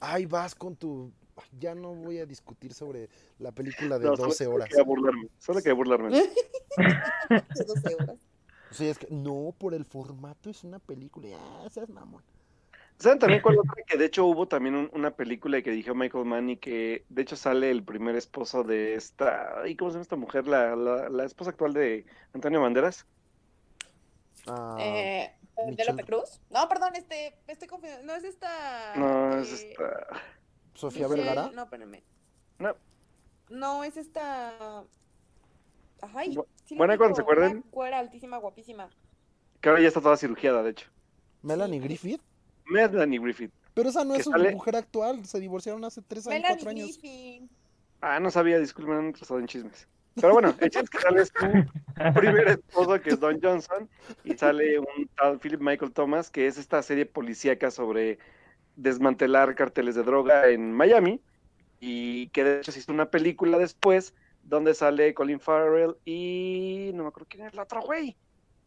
Ay, 0.00 0.26
vas 0.26 0.54
con 0.54 0.74
tu. 0.74 1.12
Ya 1.60 1.74
no 1.74 1.94
voy 1.94 2.18
a 2.18 2.26
discutir 2.26 2.74
sobre 2.74 3.08
la 3.38 3.52
película 3.52 3.98
de 3.98 4.06
No, 4.06 4.16
solo- 4.16 4.28
12 4.28 4.44
solo 4.44 4.56
horas. 4.56 4.68
quería 4.68 4.84
burlarme. 4.84 5.28
Solo 5.38 5.58
quería 5.60 5.74
burlarme. 5.74 6.10
De 7.56 7.64
12 7.64 7.94
horas. 7.94 8.16
O 8.70 8.74
sea, 8.74 8.90
es 8.90 8.98
que 8.98 9.06
no, 9.10 9.54
por 9.58 9.74
el 9.74 9.84
formato 9.84 10.50
es 10.50 10.64
una 10.64 10.78
película. 10.78 11.28
Ah, 11.38 11.68
seas 11.70 11.88
mamón. 11.88 12.22
¿Saben 13.02 13.18
también 13.18 13.42
cuál 13.42 13.56
otra? 13.58 13.82
Que 13.86 13.96
de 13.98 14.04
hecho 14.06 14.24
hubo 14.26 14.46
también 14.46 14.74
un- 14.74 14.90
una 14.94 15.10
película 15.10 15.60
que 15.62 15.70
dirigió 15.70 15.94
Michael 15.94 16.24
Mann 16.24 16.50
y 16.50 16.56
que 16.56 17.04
de 17.08 17.22
hecho 17.22 17.36
sale 17.36 17.70
el 17.70 17.82
primer 17.84 18.14
esposo 18.16 18.62
de 18.64 18.94
esta. 18.94 19.62
¿Y 19.66 19.76
cómo 19.76 19.90
se 19.90 19.94
llama 19.94 20.02
esta 20.02 20.16
mujer? 20.16 20.46
La, 20.46 20.76
la, 20.76 21.08
la 21.08 21.24
esposa 21.24 21.50
actual 21.50 21.72
de 21.72 22.06
Antonio 22.32 22.60
Banderas. 22.60 23.06
Ah, 24.46 24.76
eh, 24.80 25.32
¿De 25.56 25.64
Michelle- 25.66 25.90
López 25.90 26.06
Cruz? 26.06 26.40
No, 26.50 26.68
perdón, 26.68 26.94
este, 26.96 27.34
estoy 27.46 27.68
confundiendo. 27.68 28.06
No 28.06 28.14
es 28.14 28.24
esta. 28.24 28.94
No, 28.96 29.38
es 29.38 29.52
eh, 29.62 29.70
esta. 29.70 30.06
Sofía 30.74 31.06
Michelle- 31.08 31.24
Vergara. 31.24 31.50
No, 31.54 31.62
espérame. 31.64 32.02
No. 32.58 32.74
No, 33.50 33.84
es 33.84 33.96
esta. 33.96 34.84
Ay, 36.14 36.34
Bu- 36.34 36.46
sí 36.64 36.74
la 36.74 36.78
buena 36.78 36.96
cuando 36.96 37.14
se 37.16 37.22
acuerden. 37.22 37.52
Una 37.58 37.64
güera 37.70 37.98
altísima, 37.98 38.38
guapísima. 38.38 38.88
Que 39.60 39.68
ahora 39.68 39.80
ya 39.82 39.88
está 39.88 40.00
toda 40.00 40.16
cirugiada, 40.16 40.62
de 40.62 40.70
hecho. 40.70 40.88
Melanie 41.42 41.78
Griffith. 41.80 42.20
Melanie 42.66 43.18
Griffith. 43.18 43.52
Pero 43.74 43.88
esa 43.88 44.04
no 44.04 44.14
es 44.14 44.24
su 44.24 44.30
sale- 44.30 44.52
mujer 44.52 44.76
actual. 44.76 45.24
Se 45.24 45.40
divorciaron 45.40 45.84
hace 45.84 46.02
tres 46.02 46.26
años, 46.26 46.44
cuatro 46.46 46.70
años. 46.70 46.98
Ah, 48.00 48.20
no 48.20 48.30
sabía, 48.30 48.58
disculpen, 48.58 48.94
no 48.96 49.02
he 49.02 49.06
entrado 49.06 49.38
en 49.38 49.46
chismes. 49.46 49.88
Pero 50.16 50.34
bueno, 50.34 50.48
el 50.60 50.70
chiste 50.70 50.80
es 50.80 50.90
que 50.90 50.98
sale 50.98 51.24
su 51.24 52.12
primer 52.14 52.48
esposo, 52.48 53.00
que 53.00 53.10
es 53.10 53.20
Don 53.20 53.40
Johnson, 53.40 53.88
y 54.24 54.36
sale 54.36 54.78
un 54.78 55.08
tal 55.16 55.38
Philip 55.38 55.60
Michael 55.60 55.92
Thomas, 55.92 56.28
que 56.30 56.46
es 56.46 56.58
esta 56.58 56.82
serie 56.82 57.06
policíaca 57.06 57.70
sobre 57.70 58.18
desmantelar 58.76 59.54
carteles 59.54 59.94
de 59.94 60.02
droga 60.02 60.48
en 60.48 60.72
Miami, 60.72 61.20
y 61.80 62.28
que 62.28 62.44
de 62.44 62.58
hecho 62.58 62.72
se 62.72 62.80
hizo 62.80 62.92
una 62.92 63.10
película 63.10 63.56
después, 63.56 64.14
donde 64.42 64.74
sale 64.74 65.14
Colin 65.14 65.40
Farrell 65.40 65.96
y 66.04 66.90
no 66.94 67.04
me 67.04 67.08
acuerdo 67.08 67.28
quién 67.30 67.46
es 67.46 67.52
el 67.54 67.60
otro 67.60 67.80
güey, 67.80 68.16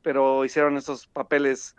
pero 0.02 0.46
hicieron 0.46 0.78
esos 0.78 1.06
papeles. 1.06 1.76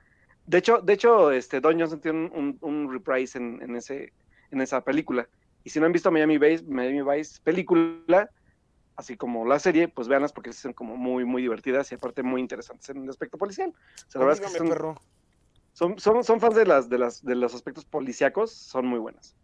De 0.47 0.59
hecho, 0.59 0.79
de 0.81 0.93
hecho, 0.93 1.31
este 1.33 1.61
Don 1.61 1.79
Johnson 1.79 2.01
tiene 2.01 2.27
un, 2.27 2.59
un, 2.61 2.87
un 2.87 2.93
reprise 2.93 3.39
en, 3.39 3.61
en, 3.63 3.77
ese, 3.77 4.13
en 4.51 4.61
esa 4.61 4.81
película. 4.83 5.29
Y 5.65 5.71
si 5.71 5.81
no 5.81 5.87
han 5.87 5.93
visto 5.93 6.11
Miami 6.13 6.39
Vice, 6.39 6.65
Miami 6.65 7.03
Vice 7.03 7.41
película, 7.43 8.31
así 8.95 9.17
como 9.17 9.45
la 9.45 9.59
serie, 9.59 9.89
pues 9.89 10.07
véanlas 10.09 10.33
porque 10.33 10.53
son 10.53 10.73
como 10.73 10.97
muy, 10.97 11.25
muy 11.25 11.43
divertidas 11.43 11.91
y 11.91 11.97
aparte 11.97 12.23
muy 12.23 12.41
interesantes 12.41 12.89
en 12.91 13.03
el 13.03 13.11
aspecto 13.11 13.39
policial. 13.39 13.71
O 13.71 14.11
sea, 14.11 14.21
la 14.21 14.27
verdad 14.27 14.45
es 14.45 14.53
que 14.53 14.53
Dígame, 14.53 14.59
son, 14.59 14.69
perro. 14.69 15.01
son, 15.73 15.99
son, 15.99 16.25
son 16.25 16.41
fans 16.41 16.55
de 16.55 16.67
las, 16.67 16.89
de 16.89 16.99
las, 16.99 17.25
de 17.25 17.35
los 17.35 17.55
aspectos 17.55 17.85
policíacos, 17.85 18.53
son 18.53 18.87
muy 18.87 19.01
buenas. 19.01 19.35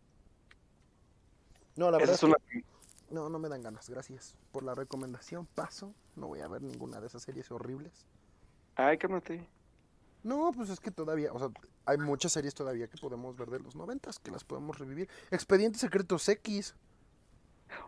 No, 1.75 1.91
la 1.91 1.99
verdad 1.99 2.15
es 2.15 2.19
es 2.19 2.23
una 2.23 2.37
que 2.49 2.65
no, 3.11 3.29
no 3.29 3.39
me 3.39 3.49
dan 3.49 3.63
ganas. 3.63 3.89
Gracias 3.91 4.37
por 4.53 4.63
la 4.63 4.75
recomendación. 4.75 5.47
Paso. 5.55 5.95
No 6.17 6.29
voy 6.29 6.41
a 6.41 6.49
ver 6.49 6.63
ninguna 6.63 7.01
de 7.01 7.07
esas 7.09 7.23
series 7.23 7.51
horribles. 7.51 8.07
Ay, 8.75 8.97
cálmate. 8.99 9.47
No, 10.23 10.53
pues 10.53 10.71
es 10.71 10.81
que 10.81 10.91
todavía, 10.91 11.33
o 11.33 11.39
sea, 11.39 11.49
hay 11.85 11.99
muchas 11.99 12.33
series 12.33 12.55
todavía 12.55 12.87
que 12.87 12.99
podemos 12.99 13.37
ver 13.37 13.51
de 13.51 13.59
los 13.59 13.75
noventas, 13.75 14.19
que 14.19 14.31
las 14.31 14.45
podemos 14.45 14.79
revivir. 14.79 15.09
Expedientes 15.31 15.81
Secretos 15.81 16.29
X 16.29 16.75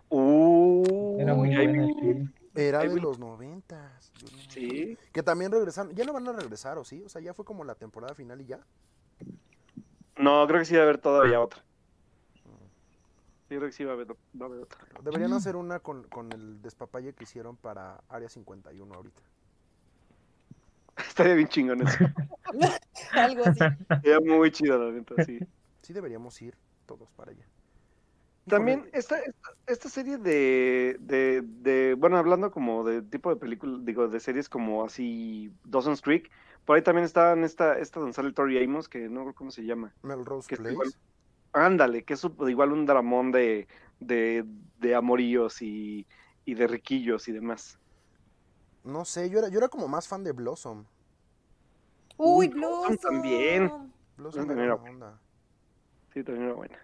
Uh, 0.09 1.18
Era 1.20 1.35
muy 1.35 1.55
ay, 1.55 1.66
buena, 1.66 2.32
era 2.55 2.80
Ay, 2.80 2.89
de 2.89 3.01
los 3.01 3.18
noventas. 3.18 4.12
Sí. 4.49 4.97
Que 5.12 5.22
también 5.22 5.51
regresaron. 5.51 5.95
Ya 5.95 6.05
no 6.05 6.12
van 6.12 6.28
a 6.28 6.32
regresar, 6.32 6.78
¿o 6.78 6.85
sí? 6.85 7.03
O 7.05 7.09
sea, 7.09 7.20
ya 7.20 7.35
fue 7.35 7.45
como 7.45 7.64
la 7.64 7.74
temporada 7.74 8.14
final 8.14 8.41
y 8.41 8.47
ya. 8.47 8.61
No, 10.16 10.47
creo 10.47 10.61
que 10.61 10.64
sí 10.64 10.74
va 10.74 10.80
a 10.80 10.85
haber 10.85 10.99
todavía 10.99 11.41
otra. 11.41 11.64
Sí, 13.49 13.57
creo 13.57 13.66
que 13.66 13.72
sí 13.72 13.85
va 13.85 13.91
a 13.91 13.95
haber, 13.95 14.12
va 14.12 14.16
a 14.43 14.45
haber 14.45 14.61
otra. 14.61 14.78
Deberían 15.03 15.32
hacer 15.32 15.57
una 15.57 15.80
con, 15.80 16.05
con 16.05 16.32
el 16.32 16.62
despapalle 16.62 17.12
que 17.12 17.24
hicieron 17.24 17.57
para 17.57 18.03
Área 18.09 18.28
51 18.28 18.95
ahorita. 18.95 19.22
Estaría 21.09 21.34
bien 21.34 21.49
chingón 21.49 21.86
eso. 21.86 21.99
Algo 23.12 23.45
así. 23.45 23.61
Estaría 23.90 24.20
muy 24.20 24.51
chido, 24.51 24.78
la 24.78 24.92
neta, 24.92 25.22
sí. 25.24 25.38
Sí 25.82 25.92
deberíamos 25.92 26.40
ir 26.40 26.57
todos 26.86 27.11
para 27.12 27.32
allá. 27.32 27.45
También 28.47 28.90
esta, 28.92 29.18
esta, 29.20 29.49
esta 29.66 29.88
serie 29.88 30.18
de, 30.18 30.97
de, 31.01 31.42
de, 31.42 31.95
bueno, 31.95 32.18
hablando 32.18 32.51
como 32.51 32.84
de 32.84 33.01
tipo 33.01 33.30
de 33.30 33.36
película, 33.36 33.78
digo, 33.82 34.07
de 34.09 34.20
series 34.20 34.51
como 34.51 34.84
así, 34.84 35.51
Dawson's 35.64 36.03
Creek, 36.03 36.30
por 36.66 36.76
ahí 36.76 36.82
también 36.82 37.07
está 37.07 37.32
en 37.32 37.45
esta, 37.45 37.78
esta 37.78 38.01
donde 38.01 38.12
sale 38.12 38.32
Tori 38.32 38.62
Amos, 38.62 38.88
que 38.88 39.09
no 39.09 39.20
recuerdo 39.20 39.34
cómo 39.34 39.51
se 39.51 39.64
llama. 39.64 39.95
Melrose 40.03 40.49
que 40.49 40.57
Place. 40.57 40.72
igual. 40.72 40.88
Ándale, 41.55 42.05
que 42.05 42.14
es 42.14 42.26
igual 42.49 42.72
un 42.72 42.84
dramón 42.84 43.32
de, 43.32 43.66
de, 44.01 44.45
de 44.78 44.95
amoríos 44.95 45.62
y, 45.62 46.07
y 46.45 46.55
de 46.55 46.66
riquillos 46.66 47.28
y 47.28 47.32
demás. 47.32 47.78
No 48.85 49.05
sé, 49.05 49.30
yo 49.30 49.39
era, 49.39 49.49
yo 49.49 49.59
era 49.59 49.68
como 49.68 49.89
más 49.89 50.07
fan 50.07 50.22
de 50.22 50.32
Blossom. 50.32 50.85
Uy, 52.16 52.47
Uy, 52.47 52.55
Blossom 52.55 52.97
también. 52.99 53.93
Blossom. 54.16 54.47
También 54.47 54.66
era 54.66 54.74
buena 54.74 54.91
onda. 54.91 55.20
Sí, 56.12 56.22
también 56.22 56.47
era 56.47 56.55
buena. 56.55 56.78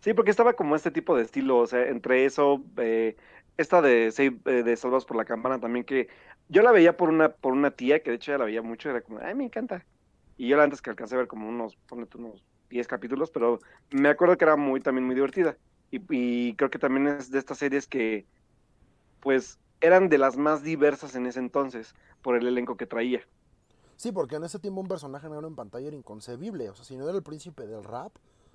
Sí, 0.00 0.12
porque 0.12 0.30
estaba 0.30 0.54
como 0.54 0.76
este 0.76 0.90
tipo 0.90 1.16
de 1.16 1.22
estilo, 1.22 1.58
o 1.58 1.66
sea, 1.66 1.86
entre 1.88 2.24
eso, 2.24 2.62
eh, 2.78 3.16
esta 3.56 3.80
de, 3.82 4.12
eh, 4.16 4.62
de 4.62 4.76
Salvados 4.76 5.04
por 5.04 5.16
la 5.16 5.24
Campana 5.24 5.60
también, 5.60 5.84
que 5.84 6.08
yo 6.48 6.62
la 6.62 6.72
veía 6.72 6.96
por 6.96 7.10
una, 7.10 7.30
por 7.30 7.52
una 7.52 7.70
tía, 7.70 8.02
que 8.02 8.10
de 8.10 8.16
hecho 8.16 8.32
ya 8.32 8.38
la 8.38 8.46
veía 8.46 8.62
mucho, 8.62 8.90
era 8.90 9.02
como, 9.02 9.20
ay, 9.20 9.34
me 9.34 9.44
encanta. 9.44 9.84
Y 10.36 10.48
yo 10.48 10.56
la 10.56 10.64
antes 10.64 10.82
que 10.82 10.90
alcancé 10.90 11.14
a 11.14 11.18
ver 11.18 11.26
como 11.28 11.48
unos, 11.48 11.76
ponle 11.86 12.06
tú, 12.06 12.18
unos 12.18 12.42
10 12.70 12.88
capítulos, 12.88 13.30
pero 13.30 13.60
me 13.90 14.08
acuerdo 14.08 14.36
que 14.36 14.44
era 14.44 14.56
muy, 14.56 14.80
también 14.80 15.04
muy 15.04 15.14
divertida. 15.14 15.56
Y, 15.90 16.00
y 16.08 16.54
creo 16.54 16.70
que 16.70 16.78
también 16.78 17.08
es 17.08 17.30
de 17.30 17.38
estas 17.38 17.58
series 17.58 17.86
que, 17.86 18.24
pues, 19.20 19.58
eran 19.80 20.08
de 20.08 20.18
las 20.18 20.36
más 20.36 20.62
diversas 20.62 21.14
en 21.14 21.26
ese 21.26 21.38
entonces, 21.38 21.94
por 22.22 22.36
el 22.36 22.46
elenco 22.46 22.76
que 22.76 22.86
traía. 22.86 23.20
Sí, 23.96 24.12
porque 24.12 24.36
en 24.36 24.44
ese 24.44 24.58
tiempo 24.58 24.80
un 24.80 24.88
personaje 24.88 25.28
negro 25.28 25.46
en 25.46 25.54
pantalla 25.56 25.88
era 25.88 25.96
inconcebible. 25.96 26.70
O 26.70 26.74
sea, 26.74 26.84
si 26.84 26.96
no 26.96 27.06
era 27.08 27.16
el 27.16 27.22
príncipe 27.22 27.66
del 27.66 27.84
rap, 27.84 28.12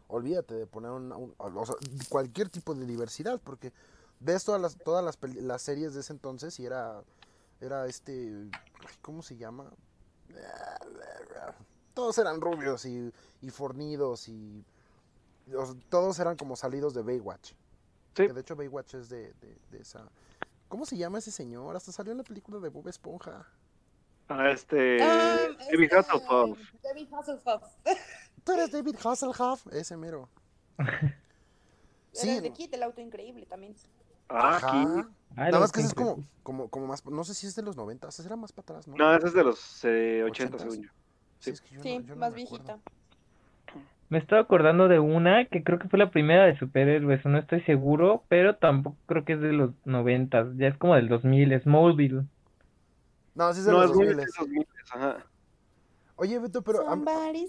olvídate 0.08 0.56
de 0.56 0.68
poner 0.68 0.92
un, 0.92 1.12
un- 1.12 1.36
o 1.38 1.66
sea, 1.66 1.76
cualquier 2.10 2.50
tipo 2.50 2.74
de 2.74 2.86
diversidad, 2.86 3.40
porque 3.44 3.72
ves 4.20 4.44
todas 4.44 4.62
las, 4.62 4.78
todas 4.78 5.04
las, 5.22 5.62
series 5.62 5.94
de 5.94 6.02
ese 6.02 6.14
entonces 6.14 6.60
y 6.60 6.66
era, 6.66 7.04
era 7.62 7.86
este, 7.88 8.50
¿cómo 9.02 9.22
se 9.22 9.38
llama? 9.38 9.72
Todos 11.94 12.18
eran 12.18 12.42
rubios 12.42 12.86
y, 12.86 13.12
y 13.42 13.50
fornidos 13.50 14.28
y 14.28 14.64
o 15.56 15.66
sea, 15.66 15.76
todos 15.90 16.20
eran 16.20 16.36
como 16.38 16.56
salidos 16.56 16.94
de 16.94 17.04
Baywatch. 17.04 17.52
Sí. 18.16 18.28
Que 18.28 18.34
de 18.34 18.42
hecho 18.42 18.56
Baywatch 18.56 18.96
es 18.96 19.10
de, 19.10 19.34
de- 19.34 19.58
de 19.72 19.78
esa... 19.80 20.10
¿Cómo 20.68 20.86
se 20.86 20.98
llama 20.98 21.20
ese 21.20 21.32
señor? 21.32 21.76
Hasta 21.76 21.92
salió 21.92 22.12
en 22.12 22.18
la 22.18 22.24
película 22.24 22.60
de 22.60 22.70
Bob 22.70 22.88
Esponja. 22.88 23.48
A 24.28 24.50
este, 24.50 24.98
Ah, 25.02 25.38
David 25.72 25.84
este, 25.84 25.96
Hasselhoff. 25.98 26.60
David 26.84 27.08
Hasselhoff. 27.14 27.64
Tú 28.44 28.52
eres 28.54 28.72
David 28.72 28.96
Hasselhoff, 29.04 29.68
ese 29.72 29.98
mero. 29.98 30.30
Sí, 32.12 32.30
Era 32.30 32.40
de 32.40 32.54
Kit, 32.54 32.74
el 32.74 32.82
auto 32.84 33.02
increíble 33.02 33.46
también. 33.46 33.76
Ah, 34.30 34.56
Ajá. 34.56 34.68
aquí. 34.68 34.78
Ah, 34.88 35.10
Nada 35.36 35.52
lo 35.52 35.60
más 35.60 35.72
que 35.74 35.82
ese 35.82 35.90
es 35.90 35.94
como, 35.94 36.24
como, 36.44 36.70
como 36.70 36.88
más, 36.88 37.06
no 37.06 37.26
sé 37.26 37.34
si 37.34 37.46
es 37.46 37.56
de 37.56 37.62
los 37.62 37.76
90, 37.76 38.08
ese 38.08 38.24
era 38.26 38.38
más 38.38 38.54
para 38.54 38.64
atrás, 38.64 38.88
¿no? 38.88 38.96
No, 38.96 39.14
ese 39.14 39.28
es 39.28 39.34
de 39.34 39.44
los 39.44 39.84
eh, 39.84 40.24
80, 40.24 40.56
¿Ochentas? 40.56 40.62
según 40.62 40.86
yo. 40.86 40.92
Sí, 41.40 41.50
es 41.50 41.60
que 41.60 41.70
yo 41.72 41.78
no- 41.80 41.84
Sí, 41.84 41.90
yo 42.06 42.16
no 42.16 42.20
más 42.22 42.30
acuerdo. 42.32 42.80
Me 44.10 44.20
estaba 44.20 44.42
acordando 44.42 44.88
de 44.88 45.00
una 45.00 45.46
que 45.46 45.64
creo 45.64 45.80
que 45.80 45.90
fue 45.90 45.98
la 46.00 46.12
primera 46.12 46.46
de 46.46 46.58
superhéroes, 46.60 47.26
no 47.26 47.38
estoy 47.40 47.62
seguro, 47.62 48.24
pero 48.28 48.56
tampoco 48.56 48.98
creo 49.08 49.26
que 49.26 49.34
es 49.34 49.42
de 49.42 49.52
los 49.54 49.72
noventas, 49.86 50.48
ya 50.58 50.68
es 50.68 50.78
como 50.78 50.96
del 50.96 51.10
2000, 51.10 51.60
Smallville. 51.62 52.24
No, 53.34 53.52
sí 53.54 53.60
es 53.62 53.66
de 53.66 53.72
No, 53.72 53.80
los 53.82 53.92
es 53.92 53.96
muy 53.98 54.06
2000. 54.06 54.18
de 54.18 54.24
esos 54.24 54.48
miles, 54.48 54.68
ajá. 54.92 55.26
Oye, 56.18 56.40
Beto, 56.40 56.62
pero 56.62 56.84
Somebody 56.86 57.48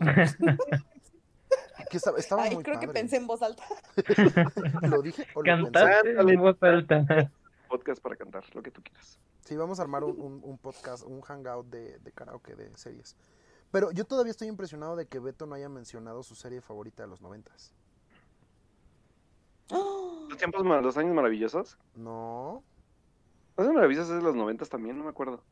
que 1.90 1.96
estaba, 1.96 2.18
estaba 2.18 2.42
Ay, 2.44 2.54
muy 2.54 2.62
creo 2.64 2.80
que 2.80 2.88
pensé 2.88 3.16
en 3.16 3.26
voz 3.26 3.42
alta. 3.42 3.62
¿Lo 4.82 5.02
dije 5.02 5.24
o 5.34 5.42
lo 5.42 5.70
pensé? 5.72 6.10
En 6.16 6.40
voz 6.40 6.62
alta. 6.62 7.30
Podcast 7.68 8.02
para 8.02 8.16
cantar, 8.16 8.44
lo 8.54 8.62
que 8.62 8.70
tú 8.70 8.82
quieras. 8.82 9.18
Sí, 9.44 9.56
vamos 9.56 9.78
a 9.78 9.82
armar 9.82 10.04
un, 10.04 10.18
un- 10.20 10.40
un 10.42 10.58
podcast, 10.58 11.04
un 11.04 11.20
hangout 11.22 11.66
de, 11.68 11.98
de 11.98 12.12
karaoke 12.12 12.54
de 12.54 12.70
series. 12.76 13.16
Pero 13.74 13.90
yo 13.90 14.04
todavía 14.04 14.30
estoy 14.30 14.46
impresionado 14.46 14.94
de 14.94 15.06
que 15.08 15.18
Beto 15.18 15.46
no 15.46 15.56
haya 15.56 15.68
mencionado 15.68 16.22
su 16.22 16.36
serie 16.36 16.60
favorita 16.60 17.02
de 17.02 17.08
los 17.08 17.20
noventas. 17.20 17.72
Los 19.68 20.38
tiempos, 20.38 20.64
los 20.64 20.96
años 20.96 21.12
maravillosos. 21.12 21.76
No, 21.96 22.62
Los 23.56 23.66
años 23.66 23.74
maravillosos 23.74 24.10
es 24.10 24.16
de 24.18 24.22
los 24.22 24.36
noventas 24.36 24.68
también, 24.68 24.96
no 24.96 25.02
me 25.02 25.10
acuerdo. 25.10 25.42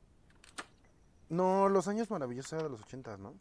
no, 1.30 1.68
Los 1.68 1.88
Años 1.88 2.10
Maravillosos 2.10 2.52
era 2.52 2.62
de 2.62 2.68
los 2.68 2.80
ochentas, 2.82 3.18
¿no? 3.18 3.34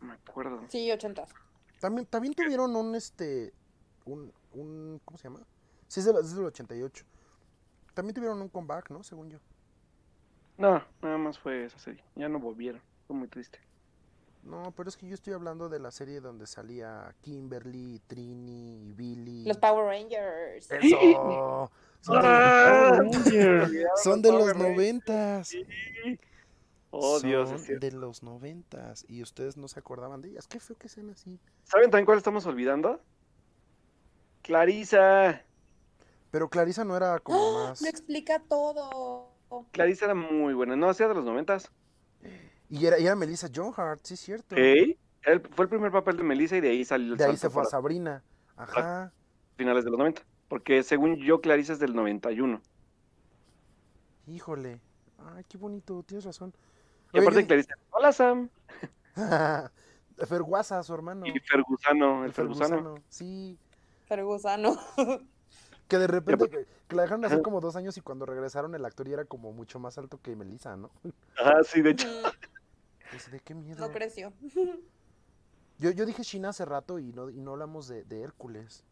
No 0.00 0.06
me 0.06 0.12
acuerdo. 0.12 0.62
Sí, 0.68 0.92
ochentas. 0.92 1.34
También, 1.80 2.06
también 2.06 2.34
tuvieron 2.34 2.76
un, 2.76 2.94
este, 2.94 3.52
un, 4.04 4.32
un, 4.52 5.00
¿cómo 5.04 5.18
se 5.18 5.24
llama? 5.24 5.40
Sí, 5.88 5.98
es, 5.98 6.06
de, 6.06 6.12
es 6.20 6.36
del 6.36 6.44
88. 6.44 7.04
También 7.94 8.14
tuvieron 8.14 8.40
un 8.40 8.48
comeback, 8.48 8.90
¿no? 8.90 9.02
Según 9.02 9.28
yo. 9.28 9.40
No, 10.56 10.84
nada 11.02 11.18
más 11.18 11.36
fue 11.36 11.64
esa 11.64 11.80
serie. 11.80 12.04
Ya 12.14 12.28
no 12.28 12.38
volvieron. 12.38 12.80
Fue 13.06 13.16
muy 13.16 13.28
triste. 13.28 13.58
No, 14.42 14.72
pero 14.76 14.88
es 14.88 14.96
que 14.96 15.08
yo 15.08 15.14
estoy 15.14 15.32
hablando 15.32 15.68
de 15.68 15.80
la 15.80 15.90
serie 15.90 16.20
donde 16.20 16.46
salía 16.46 17.14
Kimberly, 17.20 18.00
Trini, 18.06 18.92
Billy. 18.94 19.44
Los 19.44 19.58
Power 19.58 19.86
Rangers. 19.86 20.70
¡Eso! 20.70 21.70
Son 22.00 22.22
de, 22.22 22.28
¡Ah! 22.28 23.00
son 23.96 24.22
de 24.22 24.30
los 24.30 24.56
noventas. 24.56 25.52
Oh, 26.90 27.18
Dios, 27.18 27.48
Son 27.48 27.58
es 27.58 27.80
de 27.80 27.90
los 27.90 28.22
noventas. 28.22 29.04
Y 29.08 29.22
ustedes 29.22 29.56
no 29.56 29.66
se 29.66 29.80
acordaban 29.80 30.20
de 30.20 30.28
ellas. 30.28 30.46
Qué 30.46 30.60
feo 30.60 30.76
que 30.76 30.88
sean 30.88 31.10
así. 31.10 31.40
¿Saben 31.64 31.90
también 31.90 32.06
cuál 32.06 32.18
estamos 32.18 32.46
olvidando? 32.46 33.00
Clarisa. 34.42 35.42
Pero 36.30 36.48
Clarisa 36.48 36.84
no 36.84 36.96
era 36.96 37.18
como 37.18 37.58
¡Ah! 37.58 37.68
más. 37.70 37.82
Lo 37.82 37.88
explica 37.88 38.40
todo. 38.48 39.32
Clarisa 39.72 40.04
era 40.04 40.14
muy 40.14 40.54
buena. 40.54 40.76
No, 40.76 40.88
hacía 40.88 41.08
de 41.08 41.14
los 41.14 41.24
noventas. 41.24 41.72
Y 42.68 42.86
era, 42.86 42.98
y 42.98 43.06
era 43.06 43.14
Melissa 43.14 43.48
John 43.54 43.72
Hart, 43.76 44.00
sí, 44.02 44.14
es 44.14 44.20
cierto. 44.20 44.56
¿Eh? 44.56 44.98
Fue 45.54 45.64
el 45.64 45.68
primer 45.68 45.90
papel 45.90 46.16
de 46.16 46.22
Melissa 46.22 46.56
y 46.56 46.60
de 46.60 46.70
ahí 46.70 46.84
salió 46.84 47.12
el 47.12 47.18
De 47.18 47.24
ahí 47.24 47.36
se 47.36 47.50
fue 47.50 47.62
a 47.62 47.64
Sabrina. 47.66 48.22
Ajá. 48.56 49.12
finales 49.56 49.84
de 49.84 49.90
los 49.90 49.98
90. 49.98 50.22
Porque 50.48 50.82
según 50.82 51.16
yo, 51.16 51.40
Clarisa 51.40 51.72
es 51.72 51.78
del 51.80 51.94
91. 51.94 52.60
Híjole. 54.28 54.80
Ay, 55.18 55.44
qué 55.48 55.58
bonito, 55.58 56.02
tienes 56.04 56.24
razón. 56.24 56.54
Y 57.12 57.18
aparte 57.18 57.46
Clarisa, 57.46 57.74
hola 57.90 58.12
Sam. 58.12 58.48
Ferguasa, 60.28 60.82
su 60.82 60.94
hermano. 60.94 61.26
Y 61.26 61.38
Fergusano, 61.40 62.20
el 62.20 62.26
El 62.26 62.32
Fergusano. 62.32 62.68
Fergusano. 62.76 63.04
Sí. 63.08 63.58
Fergusano. 64.06 64.76
Que 65.88 65.98
de 65.98 66.08
repente, 66.08 66.50
que, 66.50 66.66
que 66.88 66.96
la 66.96 67.02
dejaron 67.02 67.24
hacer 67.26 67.36
Ajá. 67.36 67.44
como 67.44 67.60
dos 67.60 67.76
años 67.76 67.96
y 67.96 68.00
cuando 68.00 68.26
regresaron 68.26 68.74
el 68.74 68.84
actor 68.84 69.06
ya 69.06 69.14
era 69.14 69.24
como 69.24 69.52
mucho 69.52 69.78
más 69.78 69.96
alto 69.98 70.20
que 70.20 70.34
Melissa, 70.34 70.76
¿no? 70.76 70.90
Ajá, 71.38 71.62
sí, 71.62 71.80
de 71.80 71.90
hecho. 71.90 72.08
¿De 73.30 73.40
qué 73.40 73.54
miedo? 73.54 73.86
No 73.86 73.92
creció. 73.92 74.32
Yo, 75.78 75.90
yo 75.90 76.06
dije 76.06 76.22
China 76.22 76.50
hace 76.50 76.64
rato 76.64 76.98
y 76.98 77.12
no, 77.12 77.30
y 77.30 77.40
no 77.40 77.52
hablamos 77.52 77.88
de, 77.88 78.04
de 78.04 78.22
Hércules. 78.22 78.84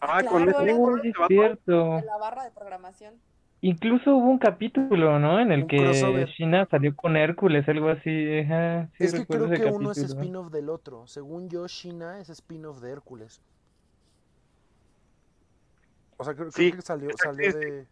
Ah, 0.00 0.22
con 0.24 0.44
Claro, 0.44 0.98
es 0.98 1.12
cierto. 1.28 1.96
De 1.96 2.04
la 2.04 2.16
barra 2.18 2.44
de 2.44 2.50
programación. 2.50 3.14
Incluso 3.60 4.16
hubo 4.16 4.28
un 4.28 4.38
capítulo, 4.38 5.20
¿no? 5.20 5.38
En 5.38 5.52
el 5.52 5.62
Un 5.62 5.68
que 5.68 5.76
crossover. 5.76 6.28
China 6.34 6.66
salió 6.68 6.96
con 6.96 7.16
Hércules, 7.16 7.68
algo 7.68 7.90
así. 7.90 8.40
Ajá, 8.40 8.90
sí 8.98 9.04
es 9.04 9.14
que 9.14 9.24
creo 9.24 9.48
que 9.48 9.64
uno 9.66 9.92
es 9.92 9.98
spin-off 9.98 10.50
del 10.50 10.68
otro. 10.68 11.06
Según 11.06 11.48
yo, 11.48 11.66
China 11.68 12.18
es 12.18 12.28
spin-off 12.28 12.80
de 12.80 12.90
Hércules. 12.90 13.40
O 16.16 16.24
sea, 16.24 16.34
creo, 16.34 16.50
creo 16.50 16.70
Sí, 16.70 16.72
que 16.72 16.82
salió, 16.82 17.10
salió 17.16 17.52
de... 17.52 17.86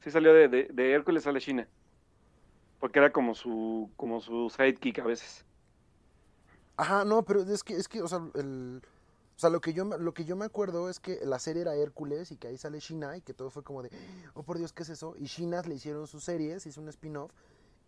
Sí 0.00 0.10
salió 0.12 0.32
de, 0.32 0.46
de, 0.46 0.68
de 0.72 0.92
Hércules 0.92 1.24
sale 1.24 1.40
China. 1.40 1.66
Porque 2.78 2.98
era 3.00 3.12
como 3.12 3.34
su, 3.34 3.92
como 3.96 4.20
su 4.20 4.48
sidekick 4.50 4.98
a 5.00 5.04
veces. 5.04 5.46
Ajá, 6.76 7.04
no, 7.04 7.24
pero 7.24 7.40
es 7.42 7.64
que, 7.64 7.74
es 7.74 7.88
que, 7.88 8.02
o 8.02 8.08
sea, 8.08 8.20
el... 8.34 8.82
O 9.36 9.40
sea, 9.40 9.50
lo 9.50 9.60
que, 9.60 9.74
yo, 9.74 9.84
me- 9.84 9.98
lo 9.98 10.14
que 10.14 10.24
yo 10.24 10.34
me 10.36 10.46
acuerdo 10.46 10.88
es 10.90 10.98
que 11.00 11.20
la 11.24 11.38
serie 11.38 11.62
era 11.62 11.74
Hércules 11.76 12.32
y 12.32 12.38
que 12.38 12.48
ahí 12.48 12.56
sale 12.58 12.78
China 12.80 13.16
y 13.16 13.22
que 13.22 13.34
todo 13.34 13.50
fue 13.50 13.62
como 13.62 13.82
de, 13.82 13.90
oh 14.34 14.42
por 14.44 14.58
Dios, 14.58 14.72
¿qué 14.72 14.82
es 14.82 14.88
eso? 14.90 15.14
Y 15.18 15.26
China 15.26 15.62
le 15.66 15.74
hicieron 15.76 16.06
sus 16.06 16.24
series, 16.24 16.66
hizo 16.66 16.80
un 16.80 16.88
spin-off 16.88 17.32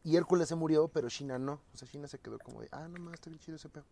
y 0.05 0.17
Hércules 0.17 0.49
se 0.49 0.57
murió, 0.57 0.89
pero 0.89 1.09
China 1.09 1.39
no. 1.39 1.63
O 1.75 1.79
sea, 1.79 1.89
China 1.89 2.09
se 2.09 2.19
quedó 2.21 2.41
como 2.41 2.63
de, 2.63 2.69
ah, 2.73 2.89
no 2.89 2.99
más, 2.99 3.15
está 3.15 3.31
bien 3.31 3.41
chido 3.41 3.57
ese 3.57 3.69
pedo. 3.71 3.85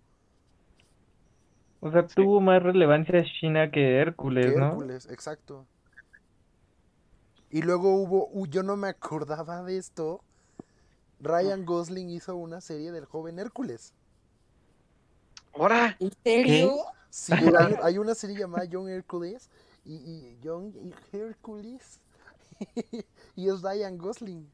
O 1.81 1.91
sea, 1.91 2.07
Sí. 2.07 2.15
tuvo 2.15 2.43
más 2.43 2.63
relevancia 2.63 3.25
China 3.41 3.71
que 3.71 3.97
Hércules, 3.99 4.47
Que 4.47 4.57
¿no? 4.57 4.73
Hércules, 4.77 5.07
exacto. 5.11 5.67
Y 7.51 7.63
luego 7.63 7.95
hubo, 7.97 8.29
uy, 8.33 8.49
yo 8.51 8.63
no 8.63 8.77
me 8.77 8.89
acordaba 8.89 9.63
de 9.63 9.79
esto. 9.79 10.23
Ryan 11.21 11.65
Gosling 11.65 12.11
hizo 12.11 12.37
una 12.37 12.61
serie 12.61 12.93
del 12.93 13.05
joven 13.05 13.39
Hércules. 13.39 13.93
¡Ahora! 15.55 15.97
¿En 15.99 16.13
serio? 16.23 16.77
Sí, 17.11 17.33
hay, 17.33 17.75
hay 17.83 17.99
una 17.99 18.15
serie 18.15 18.37
llamada 18.37 18.65
Young 18.65 18.89
Hércules 18.89 19.49
y, 19.85 19.95
y 19.95 20.39
Young 20.43 20.73
Hércules 21.13 22.01
y 23.37 23.49
es 23.49 23.63
Ryan 23.63 23.97
Gosling. 23.97 24.51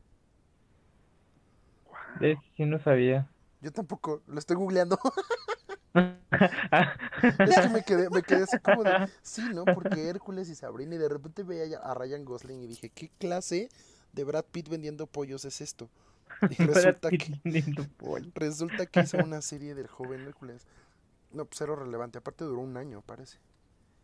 De 2.21 2.39
sí 2.57 2.65
no 2.65 2.79
sabía. 2.79 3.29
Yo 3.61 3.73
tampoco, 3.73 4.23
lo 4.27 4.39
estoy 4.39 4.57
googleando. 4.57 4.99
Es 7.39 7.61
que 7.61 7.69
me 7.69 7.83
quedé, 7.85 8.11
me 8.11 8.23
quedé 8.23 8.45
así 8.45 8.59
como 8.59 8.83
de, 8.83 9.09
sí, 9.23 9.43
¿no? 9.53 9.65
Porque 9.65 10.09
Hércules 10.09 10.49
y 10.49 10.55
Sabrina 10.55 10.95
y 10.95 10.99
de 10.99 11.09
repente 11.09 11.43
veía 11.43 11.79
a 11.79 11.95
Ryan 11.95 12.25
Gosling 12.25 12.63
y 12.63 12.67
dije, 12.67 12.89
¿qué 12.89 13.11
clase 13.19 13.69
de 14.13 14.25
Brad 14.25 14.45
Pitt 14.51 14.69
vendiendo 14.69 15.07
pollos 15.07 15.45
es 15.45 15.61
esto? 15.61 15.91
Resulta 16.59 17.11
que, 17.11 17.41
resulta 18.35 18.87
que 18.87 19.01
hizo 19.01 19.19
una 19.19 19.43
serie 19.43 19.75
del 19.75 19.87
joven 19.87 20.23
Hércules. 20.23 20.67
No, 21.33 21.45
pues 21.47 21.59
cero 21.59 21.77
relevante, 21.77 22.19
aparte 22.19 22.45
duró 22.45 22.61
un 22.61 22.77
año, 22.77 23.03
parece. 23.03 23.39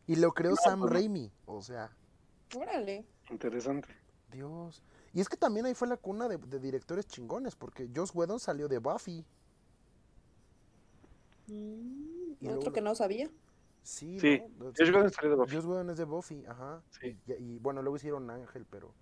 Y 0.06 0.16
lo 0.16 0.32
creó 0.32 0.56
Sam 0.56 0.80
pues 0.80 0.90
no. 0.90 0.96
Raimi, 0.96 1.30
o 1.46 1.60
sea, 1.60 1.90
Órale. 2.56 3.04
Interesante. 3.30 3.88
Dios. 4.32 4.82
Y 5.12 5.20
es 5.20 5.28
que 5.28 5.36
también 5.36 5.66
ahí 5.66 5.74
fue 5.74 5.88
la 5.88 5.96
cuna 5.96 6.28
de, 6.28 6.38
de 6.38 6.58
directores 6.58 7.06
chingones, 7.06 7.56
porque 7.56 7.88
Joss 7.94 8.14
Whedon 8.14 8.40
salió 8.40 8.68
de 8.68 8.78
Buffy. 8.78 9.24
Mm, 11.46 12.32
Y 12.40 12.48
Otro 12.48 12.72
que 12.72 12.80
no 12.80 12.94
sabía. 12.94 13.30
Sí, 13.82 14.18
Sí, 14.20 14.42
¿no? 14.58 14.66
Josh 14.76 14.90
Whedon 14.90 15.10
salió 15.10 15.30
de 15.30 15.36
Buffy. 15.36 15.56
Joss 15.56 15.64
Whedon 15.64 15.90
es 15.90 15.96
de 15.98 16.04
Buffy, 16.04 16.44
ajá. 16.46 16.82
Sí. 16.90 17.18
Y, 17.26 17.32
y, 17.32 17.58
bueno, 17.58 17.82
luego 17.82 17.96
hicieron 17.96 18.30
Ángel, 18.30 18.66
pero... 18.70 18.94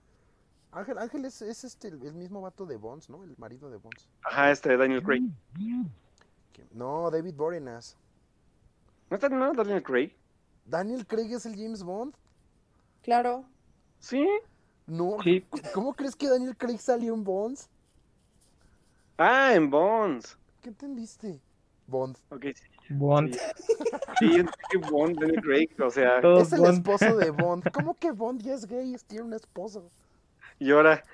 Ángel, 0.76 0.98
Ángel 0.98 1.24
es, 1.24 1.40
es 1.42 1.64
este, 1.64 1.88
el, 1.88 2.02
el 2.04 2.14
mismo 2.14 2.40
vato 2.42 2.66
de 2.66 2.76
Bonds, 2.76 3.08
¿no? 3.08 3.22
El 3.24 3.34
marido 3.38 3.70
de 3.70 3.78
Bonds. 3.78 4.06
Ajá, 4.22 4.50
este 4.50 4.76
Daniel 4.76 5.02
Craig. 5.02 5.22
No, 6.72 7.10
David 7.10 7.34
Boreanaz. 7.34 7.96
¿No 9.10 9.14
está 9.16 9.28
no, 9.28 9.52
Daniel 9.54 9.82
Craig? 9.82 10.12
Daniel 10.66 11.06
Craig 11.06 11.32
es 11.32 11.46
el 11.46 11.54
James 11.56 11.82
Bond. 11.82 12.14
Claro. 13.02 13.44
Sí. 14.00 14.26
No, 14.86 15.16
Sí. 15.22 15.44
¿cómo 15.74 15.94
crees 15.94 16.14
que 16.14 16.28
Daniel 16.28 16.56
Craig 16.56 16.78
salió 16.78 17.14
en 17.14 17.24
Bonds? 17.24 17.68
Ah, 19.18 19.54
en 19.54 19.70
Bonds. 19.70 20.36
¿Qué 20.60 20.68
entendiste? 20.68 21.40
Bond. 21.86 22.16
Ok, 22.30 22.44
sí. 22.54 22.94
Bond. 22.94 23.34
Sí, 24.18 24.36
es 24.36 24.46
que 24.70 24.78
Bond, 24.90 25.18
Daniel 25.18 25.40
Craig. 25.42 25.68
O 25.80 25.90
sea, 25.90 26.20
Todo 26.20 26.40
Es 26.40 26.52
el 26.52 26.60
Bond. 26.60 26.74
esposo 26.74 27.16
de 27.16 27.30
Bond. 27.30 27.70
¿Cómo 27.72 27.94
que 27.94 28.10
Bond 28.12 28.42
ya 28.42 28.54
es 28.54 28.66
gay 28.66 28.94
y 28.94 28.98
tiene 29.06 29.24
un 29.24 29.32
esposo? 29.34 29.90
Y 30.58 30.70
ahora. 30.70 31.04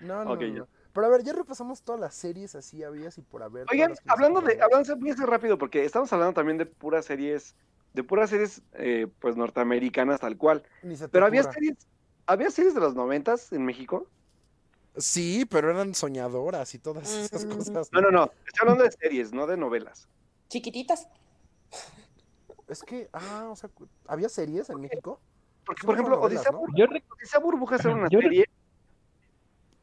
No, 0.00 0.24
no, 0.24 0.34
no. 0.34 0.68
Pero 0.92 1.06
a 1.06 1.10
ver, 1.10 1.22
ya 1.22 1.32
repasamos 1.32 1.82
todas 1.82 2.00
las 2.00 2.14
series 2.14 2.54
así 2.54 2.82
habías 2.82 3.16
y 3.18 3.22
por 3.22 3.42
haber. 3.42 3.66
Oigan, 3.70 3.94
hablando 4.08 4.40
de, 4.40 4.58
hablando, 4.60 4.84
ser 4.84 5.28
rápido 5.28 5.56
porque 5.58 5.84
estamos 5.84 6.12
hablando 6.12 6.34
también 6.34 6.58
de 6.58 6.66
puras 6.66 7.04
series, 7.04 7.54
de 7.92 8.02
puras 8.02 8.30
series, 8.30 8.62
eh, 8.72 9.06
pues 9.20 9.36
norteamericanas 9.36 10.20
tal 10.20 10.36
cual. 10.36 10.64
Ni 10.82 10.96
se 10.96 11.04
te 11.04 11.12
Pero 11.12 11.26
había 11.26 11.44
series, 11.44 11.76
había 12.26 12.50
series 12.50 12.74
de 12.74 12.80
los 12.80 12.94
noventas 12.94 13.52
en 13.52 13.64
México. 13.64 14.08
Sí, 14.96 15.46
pero 15.48 15.70
eran 15.70 15.94
soñadoras 15.94 16.74
y 16.74 16.78
todas 16.80 17.08
esas 17.08 17.44
Mm. 17.44 17.56
cosas. 17.56 17.88
No, 17.92 18.00
no, 18.00 18.10
no. 18.10 18.24
Estoy 18.46 18.62
hablando 18.62 18.84
de 18.84 18.90
series, 18.90 19.32
no 19.32 19.46
de 19.46 19.56
novelas. 19.56 20.08
Chiquititas. 20.48 21.06
Es 22.66 22.82
que, 22.82 23.08
ah, 23.12 23.48
o 23.50 23.56
sea, 23.56 23.70
¿había 24.06 24.28
series 24.28 24.70
en 24.70 24.80
México? 24.80 25.20
Porque, 25.64 25.86
por 25.86 25.94
ejemplo, 25.94 26.16
novelas, 26.16 26.40
Odisea, 26.46 26.52
¿no? 26.52 26.60
Bur- 26.60 26.70
Yo 26.76 26.86
rec- 26.86 27.04
Odisea 27.16 27.40
Burbujas 27.40 27.84
era 27.84 27.94
una 27.94 28.08
yo 28.08 28.20
serie, 28.20 28.44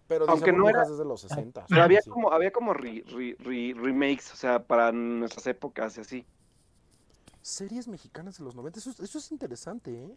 Pero 0.08 0.26
Aunque 0.30 0.52
dice 0.52 0.58
no 0.58 0.70
era- 0.70 0.80
burbujas 0.80 0.90
desde 0.98 1.06
los 1.06 1.22
60. 1.22 1.66
pero 1.68 1.84
había 1.84 2.02
sí. 2.02 2.10
como, 2.10 2.32
había 2.32 2.52
como 2.52 2.74
re- 2.74 3.04
re- 3.08 3.36
re- 3.40 3.74
remakes, 3.76 4.32
o 4.32 4.36
sea, 4.38 4.64
para 4.64 4.92
nuestras 4.94 5.46
épocas 5.48 5.98
y 5.98 6.02
así. 6.02 6.26
Series 7.42 7.88
mexicanas 7.88 8.38
de 8.38 8.44
los 8.44 8.56
90, 8.56 8.80
eso, 8.80 8.90
es- 8.90 9.00
eso 9.02 9.18
es 9.18 9.32
interesante, 9.32 9.92
¿eh? 9.92 10.16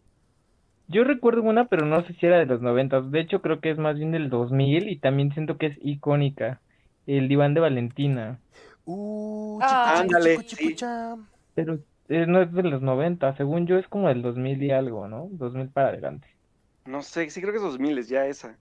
Yo 0.87 1.03
recuerdo 1.03 1.41
una, 1.43 1.67
pero 1.67 1.85
no 1.85 2.05
sé 2.05 2.13
si 2.13 2.25
era 2.25 2.37
de 2.39 2.45
los 2.45 2.61
90. 2.61 3.01
De 3.01 3.19
hecho, 3.21 3.41
creo 3.41 3.61
que 3.61 3.71
es 3.71 3.77
más 3.77 3.95
bien 3.97 4.11
del 4.11 4.29
2000 4.29 4.89
y 4.89 4.99
también 4.99 5.33
siento 5.33 5.57
que 5.57 5.67
es 5.67 5.77
icónica. 5.81 6.61
El 7.07 7.27
diván 7.29 7.53
de 7.53 7.61
Valentina. 7.61 8.39
Uh, 8.85 9.59
Ah, 9.61 9.67
chico, 9.67 9.79
chico, 9.85 10.01
ándale, 10.17 10.45
chico, 10.45 10.61
sí. 10.61 10.75
Pero 11.55 11.79
eh, 12.11 12.25
no 12.27 12.41
es 12.41 12.51
de 12.53 12.63
los 12.63 12.81
90. 12.81 13.35
Según 13.37 13.67
yo, 13.67 13.77
es 13.77 13.87
como 13.87 14.07
del 14.09 14.21
2000 14.21 14.61
y 14.63 14.71
algo, 14.71 15.07
¿no? 15.07 15.27
2000 15.31 15.69
para 15.69 15.89
adelante. 15.89 16.27
No 16.85 17.01
sé, 17.03 17.29
sí 17.29 17.41
creo 17.41 17.51
que 17.53 17.57
es 17.57 17.63
2000 17.63 18.03
ya 18.05 18.25
esa. 18.27 18.57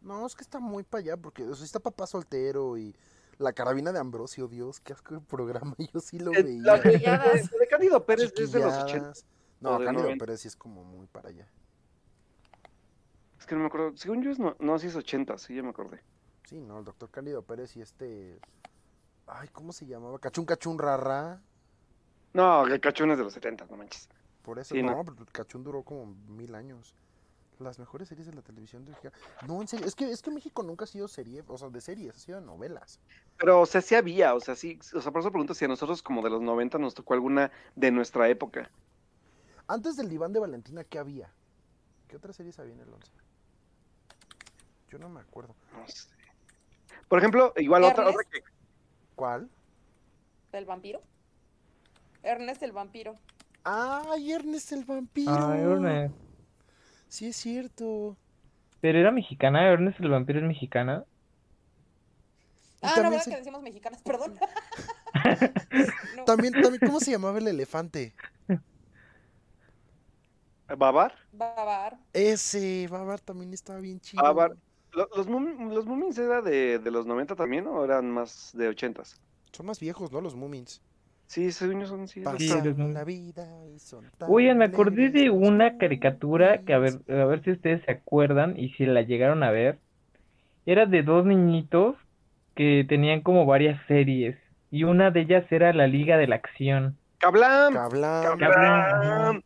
No, 0.00 0.26
es 0.26 0.34
que 0.34 0.42
está 0.42 0.60
muy 0.60 0.82
para 0.84 1.00
allá, 1.02 1.16
porque 1.16 1.42
o 1.44 1.54
sea, 1.54 1.64
está 1.64 1.80
papá 1.80 2.06
soltero 2.06 2.76
y 2.78 2.94
la 3.38 3.52
carabina 3.52 3.90
de 3.92 3.98
Ambrosio, 3.98 4.48
Dios, 4.48 4.80
qué 4.80 4.92
asco 4.92 5.14
de 5.14 5.20
programa, 5.20 5.74
yo 5.92 6.00
sí 6.00 6.18
lo 6.18 6.32
Eh, 6.32 6.42
veía. 6.42 6.62
la 6.62 6.78
de, 6.78 6.88
de 6.98 7.66
Cándido 7.68 8.04
Pérez 8.04 8.32
es 8.38 8.52
de 8.52 8.60
los 8.60 8.74
80. 8.74 8.86
Chiquilladas. 8.86 9.26
No, 9.60 9.78
Cándido 9.80 10.04
90. 10.04 10.24
Pérez 10.24 10.40
sí 10.42 10.48
es 10.48 10.56
como 10.56 10.84
muy 10.84 11.06
para 11.06 11.30
allá. 11.30 11.46
Es 13.38 13.46
que 13.46 13.54
no 13.54 13.62
me 13.62 13.66
acuerdo. 13.66 13.96
Según 13.96 14.22
yo 14.22 14.30
es 14.30 14.38
no, 14.38 14.56
no, 14.58 14.78
sí 14.78 14.86
es 14.86 14.96
80, 14.96 15.36
sí, 15.38 15.54
ya 15.54 15.62
me 15.62 15.70
acordé. 15.70 16.00
Sí, 16.44 16.60
no, 16.60 16.78
el 16.78 16.84
doctor 16.84 17.10
Cándido 17.10 17.42
Pérez 17.42 17.76
y 17.76 17.80
este... 17.82 18.38
Ay, 19.26 19.48
¿cómo 19.52 19.72
se 19.72 19.86
llamaba? 19.86 20.18
Cachún 20.18 20.44
Cachún 20.44 20.78
Rara. 20.78 21.42
No, 22.34 22.66
el 22.66 22.80
cachón 22.80 23.10
es 23.12 23.18
de 23.18 23.24
los 23.24 23.32
70, 23.32 23.66
no 23.70 23.76
manches. 23.76 24.08
Por 24.42 24.58
eso, 24.58 24.74
Sí, 24.74 24.82
no, 24.82 24.92
no. 24.96 25.04
pero 25.04 25.16
el 25.20 25.32
Cachún 25.32 25.64
duró 25.64 25.82
como 25.82 26.06
mil 26.28 26.54
años. 26.54 26.94
Las 27.60 27.78
mejores 27.78 28.08
series 28.08 28.26
de 28.26 28.34
la 28.34 28.42
televisión 28.42 28.84
de 28.84 28.92
No, 29.46 29.62
en 29.62 29.68
serio, 29.68 29.86
es 29.86 29.94
que, 29.94 30.10
es 30.10 30.20
que 30.20 30.30
México 30.30 30.62
nunca 30.62 30.84
ha 30.84 30.88
sido 30.88 31.08
serie, 31.08 31.42
o 31.46 31.56
sea, 31.56 31.70
de 31.70 31.80
series, 31.80 32.14
ha 32.14 32.18
sido 32.18 32.40
de 32.40 32.44
novelas. 32.44 33.00
Pero, 33.38 33.60
o 33.60 33.66
sea, 33.66 33.80
sí 33.80 33.94
había, 33.94 34.34
o 34.34 34.40
sea, 34.40 34.54
sí, 34.56 34.78
o 34.92 35.00
sea, 35.00 35.12
por 35.12 35.20
eso 35.20 35.30
pregunto 35.30 35.54
si 35.54 35.64
a 35.64 35.68
nosotros 35.68 36.02
como 36.02 36.20
de 36.20 36.30
los 36.30 36.42
90 36.42 36.78
nos 36.78 36.92
tocó 36.94 37.14
alguna 37.14 37.50
de 37.76 37.90
nuestra 37.92 38.28
época. 38.28 38.68
Antes 39.68 39.96
del 39.96 40.10
diván 40.10 40.32
de 40.32 40.40
Valentina, 40.40 40.84
¿qué 40.84 40.98
había? 40.98 41.32
¿Qué 42.08 42.16
otras 42.16 42.36
series 42.36 42.58
había 42.58 42.74
en 42.74 42.80
el 42.80 42.92
11? 42.92 43.12
Yo 44.90 44.98
no 44.98 45.08
me 45.08 45.20
acuerdo. 45.20 45.54
No 45.72 45.86
sé. 45.86 46.08
Por 47.08 47.18
ejemplo, 47.20 47.52
igual 47.56 47.84
otra, 47.84 48.10
otra 48.10 48.24
que... 48.24 48.42
¿Cuál? 49.14 49.48
¿Del 50.52 50.66
vampiro? 50.66 51.00
Ernest 52.24 52.62
el 52.62 52.72
vampiro. 52.72 53.16
¡Ay, 53.64 54.32
Ernest 54.32 54.72
el 54.72 54.84
vampiro! 54.84 55.30
Ah, 55.32 55.56
Ernest. 55.56 56.14
Sí, 57.08 57.26
es 57.26 57.36
cierto. 57.36 58.16
Pero 58.80 58.98
era 58.98 59.10
mexicana, 59.10 59.66
Ernest 59.70 60.00
el 60.00 60.10
vampiro 60.10 60.40
es 60.40 60.44
mexicana. 60.46 61.04
Y 62.82 62.86
Ah, 62.86 62.94
no, 62.96 63.02
¿verdad 63.10 63.22
se- 63.24 63.30
que 63.30 63.36
decimos 63.36 63.62
mexicanas? 63.62 64.02
Perdón. 64.04 64.38
No. 66.16 66.24
También, 66.24 66.52
también, 66.52 66.80
¿cómo 66.84 67.00
se 67.00 67.10
llamaba 67.12 67.38
el 67.38 67.48
elefante? 67.48 68.14
Babar. 70.76 71.12
Babar. 71.32 71.98
Ese, 72.12 72.86
Babar 72.90 73.20
también 73.20 73.52
estaba 73.52 73.78
bien 73.80 74.00
chido. 74.00 74.22
Babar. 74.22 74.56
Lo- 74.92 75.08
¿Los, 75.16 75.26
los 75.26 75.86
Moomins 75.86 76.18
era 76.18 76.40
de, 76.40 76.78
de 76.78 76.90
los 76.90 77.06
90 77.06 77.34
también 77.36 77.66
o 77.66 77.84
eran 77.84 78.10
más 78.10 78.50
de 78.54 78.70
80s? 78.70 79.16
Son 79.52 79.66
más 79.66 79.80
viejos, 79.80 80.12
¿no? 80.12 80.20
Los 80.20 80.34
Moomins. 80.36 80.80
Sí, 81.26 81.50
yo 81.50 81.86
son 81.86 82.06
sí. 82.06 82.20
La 82.22 83.04
vida 83.04 83.46
son 83.78 84.10
tan 84.18 84.30
Oigan, 84.30 84.58
me 84.58 84.66
acordé 84.66 85.10
de 85.10 85.30
una 85.30 85.78
caricatura 85.78 86.62
que 86.62 86.74
a 86.74 86.78
ver, 86.78 87.00
a 87.08 87.24
ver 87.24 87.42
si 87.42 87.52
ustedes 87.52 87.82
se 87.84 87.92
acuerdan 87.92 88.58
y 88.58 88.70
si 88.74 88.86
la 88.86 89.02
llegaron 89.02 89.42
a 89.42 89.50
ver. 89.50 89.78
Era 90.66 90.86
de 90.86 91.02
dos 91.02 91.26
niñitos 91.26 91.96
que 92.54 92.84
tenían 92.88 93.22
como 93.22 93.46
varias 93.46 93.80
series 93.88 94.36
y 94.70 94.84
una 94.84 95.10
de 95.10 95.22
ellas 95.22 95.50
era 95.50 95.72
la 95.72 95.86
Liga 95.86 96.16
de 96.18 96.26
la 96.26 96.36
Acción. 96.36 96.98
Kablam. 97.18 97.72
Kablam. 97.72 98.38
Kablam. 98.38 99.42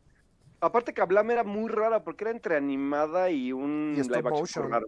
Aparte, 0.60 0.92
Kablam 0.92 1.30
era 1.30 1.44
muy 1.44 1.68
rara 1.70 2.02
porque 2.04 2.24
era 2.24 2.30
entre 2.32 2.56
animada 2.56 3.30
y 3.30 3.52
un 3.52 3.94
Y 3.96 4.00
stop 4.00 4.24
live 4.24 4.28
action 4.28 4.40
motion. 4.40 4.70
raro. 4.70 4.86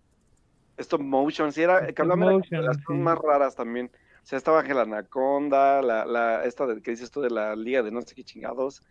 Stop 0.78 1.00
motion, 1.02 1.52
sí, 1.52 1.62
era, 1.62 1.80
Stop 1.80 1.94
Kablam 1.94 2.22
era 2.22 2.32
de 2.50 2.62
las 2.62 2.78
sí. 2.86 2.92
más 2.94 3.18
raras 3.18 3.54
también. 3.54 3.90
O 4.22 4.26
sea, 4.26 4.38
estaba 4.38 4.60
Ángel 4.60 4.78
Anaconda, 4.78 5.82
la, 5.82 6.04
la, 6.06 6.44
esta 6.44 6.66
de, 6.66 6.82
que 6.82 6.92
dices 6.92 7.10
tú 7.10 7.20
de 7.20 7.30
la 7.30 7.56
Liga 7.56 7.82
de 7.82 7.90
no 7.90 8.02
sé 8.02 8.14
qué 8.14 8.24
chingados. 8.24 8.82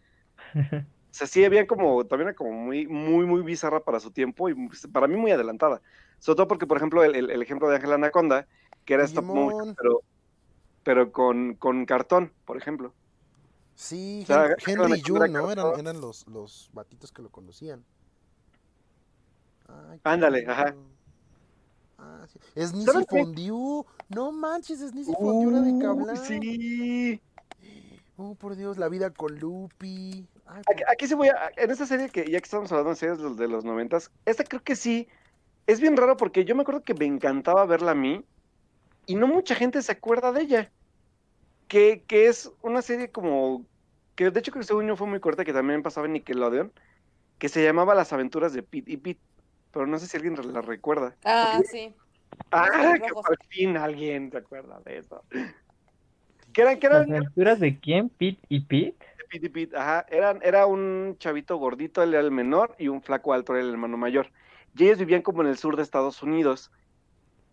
O 1.11 1.15
sea, 1.17 1.27
sí, 1.27 1.43
había 1.43 1.65
como, 1.67 2.05
también 2.05 2.29
era 2.29 2.35
como 2.35 2.51
muy, 2.51 2.87
muy, 2.87 3.25
muy 3.25 3.41
bizarra 3.41 3.83
para 3.83 3.99
su 3.99 4.11
tiempo 4.11 4.47
y 4.49 4.53
pues, 4.67 4.87
para 4.93 5.07
mí 5.07 5.15
muy 5.15 5.31
adelantada. 5.31 5.81
Sobre 6.19 6.35
todo 6.37 6.47
porque, 6.47 6.67
por 6.67 6.77
ejemplo, 6.77 7.03
el, 7.03 7.15
el- 7.15 7.31
el 7.31 7.41
ejemplo 7.41 7.67
de 7.69 7.75
Ángel 7.77 7.93
Anaconda, 7.93 8.47
que 8.85 8.93
era 8.93 9.03
stop 9.05 9.25
pero, 9.75 10.03
pero 10.83 11.11
con, 11.11 11.55
con 11.57 11.85
cartón, 11.85 12.35
por 12.45 12.57
ejemplo. 12.57 12.95
Sí, 13.75 14.21
O 14.23 14.25
sea, 14.25 14.47
Henry 14.65 14.97
y 14.97 15.03
June, 15.05 15.29
¿no? 15.33 15.51
Eran, 15.51 15.73
eran 15.75 16.01
los, 16.01 16.27
los 16.27 16.69
batitos 16.73 17.11
que 17.11 17.21
lo 17.21 17.31
conocían. 17.31 17.85
Ay, 19.67 19.99
Ándale, 20.03 20.45
ajá. 20.47 20.65
lindo. 20.65 20.98
Ah, 22.01 22.25
sí. 22.31 22.39
Es 22.55 22.73
Nisi. 22.73 22.85
Fondue. 23.09 23.83
No 24.09 24.31
manches, 24.31 24.79
es 24.81 24.93
Nisi 24.93 25.13
Fondue 25.13 25.51
era 25.51 25.61
de 25.61 25.71
Uh, 25.73 25.79
Kablam. 25.79 26.15
sí. 26.17 27.21
Oh, 28.21 28.35
por 28.35 28.57
Dios, 28.57 28.77
la 28.77 28.89
vida 28.89 29.11
con 29.11 29.39
Lupi. 29.39 30.27
Ay, 30.45 30.61
Aquí, 30.69 30.83
aquí 30.91 31.07
sí 31.07 31.13
voy 31.13 31.29
a. 31.29 31.51
En 31.55 31.71
esta 31.71 31.85
serie 31.85 32.09
que 32.09 32.25
ya 32.29 32.39
que 32.39 32.43
estamos 32.43 32.69
hablando 32.69 32.89
de 32.89 32.95
series 32.97 33.17
de 33.17 33.23
los- 33.23 33.37
de 33.37 33.47
los 33.47 33.63
noventas, 33.63 34.11
esta 34.25 34.43
creo 34.43 34.61
que 34.61 34.75
sí. 34.75 35.07
Es 35.67 35.79
bien 35.79 35.95
raro 35.95 36.17
porque 36.17 36.43
yo 36.43 36.53
me 36.53 36.63
acuerdo 36.63 36.83
que 36.83 36.93
me 36.93 37.05
encantaba 37.05 37.65
verla 37.65 37.91
a 37.91 37.95
mí 37.95 38.25
y 39.05 39.15
no 39.15 39.25
mucha 39.27 39.55
gente 39.55 39.81
se 39.81 39.93
acuerda 39.93 40.33
de 40.33 40.41
ella. 40.41 40.71
Que, 41.69 42.03
que 42.07 42.27
es 42.27 42.51
una 42.61 42.81
serie 42.81 43.09
como. 43.09 43.65
Que 44.15 44.31
de 44.31 44.39
hecho 44.41 44.51
creo 44.51 44.63
que 44.63 44.67
según 44.67 44.87
yo 44.87 44.97
fue 44.97 45.07
muy 45.07 45.21
corta, 45.21 45.45
que 45.45 45.53
también 45.53 45.81
pasaba 45.81 46.07
en 46.07 46.11
Nickelodeon, 46.13 46.73
que 47.37 47.47
se 47.47 47.63
llamaba 47.63 47.95
Las 47.95 48.11
aventuras 48.11 48.51
de 48.51 48.63
Pete 48.63 48.91
y 48.91 48.97
Pete. 48.97 49.21
Pero 49.71 49.87
no 49.87 49.99
sé 49.99 50.07
si 50.07 50.17
alguien 50.17 50.35
la 50.53 50.61
recuerda. 50.61 51.15
Ah, 51.23 51.61
sí. 51.69 51.93
Ah, 52.51 52.95
que 53.05 53.13
por 53.13 53.37
fin 53.49 53.77
alguien 53.77 54.31
se 54.31 54.37
acuerda 54.37 54.79
de 54.85 54.97
eso. 54.97 55.23
Que 56.53 56.61
eran, 56.61 56.79
que 56.79 56.89
¿Las 56.89 57.07
eran, 57.07 57.15
aventuras 57.15 57.59
de 57.59 57.79
quién? 57.79 58.09
¿Pete 58.09 58.39
y 58.49 58.61
Pete? 58.61 58.95
Pete 59.29 59.45
y 59.45 59.49
Pete, 59.49 59.77
ajá, 59.77 60.05
eran, 60.09 60.39
era 60.41 60.65
un 60.65 61.15
chavito 61.19 61.57
gordito, 61.57 62.01
él 62.01 62.13
era 62.13 62.23
el 62.23 62.31
menor, 62.31 62.75
y 62.79 62.87
un 62.87 63.03
flaco 63.03 63.33
alto 63.33 63.53
era 63.53 63.63
el 63.63 63.69
hermano 63.69 63.97
mayor. 63.97 64.31
Y 64.75 64.85
ellos 64.85 64.97
vivían 64.97 65.21
como 65.21 65.41
en 65.41 65.49
el 65.49 65.57
sur 65.57 65.75
de 65.75 65.83
Estados 65.83 66.23
Unidos. 66.23 66.71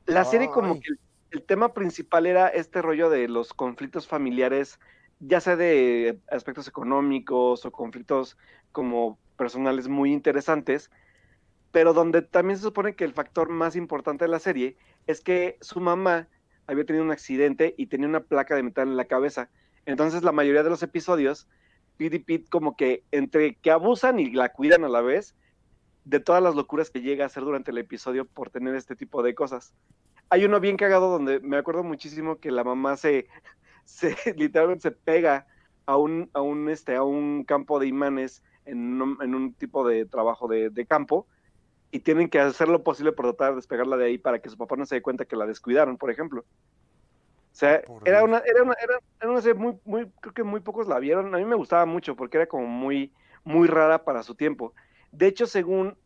La 0.07 0.25
serie 0.25 0.49
como 0.49 0.75
que 0.75 0.89
el, 0.89 0.99
el 1.33 1.43
tema 1.43 1.75
principal 1.75 2.27
era 2.27 2.49
este 2.49 2.81
rollo 2.81 3.11
de 3.11 3.29
los 3.29 3.53
conflictos 3.53 4.07
familiares, 4.07 4.79
ya 5.21 5.41
sea 5.41 5.57
de 5.57 6.21
aspectos 6.31 6.69
económicos 6.69 7.67
o 7.67 7.71
conflictos 7.71 8.37
como 8.73 9.19
personales 9.37 9.89
muy 9.89 10.13
interesantes, 10.13 10.91
pero 11.77 11.93
donde 11.93 12.23
también 12.23 12.57
se 12.57 12.63
supone 12.63 12.97
que 12.97 13.05
el 13.05 13.13
factor 13.13 13.51
más 13.51 13.77
importante 13.77 14.25
de 14.25 14.31
la 14.31 14.39
serie 14.39 14.79
es 15.07 15.21
que 15.21 15.59
su 15.61 15.79
mamá 15.79 16.27
había 16.67 16.87
tenido 16.87 17.05
un 17.05 17.11
accidente 17.11 17.75
y 17.77 17.89
tenía 17.89 18.09
una 18.09 18.21
placa 18.21 18.57
de 18.57 18.63
metal 18.63 18.89
en 18.89 18.97
la 18.97 19.05
cabeza. 19.05 19.51
Entonces 19.85 20.23
la 20.23 20.33
mayoría 20.33 20.63
de 20.63 20.71
los 20.71 20.83
episodios, 20.83 21.47
Pete 21.99 22.17
y 22.17 22.21
Pete 22.21 22.49
como 22.49 22.77
que 22.77 23.05
entre 23.11 23.57
que 23.57 23.71
abusan 23.71 24.19
y 24.19 24.31
la 24.31 24.55
cuidan 24.55 24.85
a 24.85 24.89
la 24.89 25.03
vez 25.03 25.37
de 26.07 26.19
todas 26.19 26.43
las 26.43 26.55
locuras 26.55 26.89
que 26.89 27.03
llega 27.03 27.25
a 27.25 27.27
hacer 27.27 27.43
durante 27.43 27.73
el 27.73 27.77
episodio 27.77 28.25
por 28.25 28.49
tener 28.49 28.75
este 28.75 28.97
tipo 28.97 29.23
de 29.23 29.35
cosas. 29.35 29.75
Hay 30.31 30.47
uno 30.47 30.61
bien 30.61 30.79
cagado 30.79 31.11
donde 31.11 31.41
me 31.41 31.59
acuerdo 31.59 31.85
muchísimo 31.85 32.41
que 32.41 32.53
la 32.53 32.65
mamá 32.65 32.97
se, 32.97 33.29
se 33.85 34.17
literalmente 34.35 34.81
se 34.81 34.93
pega 34.93 35.47
a 35.85 35.99
un, 35.99 36.31
a 36.33 36.41
un, 36.41 36.71
este, 36.71 36.97
a 36.97 37.03
un 37.03 37.45
campo 37.45 37.79
de 37.79 37.87
imanes 37.87 38.43
en 38.65 39.03
un, 39.03 39.19
en 39.21 39.35
un 39.35 39.53
tipo 39.53 39.87
de 39.87 40.07
trabajo 40.07 40.49
de, 40.49 40.71
de 40.71 40.87
campo 40.87 41.27
y 41.91 42.01
tienen 42.01 42.29
que 42.29 42.41
hacer 42.41 42.69
lo 42.69 42.83
posible 42.83 43.13
por 43.13 43.27
tratar 43.27 43.51
de 43.51 43.57
despegarla 43.57 43.97
de 43.97 44.07
ahí 44.07 44.19
para 44.19 44.41
que 44.41 44.51
su 44.51 44.57
papá 44.57 44.77
no 44.77 44.87
se 44.87 44.97
dé 44.97 45.03
cuenta 45.03 45.25
que 45.25 45.37
la 45.37 45.47
descuidaron, 45.47 45.97
por 45.97 46.11
ejemplo. 46.11 46.41
O 46.41 47.59
sea, 47.59 47.81
Por 47.83 48.07
era 48.07 48.23
una, 48.23 48.39
era 48.39 48.63
una, 48.63 48.75
era, 48.75 48.99
era 49.21 49.31
una 49.31 49.41
serie 49.41 49.59
muy, 49.59 49.79
muy, 49.85 50.11
creo 50.21 50.35
que 50.35 50.43
muy 50.43 50.61
pocos 50.61 50.89
la 50.89 50.99
vieron. 50.99 51.35
A 51.35 51.39
mí 51.39 51.45
me 51.45 51.57
gustaba 51.57 51.87
mucho 51.87 52.15
porque 52.15 52.37
era 52.37 52.47
como 52.47 52.67
muy, 52.67 53.15
muy 53.45 53.67
rara 53.67 54.05
para 54.05 54.23
su 54.23 54.35
tiempo. 54.35 54.75
De 55.11 55.27
hecho, 55.27 55.47
según 55.47 55.97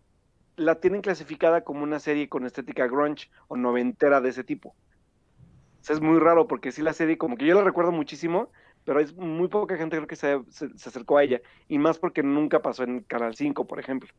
la 0.57 0.77
tienen 0.77 1.01
clasificada 1.01 1.65
como 1.65 1.83
una 1.83 1.99
serie 1.99 2.29
con 2.29 2.47
estética 2.47 2.87
grunge 2.87 3.31
o 3.49 3.57
noventera 3.57 4.21
de 4.21 4.29
ese 4.29 4.45
tipo. 4.45 4.69
O 4.69 5.83
sea, 5.83 5.97
es 5.97 6.03
muy 6.03 6.19
raro 6.19 6.47
porque 6.47 6.71
sí 6.71 6.83
la 6.83 6.93
serie, 6.93 7.19
como 7.19 7.37
que 7.37 7.47
yo 7.47 7.55
la 7.57 7.65
recuerdo 7.65 7.91
muchísimo, 7.91 8.53
pero 8.85 9.01
es 9.01 9.17
muy 9.17 9.49
poca 9.49 9.77
gente 9.77 9.97
creo 9.97 10.07
que 10.07 10.17
se, 10.17 10.41
se, 10.51 10.69
se 10.79 10.89
acercó 10.89 11.17
a 11.17 11.25
ella. 11.25 11.41
Y 11.67 11.79
más 11.79 11.99
porque 11.99 12.23
nunca 12.23 12.61
pasó 12.63 12.85
en 12.85 13.01
Canal 13.01 13.35
5, 13.35 13.67
por 13.67 13.81
ejemplo. 13.81 14.11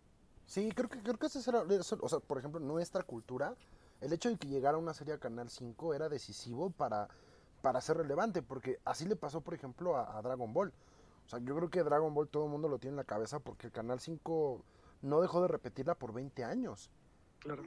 Sí, 0.51 0.69
creo 0.73 0.89
que, 0.89 0.99
creo 1.01 1.15
que 1.17 1.27
ese 1.27 1.49
era, 1.49 1.63
eso- 1.69 1.97
o 2.01 2.09
sea, 2.09 2.19
por 2.19 2.37
ejemplo, 2.37 2.59
nuestra 2.59 3.03
cultura, 3.03 3.55
el 4.01 4.11
hecho 4.11 4.27
de 4.27 4.35
que 4.35 4.49
llegara 4.49 4.77
una 4.77 4.93
serie 4.93 5.13
a 5.13 5.17
Canal 5.17 5.49
5 5.49 5.93
era 5.93 6.09
decisivo 6.09 6.71
para, 6.71 7.07
para 7.61 7.79
ser 7.79 7.95
relevante, 7.95 8.41
porque 8.41 8.77
así 8.83 9.05
le 9.05 9.15
pasó, 9.15 9.39
por 9.39 9.53
ejemplo, 9.53 9.95
a, 9.95 10.17
a 10.17 10.21
Dragon 10.21 10.51
Ball. 10.51 10.73
O 11.25 11.29
sea, 11.29 11.39
yo 11.39 11.55
creo 11.55 11.69
que 11.69 11.81
Dragon 11.83 12.13
Ball 12.13 12.27
todo 12.27 12.43
el 12.43 12.51
mundo 12.51 12.67
lo 12.67 12.79
tiene 12.79 12.95
en 12.95 12.97
la 12.97 13.05
cabeza 13.05 13.39
porque 13.39 13.67
el 13.67 13.71
Canal 13.71 14.01
5 14.01 14.61
no 15.01 15.21
dejó 15.21 15.41
de 15.41 15.47
repetirla 15.47 15.95
por 15.95 16.11
20 16.11 16.43
años. 16.43 16.91
Claro. 17.39 17.63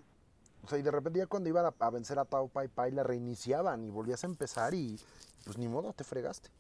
O 0.63 0.69
sea, 0.69 0.77
y 0.79 0.83
de 0.83 0.91
repente 0.91 1.21
ya 1.21 1.27
cuando 1.27 1.49
iban 1.49 1.65
a, 1.65 1.73
a 1.79 1.89
vencer 1.89 2.19
a 2.19 2.27
Tao 2.27 2.49
Pai 2.49 2.69
Pai 2.69 2.91
la 2.91 3.03
reiniciaban 3.03 3.83
y 3.83 3.89
volvías 3.89 4.25
a 4.25 4.27
empezar 4.27 4.75
y 4.75 5.01
pues 5.47 5.57
ni 5.57 5.69
modo, 5.69 5.95
te 5.95 6.05
fregaste. 6.05 6.51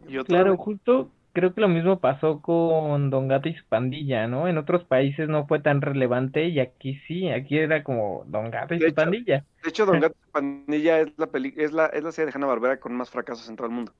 ¿no? 0.00 0.08
Yo 0.08 0.24
Claro, 0.24 0.56
justo 0.56 1.08
creo 1.32 1.54
que 1.54 1.60
lo 1.60 1.68
mismo 1.68 1.98
pasó 2.00 2.40
con 2.42 3.10
Don 3.10 3.28
Gato 3.28 3.48
y 3.48 3.54
su 3.54 3.64
pandilla, 3.66 4.26
¿no? 4.26 4.48
En 4.48 4.58
otros 4.58 4.84
países 4.84 5.28
no 5.28 5.46
fue 5.46 5.60
tan 5.60 5.80
relevante 5.80 6.46
y 6.48 6.60
aquí 6.60 6.96
sí, 7.06 7.28
aquí 7.30 7.58
era 7.58 7.82
como 7.84 8.24
Don 8.26 8.50
Gato 8.50 8.74
y 8.74 8.78
De 8.78 8.84
su 8.84 8.88
hecho, 8.88 8.94
pandilla. 8.96 9.44
De 9.62 9.68
hecho, 9.70 9.86
Don 9.86 10.00
Gato 10.00 10.16
y 10.28 10.30
Pandilla 10.30 11.00
es 11.00 11.12
la, 11.18 11.26
peli 11.28 11.54
es 11.56 11.72
la, 11.72 11.86
es 11.86 12.02
la 12.04 12.12
serie 12.12 12.30
de 12.30 12.36
Hanna 12.36 12.46
Barbera 12.46 12.78
con 12.80 12.94
más 12.94 13.10
fracasos 13.10 13.48
en 13.48 13.56
todo 13.56 13.66
el 13.66 13.72
mundo. 13.72 13.92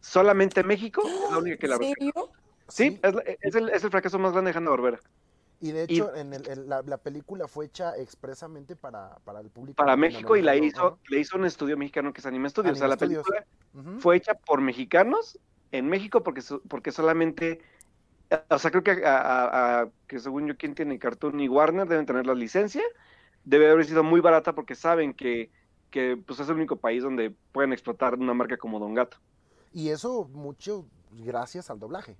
Solamente 0.00 0.62
México 0.64 1.02
es 1.06 1.30
la 1.30 1.38
única 1.38 1.56
que 1.58 1.68
la 1.68 1.76
¿En 1.76 1.82
serio? 1.94 2.12
Sí, 2.68 2.98
es, 3.02 3.14
la- 3.14 3.22
es 3.40 3.54
el, 3.54 3.68
es 3.68 3.84
el 3.84 3.90
fracaso 3.90 4.18
más 4.18 4.32
grande 4.32 4.52
de 4.52 4.58
Hanna 4.58 4.70
Barbera. 4.70 5.00
Y 5.60 5.70
de 5.70 5.86
Y- 5.88 5.94
hecho, 5.96 6.14
en 6.16 6.32
el- 6.32 6.48
en 6.48 6.68
la, 6.68 6.82
la 6.82 6.96
película 6.98 7.46
fue 7.46 7.66
hecha 7.66 7.92
expresamente 7.96 8.74
para, 8.74 9.16
para 9.24 9.40
el 9.40 9.48
público. 9.50 9.76
Para 9.76 9.96
México 9.96 10.36
y 10.36 10.42
la 10.42 10.56
hizo, 10.56 10.98
le 11.08 11.20
hizo 11.20 11.36
un 11.38 11.44
estudio 11.44 11.76
mexicano 11.76 12.12
que 12.12 12.20
es 12.20 12.26
Anime 12.26 12.48
Studios. 12.50 12.72
o 12.74 12.78
sea, 12.78 12.88
la 12.88 12.96
Studios. 12.96 13.24
película 13.24 14.00
fue 14.00 14.16
hecha 14.16 14.34
por 14.34 14.60
mexicanos 14.60 15.38
en 15.72 15.88
México 15.88 16.22
porque, 16.24 16.42
porque 16.68 16.92
solamente, 16.92 17.60
o 18.50 18.58
sea, 18.58 18.70
creo 18.70 18.82
que, 18.84 19.04
a, 19.06 19.18
a- 19.20 19.82
a- 19.82 19.90
que 20.06 20.18
según 20.20 20.46
yo, 20.48 20.56
quien 20.56 20.74
tiene 20.74 20.98
Cartoon 20.98 21.40
y 21.40 21.48
Warner 21.48 21.88
deben 21.88 22.06
tener 22.06 22.26
la 22.26 22.34
licencia. 22.34 22.82
Debe 23.44 23.70
haber 23.70 23.84
sido 23.86 24.04
muy 24.04 24.20
barata 24.20 24.54
porque 24.54 24.74
saben 24.76 25.14
que, 25.14 25.50
que 25.90 26.16
pues, 26.18 26.40
es 26.40 26.48
el 26.48 26.56
único 26.56 26.76
país 26.80 27.02
donde 27.04 27.30
pueden 27.52 27.72
explotar 27.72 28.14
una 28.18 28.34
marca 28.34 28.58
como 28.58 28.78
Don 28.80 28.94
Gato. 28.94 29.18
Y 29.72 29.88
eso 29.90 30.24
mucho 30.32 30.86
gracias 31.10 31.70
al 31.70 31.78
doblaje. 31.78 32.16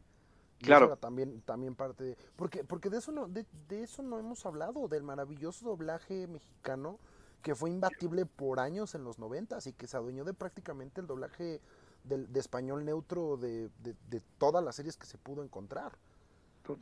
Claro. 0.61 0.87
eso 0.87 0.87
era 0.87 0.97
también, 0.97 1.43
también 1.43 1.75
parte 1.75 2.05
de. 2.05 2.19
Porque, 2.37 2.65
porque 2.65 2.91
de 2.91 2.99
eso 2.99 3.13
no, 3.13 3.29
de, 3.29 3.47
de 3.69 3.83
eso 3.83 4.03
no 4.03 4.19
hemos 4.19 4.47
hablado, 4.47 4.89
del 4.89 5.03
maravilloso 5.03 5.67
doblaje 5.67 6.27
mexicano 6.29 7.01
que 7.43 7.55
fue 7.55 7.71
imbatible 7.71 8.27
por 8.27 8.61
años 8.61 8.95
en 8.95 9.05
los 9.05 9.19
noventas 9.19 9.67
y 9.67 9.73
que 9.75 9.87
se 9.89 9.97
adueñó 9.97 10.25
de 10.25 10.35
prácticamente 10.35 11.01
el 11.01 11.09
doblaje 11.09 11.61
del, 12.05 12.33
de 12.33 12.41
español 12.41 12.85
neutro 12.85 13.37
de, 13.37 13.71
de- 13.83 13.97
de 14.11 14.21
todas 14.39 14.65
las 14.65 14.77
series 14.77 14.97
que 14.97 15.07
se 15.07 15.19
pudo 15.19 15.43
encontrar. 15.45 15.93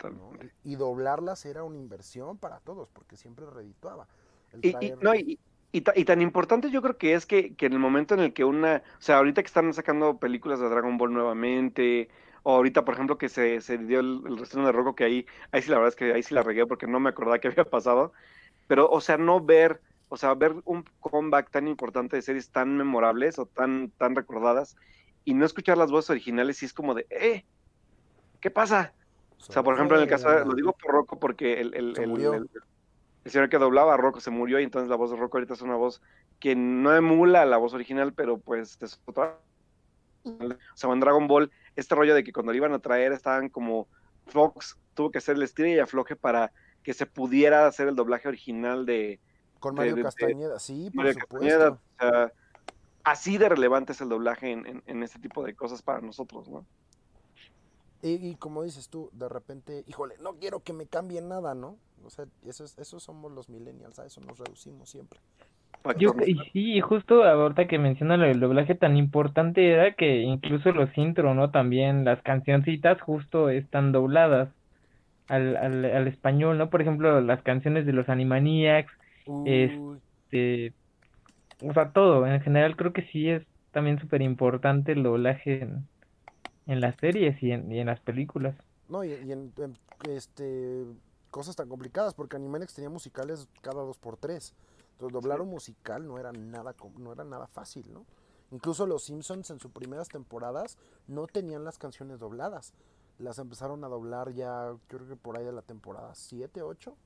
¿no? 0.09 0.30
Totalmente. 0.32 0.52
Y 0.64 0.76
doblarlas 0.76 1.44
era 1.47 1.64
una 1.64 1.76
inversión 1.78 2.38
para 2.38 2.60
todos, 2.60 2.88
porque 2.90 3.16
siempre 3.16 3.47
redituaba. 3.47 4.06
El 4.52 4.60
Y, 4.62 4.68
y- 4.86 4.92
no, 5.01 5.14
y, 5.14 5.40
y 5.72 5.80
ta- 5.82 5.92
y 5.97 6.05
tan 6.05 6.20
importante 6.22 6.70
yo 6.70 6.82
creo 6.82 6.98
que 6.98 7.14
es 7.14 7.26
que, 7.26 7.55
que 7.56 7.66
en 7.66 7.72
el 7.74 7.78
momento 7.78 8.14
en 8.14 8.20
el 8.20 8.32
que 8.32 8.44
una, 8.44 8.82
o 8.98 9.01
sea, 9.02 9.18
ahorita 9.18 9.42
que 9.42 9.47
están 9.47 9.72
sacando 9.74 10.18
películas 10.18 10.60
de 10.60 10.68
Dragon 10.68 10.98
Ball 10.98 11.12
nuevamente, 11.12 12.09
o 12.42 12.55
ahorita, 12.56 12.84
por 12.84 12.94
ejemplo, 12.94 13.18
que 13.18 13.28
se, 13.28 13.60
se 13.60 13.78
dio 13.78 14.01
el, 14.01 14.22
el 14.26 14.38
restreno 14.38 14.66
de 14.66 14.72
Rocco, 14.72 14.94
que 14.94 15.05
ahí, 15.05 15.26
ahí 15.52 15.62
sí 15.62 15.70
la 15.70 15.76
verdad 15.76 15.88
es 15.90 15.97
que 15.97 16.12
ahí 16.12 16.22
sí 16.22 16.34
la 16.34 16.42
regué 16.42 16.66
porque 16.66 16.86
no 16.86 17.01
me 17.01 17.10
acordaba 17.10 17.38
que 17.38 17.48
había 17.48 17.64
pasado, 17.64 18.12
pero, 18.66 18.90
o 18.90 19.01
sea, 19.01 19.18
no 19.18 19.44
ver, 19.44 19.82
o 20.09 20.16
sea, 20.16 20.34
ver 20.34 20.56
un 20.64 20.84
comeback 21.01 21.51
tan 21.51 21.68
importante 21.68 22.16
de 22.16 22.22
series 22.22 22.51
tan 22.52 22.76
memorables 22.76 23.38
o 23.38 23.47
tan, 23.47 23.90
tan 23.92 24.16
recordadas, 24.16 24.76
y 25.24 25.34
no 25.34 25.44
escuchar 25.44 25.76
las 25.78 25.90
voces 25.90 26.10
originales, 26.10 26.59
sí 26.59 26.66
es 26.66 26.72
como 26.72 26.94
de, 26.94 27.06
eh, 27.10 27.44
¿qué 28.40 28.51
pasa? 28.51 28.92
O 29.38 29.52
sea, 29.52 29.62
por 29.62 29.74
ejemplo, 29.74 29.97
en 29.97 30.02
el 30.05 30.09
caso, 30.09 30.28
lo 30.44 30.55
digo 30.55 30.72
por 30.72 30.92
Rocco 30.92 31.18
porque 31.18 31.60
el, 31.60 31.74
el, 31.74 31.98
el- 31.98 32.20
el- 32.34 32.51
el 33.24 33.30
señor 33.30 33.48
que 33.51 33.59
doblaba 33.59 33.94
a 33.94 33.97
Rocco 33.98 34.20
se 34.20 34.30
murió 34.30 34.59
y 34.60 34.64
entonces 34.64 34.88
la 34.88 34.97
voz 34.97 35.10
de 35.10 35.16
Rocco 35.16 35.36
ahorita 35.36 35.55
es 35.55 35.62
una 35.62 35.76
voz 35.76 36.01
que 36.38 36.56
no 36.56 36.94
emula 36.94 37.44
la 37.44 37.59
voz 37.59 37.74
original, 37.74 38.12
pero 38.14 38.38
pues 38.38 38.78
es 38.80 39.01
otra. 39.05 39.38
O 40.24 40.48
sea, 40.74 40.90
en 40.92 41.01
Dragon 41.01 41.26
Ball 41.28 41.51
este 41.76 41.94
rollo 41.94 42.14
de 42.14 42.24
que 42.24 42.32
cuando 42.32 42.52
lo 42.52 42.56
iban 42.56 42.72
a 42.72 42.78
traer 42.78 43.12
estaban 43.12 43.48
como 43.48 43.88
Fox 44.26 44.78
tuvo 44.94 45.10
que 45.10 45.18
hacer 45.18 45.36
el 45.36 45.42
estilo 45.42 45.68
y 45.68 45.78
afloje 45.78 46.16
para 46.16 46.52
que 46.82 46.92
se 46.94 47.06
pudiera 47.06 47.66
hacer 47.66 47.88
el 47.88 47.94
doblaje 47.97 48.28
original 48.28 48.84
de 48.86 49.20
Con 49.59 49.74
de- 49.74 49.80
Mario 49.80 49.94
de- 49.97 50.02
Castañeda, 50.02 50.59
sí, 50.59 50.90
por 50.90 51.05
Mario 51.05 51.20
supuesto. 51.20 51.38
Castañeda. 51.38 51.70
O 51.70 51.78
sea, 51.98 52.32
así 53.05 53.39
de 53.39 53.48
relevante 53.48 53.93
es 53.93 54.01
el 54.01 54.09
doblaje 54.09 54.52
en, 54.52 54.66
en- 54.66 54.82
en 54.86 55.02
este 55.02 55.18
tipo 55.18 55.44
de 55.44 55.55
cosas 55.55 55.82
para 55.82 56.01
nosotros, 56.01 56.48
¿no? 56.48 56.66
Y, 58.02 58.31
y 58.31 58.35
como 58.36 58.62
dices 58.62 58.89
tú, 58.89 59.10
de 59.12 59.28
repente, 59.28 59.85
híjole, 59.86 60.14
no 60.20 60.35
quiero 60.39 60.60
que 60.60 60.72
me 60.72 60.86
cambien 60.86 61.28
nada, 61.28 61.55
¿no? 61.55 61.78
O 62.02 62.10
sea, 62.10 62.27
eso, 62.47 62.64
es- 62.64 62.78
eso 62.78 62.98
somos 62.98 63.31
los 63.32 63.48
millennials, 63.51 63.98
a 63.98 64.06
eso 64.06 64.20
nos 64.22 64.39
reducimos 64.39 64.89
siempre. 64.89 65.20
Yo, 65.98 66.14
y 66.27 66.35
sí, 66.52 66.74
y 66.74 66.81
justo 66.81 67.24
ahorita 67.24 67.66
que 67.66 67.78
mencionan 67.78 68.20
el 68.22 68.39
doblaje 68.39 68.74
tan 68.74 68.97
importante 68.97 69.70
era 69.72 69.94
que 69.94 70.18
incluso 70.20 70.72
los 70.72 70.97
intro, 70.97 71.35
¿no? 71.35 71.51
También 71.51 72.05
las 72.05 72.22
cancioncitas 72.22 73.01
justo 73.01 73.48
están 73.48 73.90
dobladas 73.93 74.51
al, 75.28 75.56
al, 75.56 75.85
al 75.85 76.09
español, 76.09 76.59
¿no? 76.59 76.70
Por 76.70 76.82
ejemplo, 76.82 77.20
las 77.20 77.43
canciones 77.43 77.86
de 77.86 77.93
los 77.93 78.09
Animaniacs, 78.09 78.93
Es- 79.44 79.72
Uy, 79.72 80.01
de, 80.31 80.74
o 81.62 81.73
sea, 81.73 81.93
todo. 81.93 82.27
En 82.27 82.41
general 82.43 82.77
creo 82.77 82.93
que 82.93 83.03
sí 83.12 83.28
es 83.31 83.47
también 83.73 83.99
súper 84.01 84.23
importante 84.23 84.93
el 84.93 85.03
doblaje 85.03 85.62
en, 85.62 85.89
en 86.66 86.81
las 86.81 86.97
series 86.97 87.43
y 87.43 87.53
en, 87.53 87.70
y 87.73 87.81
en 87.81 87.87
las 87.87 88.01
películas. 88.01 88.57
no, 88.89 89.05
y, 89.05 89.12
y 89.12 89.32
en, 89.32 89.53
en, 89.59 89.77
este, 90.09 90.85
cosas 91.31 91.57
tan 91.57 91.69
complicadas, 91.69 92.15
porque 92.15 92.37
Animaniacs 92.37 92.74
tenía 92.74 92.91
musicales 92.91 93.49
cada 93.62 93.82
dos 93.82 93.99
por 93.99 94.16
tres. 94.16 94.55
Entonces, 94.93 95.12
doblar 95.12 95.41
un 95.41 95.51
musical 95.51 96.07
no 96.07 96.19
era 96.19 96.32
nada, 96.32 96.74
no 96.99 97.12
era 97.12 97.24
nada 97.24 97.47
fácil, 97.47 97.93
¿no? 97.93 98.05
Incluso 98.51 98.87
los 98.87 99.05
Simpsons 99.05 99.51
en 99.51 99.61
sus 99.61 99.70
primeras 99.70 100.11
temporadas 100.11 100.77
no 101.07 101.27
tenían 101.27 101.65
las 101.65 101.78
canciones 101.78 102.19
dobladas. 102.19 102.74
Las 103.19 103.39
empezaron 103.39 103.85
a 103.85 103.89
doblar 103.89 104.32
ya, 104.32 104.66
yo 104.70 104.81
creo 104.89 105.09
que 105.09 105.16
por 105.16 105.37
ahí 105.37 105.45
de 105.45 105.53
la 105.53 105.62
temporada 105.62 106.15
7, 106.15 106.62
8. 106.62 106.97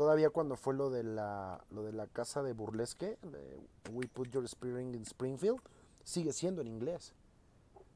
Todavía 0.00 0.30
cuando 0.30 0.56
fue 0.56 0.72
lo 0.72 0.88
de 0.88 1.02
la, 1.02 1.62
lo 1.68 1.82
de 1.82 1.92
la 1.92 2.06
casa 2.06 2.42
de 2.42 2.54
burlesque, 2.54 3.18
We 3.92 4.06
Put 4.08 4.30
Your 4.30 4.44
Spirit 4.46 4.94
in 4.94 5.02
Springfield, 5.02 5.60
sigue 6.04 6.32
siendo 6.32 6.62
en 6.62 6.68
inglés. 6.68 7.12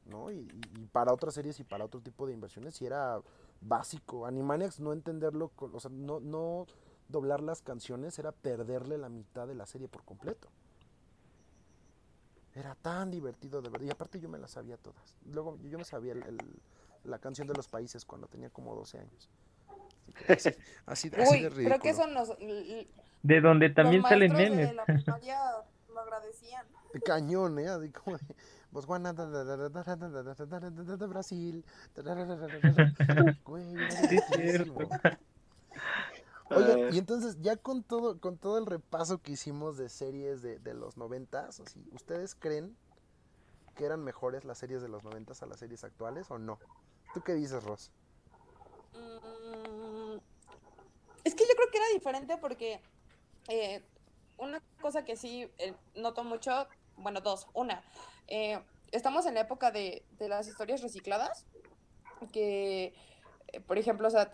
¿no? 0.05 0.29
Y, 0.29 0.35
y- 0.35 0.81
y 0.81 0.85
para 0.85 1.11
otras 1.11 1.33
series 1.33 1.59
y 1.59 1.63
para 1.63 1.83
otro 1.83 2.01
tipo 2.01 2.27
de 2.27 2.33
inversiones 2.33 2.75
sí 2.75 2.85
era 2.85 3.19
básico. 3.59 4.27
Animaniacs 4.27 4.79
no 4.81 4.93
entenderlo, 4.93 5.51
o 5.57 5.79
sea, 5.79 5.89
no, 5.89 6.19
no 6.19 6.67
doblar 7.09 7.41
las 7.41 7.63
canciones 7.63 8.19
era 8.19 8.31
perderle 8.31 8.99
la 8.99 9.09
mitad 9.09 9.47
de 9.47 9.55
la 9.55 9.65
serie 9.65 9.87
por 9.87 10.03
completo. 10.03 10.47
Era 12.53 12.75
tan 12.75 13.09
divertido 13.09 13.63
de 13.63 13.69
verdad. 13.71 13.87
Y 13.87 13.89
aparte 13.89 14.19
yo 14.19 14.29
me 14.29 14.37
las 14.37 14.51
sabía 14.51 14.77
todas. 14.77 15.15
Luego 15.25 15.57
yo, 15.63 15.79
me 15.79 15.83
sabía 15.85 16.13
la 17.03 17.17
canción 17.17 17.47
de 17.47 17.55
los 17.55 17.67
países 17.67 18.05
cuando 18.05 18.27
tenía 18.27 18.51
como 18.51 18.75
12 18.75 18.99
años. 18.99 19.27
Así, 20.27 20.49
así, 20.85 21.11
así 21.15 21.31
Uy, 21.31 21.41
de 21.41 21.49
ridículo. 21.49 21.79
Creo 21.79 21.95
que. 22.37 22.87
De 23.23 23.41
donde 23.41 23.69
también 23.69 24.01
los 24.01 24.09
salen 24.09 24.33
nenes. 24.33 24.69
De 24.69 24.75
la 24.75 24.85
lo 25.93 25.99
agradecían. 25.99 26.65
Cañón, 27.03 27.59
¿eh? 27.59 27.67
Así 27.67 27.91
como. 27.91 28.17
Botswana, 28.75 29.13
Brasil. 31.07 31.63
Güey, 33.45 33.73
y 36.91 36.97
entonces 36.99 37.41
ya 37.41 37.55
con 37.55 37.83
todo, 37.83 38.19
con 38.19 38.37
todo 38.37 38.57
el 38.59 38.65
repaso 38.65 39.19
que 39.19 39.31
hicimos 39.31 39.77
de 39.77 39.89
series 39.89 40.41
de, 40.41 40.59
de 40.59 40.73
los 40.73 40.97
noventas, 40.97 41.59
así, 41.59 41.89
¿ustedes 41.93 42.35
creen 42.35 42.75
que 43.75 43.85
eran 43.85 44.03
mejores 44.03 44.45
las 44.45 44.57
series 44.57 44.81
de 44.81 44.89
los 44.89 45.03
noventas 45.03 45.41
a 45.41 45.47
las 45.47 45.59
series 45.59 45.83
actuales 45.83 46.29
o 46.29 46.37
no? 46.37 46.59
¿Tú 47.13 47.21
qué 47.21 47.33
dices, 47.33 47.63
Ross? 47.63 47.91
Mm 48.93 49.44
creo 51.55 51.71
que 51.71 51.77
era 51.77 51.87
diferente 51.93 52.37
porque 52.37 52.79
eh, 53.47 53.83
una 54.37 54.61
cosa 54.81 55.05
que 55.05 55.15
sí 55.15 55.49
eh, 55.57 55.73
noto 55.95 56.23
mucho, 56.23 56.67
bueno, 56.97 57.21
dos. 57.21 57.47
Una, 57.53 57.83
eh, 58.27 58.59
estamos 58.91 59.25
en 59.25 59.35
la 59.35 59.41
época 59.41 59.71
de, 59.71 60.03
de 60.17 60.29
las 60.29 60.47
historias 60.47 60.81
recicladas, 60.81 61.45
que, 62.31 62.93
eh, 63.47 63.59
por 63.61 63.77
ejemplo, 63.77 64.07
o 64.07 64.11
sea, 64.11 64.31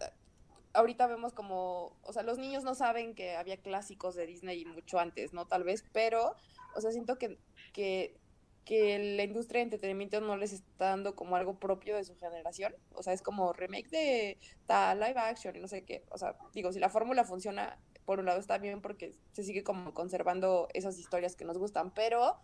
ahorita 0.73 1.07
vemos 1.07 1.33
como, 1.33 1.97
o 2.03 2.13
sea, 2.13 2.23
los 2.23 2.37
niños 2.37 2.63
no 2.63 2.75
saben 2.75 3.15
que 3.15 3.35
había 3.35 3.57
clásicos 3.57 4.15
de 4.15 4.25
Disney 4.25 4.65
mucho 4.65 4.99
antes, 4.99 5.33
¿no? 5.33 5.45
Tal 5.47 5.63
vez, 5.63 5.83
pero, 5.91 6.35
o 6.75 6.81
sea, 6.81 6.91
siento 6.91 7.17
que, 7.17 7.37
que, 7.73 8.17
que 8.65 9.15
la 9.17 9.23
industria 9.23 9.59
de 9.59 9.63
entretenimiento 9.63 10.21
no 10.21 10.37
les 10.37 10.53
está 10.53 10.85
dando 10.85 11.15
como 11.15 11.35
algo 11.35 11.59
propio 11.59 11.95
de 11.95 12.03
su 12.03 12.15
generación, 12.15 12.75
o 12.93 13.03
sea, 13.03 13.13
es 13.13 13.21
como 13.21 13.53
remake 13.53 13.89
de 13.89 14.37
live 14.67 15.19
action 15.19 15.55
y 15.55 15.59
no 15.59 15.67
sé 15.67 15.83
qué, 15.83 16.03
o 16.09 16.17
sea, 16.17 16.35
digo, 16.53 16.71
si 16.71 16.79
la 16.79 16.89
fórmula 16.89 17.23
funciona, 17.23 17.79
por 18.05 18.19
un 18.19 18.25
lado 18.25 18.39
está 18.39 18.57
bien 18.57 18.81
porque 18.81 19.13
se 19.31 19.43
sigue 19.43 19.63
como 19.63 19.93
conservando 19.93 20.67
esas 20.73 20.97
historias 20.97 21.35
que 21.35 21.45
nos 21.45 21.57
gustan, 21.57 21.91
pero, 21.93 22.37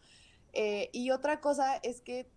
eh, 0.53 0.89
y 0.91 1.11
otra 1.11 1.39
cosa 1.39 1.77
es 1.77 2.01
que 2.01 2.29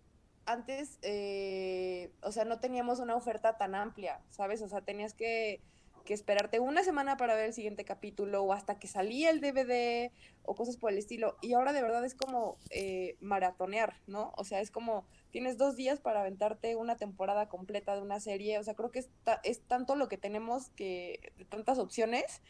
antes, 0.45 0.97
eh, 1.01 2.11
o 2.21 2.31
sea, 2.31 2.45
no 2.45 2.59
teníamos 2.59 2.99
una 2.99 3.15
oferta 3.15 3.57
tan 3.57 3.75
amplia, 3.75 4.21
¿sabes? 4.29 4.61
O 4.61 4.67
sea, 4.67 4.81
tenías 4.81 5.13
que, 5.13 5.61
que 6.03 6.13
esperarte 6.13 6.59
una 6.59 6.83
semana 6.83 7.17
para 7.17 7.35
ver 7.35 7.45
el 7.45 7.53
siguiente 7.53 7.85
capítulo 7.85 8.43
o 8.43 8.53
hasta 8.53 8.79
que 8.79 8.87
salía 8.87 9.29
el 9.29 9.41
DVD 9.41 10.11
o 10.43 10.55
cosas 10.55 10.77
por 10.77 10.91
el 10.91 10.97
estilo. 10.97 11.37
Y 11.41 11.53
ahora 11.53 11.73
de 11.73 11.81
verdad 11.81 12.03
es 12.05 12.15
como 12.15 12.57
eh, 12.69 13.15
maratonear, 13.19 13.95
¿no? 14.07 14.33
O 14.35 14.43
sea, 14.43 14.61
es 14.61 14.71
como 14.71 15.05
tienes 15.31 15.57
dos 15.57 15.75
días 15.75 15.99
para 15.99 16.21
aventarte 16.21 16.75
una 16.75 16.95
temporada 16.95 17.49
completa 17.49 17.95
de 17.95 18.01
una 18.01 18.19
serie. 18.19 18.59
O 18.59 18.63
sea, 18.63 18.75
creo 18.75 18.91
que 18.91 18.99
es, 18.99 19.09
es 19.43 19.61
tanto 19.61 19.95
lo 19.95 20.07
que 20.07 20.17
tenemos 20.17 20.69
que, 20.69 21.31
tantas 21.49 21.79
opciones, 21.79 22.41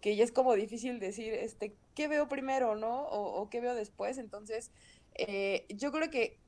que 0.00 0.16
ya 0.16 0.24
es 0.24 0.32
como 0.32 0.54
difícil 0.54 0.98
decir, 0.98 1.34
este, 1.34 1.74
¿qué 1.94 2.08
veo 2.08 2.28
primero, 2.28 2.74
no? 2.74 3.02
O, 3.02 3.40
o 3.40 3.50
qué 3.50 3.60
veo 3.60 3.74
después. 3.74 4.18
Entonces, 4.18 4.70
eh, 5.14 5.66
yo 5.68 5.92
creo 5.92 6.10
que 6.10 6.38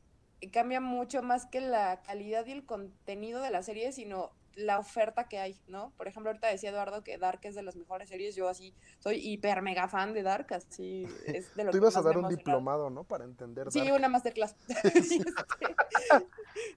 cambia 0.51 0.81
mucho 0.81 1.23
más 1.23 1.47
que 1.47 1.61
la 1.61 2.03
calidad 2.03 2.47
y 2.47 2.53
el 2.53 2.65
contenido 2.65 3.43
de 3.43 3.51
la 3.51 3.63
serie, 3.63 3.93
sino 3.93 4.33
la 4.55 4.79
oferta 4.79 5.29
que 5.29 5.39
hay, 5.39 5.61
¿no? 5.67 5.93
Por 5.97 6.09
ejemplo, 6.09 6.31
ahorita 6.31 6.49
decía 6.49 6.71
Eduardo 6.71 7.03
que 7.03 7.19
Dark 7.19 7.41
es 7.43 7.55
de 7.55 7.63
las 7.63 7.77
mejores 7.77 8.09
series, 8.09 8.35
yo 8.35 8.49
así 8.49 8.75
soy 8.99 9.17
hiper 9.17 9.63
mega 9.63 9.89
fan 9.89 10.13
de 10.13 10.23
Dark, 10.23 10.53
así 10.53 11.07
es 11.27 11.55
de 11.55 11.65
lo 11.65 11.71
Tú 11.71 11.79
que 11.79 11.83
ibas 11.83 11.97
a 11.97 12.01
más 12.01 12.05
me 12.07 12.11
dar 12.15 12.19
un 12.19 12.29
diplomado, 12.29 12.91
¿no? 12.91 13.05
Para 13.05 13.25
entender. 13.25 13.71
Sí, 13.71 13.81
Dark. 13.81 13.95
una 13.95 14.09
masterclass. 14.09 14.57
Sí, 15.03 15.23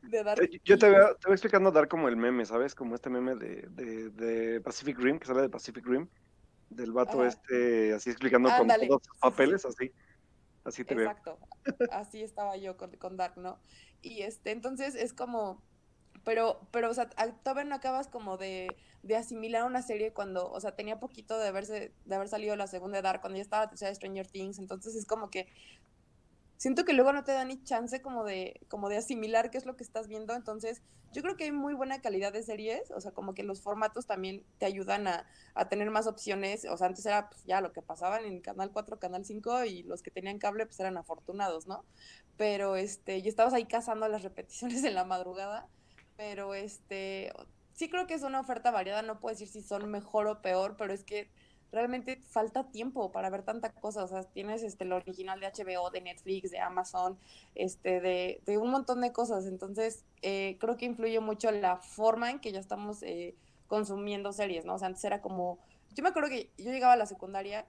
de 0.04 0.24
Dark. 0.24 0.42
Eh, 0.44 0.62
Yo 0.64 0.78
te 0.78 0.90
voy, 0.90 1.00
te 1.20 1.28
voy 1.28 1.34
explicando 1.34 1.72
dar 1.72 1.88
como 1.88 2.08
el 2.08 2.16
meme, 2.16 2.46
¿sabes? 2.46 2.76
Como 2.76 2.96
este 2.96 3.10
meme 3.10 3.36
de, 3.36 3.68
de, 3.70 4.10
de 4.10 4.62
Pacific 4.62 4.98
Rim, 4.98 5.20
que 5.20 5.28
sale 5.28 5.42
de 5.42 5.50
Pacific 5.50 5.86
Rim, 5.86 6.08
del 6.70 6.92
vato 6.92 7.20
Ajá. 7.20 7.28
este, 7.28 7.94
así 7.94 8.10
explicando 8.10 8.50
con 8.50 8.68
todos 8.68 8.78
sus 8.78 8.88
sí, 8.88 8.90
sí, 8.90 9.10
sí. 9.14 9.20
papeles, 9.22 9.66
así. 9.66 9.92
Así 10.64 10.84
te 10.84 10.96
veo. 10.96 11.10
Exacto. 11.10 11.38
Así 11.92 12.24
estaba 12.24 12.58
yo 12.58 12.76
con, 12.76 12.92
con 12.98 13.18
Dark, 13.18 13.38
¿no? 13.38 13.60
Y 14.02 14.22
este, 14.24 14.52
entonces 14.52 14.96
es 14.96 15.14
como, 15.14 15.62
pero, 16.24 16.62
pero, 16.72 16.90
o 16.90 16.94
sea, 16.94 17.10
todavía 17.44 17.66
no 17.66 17.76
acabas 17.76 18.08
como 18.08 18.38
de, 18.38 18.76
de 19.04 19.16
asimilar 19.16 19.64
una 19.64 19.82
serie 19.82 20.14
cuando, 20.14 20.52
o 20.52 20.60
sea, 20.60 20.76
tenía 20.76 21.00
poquito 21.00 21.38
de 21.38 21.48
haberse, 21.48 21.92
de 22.06 22.16
haber 22.16 22.28
salido 22.28 22.56
la 22.56 22.68
segunda 22.68 22.98
de 22.98 23.02
Dark, 23.04 23.22
cuando 23.22 23.38
ya 23.38 23.44
estaba 23.44 23.66
la 23.66 23.70
tercera 23.70 23.90
de 23.90 23.96
Stranger 23.96 24.28
Things, 24.28 24.60
entonces 24.60 24.96
es 24.96 25.06
como 25.06 25.30
que 25.30 25.48
siento 26.58 26.86
que 26.86 26.94
luego 26.94 27.14
no 27.14 27.24
te 27.24 27.32
da 27.32 27.46
ni 27.46 27.62
chance 27.64 28.02
como 28.02 28.24
de, 28.24 28.60
como 28.70 28.90
de 28.90 28.98
asimilar 28.98 29.52
qué 29.52 29.58
es 29.58 29.66
lo 29.66 29.76
que 29.76 29.84
estás 29.84 30.08
viendo, 30.08 30.34
entonces 30.34 30.82
yo 31.12 31.22
creo 31.22 31.38
que 31.38 31.46
hay 31.46 31.52
muy 31.52 31.74
buena 31.74 32.02
calidad 32.02 32.34
de 32.34 32.44
series, 32.44 32.92
o 32.92 33.00
sea, 33.00 33.12
como 33.12 33.34
que 33.34 33.44
los 33.44 33.62
formatos 33.62 34.06
también 34.06 34.44
te 34.58 34.66
ayudan 34.66 35.08
a, 35.08 35.26
a 35.54 35.70
tener 35.70 35.90
más 35.90 36.08
opciones, 36.08 36.66
o 36.66 36.76
sea, 36.76 36.88
antes 36.88 37.06
era 37.06 37.30
pues, 37.30 37.46
ya 37.46 37.62
lo 37.62 37.72
que 37.72 37.82
pasaban 37.82 38.26
en 38.26 38.42
Canal 38.42 38.72
4, 38.72 39.00
Canal 39.00 39.24
5 39.24 39.64
y 39.64 39.84
los 39.84 40.02
que 40.02 40.12
tenían 40.12 40.40
cable 40.40 40.66
pues 40.66 40.80
eran 40.80 40.98
afortunados, 40.98 41.68
¿no? 41.68 41.86
Pero 42.36 42.76
este, 42.76 43.20
y 43.20 43.28
estabas 43.30 43.54
ahí 43.54 43.66
cazando 43.66 44.08
las 44.10 44.24
repeticiones 44.24 44.84
en 44.84 44.94
la 44.94 45.06
madrugada, 45.06 45.70
pero 46.18 46.54
este, 46.54 47.32
sí 47.74 47.90
creo 47.90 48.08
que 48.08 48.14
es 48.14 48.24
una 48.24 48.40
oferta 48.40 48.72
variada, 48.72 49.02
no 49.02 49.20
puedo 49.20 49.34
decir 49.34 49.48
si 49.48 49.62
son 49.62 49.90
mejor 49.90 50.28
o 50.28 50.42
peor, 50.42 50.76
pero 50.78 50.94
es 50.94 51.04
que 51.04 51.30
realmente 51.72 52.22
falta 52.30 52.72
tiempo 52.72 53.12
para 53.12 53.30
ver 53.30 53.44
tanta 53.44 53.72
cosa, 53.72 54.04
o 54.04 54.08
sea, 54.08 54.24
tienes 54.24 54.64
este, 54.64 54.86
el 54.86 54.94
original 54.94 55.40
de 55.40 55.48
HBO, 55.48 55.90
de 55.90 56.02
Netflix, 56.02 56.52
de 56.52 56.60
Amazon, 56.60 57.18
este, 57.54 58.00
de, 58.00 58.42
de 58.46 58.58
un 58.58 58.72
montón 58.72 59.02
de 59.02 59.12
cosas, 59.12 59.46
entonces 59.46 60.06
eh, 60.22 60.58
creo 60.60 60.78
que 60.78 60.86
influye 60.86 61.20
mucho 61.20 61.52
la 61.52 61.78
forma 61.78 62.32
en 62.32 62.40
que 62.40 62.52
ya 62.52 62.60
estamos 62.60 63.04
eh, 63.04 63.36
consumiendo 63.68 64.32
series, 64.32 64.66
¿no? 64.66 64.76
O 64.76 64.80
sea, 64.80 64.88
antes 64.88 65.04
era 65.04 65.22
como, 65.22 65.60
yo 65.94 66.04
me 66.04 66.10
acuerdo 66.10 66.30
que 66.30 66.50
yo 66.58 66.72
llegaba 66.72 66.94
a 66.94 66.98
la 66.98 67.08
secundaria 67.08 67.66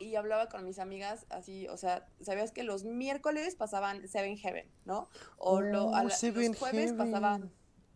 y 0.00 0.16
hablaba 0.16 0.48
con 0.48 0.64
mis 0.64 0.78
amigas 0.78 1.26
así, 1.30 1.68
o 1.68 1.76
sea, 1.76 2.08
sabías 2.20 2.52
que 2.52 2.62
los 2.64 2.84
miércoles 2.84 3.56
pasaban 3.56 4.06
Seven 4.08 4.36
Heaven, 4.38 4.70
¿no? 4.84 5.08
O 5.36 5.60
lo, 5.60 5.94
a 5.94 6.04
Oh, 6.04 6.04
la- 6.04 6.10
Seven 6.10 6.54
los 6.54 6.54
jueves 6.54 6.92
Heaven. 6.92 6.96
pasaban, 6.96 7.52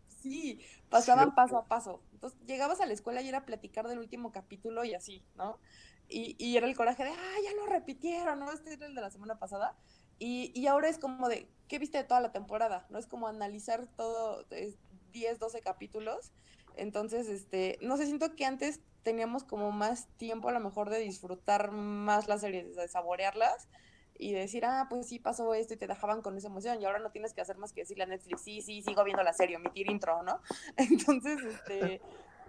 sí, 0.07 0.59
pasaban 0.89 1.35
paso 1.35 1.57
a 1.57 1.67
paso. 1.67 2.03
Entonces 2.13 2.39
llegabas 2.45 2.81
a 2.81 2.85
la 2.85 2.93
escuela 2.93 3.21
y 3.21 3.29
era 3.29 3.45
platicar 3.45 3.87
del 3.87 3.99
último 3.99 4.31
capítulo 4.31 4.83
y 4.85 4.93
así, 4.93 5.25
¿no? 5.35 5.59
Y, 6.07 6.35
y 6.37 6.57
era 6.57 6.67
el 6.67 6.75
coraje 6.75 7.03
de, 7.03 7.09
ah, 7.11 7.35
ya 7.43 7.53
lo 7.55 7.65
repitieron, 7.67 8.39
¿no? 8.39 8.51
Este 8.51 8.73
era 8.73 8.85
el 8.87 8.95
de 8.95 9.01
la 9.01 9.09
semana 9.09 9.39
pasada. 9.39 9.77
Y, 10.19 10.51
y 10.59 10.67
ahora 10.67 10.89
es 10.89 10.99
como 10.99 11.29
de, 11.29 11.47
¿qué 11.47 11.53
¿qué 11.67 11.79
viste 11.79 11.97
de 11.97 12.03
toda 12.03 12.21
la 12.21 12.31
temporada? 12.31 12.85
No 12.89 12.99
es 12.99 13.07
como 13.07 13.27
analizar 13.27 13.87
todo, 13.95 14.45
es 14.51 14.77
10, 15.11 15.39
12 15.39 15.61
capítulos. 15.61 16.33
Entonces, 16.75 17.27
este, 17.29 17.79
no 17.81 17.97
sé, 17.97 18.05
siento 18.05 18.35
que 18.35 18.45
antes 18.45 18.81
teníamos 19.03 19.43
como 19.43 19.71
más 19.71 20.07
tiempo 20.17 20.49
a 20.49 20.51
lo 20.51 20.59
mejor 20.59 20.89
de 20.89 20.99
disfrutar 20.99 21.71
más 21.71 22.27
las 22.27 22.41
series, 22.41 22.75
de 22.75 22.87
saborearlas 22.87 23.67
y 24.17 24.33
decir, 24.33 24.65
ah, 24.65 24.87
pues 24.89 25.07
sí 25.07 25.19
pasó 25.19 25.53
esto 25.53 25.73
y 25.73 25.77
te 25.77 25.87
dejaban 25.87 26.21
con 26.21 26.37
esa 26.37 26.47
emoción 26.47 26.81
y 26.81 26.85
ahora 26.85 26.99
no 26.99 27.11
tienes 27.11 27.33
que 27.33 27.41
hacer 27.41 27.57
más 27.57 27.73
que 27.73 27.81
decirle 27.81 28.03
a 28.03 28.07
Netflix, 28.07 28.41
sí, 28.41 28.61
sí, 28.61 28.81
sigo 28.81 29.03
viendo 29.03 29.23
la 29.23 29.33
serie, 29.33 29.57
omitir 29.57 29.89
intro, 29.89 30.23
¿no? 30.23 30.39
Entonces, 30.77 31.41
este, 31.41 32.01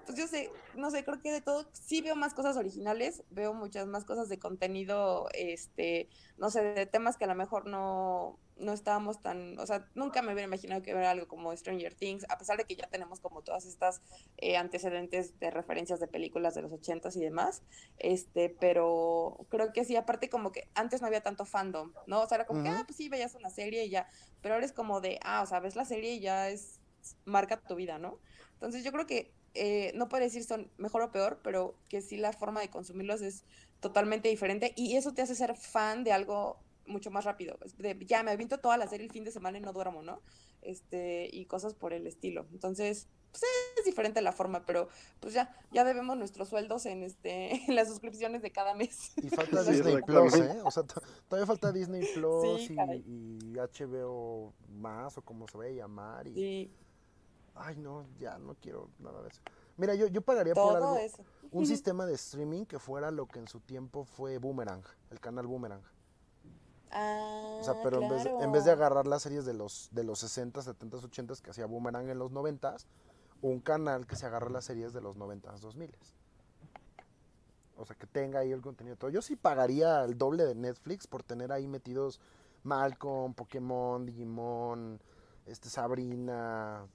pues 0.05 0.19
yo 0.19 0.27
sé, 0.27 0.51
no 0.75 0.91
sé, 0.91 1.05
creo 1.05 1.21
que 1.21 1.33
de 1.33 1.41
todo 1.41 1.67
sí 1.73 2.01
veo 2.03 2.17
más 2.17 2.35
cosas 2.35 2.57
originales, 2.57 3.23
veo 3.31 3.55
muchas 3.55 3.87
más 3.87 4.05
cosas 4.05 4.29
de 4.29 4.39
contenido, 4.39 5.29
este, 5.33 6.09
no 6.37 6.51
sé, 6.51 6.63
de 6.63 6.87
temas 6.87 7.17
que 7.17 7.25
a 7.25 7.29
lo 7.29 7.35
mejor 7.35 7.67
no, 7.67 8.39
no 8.57 8.73
estábamos 8.73 9.21
tan, 9.21 9.59
o 9.59 9.67
sea, 9.67 9.89
nunca 9.95 10.23
me 10.23 10.33
hubiera 10.33 10.47
imaginado 10.47 10.83
que 10.83 10.95
ver 10.95 11.05
algo 11.05 11.27
como 11.27 11.55
Stranger 11.57 11.95
Things, 11.95 12.25
a 12.29 12.39
pesar 12.39 12.57
de 12.57 12.65
que 12.65 12.77
ya 12.77 12.87
tenemos 12.87 13.21
como 13.21 13.43
todas 13.43 13.67
estas 13.67 14.01
eh, 14.37 14.57
antecedentes 14.57 15.39
de 15.41 15.51
referencias 15.51 16.01
de 16.01 16.07
películas 16.07 16.55
de 16.55 16.63
los 16.63 16.73
ochentas 16.73 17.17
y 17.17 17.21
demás, 17.21 17.63
este, 17.99 18.51
pero 18.51 19.47
creo 19.49 19.73
que 19.73 19.85
sí, 19.85 19.97
aparte 19.97 20.29
como 20.29 20.53
que 20.53 20.69
antes 20.75 21.01
no 21.01 21.09
había 21.09 21.23
tanto 21.23 21.45
fandom, 21.45 21.93
¿no? 22.07 22.23
O 22.23 22.29
sea, 22.29 22.37
era 22.37 22.47
como 22.47 22.63
que, 22.63 22.69
ah, 22.69 22.85
pues 22.87 22.97
sí, 22.97 23.09
veías 23.09 23.35
una 23.35 23.51
serie 23.51 23.85
y 23.85 23.91
ya, 23.91 24.09
pero 24.41 24.55
ahora 24.55 24.67
es 24.67 24.73
como 24.73 25.01
de, 25.01 25.19
ah, 25.23 25.43
o 25.43 25.47
sea, 25.47 25.61
ves 25.61 25.77
la 25.77 25.85
serie 25.85 26.15
y 26.15 26.21
ya 26.21 26.49
es, 26.49 26.81
marca 27.25 27.61
tu 27.61 27.75
vida, 27.75 27.99
¿no? 27.99 28.19
Entonces 28.55 28.85
yo 28.85 28.93
creo 28.93 29.07
que 29.07 29.33
eh, 29.55 29.93
no 29.95 30.09
puede 30.09 30.25
decir 30.25 30.45
son 30.45 30.71
mejor 30.79 31.03
o 31.03 31.13
peor, 31.13 31.41
pero 31.43 31.77
que 31.89 32.01
sí 32.01 32.17
la 32.17 32.33
forma 32.33 32.61
de 32.61 32.71
consumirlos 32.71 33.23
es 33.23 33.45
totalmente 33.81 34.29
diferente 34.29 34.73
y 34.77 34.97
eso 34.97 35.13
te 35.13 35.23
hace 35.23 35.35
ser 35.35 35.57
fan 35.57 36.03
de 36.05 36.13
algo 36.13 36.59
mucho 36.87 37.11
más 37.11 37.25
rápido. 37.25 37.59
ya 38.07 38.23
me 38.23 38.31
aviento 38.31 38.59
toda 38.59 38.77
la 38.77 38.87
serie 38.87 39.07
el 39.07 39.13
fin 39.13 39.25
de 39.25 39.31
semana 39.31 39.59
y 39.59 39.61
no 39.61 39.73
duermo, 39.73 40.03
¿no? 40.03 40.21
Este, 40.63 41.29
y 41.33 41.47
cosas 41.47 41.75
por 41.75 41.93
el 41.93 42.07
estilo. 42.07 42.47
Entonces, 42.53 43.09
pues 43.31 43.43
es 43.79 43.85
diferente 43.85 44.23
la 44.23 44.33
forma, 44.33 44.65
pero 44.65 44.89
pues 45.21 45.35
ya, 45.35 45.55
ya 45.73 45.85
debemos 45.85 46.17
nuestros 46.17 46.49
sueldos 46.49 46.87
en 46.87 47.03
este, 47.03 47.65
en 47.69 47.75
las 47.75 47.89
suscripciones 47.89 48.43
de 48.43 48.51
cada 48.51 48.75
mes. 48.75 49.13
Y 49.17 49.29
falta 49.29 49.63
Disney 49.63 50.03
Plus, 50.03 50.35
¿eh? 50.37 50.61
O 50.65 50.71
sea, 50.71 50.85
todavía 51.29 51.47
falta 51.47 51.73
Disney 51.73 52.07
Plus 52.15 52.71
y, 52.71 52.75
y, 52.75 53.55
HBO 53.55 54.53
más, 54.69 55.19
o 55.19 55.23
como 55.23 55.49
se 55.49 55.59
vaya 55.59 55.71
a 55.71 55.77
llamar. 55.77 56.27
Y... 56.29 56.35
Sí 56.35 56.71
ay 57.55 57.77
no, 57.77 58.07
ya 58.19 58.39
no 58.39 58.55
quiero 58.55 58.91
nada 58.99 59.23
de 59.23 59.29
eso. 59.29 59.41
Mira, 59.77 59.95
yo, 59.95 60.07
yo 60.07 60.23
pagaría 60.23 60.55
por 60.55 60.77
algo, 60.77 60.97
un 61.51 61.67
sistema 61.67 62.07
de 62.07 62.15
streaming 62.15 62.65
que 62.65 62.79
fuera 62.79 63.11
lo 63.11 63.27
que 63.27 63.39
en 63.39 63.49
su 63.49 63.61
tiempo 63.61 64.05
fue 64.05 64.39
Boomerang, 64.39 64.83
el 65.11 65.21
canal 65.21 65.47
Boomerang. 65.47 65.83
Ah, 66.95 67.59
o 67.61 67.65
sea, 67.65 67.75
pero 67.83 68.01
en, 68.01 68.09
vez 68.09 68.25
de, 68.25 68.31
en 68.31 68.53
vez 68.53 68.65
de 68.65 68.71
agarrar 68.71 69.07
las 69.07 69.23
series 69.23 69.45
de 69.45 69.53
los, 69.53 69.89
de 69.93 70.05
los 70.05 70.21
60, 70.21 70.63
70, 70.63 70.97
80 70.99 71.35
que 71.43 71.51
hacía 71.51 71.67
Boomerang 71.67 72.09
en 72.09 72.19
los 72.19 72.31
90, 72.31 72.77
un 73.43 73.61
canal 73.61 74.07
que 74.07 74.17
se 74.17 74.27
agarra 74.27 74.49
las 74.49 74.65
series 74.65 74.93
de 74.93 75.01
los 75.01 75.17
90, 75.17 75.51
2000. 75.53 75.97
O 77.77 77.85
sea, 77.85 77.97
que 77.97 78.07
tenga 78.07 78.41
ahí 78.41 78.53
el 78.53 78.63
contenido 78.63 78.97
todo. 78.97 79.11
Yo 79.11 79.21
sí 79.21 79.35
pagaría 79.35 80.05
el 80.05 80.17
doble 80.17 80.45
de 80.45 80.55
Netflix 80.55 81.09
por 81.09 81.25
tener 81.25 81.51
ahí 81.51 81.67
metidos 81.67 82.21
Malcolm, 82.63 83.35
Pokémon, 83.35 84.07
Digimon, 84.07 85.01
este 85.47 85.69
Sabrina, 85.69 86.87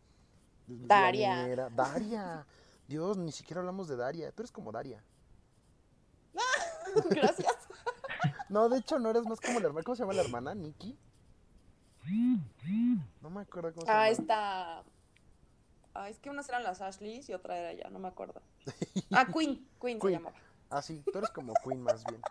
Daria. 0.66 1.70
Daria. 1.70 2.46
Dios, 2.88 3.18
ni 3.18 3.32
siquiera 3.32 3.60
hablamos 3.60 3.88
de 3.88 3.98
Daria. 3.98 4.32
Tú 4.32 4.42
eres 4.42 4.52
como 4.52 4.72
Daria. 4.72 5.04
Gracias. 7.10 7.59
No, 8.50 8.70
de 8.70 8.80
hecho 8.80 9.00
no 9.00 9.10
eres 9.10 9.26
más 9.26 9.40
como 9.40 9.60
la 9.60 9.68
hermana. 9.68 9.84
¿Cómo 9.84 9.96
se 9.96 10.04
llama 10.04 10.14
la 10.14 10.22
hermana? 10.22 10.56
¿Nikki? 10.56 10.98
No 13.22 13.30
me 13.30 13.42
acuerdo 13.42 13.74
cómo 13.74 13.86
se 13.86 13.92
llama. 13.92 14.04
Ah, 14.04 14.10
está. 14.10 14.84
Ah, 15.94 16.10
es 16.10 16.20
que 16.20 16.30
unas 16.30 16.48
eran 16.50 16.64
las 16.64 16.82
Ashleys 16.82 17.30
y 17.30 17.34
otra 17.34 17.58
era 17.58 17.74
ya, 17.74 17.90
no 17.90 18.00
me 18.00 18.08
acuerdo. 18.08 18.42
Ah, 19.12 19.26
Queen. 19.26 19.68
Queen, 19.82 20.00
Queen. 20.00 20.02
se 20.02 20.12
llamaba. 20.12 20.36
Ah, 20.70 20.82
sí, 20.82 21.04
tú 21.12 21.18
eres 21.18 21.30
como 21.32 21.54
Queen 21.64 21.82
más 21.82 22.04
bien. 22.06 22.22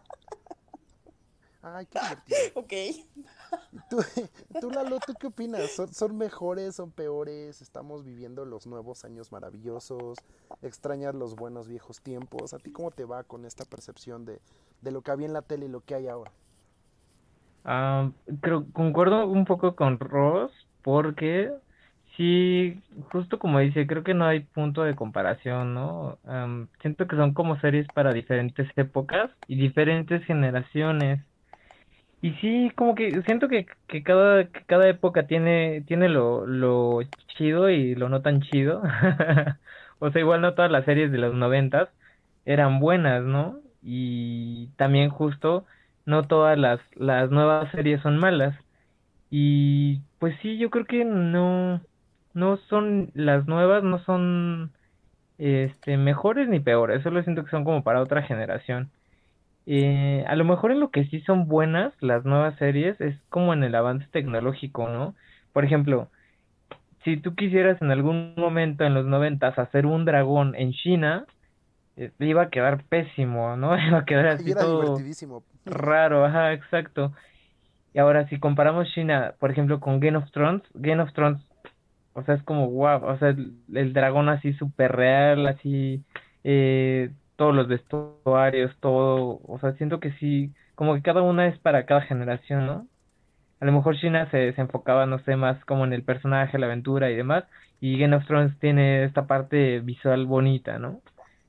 Ay, 1.63 1.87
qué 1.87 1.99
divertido. 2.01 2.39
Ok. 2.55 2.73
¿Tú, 3.91 3.99
tú 4.61 4.71
Lalo, 4.71 4.99
¿tú 5.05 5.15
qué 5.15 5.27
opinas? 5.27 5.71
¿Son, 5.93 6.17
mejores, 6.17 6.77
son 6.77 6.91
peores? 6.91 7.63
¿Estamos 7.63 8.05
viviendo 8.05 8.45
los 8.45 8.67
nuevos 8.67 9.05
años 9.05 9.33
maravillosos? 9.33 10.19
¿Extrañas 10.63 11.15
los 11.15 11.35
buenos 11.35 11.69
viejos 11.69 12.01
tiempos? 12.01 12.55
¿A 12.55 12.59
ti 12.59 12.73
cómo 12.73 12.91
te 12.91 13.05
va 13.05 13.25
con 13.25 13.45
esta 13.45 13.65
percepción 13.65 14.25
de, 14.25 14.41
lo 14.83 15.03
que 15.03 15.11
había 15.11 15.27
en 15.27 15.33
la 15.35 15.43
tele 15.43 15.67
y 15.67 15.69
lo 15.69 15.81
que 15.83 15.95
hay 15.95 16.09
ahora? 16.09 16.33
Ah, 17.65 18.11
creo, 18.41 18.67
concuerdo 18.73 19.27
un 19.27 19.45
poco 19.45 19.77
con 19.77 19.99
Ross 20.01 20.53
porque 20.83 21.51
sí, 22.17 22.83
justo 23.13 23.39
como 23.39 23.59
dice, 23.61 23.87
creo 23.87 24.05
que 24.05 24.15
no 24.15 24.27
hay 24.27 24.41
punto 24.41 24.83
de 24.85 24.97
comparación, 24.97 25.75
¿no? 25.75 26.19
siento 26.81 27.07
que 27.07 27.17
son 27.17 27.35
como 27.35 27.61
series 27.61 27.87
para 27.93 28.13
diferentes 28.13 28.69
épocas 28.77 29.31
y 29.49 29.57
diferentes 29.61 30.25
generaciones. 30.27 31.21
Y 32.21 32.33
sí, 32.35 32.71
como 32.77 32.95
que 32.97 33.23
siento 33.23 33.49
que, 33.49 33.67
que 33.87 34.03
cada, 34.03 34.51
que 34.51 34.65
cada 34.67 34.89
época 34.89 35.27
tiene, 35.29 35.83
tiene 35.87 36.09
lo, 36.09 36.47
lo 36.47 37.01
chido 37.37 37.71
y 37.71 37.95
lo 37.95 38.09
no 38.09 38.23
tan 38.23 38.41
chido. 38.43 38.83
o 40.01 40.11
sea, 40.11 40.21
igual 40.21 40.41
no 40.41 40.55
todas 40.55 40.71
las 40.71 40.85
series 40.85 41.13
de 41.13 41.19
los 41.19 41.35
noventas 41.35 41.89
eran 42.45 42.81
buenas, 42.81 43.23
¿no? 43.23 43.61
Y 43.83 44.69
también 44.77 45.11
justo 45.11 45.67
no 46.07 46.27
todas 46.27 46.59
las, 46.59 46.81
las 46.97 47.31
nuevas 47.31 47.71
series 47.73 48.01
son 48.03 48.19
malas. 48.19 48.57
Y 49.31 50.01
pues 50.19 50.37
sí, 50.43 50.59
yo 50.59 50.71
creo 50.71 50.87
que 50.87 51.05
no, 51.05 51.81
no 52.35 52.57
son, 52.69 53.11
las 53.15 53.47
nuevas 53.47 53.85
no 53.85 53.99
son 54.01 54.73
este 55.39 55.97
mejores 55.97 56.49
ni 56.49 56.61
peores, 56.61 57.03
solo 57.03 57.23
siento 57.23 57.45
que 57.45 57.51
son 57.51 57.65
como 57.65 57.83
para 57.85 58.03
otra 58.03 58.23
generación. 58.23 58.91
Eh, 59.67 60.25
a 60.27 60.37
lo 60.37 60.45
mejor 60.45 60.73
en 60.73 60.81
lo 60.81 60.91
que 60.91 61.05
sí 61.07 61.21
son 61.23 61.47
buenas 61.49 61.93
las 62.01 62.25
nuevas 62.25 62.57
series 62.59 63.01
es 63.01 63.17
como 63.29 63.53
en 63.53 63.65
el 63.65 63.75
avance 63.75 64.07
tecnológico, 64.13 64.89
¿no? 64.89 65.15
Por 65.53 65.65
ejemplo, 65.65 66.11
si 67.05 67.17
tú 67.19 67.35
quisieras 67.35 67.81
en 67.83 67.91
algún 67.91 68.35
momento 68.37 68.85
en 68.85 68.95
los 68.95 69.07
noventas 69.07 69.59
hacer 69.59 69.87
un 69.87 70.05
dragón 70.05 70.55
en 70.57 70.73
China, 70.73 71.27
iba 72.19 72.43
a 72.43 72.51
quedar 72.51 72.85
pésimo, 72.85 73.57
¿no? 73.57 73.77
Iba 73.89 73.99
a 73.99 74.05
quedar 74.05 74.27
así 74.29 74.55
todo 74.55 74.99
raro, 75.65 76.25
ajá, 76.25 76.53
exacto. 76.53 77.13
Y 77.93 77.99
ahora 77.99 78.29
si 78.29 78.39
comparamos 78.39 78.89
China, 78.95 79.35
por 79.39 79.51
ejemplo, 79.51 79.81
con 79.81 80.01
Game 80.01 80.19
of 80.19 80.31
Thrones, 80.31 80.63
Game 80.75 81.03
of 81.03 81.13
Thrones, 81.13 81.43
o 82.13 82.23
sea, 82.23 82.35
es 82.35 82.43
como 82.43 82.71
wow, 82.71 83.05
o 83.05 83.19
sea, 83.19 83.29
el, 83.31 83.53
el 83.75 83.93
dragón 83.93 84.29
así 84.29 84.53
súper 84.55 84.93
real, 84.93 85.47
así 85.47 86.05
eh, 86.45 87.11
todos 87.37 87.55
los 87.55 87.69
vestuarios, 87.69 88.75
todo, 88.81 89.41
o 89.47 89.59
sea, 89.61 89.73
siento 89.75 90.01
que 90.01 90.13
sí, 90.13 90.53
como 90.75 90.95
que 90.95 91.03
cada 91.03 91.23
una 91.23 91.47
es 91.47 91.59
para 91.59 91.87
cada 91.87 92.03
generación, 92.03 92.67
¿no? 92.67 92.87
A 93.61 93.65
lo 93.67 93.73
mejor 93.73 93.97
China 93.97 94.31
se, 94.31 94.53
se 94.53 94.61
enfocaba, 94.61 95.07
no 95.07 95.19
sé, 95.21 95.37
más 95.37 95.65
como 95.65 95.85
en 95.85 95.93
el 95.93 96.05
personaje, 96.05 96.59
la 96.59 96.67
aventura 96.67 97.11
y 97.11 97.17
demás, 97.17 97.45
y 97.81 97.99
Game 97.99 98.17
of 98.17 98.27
Thrones 98.27 98.59
tiene 98.61 99.05
esta 99.05 99.27
parte 99.27 99.81
visual 99.81 100.27
bonita, 100.27 100.79
¿no? 100.79 101.01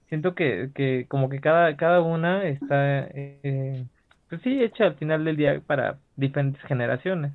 Siento 0.10 0.34
que, 0.36 0.72
que 0.74 1.06
como 1.08 1.30
que 1.30 1.40
cada, 1.40 1.78
cada 1.78 2.02
una 2.02 2.44
está, 2.46 3.08
eh, 3.12 3.86
pues 4.28 4.42
sí, 4.42 4.62
hecha 4.62 4.86
al 4.86 4.96
final 4.96 5.24
del 5.24 5.38
día 5.38 5.62
para 5.66 6.00
diferentes 6.16 6.62
generaciones. 6.64 7.32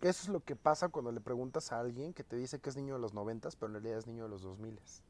Eso 0.00 0.22
es 0.24 0.28
lo 0.28 0.40
que 0.40 0.56
pasa 0.56 0.88
cuando 0.88 1.12
le 1.12 1.20
preguntas 1.20 1.72
a 1.72 1.80
alguien 1.80 2.12
que 2.12 2.24
te 2.24 2.36
dice 2.36 2.58
que 2.58 2.68
es 2.68 2.76
niño 2.76 2.94
de 2.94 3.00
los 3.00 3.14
noventas, 3.14 3.56
pero 3.56 3.68
en 3.68 3.74
realidad 3.74 3.98
es 3.98 4.06
niño 4.06 4.24
de 4.24 4.28
los 4.30 4.42
dos 4.42 4.58
miles. 4.58 5.02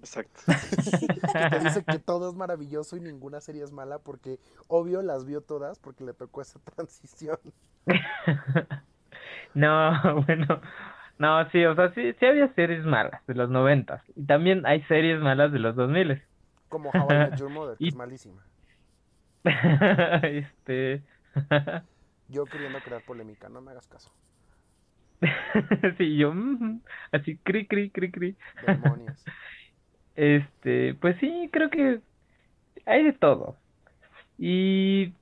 Exacto. 0.00 0.40
que 1.32 1.50
te 1.50 1.60
dice 1.60 1.84
que 1.84 1.98
todo 2.04 2.28
es 2.28 2.34
maravilloso 2.34 2.96
y 2.96 3.00
ninguna 3.00 3.40
serie 3.40 3.64
es 3.64 3.72
mala 3.72 3.98
porque 3.98 4.38
obvio 4.68 5.02
las 5.02 5.24
vio 5.24 5.40
todas 5.40 5.78
porque 5.78 6.04
le 6.04 6.14
tocó 6.14 6.42
esa 6.42 6.58
transición. 6.76 7.38
no, 9.54 10.22
bueno, 10.26 10.60
no, 11.18 11.48
sí, 11.50 11.64
o 11.64 11.74
sea, 11.74 11.92
sí, 11.94 12.12
sí 12.18 12.26
había 12.26 12.52
series 12.54 12.84
malas 12.84 13.24
de 13.26 13.34
los 13.34 13.48
noventas 13.50 14.02
y 14.16 14.24
también 14.24 14.66
hay 14.66 14.82
series 14.82 15.20
malas 15.20 15.52
de 15.52 15.58
los 15.58 15.76
dos 15.76 15.88
miles. 15.88 16.20
Como 16.68 16.90
How 16.90 17.06
I 17.10 17.14
Met 17.14 17.36
Your 17.36 17.50
Mother, 17.50 17.76
que 17.78 17.88
es 17.88 17.94
malísima. 17.94 18.42
este... 20.22 21.02
Yo 22.28 22.46
queriendo 22.46 22.78
crear 22.80 23.02
polémica, 23.02 23.48
no 23.48 23.60
me 23.60 23.72
hagas 23.72 23.86
caso. 23.86 24.10
sí, 25.98 26.16
yo, 26.16 26.34
así, 27.12 27.36
cri, 27.38 27.66
cri, 27.66 27.90
cri, 27.90 28.10
cri. 28.10 28.36
Demonios. 28.66 29.24
Este, 30.16 30.94
pues 30.94 31.16
sí, 31.18 31.48
creo 31.52 31.70
que 31.70 32.00
hay 32.86 33.04
de 33.04 33.12
todo. 33.12 33.56
Y 34.38 35.12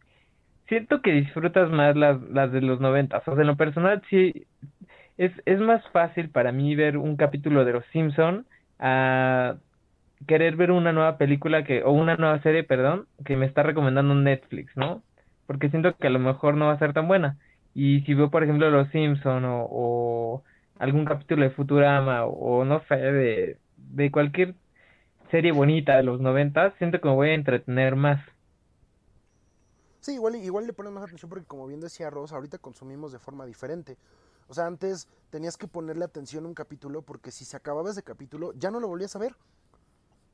siento 0.68 1.02
que 1.02 1.12
disfrutas 1.12 1.70
más 1.70 1.96
las, 1.96 2.20
las 2.22 2.52
de 2.52 2.62
los 2.62 2.80
noventas. 2.80 3.26
O 3.26 3.32
sea, 3.34 3.42
en 3.42 3.48
lo 3.48 3.56
personal 3.56 4.02
sí 4.08 4.46
es, 5.18 5.32
es 5.46 5.60
más 5.60 5.86
fácil 5.90 6.30
para 6.30 6.52
mí 6.52 6.74
ver 6.74 6.96
un 6.96 7.16
capítulo 7.16 7.64
de 7.64 7.72
Los 7.72 7.84
Simpson 7.92 8.46
a 8.78 9.56
querer 10.26 10.56
ver 10.56 10.70
una 10.70 10.92
nueva 10.92 11.18
película 11.18 11.64
que, 11.64 11.82
o 11.82 11.92
una 11.92 12.16
nueva 12.16 12.40
serie, 12.42 12.64
perdón, 12.64 13.06
que 13.24 13.36
me 13.36 13.46
está 13.46 13.62
recomendando 13.62 14.14
Netflix, 14.14 14.76
¿no? 14.76 15.02
Porque 15.46 15.70
siento 15.70 15.96
que 15.96 16.06
a 16.06 16.10
lo 16.10 16.18
mejor 16.18 16.56
no 16.56 16.66
va 16.66 16.72
a 16.72 16.78
ser 16.78 16.92
tan 16.92 17.08
buena. 17.08 17.36
Y 17.74 18.02
si 18.02 18.14
veo, 18.14 18.30
por 18.30 18.42
ejemplo, 18.44 18.70
Los 18.70 18.88
Simpson 18.90 19.44
o, 19.46 20.42
algún 20.78 21.04
capítulo 21.04 21.44
de 21.44 21.50
Futurama 21.50 22.24
o, 22.24 22.64
no 22.64 22.82
sé, 22.88 22.96
de, 22.96 23.58
de 23.76 24.10
cualquier 24.10 24.54
serie 25.30 25.52
bonita 25.52 25.96
de 25.96 26.02
los 26.02 26.20
90, 26.20 26.72
siento 26.78 27.00
que 27.00 27.08
me 27.08 27.14
voy 27.14 27.30
a 27.30 27.34
entretener 27.34 27.96
más. 27.96 28.20
Sí, 30.00 30.14
igual, 30.14 30.34
igual 30.36 30.66
le 30.66 30.72
pones 30.72 30.92
más 30.92 31.04
atención 31.04 31.28
porque 31.28 31.46
como 31.46 31.66
bien 31.66 31.80
decía 31.80 32.10
Ross, 32.10 32.32
ahorita 32.32 32.58
consumimos 32.58 33.12
de 33.12 33.20
forma 33.20 33.46
diferente. 33.46 33.96
O 34.52 34.54
sea, 34.54 34.66
antes 34.66 35.08
tenías 35.30 35.56
que 35.56 35.66
ponerle 35.66 36.04
atención 36.04 36.44
a 36.44 36.48
un 36.48 36.52
capítulo 36.52 37.00
porque 37.00 37.30
si 37.30 37.46
se 37.46 37.56
acababa 37.56 37.90
ese 37.90 38.02
capítulo 38.02 38.52
ya 38.52 38.70
no 38.70 38.80
lo 38.80 38.88
volvías 38.88 39.16
a 39.16 39.18
ver. 39.18 39.34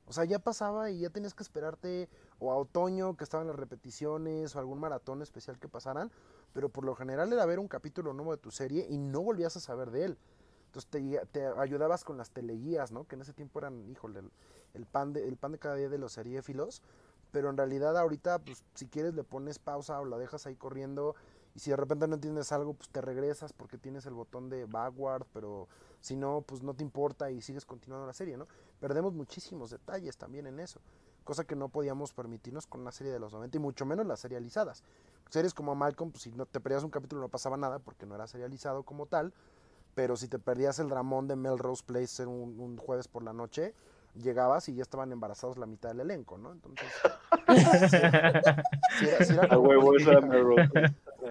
O 0.07 0.12
sea, 0.12 0.24
ya 0.24 0.40
pasaba 0.40 0.90
y 0.90 0.99
ya 0.99 1.11
tenías 1.11 1.35
que 1.35 1.45
esperarte 1.45 2.09
o 2.40 2.51
a 2.51 2.57
otoño 2.57 3.16
que 3.16 3.23
estaban 3.23 3.47
las 3.47 3.55
repeticiones 3.55 4.57
o 4.57 4.59
algún 4.59 4.81
maratón 4.81 5.23
especial 5.23 5.61
que 5.61 5.69
pasaran, 5.69 6.11
pero 6.53 6.69
por 6.69 6.82
lo 6.82 6.97
general 6.97 7.32
era 7.32 7.47
ver 7.47 7.61
un 7.61 7.69
capítulo 7.69 8.12
nuevo 8.12 8.32
de 8.32 8.43
tu 8.43 8.51
serie 8.51 8.89
y 8.90 8.99
no 8.99 9.20
volvías 9.20 9.57
a 9.57 9.61
saber 9.61 9.93
de 9.93 10.07
él. 10.07 10.19
Entonces 10.66 10.90
te, 11.31 11.47
ayudabas 11.47 12.03
con 12.03 12.16
las 12.16 12.31
teleguías, 12.31 12.90
¿no? 12.90 13.07
Que 13.07 13.15
en 13.15 13.20
ese 13.23 13.35
tiempo 13.35 13.61
eran, 13.61 13.89
híjole, 13.89 14.19
el, 14.19 14.32
el 14.74 14.85
pan 14.85 15.12
de, 15.12 15.28
el 15.28 15.36
pan 15.36 15.53
de 15.53 15.61
cada 15.61 15.77
día 15.77 15.90
de 15.90 15.99
los 15.99 16.15
seriéfilos. 16.15 16.82
Pero 17.31 17.51
en 17.51 17.57
realidad 17.57 17.97
ahorita, 17.97 18.40
pues 18.40 18.65
si 18.74 18.89
quieres 18.89 19.15
le 19.15 19.23
pones 19.23 19.61
pausa 19.61 20.01
o 20.01 20.05
la 20.07 20.19
dejas 20.19 20.45
ahí 20.47 20.57
corriendo. 20.57 21.15
Y 21.55 21.61
si 21.61 21.70
de 21.70 21.77
repente 21.77 22.07
no 22.07 22.15
entiendes 22.15 22.53
algo, 22.53 22.75
pues 22.75 22.89
te 22.91 23.01
regresas 23.01 23.53
porque 23.53 23.79
tienes 23.79 24.07
el 24.07 24.15
botón 24.15 24.49
de 24.49 24.65
backward, 24.66 25.27
pero 25.33 25.69
si 26.01 26.15
no, 26.15 26.43
pues 26.47 26.62
no 26.62 26.75
te 26.75 26.85
importa 26.85 27.31
y 27.31 27.41
sigues 27.43 27.65
continuando 27.65 28.07
la 28.07 28.12
serie, 28.12 28.37
¿no? 28.37 28.47
Perdemos 28.81 29.12
muchísimos 29.15 29.70
detalles 29.70 30.16
también 30.16 30.47
en 30.47 30.61
eso, 30.61 30.81
cosa 31.25 31.45
que 31.45 31.57
no 31.57 31.69
podíamos 31.69 32.12
permitirnos 32.12 32.66
con 32.66 32.83
una 32.83 32.93
serie 32.93 33.12
de 33.12 33.19
los 33.19 33.33
90 33.33 33.57
y 33.57 33.61
mucho 33.61 33.85
menos 33.87 34.07
las 34.07 34.20
serializadas. 34.20 34.85
Series 35.31 35.53
como 35.53 35.75
Malcolm, 35.75 36.11
pues 36.12 36.23
si 36.23 36.33
no 36.33 36.47
te 36.47 36.61
perdías 36.61 36.85
un 36.85 36.91
capítulo 36.91 37.20
no 37.20 37.29
pasaba 37.29 37.57
nada 37.57 37.81
porque 37.81 38.07
no 38.07 38.15
era 38.15 38.27
serializado 38.29 38.85
como 38.85 39.07
tal, 39.07 39.33
pero 39.95 40.16
si 40.16 40.29
te 40.29 40.39
perdías 40.39 40.79
el 40.79 40.89
dramón 40.89 41.27
de 41.27 41.35
Melrose 41.35 41.83
Place 41.85 42.25
un, 42.25 42.61
un 42.61 42.77
jueves 42.77 43.09
por 43.09 43.25
la 43.25 43.33
noche, 43.33 43.75
llegabas 44.15 44.69
y 44.69 44.75
ya 44.75 44.83
estaban 44.83 45.11
embarazados 45.11 45.59
la 45.59 45.66
mitad 45.66 45.89
del 45.91 46.01
elenco, 46.01 46.39
¿no? 46.39 46.53
Entonces, 46.53 46.89
sí, 48.99 49.07
era, 49.07 49.25
sí 49.25 49.33
era 49.33 49.45
A 49.45 49.49
como 49.49 49.69
huevo, 49.69 49.91
muy- 49.91 50.01
eso 50.01 50.11
era 50.11 50.20
Melrose. 50.20 50.70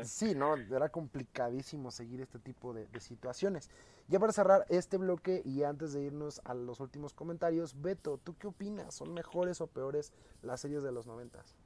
Sí, 0.03 0.35
no, 0.35 0.55
era 0.55 0.89
complicadísimo 0.89 1.91
seguir 1.91 2.21
este 2.21 2.39
tipo 2.39 2.73
de, 2.73 2.87
de 2.87 2.99
situaciones. 2.99 3.69
Ya 4.07 4.19
para 4.19 4.33
cerrar 4.33 4.65
este 4.69 4.97
bloque 4.97 5.41
y 5.45 5.63
antes 5.63 5.93
de 5.93 6.03
irnos 6.03 6.41
a 6.45 6.53
los 6.53 6.79
últimos 6.79 7.13
comentarios, 7.13 7.81
Beto, 7.81 8.17
¿tú 8.19 8.37
qué 8.37 8.47
opinas? 8.47 8.93
¿Son 8.95 9.13
mejores 9.13 9.61
o 9.61 9.67
peores 9.67 10.13
las 10.41 10.61
series 10.61 10.83
de 10.83 10.91
los 10.91 11.07
noventas? 11.07 11.57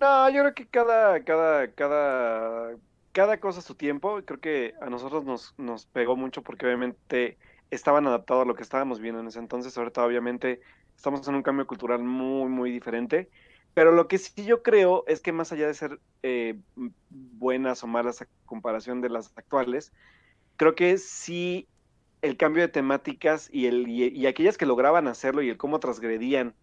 No, 0.00 0.28
yo 0.30 0.40
creo 0.42 0.54
que 0.54 0.68
cada, 0.68 1.22
cada, 1.22 1.72
cada, 1.74 2.76
cada 3.12 3.38
cosa 3.40 3.60
a 3.60 3.62
su 3.62 3.76
tiempo. 3.76 4.20
Creo 4.24 4.40
que 4.40 4.74
a 4.80 4.90
nosotros 4.90 5.24
nos, 5.24 5.54
nos 5.58 5.86
pegó 5.86 6.16
mucho 6.16 6.42
porque 6.42 6.66
obviamente 6.66 7.38
estaban 7.70 8.06
adaptados 8.06 8.42
a 8.42 8.46
lo 8.46 8.54
que 8.56 8.62
estábamos 8.64 9.00
viendo 9.00 9.20
en 9.20 9.28
ese 9.28 9.38
entonces. 9.38 9.76
Ahorita 9.78 10.04
obviamente 10.04 10.60
estamos 10.96 11.26
en 11.28 11.36
un 11.36 11.42
cambio 11.42 11.66
cultural 11.66 12.02
muy, 12.02 12.48
muy 12.48 12.72
diferente. 12.72 13.30
Pero 13.74 13.92
lo 13.92 14.06
que 14.06 14.18
sí 14.18 14.44
yo 14.44 14.62
creo 14.62 15.04
es 15.06 15.20
que 15.20 15.32
más 15.32 15.52
allá 15.52 15.66
de 15.66 15.74
ser 15.74 15.98
eh, 16.22 16.58
buenas 17.10 17.82
o 17.82 17.86
malas 17.86 18.22
a 18.22 18.28
comparación 18.44 19.00
de 19.00 19.08
las 19.08 19.32
actuales, 19.36 19.92
creo 20.56 20.74
que 20.74 20.98
sí 20.98 21.68
el 22.20 22.36
cambio 22.36 22.62
de 22.62 22.68
temáticas 22.68 23.48
y, 23.52 23.66
el, 23.66 23.88
y, 23.88 24.26
aquellas 24.26 24.56
que 24.56 24.66
lograban 24.66 25.08
hacerlo 25.08 25.42
y 25.42 25.50
el 25.50 25.56
cómo 25.56 25.80
transgredían 25.80 26.54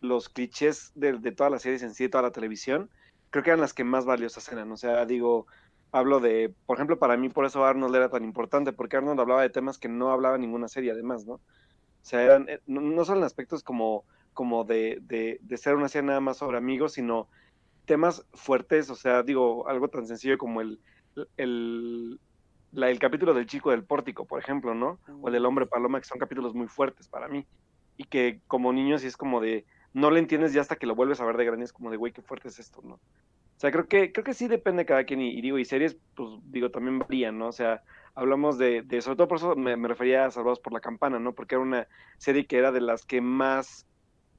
los 0.00 0.28
clichés 0.28 0.92
de, 0.94 1.14
todas 1.32 1.50
las 1.50 1.62
series 1.62 1.82
en 1.82 1.94
sí, 1.94 2.04
de 2.04 2.10
toda 2.10 2.22
la 2.22 2.30
televisión, 2.30 2.90
creo 3.30 3.42
que 3.42 3.50
eran 3.50 3.60
las 3.60 3.72
que 3.72 3.84
más 3.84 4.04
valiosas 4.04 4.50
eran. 4.52 4.70
O 4.70 4.76
sea, 4.76 5.06
digo, 5.06 5.46
hablo 5.92 6.20
de, 6.20 6.54
por 6.66 6.76
ejemplo, 6.76 6.98
para 6.98 7.16
mí 7.16 7.30
por 7.30 7.46
eso 7.46 7.64
Arnold 7.64 7.96
era 7.96 8.10
tan 8.10 8.22
importante, 8.22 8.72
porque 8.72 8.96
Arnold 8.98 9.20
hablaba 9.20 9.42
de 9.42 9.50
temas 9.50 9.78
que 9.78 9.88
no 9.88 10.10
hablaba 10.10 10.36
ninguna 10.38 10.68
serie 10.68 10.90
además, 10.90 11.24
¿no? 11.24 11.34
O 11.34 11.40
sea, 12.02 12.22
eran, 12.22 12.48
eh, 12.48 12.60
no, 12.66 12.80
no 12.80 13.04
solo 13.04 13.20
en 13.20 13.24
aspectos 13.24 13.62
como, 13.62 14.04
como 14.38 14.64
de, 14.64 14.98
de, 15.02 15.40
de 15.42 15.58
ser 15.58 15.74
una 15.76 15.88
serie 15.90 16.06
nada 16.08 16.20
más 16.20 16.38
sobre 16.38 16.58
amigos, 16.58 16.92
sino 16.94 17.28
temas 17.86 18.26
fuertes, 18.34 18.90
o 18.90 18.96
sea, 18.96 19.22
digo, 19.24 19.68
algo 19.68 19.88
tan 19.90 20.06
sencillo 20.06 20.38
como 20.38 20.60
el, 20.62 20.80
el, 21.36 22.20
la- 22.70 22.90
el 22.90 22.98
capítulo 23.00 23.34
del 23.34 23.46
chico 23.46 23.70
del 23.72 23.86
pórtico, 23.86 24.26
por 24.26 24.40
ejemplo, 24.40 24.74
¿no? 24.74 25.00
O 25.22 25.28
el 25.28 25.34
del 25.34 25.46
hombre 25.46 25.66
paloma, 25.66 26.00
que 26.00 26.06
son 26.06 26.18
capítulos 26.18 26.54
muy 26.54 26.68
fuertes 26.68 27.08
para 27.08 27.28
mí. 27.28 27.48
Y 27.96 28.04
que 28.04 28.42
como 28.46 28.72
niño 28.72 28.98
sí 28.98 29.08
es 29.08 29.16
como 29.16 29.40
de, 29.40 29.66
no 29.92 30.10
le 30.12 30.20
entiendes 30.20 30.52
ya 30.54 30.60
hasta 30.62 30.76
que 30.76 30.86
lo 30.86 30.94
vuelves 30.96 31.20
a 31.20 31.26
ver 31.26 31.36
de 31.36 31.44
grande, 31.46 31.64
es 31.66 31.72
como 31.74 31.90
de, 31.90 31.96
güey, 31.98 32.12
qué 32.12 32.22
fuerte 32.22 32.48
es 32.48 32.58
esto, 32.60 32.82
¿no? 32.84 32.94
O 32.96 33.60
sea, 33.60 33.72
creo 33.72 33.88
que, 33.88 34.12
creo 34.12 34.24
que 34.24 34.34
sí 34.34 34.46
depende 34.48 34.82
de 34.82 34.86
cada 34.86 35.04
quien, 35.04 35.20
y, 35.20 35.30
y 35.38 35.42
digo, 35.42 35.58
y 35.58 35.64
series, 35.64 35.98
pues 36.14 36.30
digo, 36.44 36.70
también 36.70 36.98
varían, 37.00 37.38
¿no? 37.38 37.48
O 37.48 37.52
sea, 37.52 37.82
hablamos 38.14 38.56
de, 38.58 38.82
de 38.82 39.02
sobre 39.02 39.16
todo 39.16 39.28
por 39.28 39.38
eso 39.38 39.56
me, 39.56 39.76
me 39.76 39.88
refería 39.88 40.26
a 40.26 40.30
Salvados 40.30 40.60
por 40.60 40.72
la 40.72 40.80
Campana, 40.80 41.18
¿no? 41.18 41.34
Porque 41.34 41.56
era 41.56 41.62
una 41.62 41.88
serie 42.18 42.46
que 42.46 42.58
era 42.58 42.70
de 42.72 42.80
las 42.80 43.04
que 43.04 43.20
más, 43.20 43.88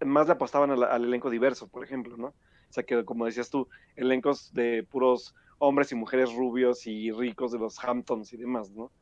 más 0.06 0.28
le 0.28 0.34
apostaban 0.34 0.72
al, 0.72 1.04
elenco 1.04 1.30
diverso, 1.30 1.68
por 1.68 1.84
ejemplo, 1.84 2.18
¿no? 2.18 2.28
O 2.28 2.72
sea, 2.72 2.84
que 2.84 3.04
como 3.06 3.26
decías 3.26 3.50
tú, 3.50 3.68
elencos 3.96 4.54
de 4.54 4.84
puros 4.84 5.34
hombres 5.58 5.92
y 5.92 5.96
mujeres 5.96 6.34
rubios 6.34 6.86
y 6.88 7.12
ricos 7.12 7.52
de 7.52 7.60
los 7.60 7.84
Hamptons 7.84 8.32
y 8.34 8.38
demás, 8.38 8.72
¿no? 8.72 8.84
O 8.86 8.94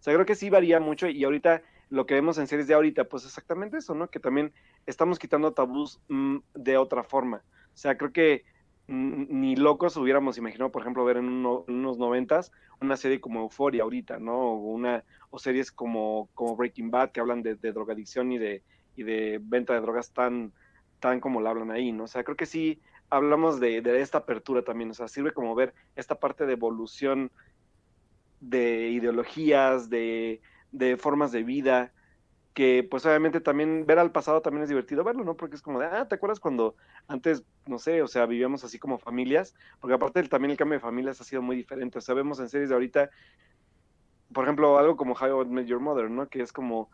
sea, 0.00 0.14
creo 0.14 0.26
que 0.26 0.34
sí 0.34 0.50
varía 0.50 0.80
mucho 0.80 1.08
y 1.08 1.24
ahorita 1.24 1.62
lo 1.88 2.06
que 2.06 2.14
vemos 2.14 2.38
en 2.38 2.46
series 2.46 2.68
de 2.68 2.74
ahorita, 2.74 3.04
pues 3.04 3.24
exactamente 3.24 3.78
eso, 3.78 3.94
¿no? 3.94 4.08
Que 4.08 4.20
también 4.20 4.52
estamos 4.86 5.18
quitando 5.18 5.52
tabús 5.54 6.00
mm, 6.08 6.38
de 6.54 6.76
otra 6.76 7.04
forma. 7.04 7.44
O 7.48 7.76
sea, 7.76 7.96
creo 7.96 8.12
que 8.12 8.44
ni 8.86 9.56
locos 9.56 9.96
hubiéramos 9.96 10.36
imaginado, 10.36 10.70
por 10.70 10.82
ejemplo, 10.82 11.04
ver 11.04 11.16
en, 11.16 11.26
uno- 11.26 11.64
en 11.68 11.76
unos 11.76 11.98
noventas 11.98 12.52
una 12.80 12.96
serie 12.96 13.20
como 13.20 13.40
Euphoria 13.40 13.82
ahorita, 13.82 14.18
¿no? 14.18 14.34
O, 14.38 14.56
una, 14.72 15.04
o 15.30 15.38
series 15.38 15.72
como, 15.72 16.28
como 16.34 16.54
Breaking 16.56 16.90
Bad 16.90 17.10
que 17.12 17.20
hablan 17.20 17.42
de, 17.42 17.54
de 17.56 17.72
drogadicción 17.72 18.30
y 18.32 18.38
de, 18.38 18.62
y 18.96 19.02
de 19.02 19.40
venta 19.42 19.74
de 19.74 19.80
drogas 19.80 20.12
tan, 20.12 20.52
tan 21.00 21.20
como 21.20 21.40
la 21.40 21.50
hablan 21.50 21.70
ahí, 21.70 21.92
¿no? 21.92 22.04
O 22.04 22.08
sea, 22.08 22.24
creo 22.24 22.36
que 22.36 22.46
sí 22.46 22.80
hablamos 23.10 23.60
de, 23.60 23.80
de 23.80 24.00
esta 24.00 24.18
apertura 24.18 24.62
también, 24.62 24.90
o 24.90 24.94
sea, 24.94 25.08
sirve 25.08 25.32
como 25.32 25.54
ver 25.54 25.74
esta 25.96 26.16
parte 26.16 26.46
de 26.46 26.54
evolución 26.54 27.30
de 28.40 28.88
ideologías, 28.90 29.88
de, 29.88 30.40
de 30.72 30.96
formas 30.96 31.32
de 31.32 31.42
vida, 31.42 31.92
que 32.54 32.86
pues 32.88 33.04
obviamente 33.04 33.40
también 33.40 33.84
ver 33.84 33.98
al 33.98 34.12
pasado 34.12 34.40
también 34.40 34.62
es 34.62 34.68
divertido 34.68 35.02
verlo, 35.02 35.24
¿no? 35.24 35.36
Porque 35.36 35.56
es 35.56 35.62
como 35.62 35.80
de, 35.80 35.86
ah, 35.86 36.06
¿te 36.08 36.14
acuerdas 36.14 36.40
cuando 36.40 36.76
antes, 37.08 37.44
no 37.66 37.78
sé, 37.78 38.00
o 38.00 38.06
sea, 38.06 38.26
vivíamos 38.26 38.62
así 38.64 38.78
como 38.78 38.98
familias? 38.98 39.54
Porque 39.80 39.94
aparte 39.94 40.22
también 40.24 40.52
el 40.52 40.56
cambio 40.56 40.78
de 40.78 40.80
familias 40.80 41.20
ha 41.20 41.24
sido 41.24 41.42
muy 41.42 41.56
diferente, 41.56 41.98
o 41.98 42.00
sea, 42.00 42.14
vemos 42.14 42.38
en 42.38 42.48
series 42.48 42.68
de 42.68 42.74
ahorita, 42.76 43.10
por 44.32 44.44
ejemplo, 44.44 44.78
algo 44.78 44.96
como 44.96 45.14
How 45.14 45.42
I 45.42 45.46
Met 45.46 45.66
Your 45.66 45.80
Mother, 45.80 46.08
¿no? 46.10 46.28
Que 46.28 46.42
es 46.42 46.52
como, 46.52 46.90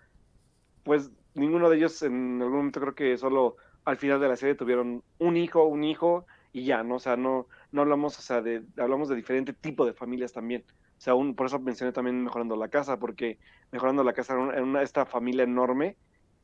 pues 0.85 1.11
ninguno 1.35 1.69
de 1.71 1.77
ellos 1.77 2.03
en 2.03 2.41
algún 2.41 2.59
momento 2.59 2.81
creo 2.81 2.95
que 2.95 3.17
solo 3.17 3.57
al 3.85 3.97
final 3.97 4.21
de 4.21 4.29
la 4.29 4.37
serie 4.37 4.55
tuvieron 4.55 5.03
un 5.19 5.37
hijo, 5.37 5.65
un 5.65 5.85
hijo 5.85 6.27
y 6.53 6.65
ya, 6.65 6.83
¿no? 6.83 6.97
O 6.97 6.99
sea, 6.99 7.17
no, 7.17 7.47
no 7.73 7.83
hablamos, 7.83 8.19
o 8.19 8.23
sea, 8.23 8.43
de, 8.43 8.63
hablamos 8.77 9.09
de 9.09 9.17
diferente 9.17 9.53
tipo 9.53 9.87
de 9.87 9.93
familias 9.93 10.33
también. 10.33 10.65
O 10.99 11.01
sea, 11.01 11.15
un, 11.15 11.35
por 11.35 11.47
eso 11.47 11.59
mencioné 11.59 11.93
también 11.93 12.23
Mejorando 12.23 12.57
la 12.57 12.69
Casa, 12.69 12.99
porque 12.99 13.39
Mejorando 13.73 14.05
la 14.05 14.13
Casa 14.13 14.35
era 14.35 14.63
una, 14.63 14.83
esta 14.83 15.07
familia 15.07 15.45
enorme 15.45 15.97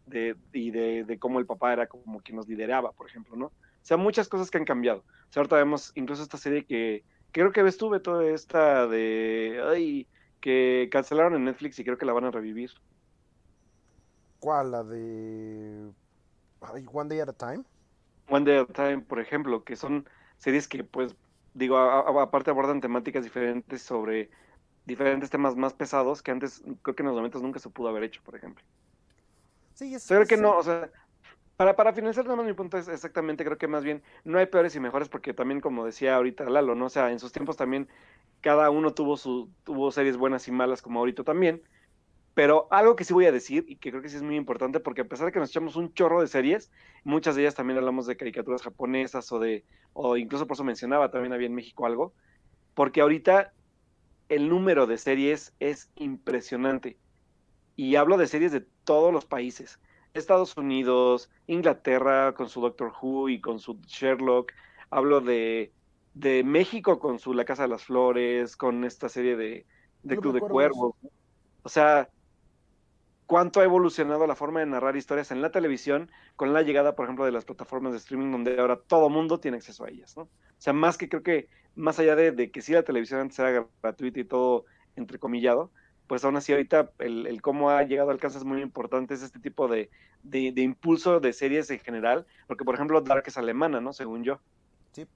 de, 0.07 0.37
y 0.53 0.71
de, 0.71 1.05
de 1.05 1.19
cómo 1.19 1.39
el 1.39 1.47
papá 1.47 1.73
era 1.73 1.87
como 1.89 2.21
quien 2.21 2.37
nos 2.37 2.49
lideraba, 2.49 2.93
por 2.93 3.09
ejemplo, 3.09 3.37
¿no? 3.37 3.47
O 3.47 3.53
sea, 3.83 3.97
muchas 3.97 4.29
cosas 4.29 4.51
que 4.51 4.59
han 4.59 4.65
cambiado. 4.65 5.01
O 5.01 5.33
sea, 5.33 5.41
ahorita 5.41 5.57
vemos 5.57 5.93
incluso 5.95 6.23
esta 6.23 6.39
serie 6.39 6.65
que, 6.65 7.05
que 7.33 7.41
creo 7.41 7.53
que 7.53 7.63
ves 7.63 7.77
tú, 7.77 7.97
toda 8.01 8.25
esta 8.25 8.87
de, 8.87 9.61
ay, 9.65 10.07
que 10.41 10.89
cancelaron 10.91 11.35
en 11.35 11.45
Netflix 11.45 11.79
y 11.79 11.85
creo 11.85 11.99
que 11.99 12.07
la 12.07 12.13
van 12.13 12.25
a 12.25 12.31
revivir. 12.31 12.71
¿Cuál? 14.47 14.71
La 14.71 14.85
de 14.85 15.93
One 16.93 17.09
Day 17.09 17.19
at 17.19 17.29
a 17.29 17.33
Time. 17.33 17.65
One 18.29 18.45
Day 18.45 18.59
at 18.59 18.71
a 18.71 18.73
Time, 18.73 19.01
por 19.03 19.19
ejemplo, 19.21 19.65
que 19.65 19.75
son 19.77 20.09
series 20.39 20.69
que, 20.69 20.85
pues, 20.85 21.17
digo, 21.53 21.77
a- 21.79 22.01
a- 22.01 22.23
aparte 22.23 22.51
abordan 22.51 22.81
temáticas 22.81 23.25
diferentes 23.25 23.83
sobre 23.83 24.31
diferentes 24.85 25.31
temas 25.31 25.57
más 25.57 25.75
pesados 25.75 26.23
que 26.23 26.31
antes, 26.31 26.63
creo 26.83 26.95
que 26.95 27.03
en 27.03 27.09
los 27.09 27.17
momentos 27.17 27.43
nunca 27.43 27.59
se 27.59 27.71
pudo 27.71 27.89
haber 27.89 28.05
hecho, 28.05 28.23
por 28.25 28.37
ejemplo. 28.37 28.65
Sí, 29.75 29.95
es, 29.95 30.05
O 30.05 30.09
sea, 30.09 30.17
creo 30.19 30.27
que 30.29 30.37
es- 30.37 30.41
no, 30.43 30.57
o 30.57 30.63
sea, 30.63 30.91
para, 31.57 31.77
para 31.77 31.93
finalizar 31.93 32.25
nada 32.25 32.37
más 32.37 32.47
mi 32.47 32.55
punto 32.55 32.79
es 32.79 32.89
exactamente, 32.89 33.45
creo 33.45 33.59
que 33.59 33.69
más 33.69 33.85
bien 33.85 34.03
no 34.25 34.39
hay 34.39 34.47
peores 34.47 34.77
y 34.77 34.81
mejores 34.81 35.09
porque 35.09 35.35
también, 35.35 35.61
como 35.61 35.87
decía 35.87 36.17
ahorita 36.17 36.45
Lalo, 36.51 36.75
¿no? 36.75 36.87
O 36.87 36.91
sea, 36.91 37.11
en 37.13 37.19
sus 37.21 37.33
tiempos 37.33 37.57
también 37.57 37.89
cada 38.41 38.71
uno 38.71 38.95
tuvo 38.95 39.17
su, 39.17 39.55
tuvo 39.65 39.91
series 39.93 40.17
buenas 40.19 40.49
y 40.49 40.53
malas 40.53 40.83
como 40.83 41.01
ahorita 41.01 41.25
también. 41.25 41.65
Pero 42.37 42.69
algo 42.71 42.97
que 42.97 43.05
sí 43.05 43.15
voy 43.15 43.25
a 43.25 43.33
decir 43.33 43.65
y 43.67 43.77
que 43.77 43.89
creo 43.89 44.03
que 44.03 44.11
sí 44.11 44.17
es 44.17 44.23
muy 44.23 44.37
importante 44.37 44.79
porque 44.79 45.01
a 45.01 45.09
pesar 45.09 45.25
de 45.25 45.33
que 45.33 45.39
nos 45.39 45.49
echamos 45.49 45.75
un 45.75 45.95
chorro 45.95 46.21
de 46.21 46.27
series, 46.27 46.71
muchas 47.03 47.35
de 47.35 47.41
ellas 47.41 47.55
también 47.55 47.79
hablamos 47.79 48.07
de 48.07 48.19
caricaturas 48.19 48.61
japonesas 48.61 49.33
o 49.33 49.39
de, 49.39 49.65
o 49.95 50.19
incluso 50.19 50.47
por 50.47 50.55
eso 50.57 50.63
mencionaba 50.63 51.11
también 51.11 51.33
había 51.33 51.47
en 51.47 51.55
México 51.55 51.87
algo, 51.87 52.13
porque 52.75 53.01
ahorita 53.01 53.55
el 54.29 54.51
número 54.51 54.87
de 54.87 54.99
series 54.99 55.55
es 55.61 55.91
impresionante. 55.97 56.99
Y 57.75 57.97
hablo 57.97 58.19
de 58.19 58.27
series 58.27 58.53
de 58.53 58.67
todos 58.85 59.15
los 59.15 59.25
países. 59.25 59.81
Estados 60.13 60.59
Unidos, 60.59 61.31
Inglaterra 61.47 62.35
con 62.35 62.51
su 62.51 62.61
Doctor 62.61 62.93
Who 63.01 63.31
y 63.31 63.41
con 63.41 63.61
su 63.61 63.81
Sherlock. 63.87 64.53
Hablo 64.91 65.23
de, 65.23 65.73
de 66.13 66.45
México 66.45 66.99
con 66.99 67.19
su 67.19 67.33
La 67.33 67.47
Casa 67.47 67.63
de 67.63 67.71
las 67.71 67.85
Flores, 67.85 68.59
con 68.59 68.85
esta 68.85 69.09
serie 69.09 69.37
de, 69.37 69.65
de 70.03 70.17
Club, 70.19 70.35
de 70.35 70.41
Cuervos. 70.41 70.97
O 71.63 71.71
sea, 71.71 72.11
cuánto 73.27 73.61
ha 73.61 73.65
evolucionado 73.65 74.27
la 74.27 74.37
forma 74.37 74.61
de 74.61 74.67
narrar 74.67 74.97
historias 74.97 75.31
en 75.31 75.43
la 75.43 75.51
televisión 75.51 76.11
con 76.37 76.53
la 76.53 76.63
llegada, 76.63 76.95
por 76.95 77.05
ejemplo, 77.05 77.25
de 77.25 77.33
las 77.33 77.45
plataformas 77.45 77.93
de 77.93 77.99
streaming 77.99 78.31
donde 78.31 78.59
ahora 78.59 78.77
todo 78.77 79.11
mundo 79.11 79.41
tiene 79.41 79.59
acceso 79.59 79.85
a 79.85 79.89
ellas, 79.91 80.17
¿no? 80.17 80.25
O 80.25 80.29
sea, 80.59 80.73
más 80.73 80.97
que 80.97 81.09
creo 81.09 81.23
que, 81.23 81.49
más 81.75 81.99
allá 81.99 82.17
de, 82.17 82.33
de 82.33 82.51
que 82.51 82.63
sí 82.63 82.73
la 82.73 82.85
televisión 82.85 83.21
antes 83.21 83.39
era 83.39 83.67
gratuita 83.83 84.21
y 84.21 84.25
todo 84.25 84.65
entrecomillado, 84.95 85.71
pues 86.07 86.25
aún 86.25 86.37
así 86.37 86.53
ahorita 86.53 86.93
el, 87.01 87.27
el, 87.27 87.43
cómo 87.43 87.71
ha 87.71 87.83
llegado 87.83 88.11
a 88.11 88.13
alcances 88.13 88.45
muy 88.45 88.63
importantes 88.63 89.23
este 89.23 89.41
tipo 89.41 89.67
de, 89.67 89.91
de, 90.23 90.53
de, 90.53 90.63
impulso 90.63 91.19
de 91.21 91.33
series 91.33 91.69
en 91.71 91.81
general, 91.81 92.27
porque 92.47 92.65
por 92.65 92.77
ejemplo 92.77 93.01
Dark 93.01 93.25
es 93.27 93.37
alemana, 93.37 93.81
¿no? 93.81 93.93
Según 93.93 94.23
yo. 94.23 94.39
Sí. 94.93 95.07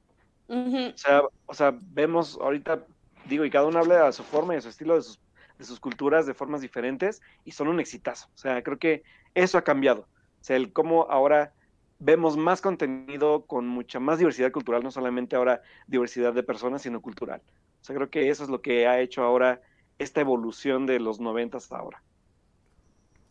Uh 0.49 0.55
-huh. 0.55 0.95
O 0.95 0.99
sea, 0.99 1.23
o 1.47 1.55
sea, 1.55 1.79
vemos 1.81 2.39
ahorita, 2.41 2.85
digo, 3.27 3.45
y 3.45 3.51
cada 3.51 3.67
uno 3.67 3.79
habla 3.79 4.09
a 4.09 4.13
su 4.13 4.25
forma 4.25 4.55
y 4.55 4.59
a 4.59 4.61
su 4.61 4.69
estilo 4.69 4.97
de 4.97 5.03
sus, 5.03 5.21
de 5.61 5.67
sus 5.67 5.79
culturas 5.79 6.25
de 6.25 6.33
formas 6.33 6.63
diferentes 6.63 7.21
y 7.45 7.53
son 7.53 7.69
un 7.69 7.81
exitazo. 7.81 8.29
O 8.35 8.39
sea, 8.39 8.63
creo 8.63 8.79
que 8.79 9.05
eso 9.35 9.59
ha 9.59 9.63
cambiado. 9.63 10.09
O 10.41 10.45
sea, 10.45 10.57
el 10.57 10.73
cómo 10.73 11.07
ahora 11.11 11.53
vemos 11.99 12.39
más 12.39 12.63
contenido 12.63 13.45
con 13.45 13.69
mucha 13.69 14.01
más 14.01 14.19
diversidad 14.19 14.51
cultural, 14.53 14.83
no 14.83 14.91
solamente 14.91 15.37
ahora 15.37 15.61
diversidad 15.87 16.33
de 16.33 16.43
personas, 16.43 16.81
sino 16.81 17.03
cultural. 17.03 17.43
O 17.83 17.85
sea, 17.85 17.95
creo 17.95 18.09
que 18.09 18.31
eso 18.31 18.43
es 18.43 18.49
lo 18.49 18.63
que 18.63 18.87
ha 18.87 19.01
hecho 19.01 19.23
ahora 19.23 19.61
esta 19.99 20.23
evolución 20.23 20.87
de 20.87 20.99
los 20.99 21.21
90 21.21 21.59
hasta 21.59 21.77
ahora. 21.77 22.03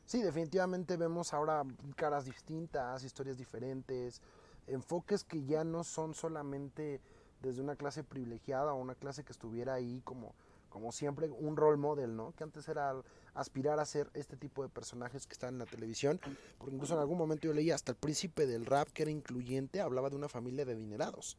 Sí, 0.06 0.22
definitivamente 0.22 0.97
vemos 0.97 1.34
ahora 1.34 1.64
caras 1.95 2.26
distintas, 2.26 3.03
historias 3.03 3.39
diferentes, 3.39 4.22
enfoques 4.68 5.23
que 5.23 5.43
ya 5.45 5.64
no 5.64 5.84
son 5.84 6.14
solamente 6.14 7.01
desde 7.41 7.61
una 7.64 7.76
clase 7.76 8.03
privilegiada 8.03 8.73
o 8.73 8.76
una 8.76 8.93
clase 8.93 9.23
que 9.23 9.31
estuviera 9.31 9.73
ahí 9.73 10.01
como, 10.03 10.35
como 10.70 10.91
siempre 10.91 11.30
un 11.30 11.58
role 11.58 11.78
model, 11.78 12.16
¿no? 12.16 12.34
Que 12.36 12.44
antes 12.44 12.68
era 12.68 12.94
aspirar 13.34 13.80
a 13.80 13.86
ser 13.86 14.10
este 14.14 14.38
tipo 14.38 14.64
de 14.64 14.70
personajes 14.70 15.28
que 15.28 15.34
están 15.34 15.56
en 15.56 15.60
la 15.60 15.66
televisión, 15.66 16.20
porque 16.58 16.76
incluso 16.76 16.94
en 16.94 17.00
algún 17.00 17.18
momento 17.18 17.48
yo 17.48 17.54
leía 17.54 17.76
hasta 17.76 17.91
el 17.91 17.98
príncipe 17.98 18.46
del 18.46 18.66
rap 18.66 18.90
que 18.90 19.04
era 19.04 19.12
incluyente, 19.12 19.82
hablaba 19.82 20.10
de 20.10 20.16
una 20.16 20.30
familia 20.30 20.66
de 20.66 20.74
adinerados. 20.74 21.38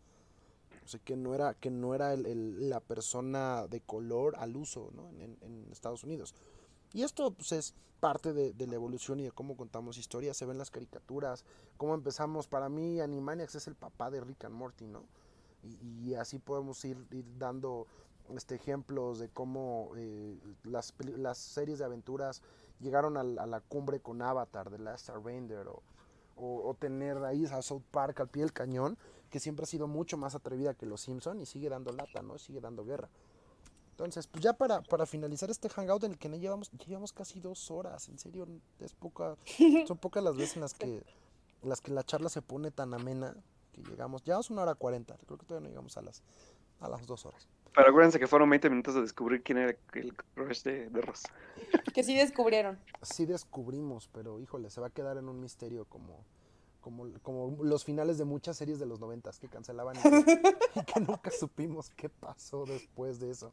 O 0.84 0.88
sea, 0.88 1.00
que 1.00 1.16
no 1.16 1.34
era, 1.34 1.54
que 1.54 1.70
no 1.70 1.94
era 1.94 2.14
el, 2.14 2.68
la 2.68 2.80
persona 2.80 3.66
de 3.68 3.80
color 3.80 4.34
al 4.38 4.56
uso 4.56 4.90
¿no? 4.92 5.08
en, 5.20 5.36
en, 5.40 5.68
Estados 5.70 6.02
Unidos. 6.02 6.34
Y 6.92 7.02
esto 7.02 7.32
pues, 7.32 7.52
es 7.52 7.74
parte 8.00 8.32
de, 8.32 8.52
de, 8.54 8.66
la 8.66 8.74
evolución 8.74 9.20
y 9.20 9.22
de 9.22 9.30
cómo 9.30 9.56
contamos 9.56 9.98
historias. 9.98 10.36
Se 10.36 10.46
ven 10.46 10.58
las 10.58 10.70
caricaturas, 10.70 11.44
cómo 11.76 11.94
empezamos. 11.94 12.48
Para 12.48 12.68
mí, 12.68 13.00
Animaniacs 13.00 13.54
es 13.54 13.68
el 13.68 13.76
papá 13.76 14.10
de 14.10 14.20
Rick 14.20 14.46
and 14.46 14.54
Morty, 14.54 14.86
¿no? 14.86 15.04
Y, 15.62 16.14
así 16.14 16.38
podemos 16.38 16.82
ir 16.84 16.96
dando 17.38 17.86
este, 18.36 18.54
ejemplos 18.54 19.18
de 19.18 19.28
cómo 19.28 19.92
eh, 19.96 20.38
las, 20.64 20.94
las, 21.16 21.38
series 21.38 21.78
de 21.78 21.84
aventuras 21.84 22.42
llegaron 22.80 23.16
a, 23.16 23.20
a, 23.20 23.46
la 23.46 23.60
cumbre 23.60 24.00
con 24.00 24.22
Avatar, 24.22 24.70
The 24.70 24.78
Last 24.78 25.10
Airbender, 25.10 25.68
o, 25.68 25.82
o, 26.36 26.68
o, 26.68 26.74
tener 26.74 27.18
ahí 27.24 27.44
a 27.46 27.62
South 27.62 27.82
Park 27.90 28.20
al 28.20 28.28
pie 28.28 28.42
del 28.42 28.52
cañón, 28.52 28.96
que 29.30 29.40
siempre 29.40 29.64
ha 29.64 29.66
sido 29.66 29.86
mucho 29.86 30.16
más 30.16 30.34
atrevida 30.34 30.74
que 30.74 30.86
los 30.86 31.00
Simpson 31.00 31.40
y 31.40 31.46
sigue 31.46 31.68
dando 31.68 31.92
lata, 31.92 32.22
¿no? 32.22 32.38
Sigue 32.38 32.60
dando 32.60 32.84
guerra. 32.84 33.08
Entonces, 34.00 34.26
pues 34.26 34.42
ya 34.42 34.54
para, 34.54 34.80
para 34.80 35.04
finalizar 35.04 35.50
este 35.50 35.68
hangout 35.68 36.04
en 36.04 36.12
el 36.12 36.18
que 36.18 36.30
no 36.30 36.36
llevamos, 36.36 36.70
llevamos 36.86 37.12
casi 37.12 37.38
dos 37.38 37.70
horas, 37.70 38.08
en 38.08 38.18
serio, 38.18 38.48
es 38.78 38.94
poca, 38.94 39.36
son 39.86 39.98
pocas 39.98 40.24
las 40.24 40.36
veces 40.36 40.56
en 40.56 40.62
las 40.62 40.72
que, 40.72 41.04
en 41.62 41.68
las 41.68 41.82
que 41.82 41.92
la 41.92 42.02
charla 42.02 42.30
se 42.30 42.40
pone 42.40 42.70
tan 42.70 42.94
amena 42.94 43.36
que 43.72 43.82
llegamos, 43.82 44.24
llevamos 44.24 44.48
una 44.48 44.62
hora 44.62 44.74
cuarenta, 44.74 45.18
creo 45.26 45.36
que 45.36 45.44
todavía 45.44 45.64
no 45.64 45.68
llegamos 45.68 45.98
a 45.98 46.00
las, 46.00 46.22
a 46.80 46.88
las 46.88 47.06
dos 47.06 47.26
horas. 47.26 47.46
Pero 47.74 47.88
acuérdense 47.88 48.18
que 48.18 48.26
fueron 48.26 48.50
20 48.50 48.70
minutos 48.70 48.94
de 48.94 49.02
descubrir 49.02 49.42
quién 49.42 49.58
era 49.58 49.76
el 49.94 50.14
crush 50.34 50.62
de, 50.62 50.88
de 50.90 51.00
Ross. 51.00 51.22
Que 51.94 52.02
sí 52.02 52.16
descubrieron. 52.16 52.78
Sí 53.02 53.26
descubrimos, 53.26 54.08
pero 54.12 54.40
híjole, 54.40 54.70
se 54.70 54.80
va 54.80 54.88
a 54.88 54.90
quedar 54.90 55.18
en 55.18 55.28
un 55.28 55.40
misterio 55.40 55.84
como, 55.84 56.24
como, 56.80 57.06
como 57.22 57.62
los 57.62 57.84
finales 57.84 58.18
de 58.18 58.24
muchas 58.24 58.56
series 58.56 58.78
de 58.80 58.86
los 58.86 58.98
noventas 58.98 59.38
que 59.38 59.48
cancelaban 59.48 59.96
y 59.96 60.00
que, 60.00 60.08
y 60.74 60.84
que 60.84 61.00
nunca 61.00 61.30
supimos 61.30 61.90
qué 61.90 62.08
pasó 62.08 62.64
después 62.64 63.20
de 63.20 63.30
eso. 63.30 63.52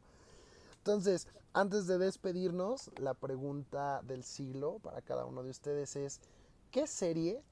Entonces, 0.78 1.28
antes 1.52 1.86
de 1.86 1.98
despedirnos, 1.98 2.90
la 2.98 3.14
pregunta 3.14 4.00
del 4.02 4.24
siglo 4.24 4.78
para 4.78 5.02
cada 5.02 5.26
uno 5.26 5.42
de 5.42 5.50
ustedes 5.50 5.96
es, 5.96 6.20
¿qué 6.70 6.86
serie 6.86 7.42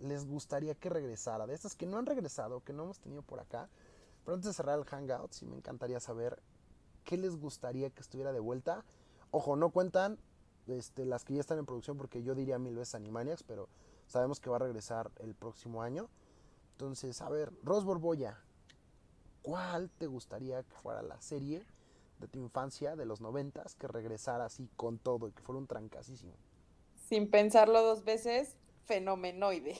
les 0.00 0.26
gustaría 0.26 0.74
que 0.74 0.88
regresara? 0.88 1.46
De 1.46 1.54
estas 1.54 1.76
que 1.76 1.86
no 1.86 1.98
han 1.98 2.06
regresado, 2.06 2.64
que 2.64 2.72
no 2.72 2.84
hemos 2.84 2.98
tenido 2.98 3.22
por 3.22 3.40
acá. 3.40 3.68
Pero 4.24 4.34
antes 4.34 4.48
de 4.48 4.54
cerrar 4.54 4.78
el 4.78 4.84
hangout, 4.84 5.32
sí 5.32 5.46
me 5.46 5.56
encantaría 5.56 6.00
saber 6.00 6.42
qué 7.04 7.16
les 7.16 7.36
gustaría 7.36 7.90
que 7.90 8.00
estuviera 8.00 8.32
de 8.32 8.40
vuelta. 8.40 8.84
Ojo, 9.30 9.56
no 9.56 9.70
cuentan 9.70 10.18
este, 10.66 11.04
las 11.04 11.24
que 11.24 11.34
ya 11.34 11.40
están 11.40 11.58
en 11.58 11.66
producción 11.66 11.96
porque 11.96 12.22
yo 12.22 12.34
diría 12.34 12.58
mil 12.58 12.76
veces 12.76 12.94
Animaniacs, 12.94 13.42
pero 13.42 13.68
sabemos 14.06 14.40
que 14.40 14.50
va 14.50 14.56
a 14.56 14.60
regresar 14.60 15.10
el 15.18 15.34
próximo 15.34 15.82
año. 15.82 16.08
Entonces, 16.72 17.20
a 17.20 17.28
ver, 17.28 17.52
Ros 17.62 17.84
¿cuál 19.42 19.90
te 19.90 20.06
gustaría 20.06 20.62
que 20.62 20.76
fuera 20.76 21.02
la 21.02 21.20
serie 21.20 21.64
de 22.18 22.28
tu 22.28 22.38
infancia, 22.38 22.96
de 22.96 23.06
los 23.06 23.20
noventas, 23.20 23.74
que 23.74 23.88
regresara 23.88 24.44
así 24.44 24.68
con 24.76 24.98
todo 24.98 25.28
y 25.28 25.32
que 25.32 25.42
fuera 25.42 25.58
un 25.58 25.66
trancasísimo? 25.66 26.34
Sin 26.94 27.30
pensarlo 27.30 27.82
dos 27.82 28.04
veces, 28.04 28.56
fenomenoide. 28.84 29.78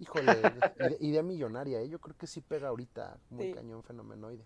Híjole, 0.00 0.64
idea, 0.80 0.96
idea 1.00 1.22
millonaria, 1.22 1.80
¿eh? 1.80 1.88
yo 1.88 2.00
creo 2.00 2.16
que 2.16 2.26
sí 2.26 2.40
pega 2.40 2.68
ahorita 2.68 3.20
muy 3.28 3.46
sí. 3.46 3.50
cañón 3.50 3.84
fenomenoide. 3.84 4.44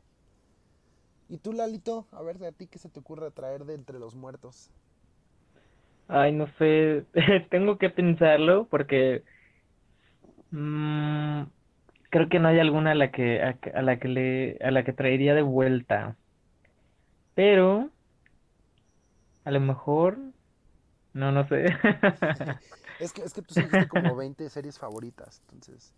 ¿Y 1.28 1.39
tú, 1.39 1.52
Lalito? 1.52 2.09
A 2.12 2.22
ver, 2.22 2.39
de 2.39 2.47
a 2.47 2.52
ti 2.52 2.66
qué 2.66 2.78
se 2.78 2.89
te 2.89 3.01
ocurre 3.01 3.31
traer 3.31 3.64
de 3.66 3.74
entre 3.74 3.98
los 3.98 4.14
muertos. 4.14 4.70
Ay, 6.09 6.32
no 6.32 6.47
sé, 6.59 7.06
tengo 7.51 7.78
que 7.78 7.90
pensarlo 7.90 8.68
porque 8.68 9.24
mmm, 10.51 11.44
creo 12.10 12.28
que 12.28 12.39
no 12.40 12.48
hay 12.48 12.60
alguna 12.60 12.93
a 12.93 12.94
la 12.94 13.10
que 13.12 13.43
a, 13.43 13.59
a, 13.74 13.82
la 13.82 13.98
que 13.98 14.09
le 14.09 14.59
a 14.62 14.70
la 14.70 14.85
que 14.85 14.93
traería 14.93 15.35
de 15.35 15.43
vuelta. 15.43 16.18
Pero 17.35 17.90
a 19.44 19.51
lo 19.51 19.60
mejor 19.60 20.18
no, 21.14 21.32
no 21.32 21.48
sé. 21.48 21.66
es 23.00 23.12
que 23.12 23.22
es 23.22 23.32
que 23.32 23.42
tú 23.42 23.54
seguiste 23.54 23.88
como 23.88 24.16
20 24.16 24.48
series 24.50 24.78
favoritas, 24.78 25.40
entonces 25.42 25.92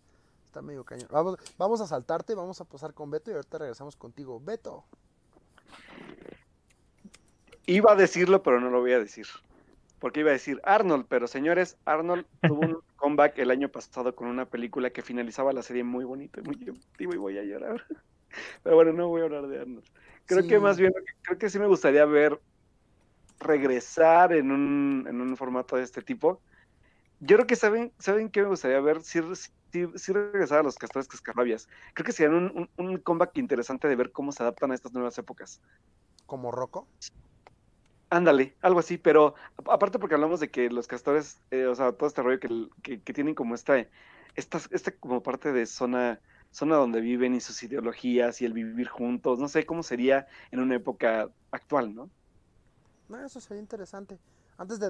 está 0.45 0.61
medio 0.61 0.83
cañón. 0.83 1.07
Vamos 1.11 1.37
vamos 1.57 1.81
a 1.81 1.87
saltarte, 1.87 2.35
vamos 2.35 2.61
a 2.61 2.65
pasar 2.65 2.93
con 2.93 3.11
Beto 3.11 3.31
y 3.31 3.35
ahorita 3.35 3.57
regresamos 3.57 3.95
contigo. 3.95 4.39
Beto. 4.39 4.85
Iba 7.65 7.91
a 7.91 7.95
decirlo, 7.95 8.43
pero 8.43 8.61
no 8.61 8.69
lo 8.69 8.79
voy 8.79 8.93
a 8.93 8.99
decir 8.99 9.27
porque 9.99 10.19
iba 10.19 10.29
a 10.29 10.33
decir 10.33 10.61
Arnold, 10.63 11.05
pero 11.09 11.27
señores, 11.27 11.77
Arnold 11.85 12.25
tuvo 12.41 12.61
un 12.61 12.79
comeback 12.97 13.37
el 13.39 13.51
año 13.51 13.69
pasado 13.69 14.15
con 14.15 14.27
una 14.27 14.45
película 14.45 14.89
que 14.91 15.01
finalizaba 15.01 15.53
la 15.53 15.63
serie 15.63 15.83
muy 15.83 16.05
bonito 16.05 16.39
y 16.39 16.43
muy 16.43 16.55
emotivo 16.67 17.13
y 17.13 17.17
voy 17.17 17.37
a 17.37 17.43
llorar. 17.43 17.83
Pero 18.63 18.75
bueno, 18.75 18.93
no 18.93 19.07
voy 19.07 19.21
a 19.21 19.25
hablar 19.25 19.47
de 19.47 19.59
Arnold. 19.59 19.85
Creo 20.25 20.41
sí. 20.43 20.47
que 20.47 20.59
más 20.59 20.77
bien, 20.77 20.93
creo 21.21 21.37
que 21.37 21.49
sí 21.49 21.57
me 21.57 21.67
gustaría 21.67 22.05
ver 22.05 22.39
regresar 23.39 24.33
en 24.33 24.51
un, 24.51 25.05
en 25.07 25.21
un 25.21 25.37
formato 25.37 25.75
de 25.77 25.83
este 25.83 26.01
tipo. 26.01 26.41
Yo 27.19 27.35
creo 27.35 27.47
que 27.47 27.55
saben, 27.55 27.93
saben 27.97 28.29
qué 28.29 28.41
me 28.41 28.49
gustaría 28.49 28.79
ver 28.79 29.01
si, 29.01 29.19
si, 29.71 29.87
si 29.95 30.13
regresar 30.13 30.59
a 30.59 30.63
los 30.63 30.75
castores 30.75 31.07
cascarrabias. 31.07 31.67
Creo 31.93 32.05
que 32.05 32.11
sería 32.11 32.35
un, 32.35 32.69
un, 32.77 32.85
un 32.85 32.97
comeback 32.99 33.37
interesante 33.37 33.87
de 33.87 33.95
ver 33.95 34.11
cómo 34.11 34.31
se 34.31 34.43
adaptan 34.43 34.71
a 34.71 34.75
estas 34.75 34.93
nuevas 34.93 35.17
épocas. 35.17 35.61
¿Como 36.27 36.51
Rocco? 36.51 36.87
Ándale, 38.09 38.55
algo 38.61 38.79
así, 38.79 38.97
pero 38.97 39.35
aparte 39.65 39.99
porque 39.99 40.15
hablamos 40.15 40.39
de 40.39 40.49
que 40.49 40.69
los 40.69 40.87
castores, 40.87 41.41
eh, 41.51 41.65
o 41.65 41.75
sea, 41.75 41.91
todo 41.91 42.07
este 42.07 42.21
rollo 42.21 42.39
que, 42.39 42.47
que, 42.81 43.01
que, 43.01 43.13
tienen 43.13 43.35
como 43.35 43.53
esta, 43.53 43.85
esta, 44.35 44.61
esta 44.71 44.91
como 44.91 45.21
parte 45.21 45.51
de 45.51 45.65
zona, 45.65 46.21
zona 46.51 46.77
donde 46.77 47.01
viven 47.01 47.35
y 47.35 47.41
sus 47.41 47.61
ideologías 47.63 48.41
y 48.41 48.45
el 48.45 48.53
vivir 48.53 48.87
juntos, 48.87 49.39
no 49.39 49.49
sé 49.49 49.65
cómo 49.65 49.83
sería 49.83 50.27
en 50.51 50.61
una 50.61 50.75
época 50.75 51.29
actual, 51.51 51.93
¿no? 51.93 52.09
No, 53.09 53.25
eso 53.25 53.41
sería 53.41 53.61
interesante. 53.61 54.17
Antes 54.57 54.79
de, 54.79 54.89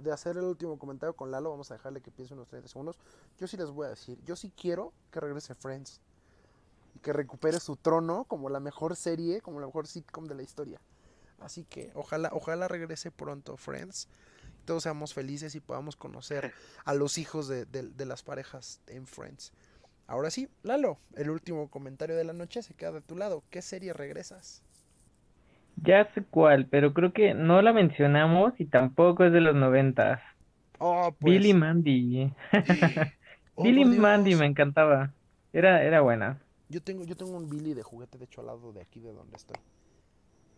de, 0.00 0.12
hacer 0.12 0.36
el 0.36 0.44
último 0.44 0.78
comentario 0.78 1.14
con 1.16 1.32
Lalo, 1.32 1.50
vamos 1.50 1.70
a 1.72 1.74
dejarle 1.74 2.00
que 2.00 2.12
piense 2.12 2.34
unos 2.34 2.48
30 2.48 2.68
segundos. 2.68 2.98
Yo 3.36 3.48
sí 3.48 3.56
les 3.56 3.68
voy 3.68 3.86
a 3.86 3.90
decir, 3.90 4.22
yo 4.24 4.36
sí 4.36 4.52
quiero 4.56 4.92
que 5.10 5.18
regrese 5.18 5.56
Friends. 5.56 6.00
Y 6.94 7.00
que 7.00 7.12
recupere 7.12 7.58
su 7.58 7.76
trono 7.76 8.24
como 8.24 8.48
la 8.48 8.60
mejor 8.60 8.94
serie, 8.94 9.40
como 9.40 9.58
la 9.58 9.66
mejor 9.66 9.88
sitcom 9.88 10.26
de 10.26 10.36
la 10.36 10.42
historia. 10.42 10.80
Así 11.40 11.64
que 11.64 11.90
ojalá, 11.94 12.30
ojalá 12.32 12.68
regrese 12.68 13.10
pronto 13.10 13.56
Friends. 13.56 14.06
Todos 14.64 14.84
seamos 14.84 15.12
felices 15.14 15.56
y 15.56 15.60
podamos 15.60 15.96
conocer 15.96 16.54
a 16.84 16.94
los 16.94 17.18
hijos 17.18 17.48
de, 17.48 17.64
de, 17.64 18.06
las 18.06 18.22
parejas 18.22 18.80
en 18.86 19.08
Friends. 19.08 19.52
Ahora 20.06 20.30
sí, 20.30 20.48
Lalo, 20.62 20.98
el 21.14 21.30
último 21.30 21.68
comentario 21.68 22.14
de 22.14 22.22
la 22.22 22.32
noche 22.32 22.62
se 22.62 22.74
queda 22.74 22.92
de 22.92 23.00
tu 23.00 23.16
lado. 23.16 23.42
¿Qué 23.50 23.62
serie 23.62 23.92
regresas? 23.92 24.62
Ya 25.76 26.12
sé 26.14 26.22
cuál, 26.22 26.66
pero 26.66 26.92
creo 26.92 27.12
que 27.12 27.34
no 27.34 27.60
la 27.62 27.72
mencionamos 27.72 28.52
y 28.58 28.66
tampoco 28.66 29.24
es 29.24 29.32
de 29.32 29.40
los 29.40 29.54
noventas. 29.54 30.20
Oh, 30.78 31.14
pues. 31.18 31.34
Billy 31.34 31.54
Mandy. 31.54 32.32
oh, 33.54 33.62
Billy 33.62 33.84
Mandy 33.84 34.34
me 34.34 34.46
encantaba. 34.46 35.12
Era, 35.52 35.82
era 35.82 36.00
buena. 36.00 36.40
Yo 36.68 36.82
tengo, 36.82 37.04
yo 37.04 37.16
tengo 37.16 37.36
un 37.36 37.48
Billy 37.48 37.74
de 37.74 37.82
juguete, 37.82 38.18
de 38.18 38.24
hecho, 38.24 38.40
al 38.40 38.48
lado 38.48 38.72
de 38.72 38.80
aquí 38.80 39.00
de 39.00 39.12
donde 39.12 39.36
estoy. 39.36 39.56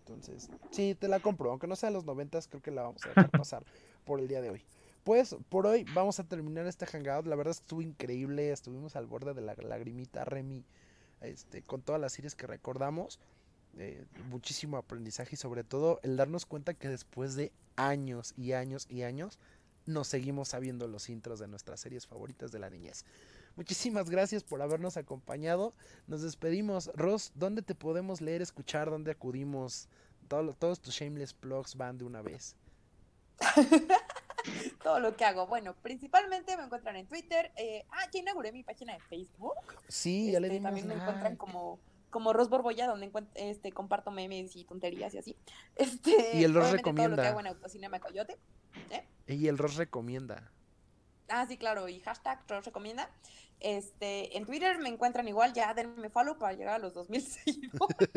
Entonces, 0.00 0.50
sí, 0.70 0.94
te 0.94 1.08
la 1.08 1.20
compro. 1.20 1.50
Aunque 1.50 1.66
no 1.66 1.76
sea 1.76 1.88
de 1.88 1.94
los 1.94 2.04
noventas, 2.04 2.46
creo 2.46 2.62
que 2.62 2.70
la 2.70 2.82
vamos 2.82 3.04
a 3.04 3.08
dejar 3.08 3.30
pasar 3.30 3.64
por 4.04 4.20
el 4.20 4.28
día 4.28 4.40
de 4.40 4.50
hoy. 4.50 4.64
Pues 5.02 5.36
por 5.48 5.66
hoy 5.66 5.84
vamos 5.94 6.20
a 6.20 6.24
terminar 6.24 6.66
este 6.66 6.86
hangout. 6.86 7.26
La 7.26 7.36
verdad 7.36 7.52
es 7.52 7.58
que 7.58 7.64
estuvo 7.64 7.82
increíble. 7.82 8.50
Estuvimos 8.52 8.96
al 8.96 9.06
borde 9.06 9.34
de 9.34 9.40
la 9.42 9.54
lagrimita, 9.54 10.24
Remy, 10.24 10.64
este, 11.20 11.62
con 11.62 11.82
todas 11.82 12.00
las 12.00 12.12
series 12.12 12.34
que 12.34 12.46
recordamos. 12.46 13.18
Eh, 13.76 14.04
muchísimo 14.28 14.76
aprendizaje 14.76 15.34
y 15.34 15.36
sobre 15.36 15.64
todo 15.64 15.98
el 16.02 16.16
darnos 16.16 16.46
cuenta 16.46 16.74
que 16.74 16.88
después 16.88 17.34
de 17.34 17.52
años 17.76 18.32
y 18.36 18.52
años 18.52 18.86
y 18.88 19.02
años 19.02 19.38
nos 19.86 20.06
seguimos 20.08 20.48
sabiendo 20.48 20.86
los 20.88 21.08
intros 21.10 21.40
de 21.40 21.48
nuestras 21.48 21.80
series 21.80 22.06
favoritas 22.06 22.52
de 22.52 22.58
la 22.60 22.70
niñez. 22.70 23.04
Muchísimas 23.56 24.10
gracias 24.10 24.42
por 24.44 24.62
habernos 24.62 24.96
acompañado. 24.96 25.74
Nos 26.06 26.22
despedimos. 26.22 26.90
Ross, 26.94 27.32
¿dónde 27.34 27.62
te 27.62 27.74
podemos 27.74 28.20
leer, 28.20 28.42
escuchar? 28.42 28.90
¿Dónde 28.90 29.10
acudimos? 29.12 29.88
Todo, 30.28 30.52
todos 30.54 30.80
tus 30.80 30.94
shameless 30.94 31.34
plugs 31.34 31.76
van 31.76 31.98
de 31.98 32.04
una 32.04 32.22
vez. 32.22 32.56
Todo 34.82 35.00
lo 35.00 35.16
que 35.16 35.24
hago. 35.24 35.46
Bueno, 35.46 35.74
principalmente 35.82 36.56
me 36.56 36.64
encuentran 36.64 36.96
en 36.96 37.06
Twitter. 37.06 37.52
Eh, 37.56 37.84
ah, 37.90 38.06
ya 38.12 38.20
inauguré 38.20 38.52
mi 38.52 38.62
página 38.62 38.92
de 38.94 39.00
Facebook. 39.00 39.54
Sí, 39.88 40.30
ya 40.32 40.40
le 40.40 40.48
Este, 40.48 40.54
dimos 40.58 40.68
También 40.68 40.88
me 40.88 40.94
like. 40.94 41.08
encuentran 41.08 41.36
como, 41.36 41.78
como 42.14 42.32
Ros 42.32 42.48
Borbolla, 42.48 42.86
donde 42.86 43.10
este, 43.34 43.72
comparto 43.72 44.12
memes 44.12 44.54
y 44.54 44.62
tonterías 44.64 45.12
y 45.14 45.18
así. 45.18 45.36
Este, 45.74 46.36
Y 46.36 46.44
el 46.44 46.54
Ros 46.54 46.66
obviamente 46.66 46.82
Todo 46.84 46.92
lo 46.92 47.00
recomienda. 47.00 47.22
que 47.22 47.28
hago 47.28 47.40
en 47.40 47.46
Autocinema 47.48 47.98
Coyote. 47.98 48.38
¿eh? 48.90 49.04
Y 49.26 49.48
el 49.48 49.58
Ross 49.58 49.74
recomienda. 49.74 50.52
Ah, 51.28 51.44
sí, 51.48 51.58
claro, 51.58 51.88
y 51.88 51.98
hashtag 51.98 52.44
Ros 52.46 52.66
recomienda. 52.66 53.10
Este, 53.58 54.36
en 54.36 54.46
Twitter 54.46 54.78
me 54.78 54.90
encuentran 54.90 55.26
igual, 55.26 55.54
ya 55.54 55.74
denme 55.74 56.08
follow 56.08 56.38
para 56.38 56.52
llegar 56.52 56.74
a 56.74 56.78
los 56.78 56.94
2000 56.94 57.20
seguidores. 57.26 58.10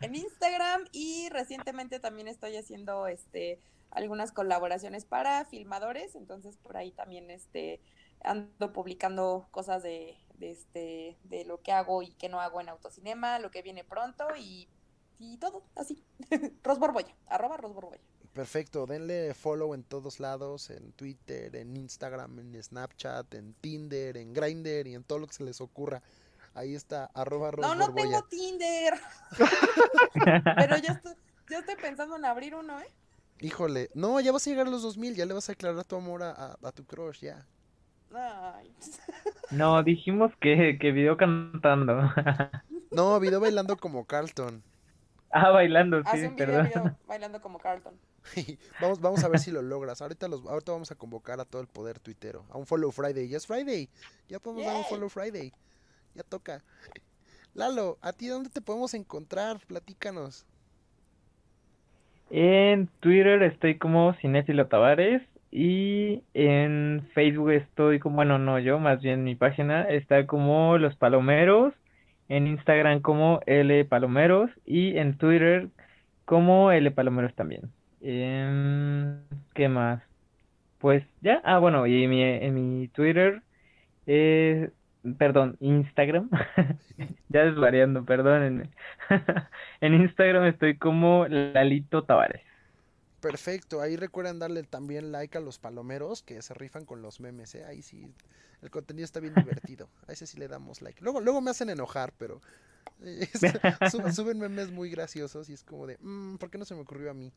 en 0.00 0.14
Instagram 0.14 0.84
y 0.92 1.28
recientemente 1.30 1.98
también 1.98 2.28
estoy 2.28 2.56
haciendo 2.56 3.08
este 3.08 3.58
algunas 3.90 4.30
colaboraciones 4.30 5.04
para 5.04 5.44
filmadores, 5.44 6.14
entonces 6.14 6.56
por 6.56 6.76
ahí 6.76 6.92
también 6.92 7.32
este 7.32 7.80
ando 8.22 8.72
publicando 8.72 9.48
cosas 9.50 9.82
de, 9.82 10.16
de 10.34 10.50
este 10.50 11.16
de 11.24 11.44
lo 11.44 11.60
que 11.62 11.72
hago 11.72 12.02
y 12.02 12.12
que 12.14 12.28
no 12.28 12.40
hago 12.40 12.60
en 12.60 12.68
autocinema, 12.68 13.38
lo 13.38 13.50
que 13.50 13.62
viene 13.62 13.84
pronto 13.84 14.26
y, 14.36 14.68
y 15.18 15.36
todo 15.38 15.62
así. 15.76 16.04
Ros 16.62 16.78
Borbolla, 16.78 17.14
arroba 17.26 17.56
Ros 17.56 17.72
Borbolla. 17.74 18.00
Perfecto, 18.32 18.84
denle 18.86 19.32
follow 19.32 19.74
en 19.74 19.84
todos 19.84 20.18
lados, 20.18 20.70
en 20.70 20.92
Twitter, 20.92 21.54
en 21.54 21.76
Instagram, 21.76 22.40
en 22.40 22.60
Snapchat, 22.60 23.32
en 23.34 23.54
Tinder, 23.54 24.16
en 24.16 24.32
Grindr 24.32 24.88
y 24.88 24.94
en 24.94 25.04
todo 25.04 25.20
lo 25.20 25.28
que 25.28 25.34
se 25.34 25.44
les 25.44 25.60
ocurra. 25.60 26.02
Ahí 26.52 26.74
está, 26.74 27.06
arroba 27.14 27.52
No, 27.52 27.74
no 27.76 27.94
tengo 27.94 28.22
Tinder, 28.24 28.94
pero 30.56 30.76
ya 30.78 30.92
estoy, 30.92 31.14
ya 31.48 31.58
estoy 31.58 31.76
pensando 31.76 32.16
en 32.16 32.24
abrir 32.24 32.54
uno, 32.54 32.80
¿eh? 32.80 32.88
Híjole, 33.40 33.90
no, 33.94 34.20
ya 34.20 34.32
vas 34.32 34.46
a 34.46 34.50
llegar 34.50 34.66
a 34.66 34.70
los 34.70 34.82
2000, 34.82 35.14
ya 35.16 35.26
le 35.26 35.34
vas 35.34 35.48
a 35.48 35.52
declarar 35.52 35.84
tu 35.84 35.96
amor 35.96 36.22
a, 36.22 36.30
a- 36.30 36.56
a 36.62 36.72
tu 36.72 36.84
crush, 36.84 37.20
ya. 37.20 37.46
Ay. 38.14 38.72
No, 39.50 39.82
dijimos 39.82 40.32
que, 40.40 40.78
que 40.80 40.92
video 40.92 41.16
cantando. 41.16 42.10
No, 42.90 43.18
video 43.18 43.40
bailando 43.40 43.76
como 43.76 44.04
Carlton. 44.04 44.62
Ah, 45.30 45.50
bailando, 45.50 46.00
Haz 46.04 46.20
sí, 46.20 46.26
un 46.26 46.36
video, 46.36 46.46
perdón. 46.46 46.66
video 46.66 46.98
bailando 47.08 47.40
como 47.40 47.58
Carlton. 47.58 47.94
vamos, 48.80 49.00
vamos 49.00 49.24
a 49.24 49.28
ver 49.28 49.40
si 49.40 49.50
lo 49.50 49.62
logras. 49.62 50.00
Ahorita 50.00 50.28
los, 50.28 50.46
ahorita 50.46 50.72
vamos 50.72 50.92
a 50.92 50.94
convocar 50.94 51.40
a 51.40 51.44
todo 51.44 51.60
el 51.60 51.66
poder 51.66 51.98
tuitero. 51.98 52.44
A 52.50 52.56
un 52.56 52.66
follow 52.66 52.92
Friday. 52.92 53.28
Ya 53.28 53.38
es 53.38 53.46
Friday. 53.46 53.88
Ya 54.28 54.38
podemos 54.38 54.64
dar 54.64 54.76
un 54.76 54.84
follow 54.84 55.08
Friday. 55.08 55.52
Ya 56.14 56.22
toca. 56.22 56.62
Lalo, 57.54 57.98
¿a 58.00 58.12
ti 58.12 58.28
dónde 58.28 58.48
te 58.50 58.60
podemos 58.60 58.94
encontrar? 58.94 59.58
Platícanos. 59.66 60.46
En 62.30 62.88
Twitter 63.00 63.42
estoy 63.42 63.78
como 63.78 64.14
Cinéfilo 64.14 64.66
Tavares 64.68 65.22
y 65.56 66.24
en 66.34 67.08
Facebook 67.14 67.52
estoy 67.52 68.00
como, 68.00 68.16
bueno, 68.16 68.40
no 68.40 68.58
yo, 68.58 68.80
más 68.80 69.00
bien 69.00 69.22
mi 69.22 69.36
página 69.36 69.82
está 69.82 70.26
como 70.26 70.78
Los 70.78 70.96
Palomeros, 70.96 71.72
en 72.28 72.48
Instagram 72.48 73.00
como 73.02 73.40
L 73.46 73.84
Palomeros 73.84 74.50
y 74.66 74.98
en 74.98 75.16
Twitter 75.16 75.68
como 76.24 76.72
L 76.72 76.90
Palomeros 76.90 77.32
también. 77.36 77.70
Em, 78.00 79.20
¿qué 79.54 79.68
más? 79.68 80.02
Pues 80.80 81.04
ya, 81.22 81.40
ah 81.44 81.58
bueno, 81.60 81.86
y 81.86 82.08
mi, 82.08 82.20
en 82.24 82.54
mi 82.54 82.88
Twitter, 82.88 83.42
eh, 84.08 84.70
perdón, 85.18 85.56
Instagram, 85.60 86.30
ya 87.28 87.44
desvariando, 87.44 88.04
perdónenme. 88.04 88.70
En 89.80 89.94
Instagram 89.94 90.46
estoy 90.46 90.78
como 90.78 91.28
Lalito 91.28 92.02
Tavares. 92.02 92.42
Perfecto, 93.24 93.80
ahí 93.80 93.96
recuerden 93.96 94.38
darle 94.38 94.62
también 94.64 95.10
like 95.12 95.38
a 95.38 95.40
los 95.40 95.58
palomeros 95.58 96.22
que 96.22 96.40
se 96.42 96.52
rifan 96.54 96.84
con 96.84 97.00
los 97.02 97.20
memes, 97.20 97.54
¿eh? 97.54 97.64
Ahí 97.64 97.82
sí, 97.82 98.14
el 98.62 98.70
contenido 98.70 99.04
está 99.04 99.18
bien 99.20 99.34
divertido. 99.72 99.88
A 100.06 100.12
ese 100.12 100.26
sí 100.26 100.38
le 100.38 100.46
damos 100.48 100.82
like. 100.82 101.00
Luego, 101.02 101.20
luego 101.20 101.40
me 101.40 101.50
hacen 101.50 101.70
enojar, 101.70 102.12
pero 102.18 102.40
eh, 103.00 103.26
es- 103.32 103.40
su- 103.90 104.12
suben 104.12 104.38
memes 104.38 104.70
muy 104.70 104.90
graciosos 104.90 105.48
y 105.48 105.54
es 105.54 105.64
como 105.64 105.86
de, 105.86 105.96
"Mm, 106.00 106.36
¿por 106.36 106.50
qué 106.50 106.58
no 106.58 106.64
se 106.64 106.74
me 106.74 106.82
ocurrió 106.82 107.10
a 107.10 107.14
mí? 107.14 107.32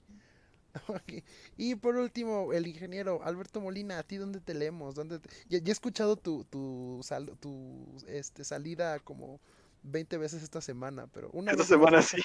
Y 1.56 1.76
por 1.76 1.96
último, 1.96 2.54
el 2.54 2.68
ingeniero 2.68 3.24
Alberto 3.24 3.60
Molina, 3.62 3.98
¿a 3.98 4.04
ti 4.04 4.18
dónde 4.18 4.40
te 4.40 4.54
leemos? 4.54 4.94
¿Dónde 4.94 5.20
te- 5.20 5.30
Ya, 5.50 5.58
ya 5.60 5.70
he 5.70 5.72
escuchado 5.72 6.18
tu, 6.18 6.44
tu, 6.44 7.00
sal- 7.04 7.36
tu 7.40 7.88
este, 8.08 8.44
salida 8.44 9.00
como 9.00 9.40
20 9.84 10.18
veces 10.18 10.44
esta 10.44 10.62
semana, 10.62 11.08
pero 11.08 11.30
una 11.32 11.52
Esta 11.52 11.62
vez 11.64 11.68
semana 11.70 12.02
sí. 12.02 12.22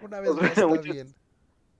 Una 0.00 0.20
vez 0.20 0.30
Pues 0.30 0.42
más 0.42 0.50
está 0.52 0.66
muchas- 0.66 0.84
bien. 0.84 1.14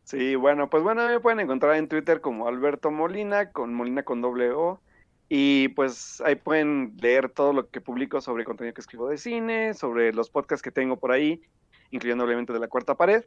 Sí, 0.09 0.37
bueno, 0.37 0.71
pues 0.71 0.83
bueno, 0.83 1.07
me 1.07 1.21
pueden 1.21 1.41
encontrar 1.41 1.77
en 1.77 1.87
Twitter 1.87 2.23
como 2.23 2.49
Alberto 2.49 2.91
Molina, 2.91 3.53
con 3.53 3.75
Molina 3.75 4.05
con 4.05 4.23
doble 4.23 4.53
O. 4.53 4.81
Y 5.29 5.69
pues 5.69 6.23
ahí 6.23 6.35
pueden 6.35 6.97
leer 6.99 7.29
todo 7.29 7.53
lo 7.53 7.69
que 7.69 7.83
publico 7.83 8.23
sobre 8.23 8.47
contenido 8.47 8.73
que 8.73 8.81
escribo 8.81 9.07
de 9.11 9.19
cine, 9.19 9.75
sobre 9.75 10.15
los 10.15 10.31
podcasts 10.31 10.63
que 10.63 10.71
tengo 10.71 10.97
por 10.97 11.13
ahí, 11.13 11.43
incluyendo 11.91 12.25
obviamente 12.25 12.55
de 12.55 12.59
la 12.59 12.69
cuarta 12.69 12.95
pared. 12.95 13.23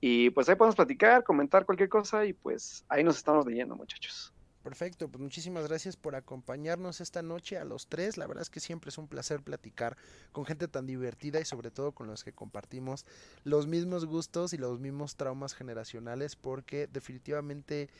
Y 0.00 0.30
pues 0.30 0.48
ahí 0.48 0.56
podemos 0.56 0.74
platicar, 0.74 1.22
comentar 1.22 1.64
cualquier 1.64 1.88
cosa 1.88 2.26
y 2.26 2.32
pues 2.32 2.84
ahí 2.88 3.04
nos 3.04 3.18
estamos 3.18 3.46
leyendo, 3.46 3.76
muchachos. 3.76 4.35
Perfecto, 4.66 5.06
pues 5.08 5.22
muchísimas 5.22 5.68
gracias 5.68 5.94
por 5.94 6.16
acompañarnos 6.16 7.00
esta 7.00 7.22
noche 7.22 7.56
a 7.56 7.64
los 7.64 7.86
tres. 7.86 8.16
La 8.16 8.26
verdad 8.26 8.42
es 8.42 8.50
que 8.50 8.58
siempre 8.58 8.88
es 8.88 8.98
un 8.98 9.06
placer 9.06 9.40
platicar 9.40 9.96
con 10.32 10.44
gente 10.44 10.66
tan 10.66 10.88
divertida 10.88 11.38
y 11.38 11.44
sobre 11.44 11.70
todo 11.70 11.92
con 11.92 12.08
los 12.08 12.24
que 12.24 12.32
compartimos 12.32 13.06
los 13.44 13.68
mismos 13.68 14.06
gustos 14.06 14.52
y 14.54 14.58
los 14.58 14.80
mismos 14.80 15.14
traumas 15.14 15.54
generacionales 15.54 16.34
porque 16.34 16.88
definitivamente 16.88 17.90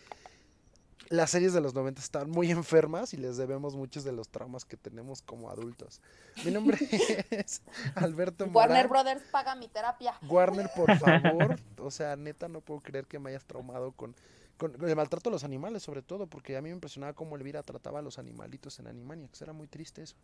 las 1.08 1.30
series 1.30 1.52
de 1.52 1.60
los 1.60 1.72
90 1.72 2.00
están 2.00 2.30
muy 2.32 2.50
enfermas 2.50 3.14
y 3.14 3.16
les 3.16 3.36
debemos 3.36 3.76
muchos 3.76 4.02
de 4.02 4.10
los 4.10 4.28
traumas 4.28 4.64
que 4.64 4.76
tenemos 4.76 5.22
como 5.22 5.50
adultos. 5.50 6.00
Mi 6.44 6.50
nombre 6.50 6.78
es 7.30 7.62
Alberto 7.94 8.44
Warner 8.46 8.88
Morán. 8.88 8.88
Brothers 8.88 9.22
paga 9.30 9.54
mi 9.54 9.68
terapia. 9.68 10.14
Warner, 10.28 10.68
por 10.74 10.96
favor. 10.98 11.60
O 11.78 11.90
sea, 11.92 12.16
neta, 12.16 12.48
no 12.48 12.62
puedo 12.62 12.80
creer 12.80 13.06
que 13.06 13.20
me 13.20 13.30
hayas 13.30 13.44
traumado 13.44 13.92
con, 13.92 14.16
con, 14.56 14.74
el 14.82 14.96
maltrato 14.96 15.30
a 15.30 15.32
los 15.32 15.44
animales, 15.44 15.82
sobre 15.82 16.02
todo, 16.02 16.26
porque 16.26 16.56
a 16.56 16.62
mí 16.62 16.68
me 16.68 16.74
impresionaba 16.74 17.12
cómo 17.12 17.36
Elvira 17.36 17.62
trataba 17.62 18.00
a 18.00 18.02
los 18.02 18.18
animalitos 18.18 18.78
en 18.78 18.86
Animaniacs. 18.86 19.42
Era 19.42 19.52
muy 19.52 19.68
triste 19.68 20.02
eso. 20.02 20.16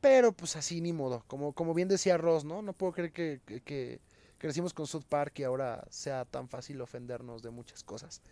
Pero 0.00 0.32
pues 0.32 0.56
así 0.56 0.80
ni 0.80 0.92
modo. 0.92 1.24
Como, 1.26 1.52
como 1.52 1.74
bien 1.74 1.88
decía 1.88 2.16
Ross, 2.16 2.44
¿no? 2.44 2.62
No 2.62 2.72
puedo 2.72 2.92
creer 2.92 3.12
que, 3.12 3.40
que, 3.44 3.60
que 3.60 4.00
crecimos 4.38 4.72
con 4.72 4.86
South 4.86 5.04
Park 5.08 5.40
y 5.40 5.42
ahora 5.42 5.84
sea 5.90 6.24
tan 6.24 6.48
fácil 6.48 6.80
ofendernos 6.80 7.42
de 7.42 7.50
muchas 7.50 7.82
cosas. 7.82 8.22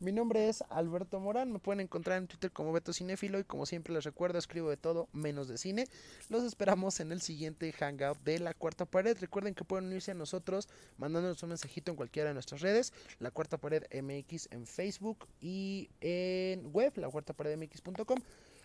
Mi 0.00 0.12
nombre 0.12 0.48
es 0.48 0.64
Alberto 0.70 1.20
Morán, 1.20 1.52
me 1.52 1.58
pueden 1.58 1.80
encontrar 1.80 2.16
en 2.16 2.26
Twitter 2.26 2.50
como 2.50 2.72
Beto 2.72 2.94
Cinéfilo 2.94 3.38
y 3.38 3.44
como 3.44 3.66
siempre 3.66 3.92
les 3.92 4.02
recuerdo 4.04 4.38
escribo 4.38 4.70
de 4.70 4.78
todo 4.78 5.10
menos 5.12 5.46
de 5.46 5.58
cine. 5.58 5.84
Los 6.30 6.42
esperamos 6.42 7.00
en 7.00 7.12
el 7.12 7.20
siguiente 7.20 7.70
hangout 7.70 8.16
de 8.24 8.38
la 8.38 8.54
cuarta 8.54 8.86
pared. 8.86 9.14
Recuerden 9.20 9.54
que 9.54 9.62
pueden 9.62 9.88
unirse 9.88 10.12
a 10.12 10.14
nosotros 10.14 10.70
mandándonos 10.96 11.42
un 11.42 11.50
mensajito 11.50 11.90
en 11.90 11.98
cualquiera 11.98 12.30
de 12.30 12.32
nuestras 12.32 12.62
redes, 12.62 12.94
la 13.18 13.30
cuarta 13.30 13.58
pared 13.58 13.82
MX 13.92 14.48
en 14.52 14.66
Facebook 14.66 15.28
y 15.38 15.90
en 16.00 16.72
web, 16.72 16.94
la 16.96 17.10
cuarta 17.10 17.34
pared 17.34 17.58
MX.com 17.58 18.20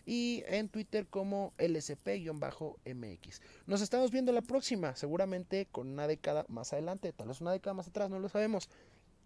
y 0.06 0.42
en 0.48 0.70
Twitter 0.70 1.06
como 1.06 1.52
LSP-MX. 1.58 3.42
Nos 3.68 3.82
estamos 3.82 4.10
viendo 4.10 4.32
la 4.32 4.42
próxima, 4.42 4.96
seguramente 4.96 5.68
con 5.70 5.90
una 5.90 6.08
década 6.08 6.46
más 6.48 6.72
adelante, 6.72 7.12
tal 7.12 7.28
vez 7.28 7.42
una 7.42 7.52
década 7.52 7.74
más 7.74 7.90
atrás, 7.90 8.10
no 8.10 8.20
lo 8.20 8.30
sabemos. 8.30 8.70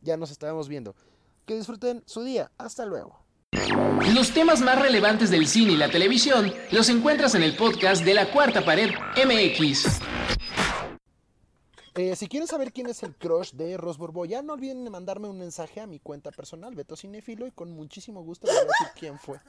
Ya 0.01 0.17
nos 0.17 0.31
estaremos 0.31 0.69
viendo. 0.69 0.95
Que 1.49 1.55
disfruten 1.55 2.03
su 2.05 2.21
día. 2.21 2.51
Hasta 2.59 2.85
luego. 2.85 3.23
Los 4.13 4.31
temas 4.35 4.61
más 4.61 4.79
relevantes 4.79 5.31
del 5.31 5.47
cine 5.47 5.71
y 5.71 5.77
la 5.77 5.89
televisión 5.89 6.53
los 6.69 6.89
encuentras 6.89 7.33
en 7.33 7.41
el 7.41 7.55
podcast 7.55 8.05
de 8.05 8.13
la 8.13 8.31
Cuarta 8.31 8.63
Pared 8.63 8.91
MX. 9.15 9.99
Eh, 11.95 12.15
si 12.15 12.27
quieren 12.27 12.47
saber 12.47 12.71
quién 12.71 12.85
es 12.85 13.01
el 13.01 13.15
crush 13.15 13.53
de 13.53 13.77
Ros 13.77 13.97
Borbolla, 13.97 14.43
no 14.43 14.53
olviden 14.53 14.91
mandarme 14.91 15.27
un 15.27 15.39
mensaje 15.39 15.81
a 15.81 15.87
mi 15.87 15.97
cuenta 15.97 16.29
personal, 16.29 16.75
Beto 16.75 16.95
Cinefilo, 16.95 17.47
y 17.47 17.51
con 17.51 17.71
muchísimo 17.71 18.21
gusto 18.21 18.45
les 18.45 18.55
voy 18.55 18.65
a 18.65 18.67
decir 18.67 18.87
quién 18.99 19.17
fue. 19.17 19.39